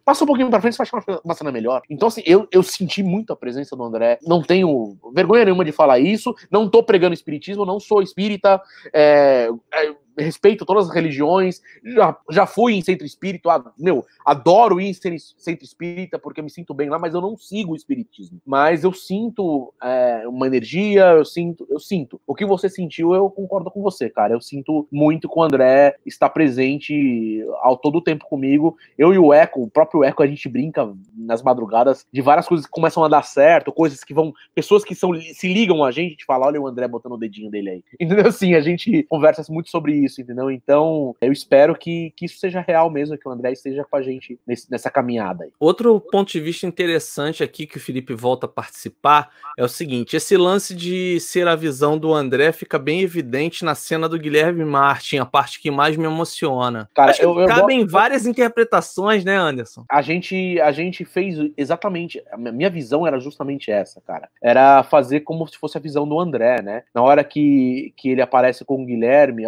Passa 0.04 0.24
um 0.24 0.26
pouquinho 0.26 0.50
pra 0.50 0.60
frente, 0.60 0.76
você 0.76 0.78
vai 0.78 0.86
achar 0.86 1.12
uma, 1.12 1.20
uma 1.24 1.34
cena 1.34 1.52
melhor. 1.52 1.82
Então, 1.90 2.08
assim, 2.08 2.22
eu, 2.24 2.46
eu 2.52 2.62
senti 2.62 3.02
muito 3.02 3.32
a 3.32 3.36
presença 3.36 3.76
do 3.76 3.82
André. 3.82 4.18
Não 4.22 4.42
tenho 4.42 4.96
vergonha 5.12 5.44
nenhuma 5.44 5.64
de 5.64 5.72
falar 5.72 5.98
isso. 5.98 6.34
Não 6.50 6.68
tô 6.68 6.82
pregando 6.82 7.14
espiritismo, 7.14 7.66
não 7.66 7.80
sou 7.80 8.02
espírita. 8.02 8.60
é, 8.92 9.50
é, 9.72 9.94
respeito 10.18 10.64
todas 10.64 10.88
as 10.88 10.94
religiões, 10.94 11.60
já, 11.84 12.16
já 12.30 12.46
fui 12.46 12.74
em 12.74 12.82
centro 12.82 13.06
espírita, 13.06 13.50
ah, 13.50 13.72
meu, 13.78 14.04
adoro 14.24 14.80
ir 14.80 14.88
em 14.88 14.94
centro 14.94 15.64
espírita 15.64 16.18
porque 16.18 16.42
me 16.42 16.50
sinto 16.50 16.74
bem 16.74 16.88
lá, 16.88 16.98
mas 16.98 17.14
eu 17.14 17.20
não 17.20 17.36
sigo 17.36 17.72
o 17.72 17.76
espiritismo. 17.76 18.40
Mas 18.44 18.84
eu 18.84 18.92
sinto 18.92 19.72
é, 19.82 20.24
uma 20.26 20.46
energia, 20.46 21.06
eu 21.12 21.24
sinto, 21.24 21.66
eu 21.70 21.78
sinto. 21.78 22.20
O 22.26 22.34
que 22.34 22.44
você 22.44 22.68
sentiu, 22.68 23.14
eu 23.14 23.30
concordo 23.30 23.70
com 23.70 23.82
você, 23.82 24.08
cara. 24.08 24.34
Eu 24.34 24.40
sinto 24.40 24.86
muito 24.90 25.28
que 25.28 25.38
o 25.38 25.42
André 25.42 25.96
está 26.04 26.28
presente 26.28 27.44
ao 27.60 27.76
todo 27.76 27.98
o 27.98 28.02
tempo 28.02 28.26
comigo. 28.26 28.76
Eu 28.96 29.12
e 29.12 29.18
o 29.18 29.32
Eco, 29.32 29.62
o 29.62 29.70
próprio 29.70 30.04
Eco, 30.04 30.22
a 30.22 30.26
gente 30.26 30.48
brinca 30.48 30.92
nas 31.16 31.42
madrugadas 31.42 32.06
de 32.12 32.22
várias 32.22 32.46
coisas 32.46 32.66
que 32.66 32.72
começam 32.72 33.04
a 33.04 33.08
dar 33.08 33.22
certo, 33.22 33.72
coisas 33.72 34.02
que 34.02 34.14
vão, 34.14 34.32
pessoas 34.54 34.84
que 34.84 34.94
são, 34.94 35.12
se 35.20 35.52
ligam 35.52 35.84
a 35.84 35.90
gente, 35.90 36.06
a 36.06 36.10
gente 36.10 36.24
fala, 36.24 36.46
olha 36.46 36.60
o 36.60 36.66
André 36.66 36.88
botando 36.88 37.12
o 37.12 37.18
dedinho 37.18 37.50
dele 37.50 37.70
aí. 37.70 37.84
Entendeu? 38.00 38.26
Assim, 38.26 38.54
a 38.54 38.60
gente 38.60 39.02
conversa 39.04 39.44
muito 39.52 39.70
sobre 39.70 40.05
isso, 40.06 40.20
entendeu? 40.20 40.50
Então, 40.50 41.14
eu 41.20 41.30
espero 41.32 41.74
que, 41.76 42.12
que 42.16 42.24
isso 42.24 42.38
seja 42.38 42.60
real 42.60 42.88
mesmo, 42.90 43.18
que 43.18 43.28
o 43.28 43.30
André 43.30 43.52
esteja 43.52 43.84
com 43.84 43.96
a 43.96 44.02
gente 44.02 44.38
nesse- 44.46 44.70
nessa 44.70 44.90
caminhada 44.90 45.44
aí. 45.44 45.50
Outro 45.60 46.00
ponto 46.00 46.32
de 46.32 46.40
vista 46.40 46.66
interessante 46.66 47.42
aqui 47.42 47.66
que 47.66 47.76
o 47.76 47.80
Felipe 47.80 48.14
volta 48.14 48.46
a 48.46 48.48
participar 48.48 49.30
é 49.58 49.64
o 49.64 49.68
seguinte: 49.68 50.16
esse 50.16 50.36
lance 50.36 50.74
de 50.74 51.18
ser 51.20 51.46
a 51.48 51.54
visão 51.56 51.98
do 51.98 52.14
André 52.14 52.52
fica 52.52 52.78
bem 52.78 53.00
evidente 53.02 53.64
na 53.64 53.74
cena 53.74 54.08
do 54.08 54.18
Guilherme 54.18 54.64
Martin, 54.64 55.18
a 55.18 55.26
parte 55.26 55.60
que 55.60 55.70
mais 55.70 55.96
me 55.96 56.04
emociona. 56.04 56.88
Cara, 56.94 57.10
Acho 57.10 57.22
eu- 57.22 57.38
eu 57.40 57.46
cabem 57.46 57.86
várias 57.86 58.26
interpretações, 58.26 59.24
né, 59.24 59.36
Anderson? 59.36 59.84
A 59.90 60.00
gente, 60.02 60.60
a 60.60 60.72
gente 60.72 61.04
fez 61.04 61.36
exatamente. 61.56 62.22
A 62.30 62.36
minha 62.36 62.70
visão 62.70 63.06
era 63.06 63.18
justamente 63.18 63.70
essa, 63.70 64.00
cara. 64.00 64.28
Era 64.42 64.82
fazer 64.82 65.20
como 65.20 65.46
se 65.46 65.58
fosse 65.58 65.76
a 65.76 65.80
visão 65.80 66.06
do 66.08 66.18
André, 66.18 66.62
né? 66.62 66.82
Na 66.94 67.02
hora 67.02 67.22
que, 67.24 67.92
que 67.96 68.10
ele 68.10 68.22
aparece 68.22 68.64
com 68.64 68.82
o 68.82 68.86
Guilherme, 68.86 69.44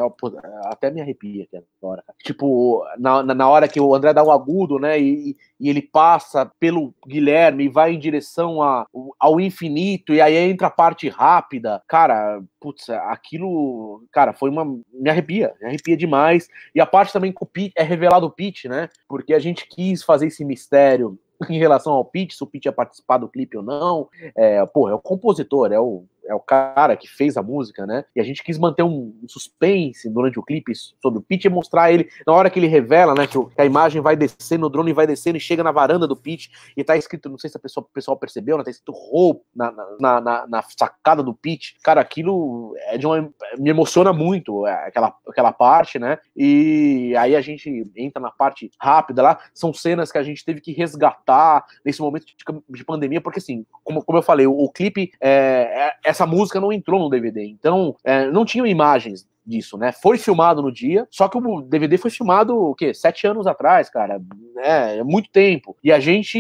até 0.64 0.90
me 0.90 1.00
arrepia 1.00 1.44
aqui 1.44 1.64
agora. 1.80 2.02
Tipo, 2.22 2.84
na, 2.98 3.22
na 3.22 3.48
hora 3.48 3.68
que 3.68 3.80
o 3.80 3.94
André 3.94 4.12
dá 4.12 4.22
o 4.22 4.30
agudo, 4.30 4.78
né? 4.78 5.00
E, 5.00 5.36
e 5.58 5.68
ele 5.68 5.82
passa 5.82 6.50
pelo 6.58 6.94
Guilherme 7.06 7.64
e 7.64 7.68
vai 7.68 7.92
em 7.92 7.98
direção 7.98 8.62
a, 8.62 8.86
ao 9.18 9.40
infinito, 9.40 10.12
e 10.12 10.20
aí 10.20 10.36
entra 10.36 10.68
a 10.68 10.70
parte 10.70 11.08
rápida. 11.08 11.82
Cara, 11.86 12.42
putz, 12.60 12.88
aquilo, 12.90 14.04
cara, 14.12 14.32
foi 14.32 14.50
uma. 14.50 14.64
Me 14.92 15.10
arrepia, 15.10 15.54
me 15.60 15.68
arrepia 15.68 15.96
demais. 15.96 16.48
E 16.74 16.80
a 16.80 16.86
parte 16.86 17.12
também 17.12 17.32
que 17.32 17.42
o 17.42 17.46
Pete, 17.46 17.72
é 17.76 17.82
revelado 17.82 18.26
o 18.26 18.30
Pete, 18.30 18.68
né? 18.68 18.88
Porque 19.08 19.34
a 19.34 19.38
gente 19.38 19.66
quis 19.66 20.02
fazer 20.02 20.26
esse 20.26 20.44
mistério 20.44 21.18
em 21.48 21.58
relação 21.58 21.92
ao 21.92 22.04
Pete, 22.04 22.34
se 22.34 22.42
o 22.42 22.46
Pete 22.46 22.66
ia 22.66 22.72
participar 22.72 23.18
do 23.18 23.28
clipe 23.28 23.56
ou 23.56 23.62
não. 23.62 24.08
É, 24.36 24.64
pô, 24.66 24.88
é 24.88 24.94
o 24.94 24.98
compositor, 24.98 25.72
é 25.72 25.80
o, 25.80 26.04
é 26.28 26.34
o 26.34 26.40
cara 26.40 26.96
que 26.96 27.08
fez 27.08 27.36
a 27.36 27.42
música, 27.42 27.86
né? 27.86 28.04
E 28.14 28.20
a 28.20 28.24
gente 28.24 28.42
quis 28.42 28.58
manter 28.58 28.82
um 28.82 29.14
suspense 29.26 30.08
durante 30.10 30.38
o 30.38 30.42
clipe 30.42 30.72
sobre 30.74 31.18
o 31.18 31.22
Pete 31.22 31.46
e 31.46 31.50
mostrar 31.50 31.90
ele, 31.92 32.08
na 32.26 32.32
hora 32.32 32.50
que 32.50 32.58
ele 32.58 32.66
revela, 32.66 33.14
né, 33.14 33.26
que, 33.26 33.38
a 33.56 33.64
imagem 33.64 34.00
vai 34.00 34.14
descendo, 34.14 34.66
o 34.66 34.68
drone 34.68 34.92
vai 34.92 35.06
descendo 35.06 35.38
e 35.38 35.40
chega 35.40 35.62
na 35.62 35.72
varanda 35.72 36.06
do 36.06 36.16
Pete 36.16 36.50
e 36.76 36.84
tá 36.84 36.96
escrito, 36.96 37.28
não 37.28 37.38
sei 37.38 37.48
se 37.50 37.56
a 37.56 37.60
pessoa, 37.60 37.84
o 37.84 37.92
pessoal 37.92 38.16
percebeu, 38.16 38.58
né, 38.58 38.64
tá 38.64 38.70
escrito 38.70 38.92
Hope 38.92 39.42
na, 39.54 39.72
na, 39.98 40.20
na, 40.20 40.46
na 40.46 40.62
sacada 40.62 41.22
do 41.22 41.34
Pete. 41.34 41.76
Cara, 41.82 42.00
aquilo 42.00 42.74
é 42.88 42.98
de 42.98 43.06
uma, 43.06 43.30
me 43.58 43.70
emociona 43.70 44.12
muito, 44.12 44.66
é, 44.66 44.86
aquela, 44.86 45.14
aquela 45.28 45.52
parte, 45.52 45.98
né? 45.98 46.18
E 46.36 47.14
aí 47.16 47.34
a 47.34 47.40
gente 47.40 47.90
entra 47.96 48.20
na 48.20 48.30
parte 48.30 48.70
rápida 48.80 49.22
lá, 49.22 49.38
são 49.54 49.72
cenas 49.72 50.12
que 50.12 50.18
a 50.18 50.22
gente 50.22 50.44
teve 50.44 50.60
que 50.60 50.72
resgatar 50.72 51.64
nesse 51.84 52.00
momento 52.00 52.26
de, 52.26 52.34
de 52.68 52.84
pandemia, 52.84 53.20
porque 53.20 53.38
assim, 53.38 53.64
como, 53.82 54.04
como 54.04 54.18
eu 54.18 54.22
falei, 54.22 54.46
o, 54.46 54.52
o 54.52 54.70
clipe, 54.70 55.10
é, 55.20 55.94
é- 56.04 56.08
essa 56.18 56.26
música 56.26 56.60
não 56.60 56.72
entrou 56.72 57.00
no 57.00 57.08
DVD, 57.08 57.44
então 57.44 57.94
é, 58.02 58.28
não 58.30 58.44
tinham 58.44 58.66
imagens 58.66 59.24
disso, 59.46 59.78
né? 59.78 59.92
Foi 59.92 60.18
filmado 60.18 60.60
no 60.60 60.70
dia, 60.70 61.08
só 61.10 61.26
que 61.26 61.38
o 61.38 61.62
DVD 61.62 61.96
foi 61.96 62.10
filmado, 62.10 62.54
o 62.54 62.74
quê? 62.74 62.92
Sete 62.92 63.26
anos 63.26 63.46
atrás, 63.46 63.88
cara. 63.88 64.20
É, 64.58 64.98
é 64.98 65.04
muito 65.04 65.30
tempo. 65.30 65.74
E 65.82 65.90
a 65.90 65.98
gente, 65.98 66.38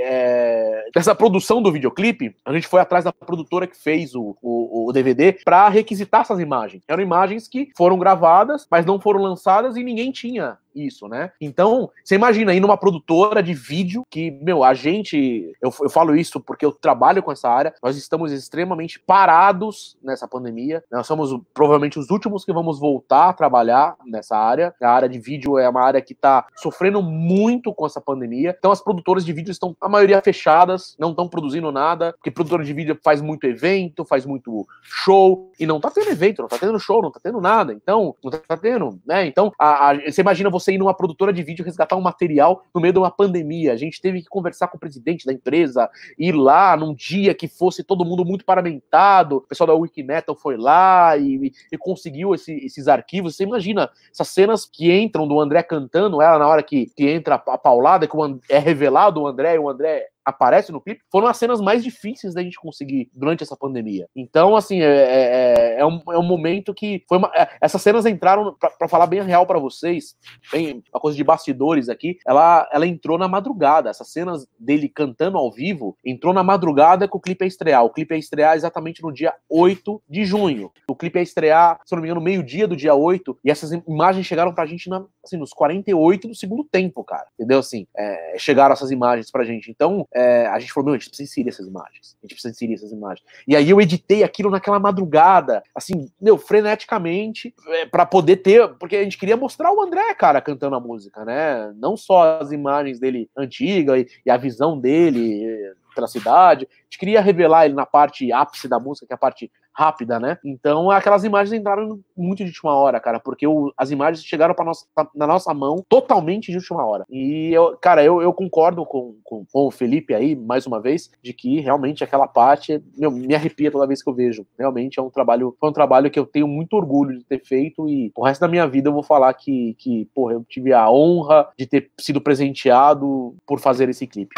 é, 0.00 0.84
dessa 0.94 1.14
produção 1.14 1.60
do 1.60 1.72
videoclipe, 1.72 2.36
a 2.44 2.52
gente 2.52 2.68
foi 2.68 2.80
atrás 2.80 3.04
da 3.04 3.12
produtora 3.12 3.66
que 3.66 3.76
fez 3.76 4.14
o, 4.14 4.36
o, 4.40 4.88
o 4.88 4.92
DVD 4.92 5.32
para 5.44 5.68
requisitar 5.68 6.20
essas 6.20 6.38
imagens. 6.38 6.84
Eram 6.86 7.02
imagens 7.02 7.48
que 7.48 7.70
foram 7.76 7.98
gravadas, 7.98 8.66
mas 8.70 8.86
não 8.86 9.00
foram 9.00 9.20
lançadas 9.20 9.76
e 9.76 9.82
ninguém 9.82 10.12
tinha 10.12 10.56
isso, 10.76 11.08
né? 11.08 11.30
Então, 11.40 11.90
você 12.04 12.14
imagina 12.14 12.54
ir 12.54 12.60
numa 12.60 12.76
produtora 12.76 13.42
de 13.42 13.54
vídeo 13.54 14.02
que, 14.10 14.30
meu, 14.30 14.62
a 14.62 14.74
gente, 14.74 15.52
eu, 15.62 15.72
eu 15.80 15.90
falo 15.90 16.14
isso 16.14 16.40
porque 16.40 16.64
eu 16.64 16.72
trabalho 16.72 17.22
com 17.22 17.32
essa 17.32 17.48
área, 17.48 17.74
nós 17.82 17.96
estamos 17.96 18.30
extremamente 18.32 19.00
parados 19.00 19.96
nessa 20.02 20.28
pandemia, 20.28 20.82
nós 20.90 21.06
somos 21.06 21.30
provavelmente 21.54 21.98
os 21.98 22.10
últimos 22.10 22.44
que 22.44 22.52
vamos 22.52 22.78
voltar 22.78 23.28
a 23.28 23.32
trabalhar 23.32 23.96
nessa 24.04 24.36
área, 24.36 24.74
a 24.82 24.90
área 24.90 25.08
de 25.08 25.18
vídeo 25.18 25.58
é 25.58 25.68
uma 25.68 25.82
área 25.82 26.00
que 26.00 26.14
tá 26.14 26.46
sofrendo 26.56 27.02
muito 27.02 27.72
com 27.72 27.86
essa 27.86 28.00
pandemia, 28.00 28.54
então 28.58 28.70
as 28.70 28.80
produtoras 28.80 29.24
de 29.24 29.32
vídeo 29.32 29.50
estão, 29.50 29.76
a 29.80 29.88
maioria, 29.88 30.20
fechadas, 30.22 30.96
não 30.98 31.10
estão 31.10 31.28
produzindo 31.28 31.70
nada, 31.72 32.12
porque 32.12 32.30
produtora 32.30 32.64
de 32.64 32.72
vídeo 32.72 32.98
faz 33.02 33.20
muito 33.20 33.46
evento, 33.46 34.04
faz 34.04 34.24
muito 34.26 34.66
show, 34.82 35.50
e 35.58 35.66
não 35.66 35.80
tá 35.80 35.90
tendo 35.90 36.10
evento, 36.10 36.42
não 36.42 36.48
tá 36.48 36.58
tendo 36.58 36.78
show, 36.78 37.02
não 37.02 37.10
tá 37.10 37.20
tendo 37.22 37.40
nada, 37.40 37.72
então, 37.72 38.14
não 38.22 38.30
tá 38.30 38.56
tendo, 38.56 38.98
né? 39.06 39.26
Então, 39.26 39.52
a- 39.58 39.90
a- 39.90 40.10
você 40.10 40.20
imagina 40.20 40.50
você 40.50 40.65
ir 40.74 40.78
numa 40.78 40.94
produtora 40.94 41.32
de 41.32 41.42
vídeo 41.42 41.64
resgatar 41.64 41.96
um 41.96 42.00
material 42.00 42.62
no 42.74 42.80
meio 42.80 42.92
de 42.92 42.98
uma 42.98 43.10
pandemia. 43.10 43.72
A 43.72 43.76
gente 43.76 44.00
teve 44.00 44.22
que 44.22 44.28
conversar 44.28 44.68
com 44.68 44.76
o 44.76 44.80
presidente 44.80 45.26
da 45.26 45.32
empresa, 45.32 45.88
ir 46.18 46.32
lá 46.32 46.76
num 46.76 46.94
dia 46.94 47.34
que 47.34 47.48
fosse 47.48 47.82
todo 47.82 48.04
mundo 48.04 48.24
muito 48.24 48.44
paramentado. 48.44 49.36
O 49.36 49.40
pessoal 49.40 49.66
da 49.68 49.74
Wikimetal 49.74 50.34
foi 50.34 50.56
lá 50.56 51.16
e, 51.16 51.52
e 51.72 51.78
conseguiu 51.78 52.34
esse- 52.34 52.64
esses 52.64 52.88
arquivos. 52.88 53.36
Você 53.36 53.44
imagina 53.44 53.90
essas 54.12 54.28
cenas 54.28 54.64
que 54.64 54.92
entram 54.92 55.26
do 55.26 55.40
André 55.40 55.62
cantando, 55.62 56.20
ela 56.20 56.38
na 56.38 56.46
hora 56.48 56.62
que, 56.62 56.86
que 56.96 57.08
entra 57.08 57.36
a 57.36 57.58
paulada, 57.58 58.06
que 58.06 58.16
é 58.48 58.58
revelado 58.58 59.20
o 59.20 59.26
André 59.26 59.54
e 59.54 59.58
o 59.58 59.68
André 59.68 60.08
aparece 60.26 60.72
no 60.72 60.80
clipe, 60.80 61.02
foram 61.10 61.28
as 61.28 61.36
cenas 61.36 61.60
mais 61.60 61.84
difíceis 61.84 62.34
da 62.34 62.42
gente 62.42 62.58
conseguir 62.58 63.08
durante 63.14 63.44
essa 63.44 63.56
pandemia. 63.56 64.08
Então, 64.14 64.56
assim, 64.56 64.80
é, 64.80 64.86
é, 64.86 65.76
é 65.78 65.86
um, 65.86 66.02
é 66.10 66.18
um 66.18 66.24
momento 66.24 66.74
que 66.74 67.04
foi 67.08 67.18
uma, 67.18 67.30
é, 67.32 67.48
essas 67.60 67.80
cenas 67.80 68.04
entraram, 68.04 68.56
pra 68.76 68.88
falar 68.88 69.06
bem 69.06 69.22
real 69.22 69.46
pra 69.46 69.60
vocês, 69.60 70.16
bem, 70.50 70.82
uma 70.92 71.00
coisa 71.00 71.16
de 71.16 71.22
bastidores 71.22 71.88
aqui, 71.88 72.18
ela, 72.26 72.68
ela 72.72 72.86
entrou 72.86 73.16
na 73.16 73.28
madrugada. 73.28 73.88
Essas 73.88 74.10
cenas 74.10 74.46
dele 74.58 74.88
cantando 74.88 75.38
ao 75.38 75.52
vivo 75.52 75.96
entrou 76.04 76.34
na 76.34 76.42
madrugada 76.42 77.06
que 77.06 77.16
o 77.16 77.20
clipe 77.20 77.44
ia 77.44 77.48
estrear. 77.48 77.84
O 77.84 77.90
clipe 77.90 78.14
ia 78.14 78.18
estrear 78.18 78.56
exatamente 78.56 79.02
no 79.02 79.12
dia 79.12 79.32
8 79.48 80.02
de 80.08 80.24
junho. 80.24 80.72
O 80.88 80.96
clipe 80.96 81.18
ia 81.18 81.22
estrear, 81.22 81.80
se 81.84 81.94
não 81.94 82.02
me 82.02 82.08
engano, 82.08 82.20
meio-dia 82.20 82.66
do 82.66 82.74
dia 82.74 82.94
8, 82.94 83.38
e 83.44 83.50
essas 83.50 83.70
imagens 83.72 84.26
chegaram 84.26 84.52
pra 84.52 84.66
gente 84.66 84.88
na, 84.88 85.04
assim, 85.24 85.36
nos 85.36 85.52
48 85.52 86.28
do 86.28 86.34
segundo 86.34 86.64
tempo, 86.64 87.04
cara. 87.04 87.26
Entendeu? 87.38 87.60
Assim, 87.60 87.86
é, 87.96 88.34
chegaram 88.38 88.72
essas 88.72 88.90
imagens 88.90 89.30
pra 89.30 89.44
gente. 89.44 89.70
Então, 89.70 90.06
é, 90.16 90.46
a 90.46 90.58
gente 90.58 90.72
falou, 90.72 90.86
meu, 90.86 90.94
a 90.94 90.98
gente 90.98 91.10
precisa 91.10 91.28
inserir 91.28 91.50
essas 91.50 91.66
imagens. 91.66 92.16
A 92.22 92.26
gente 92.26 92.34
precisa 92.34 92.50
inserir 92.50 92.72
essas 92.72 92.90
imagens. 92.90 93.22
E 93.46 93.54
aí 93.54 93.68
eu 93.68 93.78
editei 93.82 94.24
aquilo 94.24 94.50
naquela 94.50 94.80
madrugada, 94.80 95.62
assim, 95.74 96.10
meu, 96.18 96.38
freneticamente, 96.38 97.54
é, 97.68 97.84
para 97.84 98.06
poder 98.06 98.38
ter, 98.38 98.66
porque 98.78 98.96
a 98.96 99.02
gente 99.02 99.18
queria 99.18 99.36
mostrar 99.36 99.70
o 99.70 99.82
André, 99.82 100.14
cara, 100.14 100.40
cantando 100.40 100.74
a 100.74 100.80
música, 100.80 101.22
né? 101.22 101.70
Não 101.76 101.98
só 101.98 102.40
as 102.40 102.50
imagens 102.50 102.98
dele 102.98 103.28
antiga 103.36 103.98
e, 103.98 104.06
e 104.24 104.30
a 104.30 104.38
visão 104.38 104.80
dele 104.80 105.44
eh, 105.44 105.72
pela 105.94 106.06
cidade. 106.06 106.66
A 106.70 106.84
gente 106.84 106.98
queria 106.98 107.20
revelar 107.20 107.66
ele 107.66 107.74
na 107.74 107.84
parte 107.84 108.32
ápice 108.32 108.68
da 108.68 108.80
música, 108.80 109.06
que 109.06 109.12
é 109.12 109.16
a 109.16 109.18
parte 109.18 109.52
rápida, 109.76 110.18
né? 110.18 110.38
Então 110.44 110.90
aquelas 110.90 111.22
imagens 111.24 111.52
entraram 111.58 112.00
muito 112.16 112.38
de 112.38 112.50
última 112.50 112.74
hora, 112.74 112.98
cara, 112.98 113.20
porque 113.20 113.46
o- 113.46 113.72
as 113.76 113.90
imagens 113.90 114.24
chegaram 114.24 114.54
para 114.54 114.64
nossa, 114.64 114.86
na 115.14 115.26
nossa 115.26 115.52
mão 115.52 115.84
totalmente 115.88 116.50
de 116.50 116.56
última 116.56 116.84
hora. 116.84 117.04
E 117.10 117.50
eu, 117.52 117.76
cara, 117.76 118.02
eu, 118.02 118.22
eu 118.22 118.32
concordo 118.32 118.84
com, 118.86 119.14
com, 119.22 119.44
com 119.52 119.66
o 119.66 119.70
Felipe 119.70 120.14
aí, 120.14 120.34
mais 120.34 120.66
uma 120.66 120.80
vez, 120.80 121.10
de 121.22 121.32
que 121.32 121.60
realmente 121.60 122.02
aquela 122.02 122.26
parte 122.26 122.82
meu, 122.96 123.10
me 123.10 123.34
arrepia 123.34 123.70
toda 123.70 123.86
vez 123.86 124.02
que 124.02 124.08
eu 124.08 124.14
vejo. 124.14 124.46
Realmente 124.58 124.98
é 124.98 125.02
um 125.02 125.10
trabalho, 125.10 125.54
foi 125.60 125.68
um 125.68 125.72
trabalho 125.72 126.10
que 126.10 126.18
eu 126.18 126.24
tenho 126.26 126.48
muito 126.48 126.74
orgulho 126.74 127.18
de 127.18 127.24
ter 127.24 127.44
feito 127.44 127.88
e 127.88 128.10
o 128.16 128.24
resto 128.24 128.40
da 128.40 128.48
minha 128.48 128.66
vida 128.66 128.88
eu 128.88 128.92
vou 128.94 129.02
falar 129.02 129.32
que, 129.34 129.74
que 129.78 130.08
porra, 130.14 130.32
eu 130.34 130.44
tive 130.48 130.72
a 130.72 130.90
honra 130.90 131.48
de 131.58 131.66
ter 131.66 131.90
sido 132.00 132.20
presenteado 132.20 133.34
por 133.46 133.60
fazer 133.60 133.88
esse 133.88 134.06
clipe. 134.06 134.34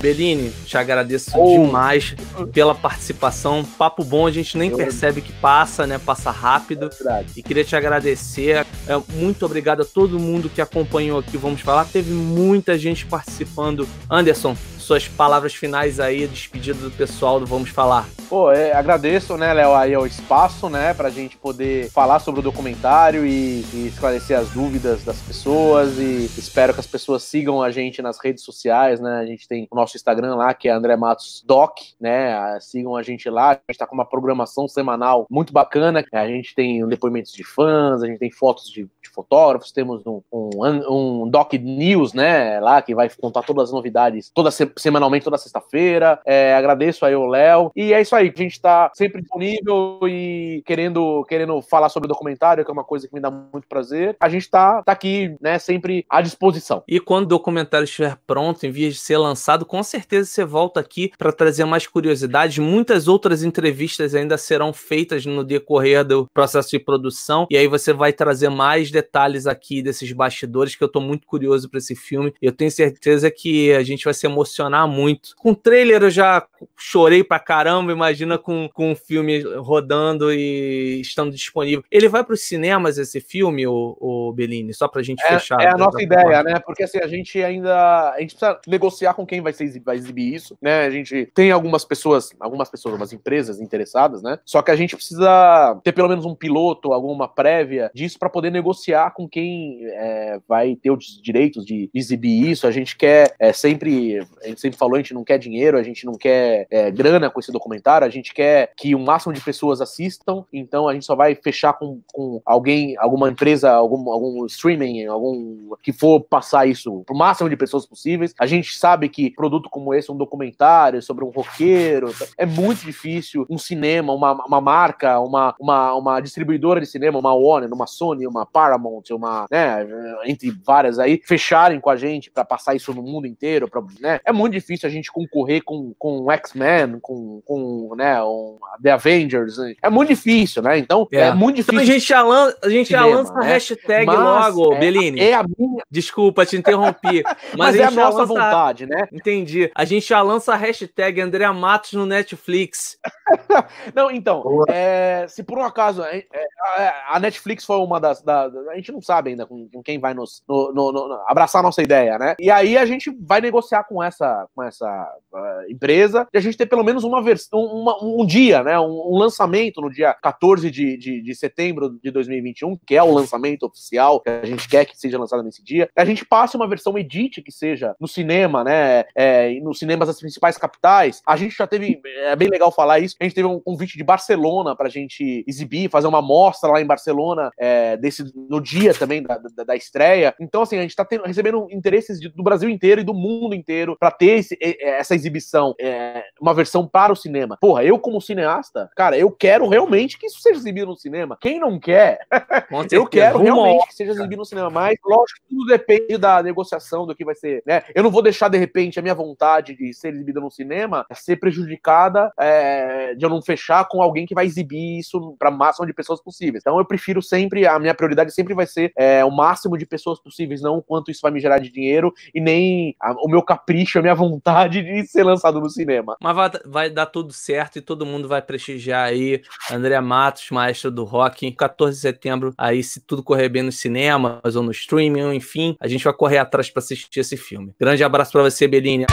Bellini, 0.00 0.50
te 0.64 0.76
agradeço 0.78 1.30
Oh. 1.34 1.50
demais 1.66 2.14
pela 2.52 2.74
participação. 2.74 3.64
Papo 3.78 4.04
bom, 4.04 4.26
a 4.26 4.30
gente 4.30 4.56
nem 4.56 4.70
Eu- 4.70 4.76
percebe 4.76 5.20
que 5.20 5.32
passa, 5.32 5.86
né? 5.86 5.98
Passa 5.98 6.30
rápido. 6.30 6.88
Verdade. 6.88 7.28
E 7.36 7.42
queria 7.42 7.64
te 7.64 7.74
agradecer. 7.74 8.64
É, 8.86 9.00
muito 9.14 9.44
obrigado 9.44 9.82
a 9.82 9.84
todo 9.84 10.18
mundo 10.18 10.48
que 10.48 10.60
acompanhou 10.60 11.18
aqui. 11.18 11.36
Vamos 11.36 11.60
falar. 11.60 11.84
Teve 11.86 12.12
muita 12.12 12.78
gente 12.78 13.04
participando. 13.06 13.88
Anderson, 14.10 14.56
suas 14.88 15.06
palavras 15.06 15.54
finais 15.54 16.00
aí, 16.00 16.26
despedida 16.26 16.78
do 16.80 16.90
pessoal 16.90 17.38
do 17.38 17.44
Vamos 17.44 17.68
Falar. 17.68 18.08
Pô, 18.26 18.50
é, 18.50 18.72
agradeço, 18.72 19.36
né, 19.36 19.52
Léo, 19.52 19.74
aí 19.74 19.94
o 19.94 20.06
espaço, 20.06 20.68
né, 20.70 20.94
pra 20.94 21.10
gente 21.10 21.36
poder 21.36 21.90
falar 21.90 22.18
sobre 22.18 22.40
o 22.40 22.42
documentário 22.42 23.26
e, 23.26 23.64
e 23.72 23.86
esclarecer 23.88 24.38
as 24.38 24.50
dúvidas 24.50 25.04
das 25.04 25.18
pessoas 25.20 25.98
e 25.98 26.24
espero 26.38 26.74
que 26.74 26.80
as 26.80 26.86
pessoas 26.86 27.22
sigam 27.22 27.62
a 27.62 27.70
gente 27.70 28.00
nas 28.02 28.18
redes 28.18 28.44
sociais, 28.44 28.98
né, 29.00 29.18
a 29.18 29.26
gente 29.26 29.46
tem 29.46 29.66
o 29.70 29.76
nosso 29.76 29.96
Instagram 29.96 30.36
lá, 30.36 30.52
que 30.52 30.68
é 30.68 30.72
André 30.72 30.96
Matos 30.96 31.42
Doc, 31.46 31.78
né, 32.00 32.58
sigam 32.60 32.96
a 32.96 33.02
gente 33.02 33.30
lá, 33.30 33.52
a 33.52 33.72
gente 33.72 33.78
tá 33.78 33.86
com 33.86 33.94
uma 33.94 34.06
programação 34.06 34.68
semanal 34.68 35.26
muito 35.30 35.52
bacana, 35.52 36.04
a 36.12 36.26
gente 36.26 36.54
tem 36.54 36.86
depoimentos 36.86 37.32
de 37.32 37.44
fãs, 37.44 38.02
a 38.02 38.06
gente 38.06 38.18
tem 38.18 38.30
fotos 38.30 38.70
de, 38.70 38.84
de 38.84 39.08
fotógrafos, 39.10 39.72
temos 39.72 40.02
um, 40.06 40.20
um, 40.32 41.22
um 41.24 41.30
Doc 41.30 41.54
News, 41.54 42.12
né, 42.12 42.60
lá, 42.60 42.80
que 42.82 42.94
vai 42.94 43.08
contar 43.08 43.42
todas 43.42 43.64
as 43.64 43.72
novidades, 43.72 44.30
toda 44.34 44.50
semanalmente, 44.78 45.24
toda 45.24 45.38
sexta-feira, 45.38 46.20
é, 46.24 46.54
agradeço 46.54 47.04
aí 47.04 47.14
o 47.14 47.26
Léo, 47.26 47.70
e 47.74 47.92
é 47.92 48.00
isso 48.00 48.14
aí, 48.14 48.32
a 48.34 48.42
gente 48.42 48.60
tá 48.60 48.90
sempre 48.94 49.20
disponível 49.20 50.00
e 50.04 50.62
querendo, 50.64 51.24
querendo 51.28 51.60
falar 51.62 51.88
sobre 51.88 52.06
o 52.06 52.08
documentário, 52.08 52.64
que 52.64 52.70
é 52.70 52.72
uma 52.72 52.84
coisa 52.84 53.08
que 53.08 53.14
me 53.14 53.20
dá 53.20 53.30
muito 53.30 53.68
prazer, 53.68 54.16
a 54.20 54.28
gente 54.28 54.48
tá, 54.50 54.82
tá 54.82 54.92
aqui, 54.92 55.36
né, 55.40 55.58
sempre 55.58 56.04
à 56.08 56.20
disposição. 56.20 56.82
E 56.86 57.00
quando 57.00 57.24
o 57.24 57.28
documentário 57.28 57.84
estiver 57.84 58.16
pronto, 58.26 58.64
em 58.64 58.70
vias 58.70 58.94
de 58.94 59.00
ser 59.00 59.18
lançado, 59.18 59.64
com 59.64 59.82
certeza 59.82 60.28
você 60.28 60.44
volta 60.44 60.80
aqui 60.80 61.10
para 61.18 61.32
trazer 61.32 61.64
mais 61.64 61.86
curiosidades. 61.86 62.58
Muitas 62.58 63.08
outras 63.08 63.42
entrevistas 63.42 64.14
ainda 64.14 64.36
serão 64.38 64.72
feitas 64.72 65.24
no 65.26 65.44
decorrer 65.44 66.04
do 66.04 66.26
processo 66.32 66.70
de 66.70 66.78
produção. 66.78 67.46
E 67.50 67.56
aí 67.56 67.66
você 67.66 67.92
vai 67.92 68.12
trazer 68.12 68.48
mais 68.48 68.90
detalhes 68.90 69.46
aqui 69.46 69.82
desses 69.82 70.10
bastidores, 70.12 70.74
que 70.74 70.84
eu 70.84 70.88
tô 70.88 71.00
muito 71.00 71.26
curioso 71.26 71.68
para 71.68 71.78
esse 71.78 71.94
filme. 71.94 72.32
Eu 72.40 72.52
tenho 72.52 72.70
certeza 72.70 73.30
que 73.30 73.72
a 73.72 73.82
gente 73.82 74.04
vai 74.04 74.14
se 74.14 74.26
emocionar 74.26 74.67
muito. 74.86 75.34
Com 75.36 75.52
o 75.52 75.56
trailer 75.56 76.02
eu 76.02 76.10
já 76.10 76.46
chorei 76.76 77.22
pra 77.24 77.38
caramba, 77.38 77.92
imagina 77.92 78.38
com, 78.38 78.68
com 78.72 78.92
o 78.92 78.96
filme 78.96 79.40
rodando 79.58 80.32
e 80.32 81.00
estando 81.00 81.30
disponível. 81.32 81.84
Ele 81.90 82.08
vai 82.08 82.24
para 82.24 82.34
os 82.34 82.42
cinemas 82.42 82.98
esse 82.98 83.20
filme, 83.20 83.66
o, 83.66 83.96
o 84.00 84.32
Bellini, 84.32 84.74
só 84.74 84.88
pra 84.88 85.02
gente 85.02 85.22
É, 85.24 85.28
fechar. 85.38 85.60
é 85.60 85.68
a 85.68 85.76
nossa 85.76 86.02
ideia, 86.02 86.42
né? 86.42 86.58
Porque 86.64 86.82
assim, 86.82 86.98
a 86.98 87.06
gente 87.06 87.42
ainda. 87.42 88.12
A 88.12 88.20
gente 88.20 88.34
precisa 88.34 88.60
negociar 88.66 89.14
com 89.14 89.26
quem 89.26 89.40
vai, 89.40 89.52
ser, 89.52 89.80
vai 89.80 89.96
exibir 89.96 90.34
isso, 90.34 90.56
né? 90.60 90.86
A 90.86 90.90
gente 90.90 91.30
tem 91.34 91.50
algumas 91.50 91.84
pessoas, 91.84 92.30
algumas 92.40 92.70
pessoas, 92.70 92.92
algumas 92.92 93.12
empresas 93.12 93.60
interessadas, 93.60 94.22
né? 94.22 94.38
Só 94.44 94.62
que 94.62 94.70
a 94.70 94.76
gente 94.76 94.96
precisa 94.96 95.78
ter 95.82 95.92
pelo 95.92 96.08
menos 96.08 96.24
um 96.24 96.34
piloto, 96.34 96.92
alguma 96.92 97.28
prévia 97.28 97.90
disso 97.94 98.18
para 98.18 98.28
poder 98.30 98.50
negociar 98.50 99.12
com 99.12 99.28
quem 99.28 99.80
é, 99.84 100.38
vai 100.48 100.76
ter 100.76 100.90
os 100.90 101.20
direitos 101.22 101.64
de 101.64 101.90
exibir 101.94 102.50
isso. 102.50 102.66
A 102.66 102.70
gente 102.70 102.96
quer 102.96 103.34
é, 103.38 103.52
sempre, 103.52 104.20
gente 104.58 104.60
sempre 104.60 104.78
falou, 104.78 104.96
a 104.96 104.98
gente 104.98 105.14
não 105.14 105.24
quer 105.24 105.38
dinheiro, 105.38 105.78
a 105.78 105.82
gente 105.82 106.04
não 106.04 106.14
quer 106.14 106.66
é, 106.70 106.90
grana 106.90 107.30
com 107.30 107.40
esse 107.40 107.52
documentário, 107.52 108.06
a 108.06 108.10
gente 108.10 108.34
quer 108.34 108.72
que 108.76 108.94
o 108.94 108.98
máximo 108.98 109.32
de 109.32 109.40
pessoas 109.40 109.80
assistam, 109.80 110.44
então 110.52 110.88
a 110.88 110.92
gente 110.92 111.06
só 111.06 111.14
vai 111.14 111.34
fechar 111.34 111.72
com, 111.74 112.00
com 112.12 112.42
alguém, 112.44 112.96
alguma 112.98 113.30
empresa, 113.30 113.70
algum, 113.70 114.10
algum 114.10 114.44
streaming, 114.46 115.06
algum 115.06 115.76
que 115.82 115.92
for 115.92 116.20
passar 116.20 116.66
isso 116.66 117.02
pro 117.06 117.16
máximo 117.16 117.48
de 117.48 117.56
pessoas 117.56 117.86
possíveis. 117.86 118.34
A 118.38 118.46
gente 118.46 118.76
sabe 118.76 119.08
que 119.08 119.30
produto 119.30 119.70
como 119.70 119.94
esse, 119.94 120.10
um 120.10 120.16
documentário 120.16 121.00
sobre 121.00 121.24
um 121.24 121.30
roqueiro, 121.30 122.12
é 122.36 122.44
muito 122.44 122.84
difícil 122.84 123.46
um 123.48 123.58
cinema, 123.58 124.12
uma, 124.12 124.32
uma 124.32 124.60
marca, 124.60 125.20
uma, 125.20 125.54
uma, 125.60 125.94
uma 125.94 126.20
distribuidora 126.20 126.80
de 126.80 126.86
cinema, 126.86 127.18
uma 127.18 127.34
Warner, 127.34 127.72
uma 127.72 127.86
Sony, 127.86 128.26
uma 128.26 128.44
Paramount, 128.44 129.04
uma, 129.10 129.46
né, 129.50 129.86
entre 130.24 130.50
várias 130.64 130.98
aí, 130.98 131.20
fecharem 131.24 131.80
com 131.80 131.90
a 131.90 131.96
gente 131.96 132.30
para 132.30 132.44
passar 132.44 132.74
isso 132.74 132.92
no 132.92 133.02
mundo 133.02 133.26
inteiro, 133.26 133.68
pra, 133.68 133.82
né? 134.00 134.20
É 134.24 134.32
muito 134.38 134.52
difícil 134.52 134.88
a 134.88 134.92
gente 134.92 135.10
concorrer 135.12 135.62
com, 135.62 135.92
com 135.98 136.30
X-Men, 136.32 136.98
com, 137.00 137.42
com 137.44 137.94
né, 137.96 138.22
um, 138.22 138.58
The 138.82 138.92
Avengers. 138.92 139.56
É 139.82 139.90
muito 139.90 140.08
difícil, 140.08 140.62
né? 140.62 140.78
Então, 140.78 141.06
é, 141.12 141.18
É. 141.28 141.34
muito 141.34 141.56
difícil. 141.56 141.80
Então 141.80 141.88
a 141.88 141.92
gente 141.98 142.08
já, 142.08 142.22
lan- 142.22 142.54
a, 142.62 142.68
gente 142.68 142.90
já 142.90 142.98
Cinema, 143.02 143.16
lança 143.18 143.32
a 143.32 143.40
né? 143.40 143.46
hashtag 143.46 144.06
Mas 144.06 144.54
logo, 144.54 144.74
é- 144.74 144.78
Belini. 144.78 145.20
É 145.20 145.34
a 145.34 145.42
minha, 145.42 145.82
Desculpa, 145.90 146.44
te 146.46 146.56
interrompi. 146.56 147.22
Mas, 147.56 147.74
mas, 147.74 147.76
a 147.76 147.78
é 147.82 147.84
a 147.86 147.90
já 147.90 147.96
nossa 148.02 148.18
lança- 148.18 148.26
vontade, 148.26 148.86
né? 148.86 149.08
Entendi. 149.12 149.70
A 149.74 149.84
gente 149.84 150.06
já 150.08 150.20
lança 150.22 150.52
a 150.52 150.56
hashtag 150.56 151.20
André 151.20 151.50
Matos 151.50 151.92
no 151.92 152.06
Netflix. 152.06 152.98
Não, 153.94 154.10
então, 154.10 154.42
é, 154.68 155.26
se 155.28 155.42
por 155.42 155.58
um 155.58 155.64
acaso 155.64 156.02
é, 156.02 156.18
é, 156.18 156.92
a 157.08 157.18
Netflix 157.18 157.64
foi 157.64 157.76
uma 157.78 158.00
das. 158.00 158.22
da- 158.22 158.48
a 158.70 158.76
gente 158.76 158.92
não 158.92 159.00
sabe 159.00 159.30
ainda 159.30 159.46
com, 159.46 159.68
com 159.68 159.82
quem 159.82 159.98
vai 159.98 160.14
nos 160.14 160.42
no- 160.48 160.72
no- 160.72 160.92
no- 160.92 161.24
abraçar 161.26 161.60
a 161.60 161.62
nossa 161.62 161.82
ideia, 161.82 162.18
né? 162.18 162.34
E 162.38 162.50
aí 162.50 162.76
a 162.76 162.84
gente 162.86 163.10
vai 163.20 163.40
negociar 163.40 163.84
com 163.84 164.02
essa, 164.02 164.27
com 164.54 164.62
essa 164.62 164.86
uh, 165.32 165.70
empresa 165.70 166.26
de 166.32 166.38
a 166.38 166.40
gente 166.40 166.56
ter 166.56 166.66
pelo 166.66 166.84
menos 166.84 167.04
uma 167.04 167.22
versão, 167.22 167.60
um 168.02 168.24
dia, 168.26 168.62
né? 168.62 168.78
Um, 168.78 169.14
um, 169.14 169.18
lançamento 169.18 169.80
no 169.80 169.90
dia 169.90 170.14
14 170.14 170.70
de, 170.70 170.96
de, 170.96 171.22
de, 171.22 171.34
setembro 171.34 171.98
de 172.02 172.10
2021, 172.10 172.76
que 172.86 172.96
é 172.96 173.02
o 173.02 173.12
lançamento 173.12 173.64
oficial, 173.64 174.20
que 174.20 174.30
a 174.30 174.46
gente 174.46 174.68
quer 174.68 174.84
que 174.84 174.98
seja 174.98 175.18
lançado 175.18 175.42
nesse 175.42 175.62
dia. 175.62 175.88
Que 175.94 176.00
a 176.00 176.04
gente 176.04 176.24
passe 176.24 176.56
uma 176.56 176.68
versão 176.68 176.96
edit 176.98 177.42
que 177.42 177.52
seja 177.52 177.94
no 178.00 178.08
cinema, 178.08 178.64
né? 178.64 179.04
É, 179.14 179.58
nos 179.60 179.78
cinemas 179.78 180.08
das 180.08 180.20
principais 180.20 180.56
capitais. 180.56 181.22
A 181.26 181.36
gente 181.36 181.56
já 181.56 181.66
teve, 181.66 182.00
é 182.04 182.36
bem 182.36 182.48
legal 182.48 182.72
falar 182.72 183.00
isso, 183.00 183.16
a 183.20 183.24
gente 183.24 183.34
teve 183.34 183.48
um 183.48 183.60
convite 183.60 183.96
de 183.96 184.04
Barcelona 184.04 184.76
pra 184.76 184.88
gente 184.88 185.44
exibir, 185.46 185.90
fazer 185.90 186.06
uma 186.06 186.22
mostra 186.22 186.70
lá 186.70 186.80
em 186.80 186.86
Barcelona 186.86 187.50
é, 187.58 187.96
desse, 187.96 188.24
no 188.34 188.60
dia 188.60 188.94
também 188.94 189.22
da, 189.22 189.38
da, 189.38 189.64
da 189.64 189.76
estreia. 189.76 190.34
Então, 190.40 190.62
assim, 190.62 190.78
a 190.78 190.82
gente 190.82 190.96
tá 190.96 191.04
tendo, 191.04 191.24
recebendo 191.24 191.66
interesses 191.70 192.20
de, 192.20 192.28
do 192.28 192.42
Brasil 192.42 192.68
inteiro 192.68 193.00
e 193.00 193.04
do 193.04 193.14
mundo 193.14 193.54
inteiro 193.54 193.96
para 193.98 194.10
ter 194.18 194.38
esse, 194.38 194.58
essa 194.60 195.14
exibição, 195.14 195.74
é, 195.80 196.24
uma 196.40 196.54
versão 196.54 196.86
para 196.86 197.12
o 197.12 197.16
cinema. 197.16 197.56
Porra, 197.60 197.84
eu 197.84 197.98
como 197.98 198.20
cineasta, 198.20 198.90
cara, 198.96 199.16
eu 199.16 199.30
quero 199.30 199.68
realmente 199.68 200.18
que 200.18 200.26
isso 200.26 200.40
seja 200.40 200.58
exibido 200.58 200.86
no 200.86 200.96
cinema. 200.96 201.38
Quem 201.40 201.60
não 201.60 201.78
quer, 201.78 202.20
eu 202.90 203.06
quero 203.06 203.38
realmente 203.38 203.88
que 203.88 203.94
seja 203.94 204.12
exibido 204.12 204.40
no 204.40 204.44
cinema. 204.44 204.70
Mas, 204.70 204.98
lógico, 205.04 205.40
tudo 205.48 205.66
depende 205.66 206.18
da 206.18 206.42
negociação, 206.42 207.06
do 207.06 207.14
que 207.14 207.24
vai 207.24 207.34
ser, 207.34 207.62
né? 207.66 207.82
Eu 207.94 208.02
não 208.02 208.10
vou 208.10 208.22
deixar, 208.22 208.48
de 208.48 208.58
repente, 208.58 208.98
a 208.98 209.02
minha 209.02 209.14
vontade 209.14 209.74
de 209.74 209.92
ser 209.94 210.12
exibida 210.12 210.40
no 210.40 210.50
cinema 210.50 211.06
ser 211.12 211.36
prejudicada 211.36 212.32
é, 212.38 213.14
de 213.14 213.24
eu 213.24 213.30
não 213.30 213.42
fechar 213.42 213.86
com 213.88 214.02
alguém 214.02 214.26
que 214.26 214.34
vai 214.34 214.46
exibir 214.46 214.98
isso 214.98 215.36
para 215.38 215.50
máximo 215.50 215.86
de 215.86 215.92
pessoas 215.92 216.20
possíveis. 216.22 216.62
Então, 216.62 216.78
eu 216.78 216.84
prefiro 216.84 217.22
sempre, 217.22 217.66
a 217.66 217.78
minha 217.78 217.94
prioridade 217.94 218.32
sempre 218.32 218.54
vai 218.54 218.66
ser 218.66 218.92
é, 218.96 219.24
o 219.24 219.30
máximo 219.30 219.76
de 219.76 219.86
pessoas 219.86 220.20
possíveis, 220.20 220.62
não 220.62 220.78
o 220.78 220.82
quanto 220.82 221.10
isso 221.10 221.20
vai 221.22 221.30
me 221.30 221.40
gerar 221.40 221.58
de 221.58 221.70
dinheiro 221.70 222.12
e 222.34 222.40
nem 222.40 222.96
a, 223.00 223.12
o 223.12 223.28
meu 223.28 223.42
capricho, 223.42 223.98
a 223.98 224.02
minha 224.02 224.07
vontade 224.14 224.82
de 224.82 225.06
ser 225.06 225.24
lançado 225.24 225.60
no 225.60 225.70
cinema. 225.70 226.16
Mas 226.20 226.36
vai, 226.36 226.50
vai, 226.64 226.90
dar 226.90 227.06
tudo 227.06 227.32
certo 227.32 227.78
e 227.78 227.82
todo 227.82 228.06
mundo 228.06 228.28
vai 228.28 228.42
prestigiar 228.42 229.08
aí 229.08 229.42
André 229.70 230.00
Matos, 230.00 230.50
maestro 230.50 230.90
do 230.90 231.04
rock, 231.04 231.50
14 231.52 231.96
de 231.96 232.02
setembro, 232.02 232.54
aí 232.56 232.82
se 232.82 233.00
tudo 233.00 233.22
correr 233.22 233.48
bem 233.48 233.62
nos 233.62 233.78
cinemas 233.78 234.56
ou 234.56 234.62
no 234.62 234.70
streaming, 234.70 235.34
enfim, 235.34 235.76
a 235.80 235.88
gente 235.88 236.04
vai 236.04 236.12
correr 236.12 236.38
atrás 236.38 236.70
para 236.70 236.80
assistir 236.80 237.20
esse 237.20 237.36
filme. 237.36 237.72
Grande 237.78 238.02
abraço 238.04 238.32
para 238.32 238.42
você, 238.42 238.66
Belinha. 238.66 239.06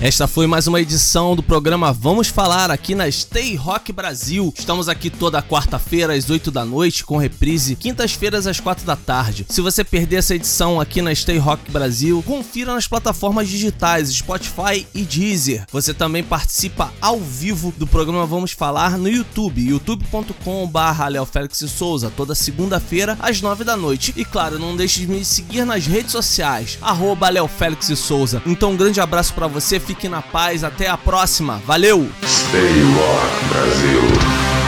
Esta 0.00 0.28
foi 0.28 0.46
mais 0.46 0.68
uma 0.68 0.80
edição 0.80 1.34
do 1.34 1.42
programa 1.42 1.92
Vamos 1.92 2.28
Falar 2.28 2.70
aqui 2.70 2.94
na 2.94 3.10
Stay 3.10 3.56
Rock 3.56 3.92
Brasil. 3.92 4.54
Estamos 4.56 4.88
aqui 4.88 5.10
toda 5.10 5.42
quarta-feira 5.42 6.14
às 6.14 6.30
8 6.30 6.52
da 6.52 6.64
noite 6.64 7.04
com 7.04 7.16
reprise 7.16 7.74
quintas-feiras 7.74 8.46
às 8.46 8.60
4 8.60 8.86
da 8.86 8.94
tarde. 8.94 9.44
Se 9.48 9.60
você 9.60 9.82
perder 9.82 10.18
essa 10.18 10.36
edição 10.36 10.80
aqui 10.80 11.02
na 11.02 11.12
Stay 11.12 11.36
Rock 11.38 11.68
Brasil, 11.72 12.22
confira 12.24 12.74
nas 12.74 12.86
plataformas 12.86 13.48
digitais 13.48 14.14
Spotify 14.14 14.86
e 14.94 15.02
Deezer. 15.02 15.66
Você 15.72 15.92
também 15.92 16.22
participa 16.22 16.92
ao 17.00 17.18
vivo 17.18 17.74
do 17.76 17.86
programa 17.86 18.24
Vamos 18.24 18.52
Falar 18.52 18.96
no 18.96 19.08
YouTube, 19.08 19.66
Félix 21.26 21.58
Souza, 21.76 22.12
toda 22.16 22.36
segunda-feira 22.36 23.18
às 23.20 23.40
9 23.40 23.64
da 23.64 23.76
noite. 23.76 24.14
E 24.16 24.24
claro, 24.24 24.60
não 24.60 24.76
deixe 24.76 25.00
de 25.00 25.08
me 25.08 25.24
seguir 25.24 25.64
nas 25.64 25.86
redes 25.86 26.12
sociais, 26.12 26.78
arroba 26.80 27.28
Souza. 27.96 28.40
Então 28.46 28.70
um 28.70 28.76
grande 28.76 29.00
abraço 29.00 29.34
para 29.34 29.48
você 29.48 29.80
fique 29.88 30.06
na 30.06 30.20
paz, 30.20 30.64
até 30.64 30.86
a 30.86 30.98
próxima. 30.98 31.62
Valeu! 31.64 32.10
Stay 32.22 32.82
Rock 32.82 33.44
Brasil. 33.48 34.67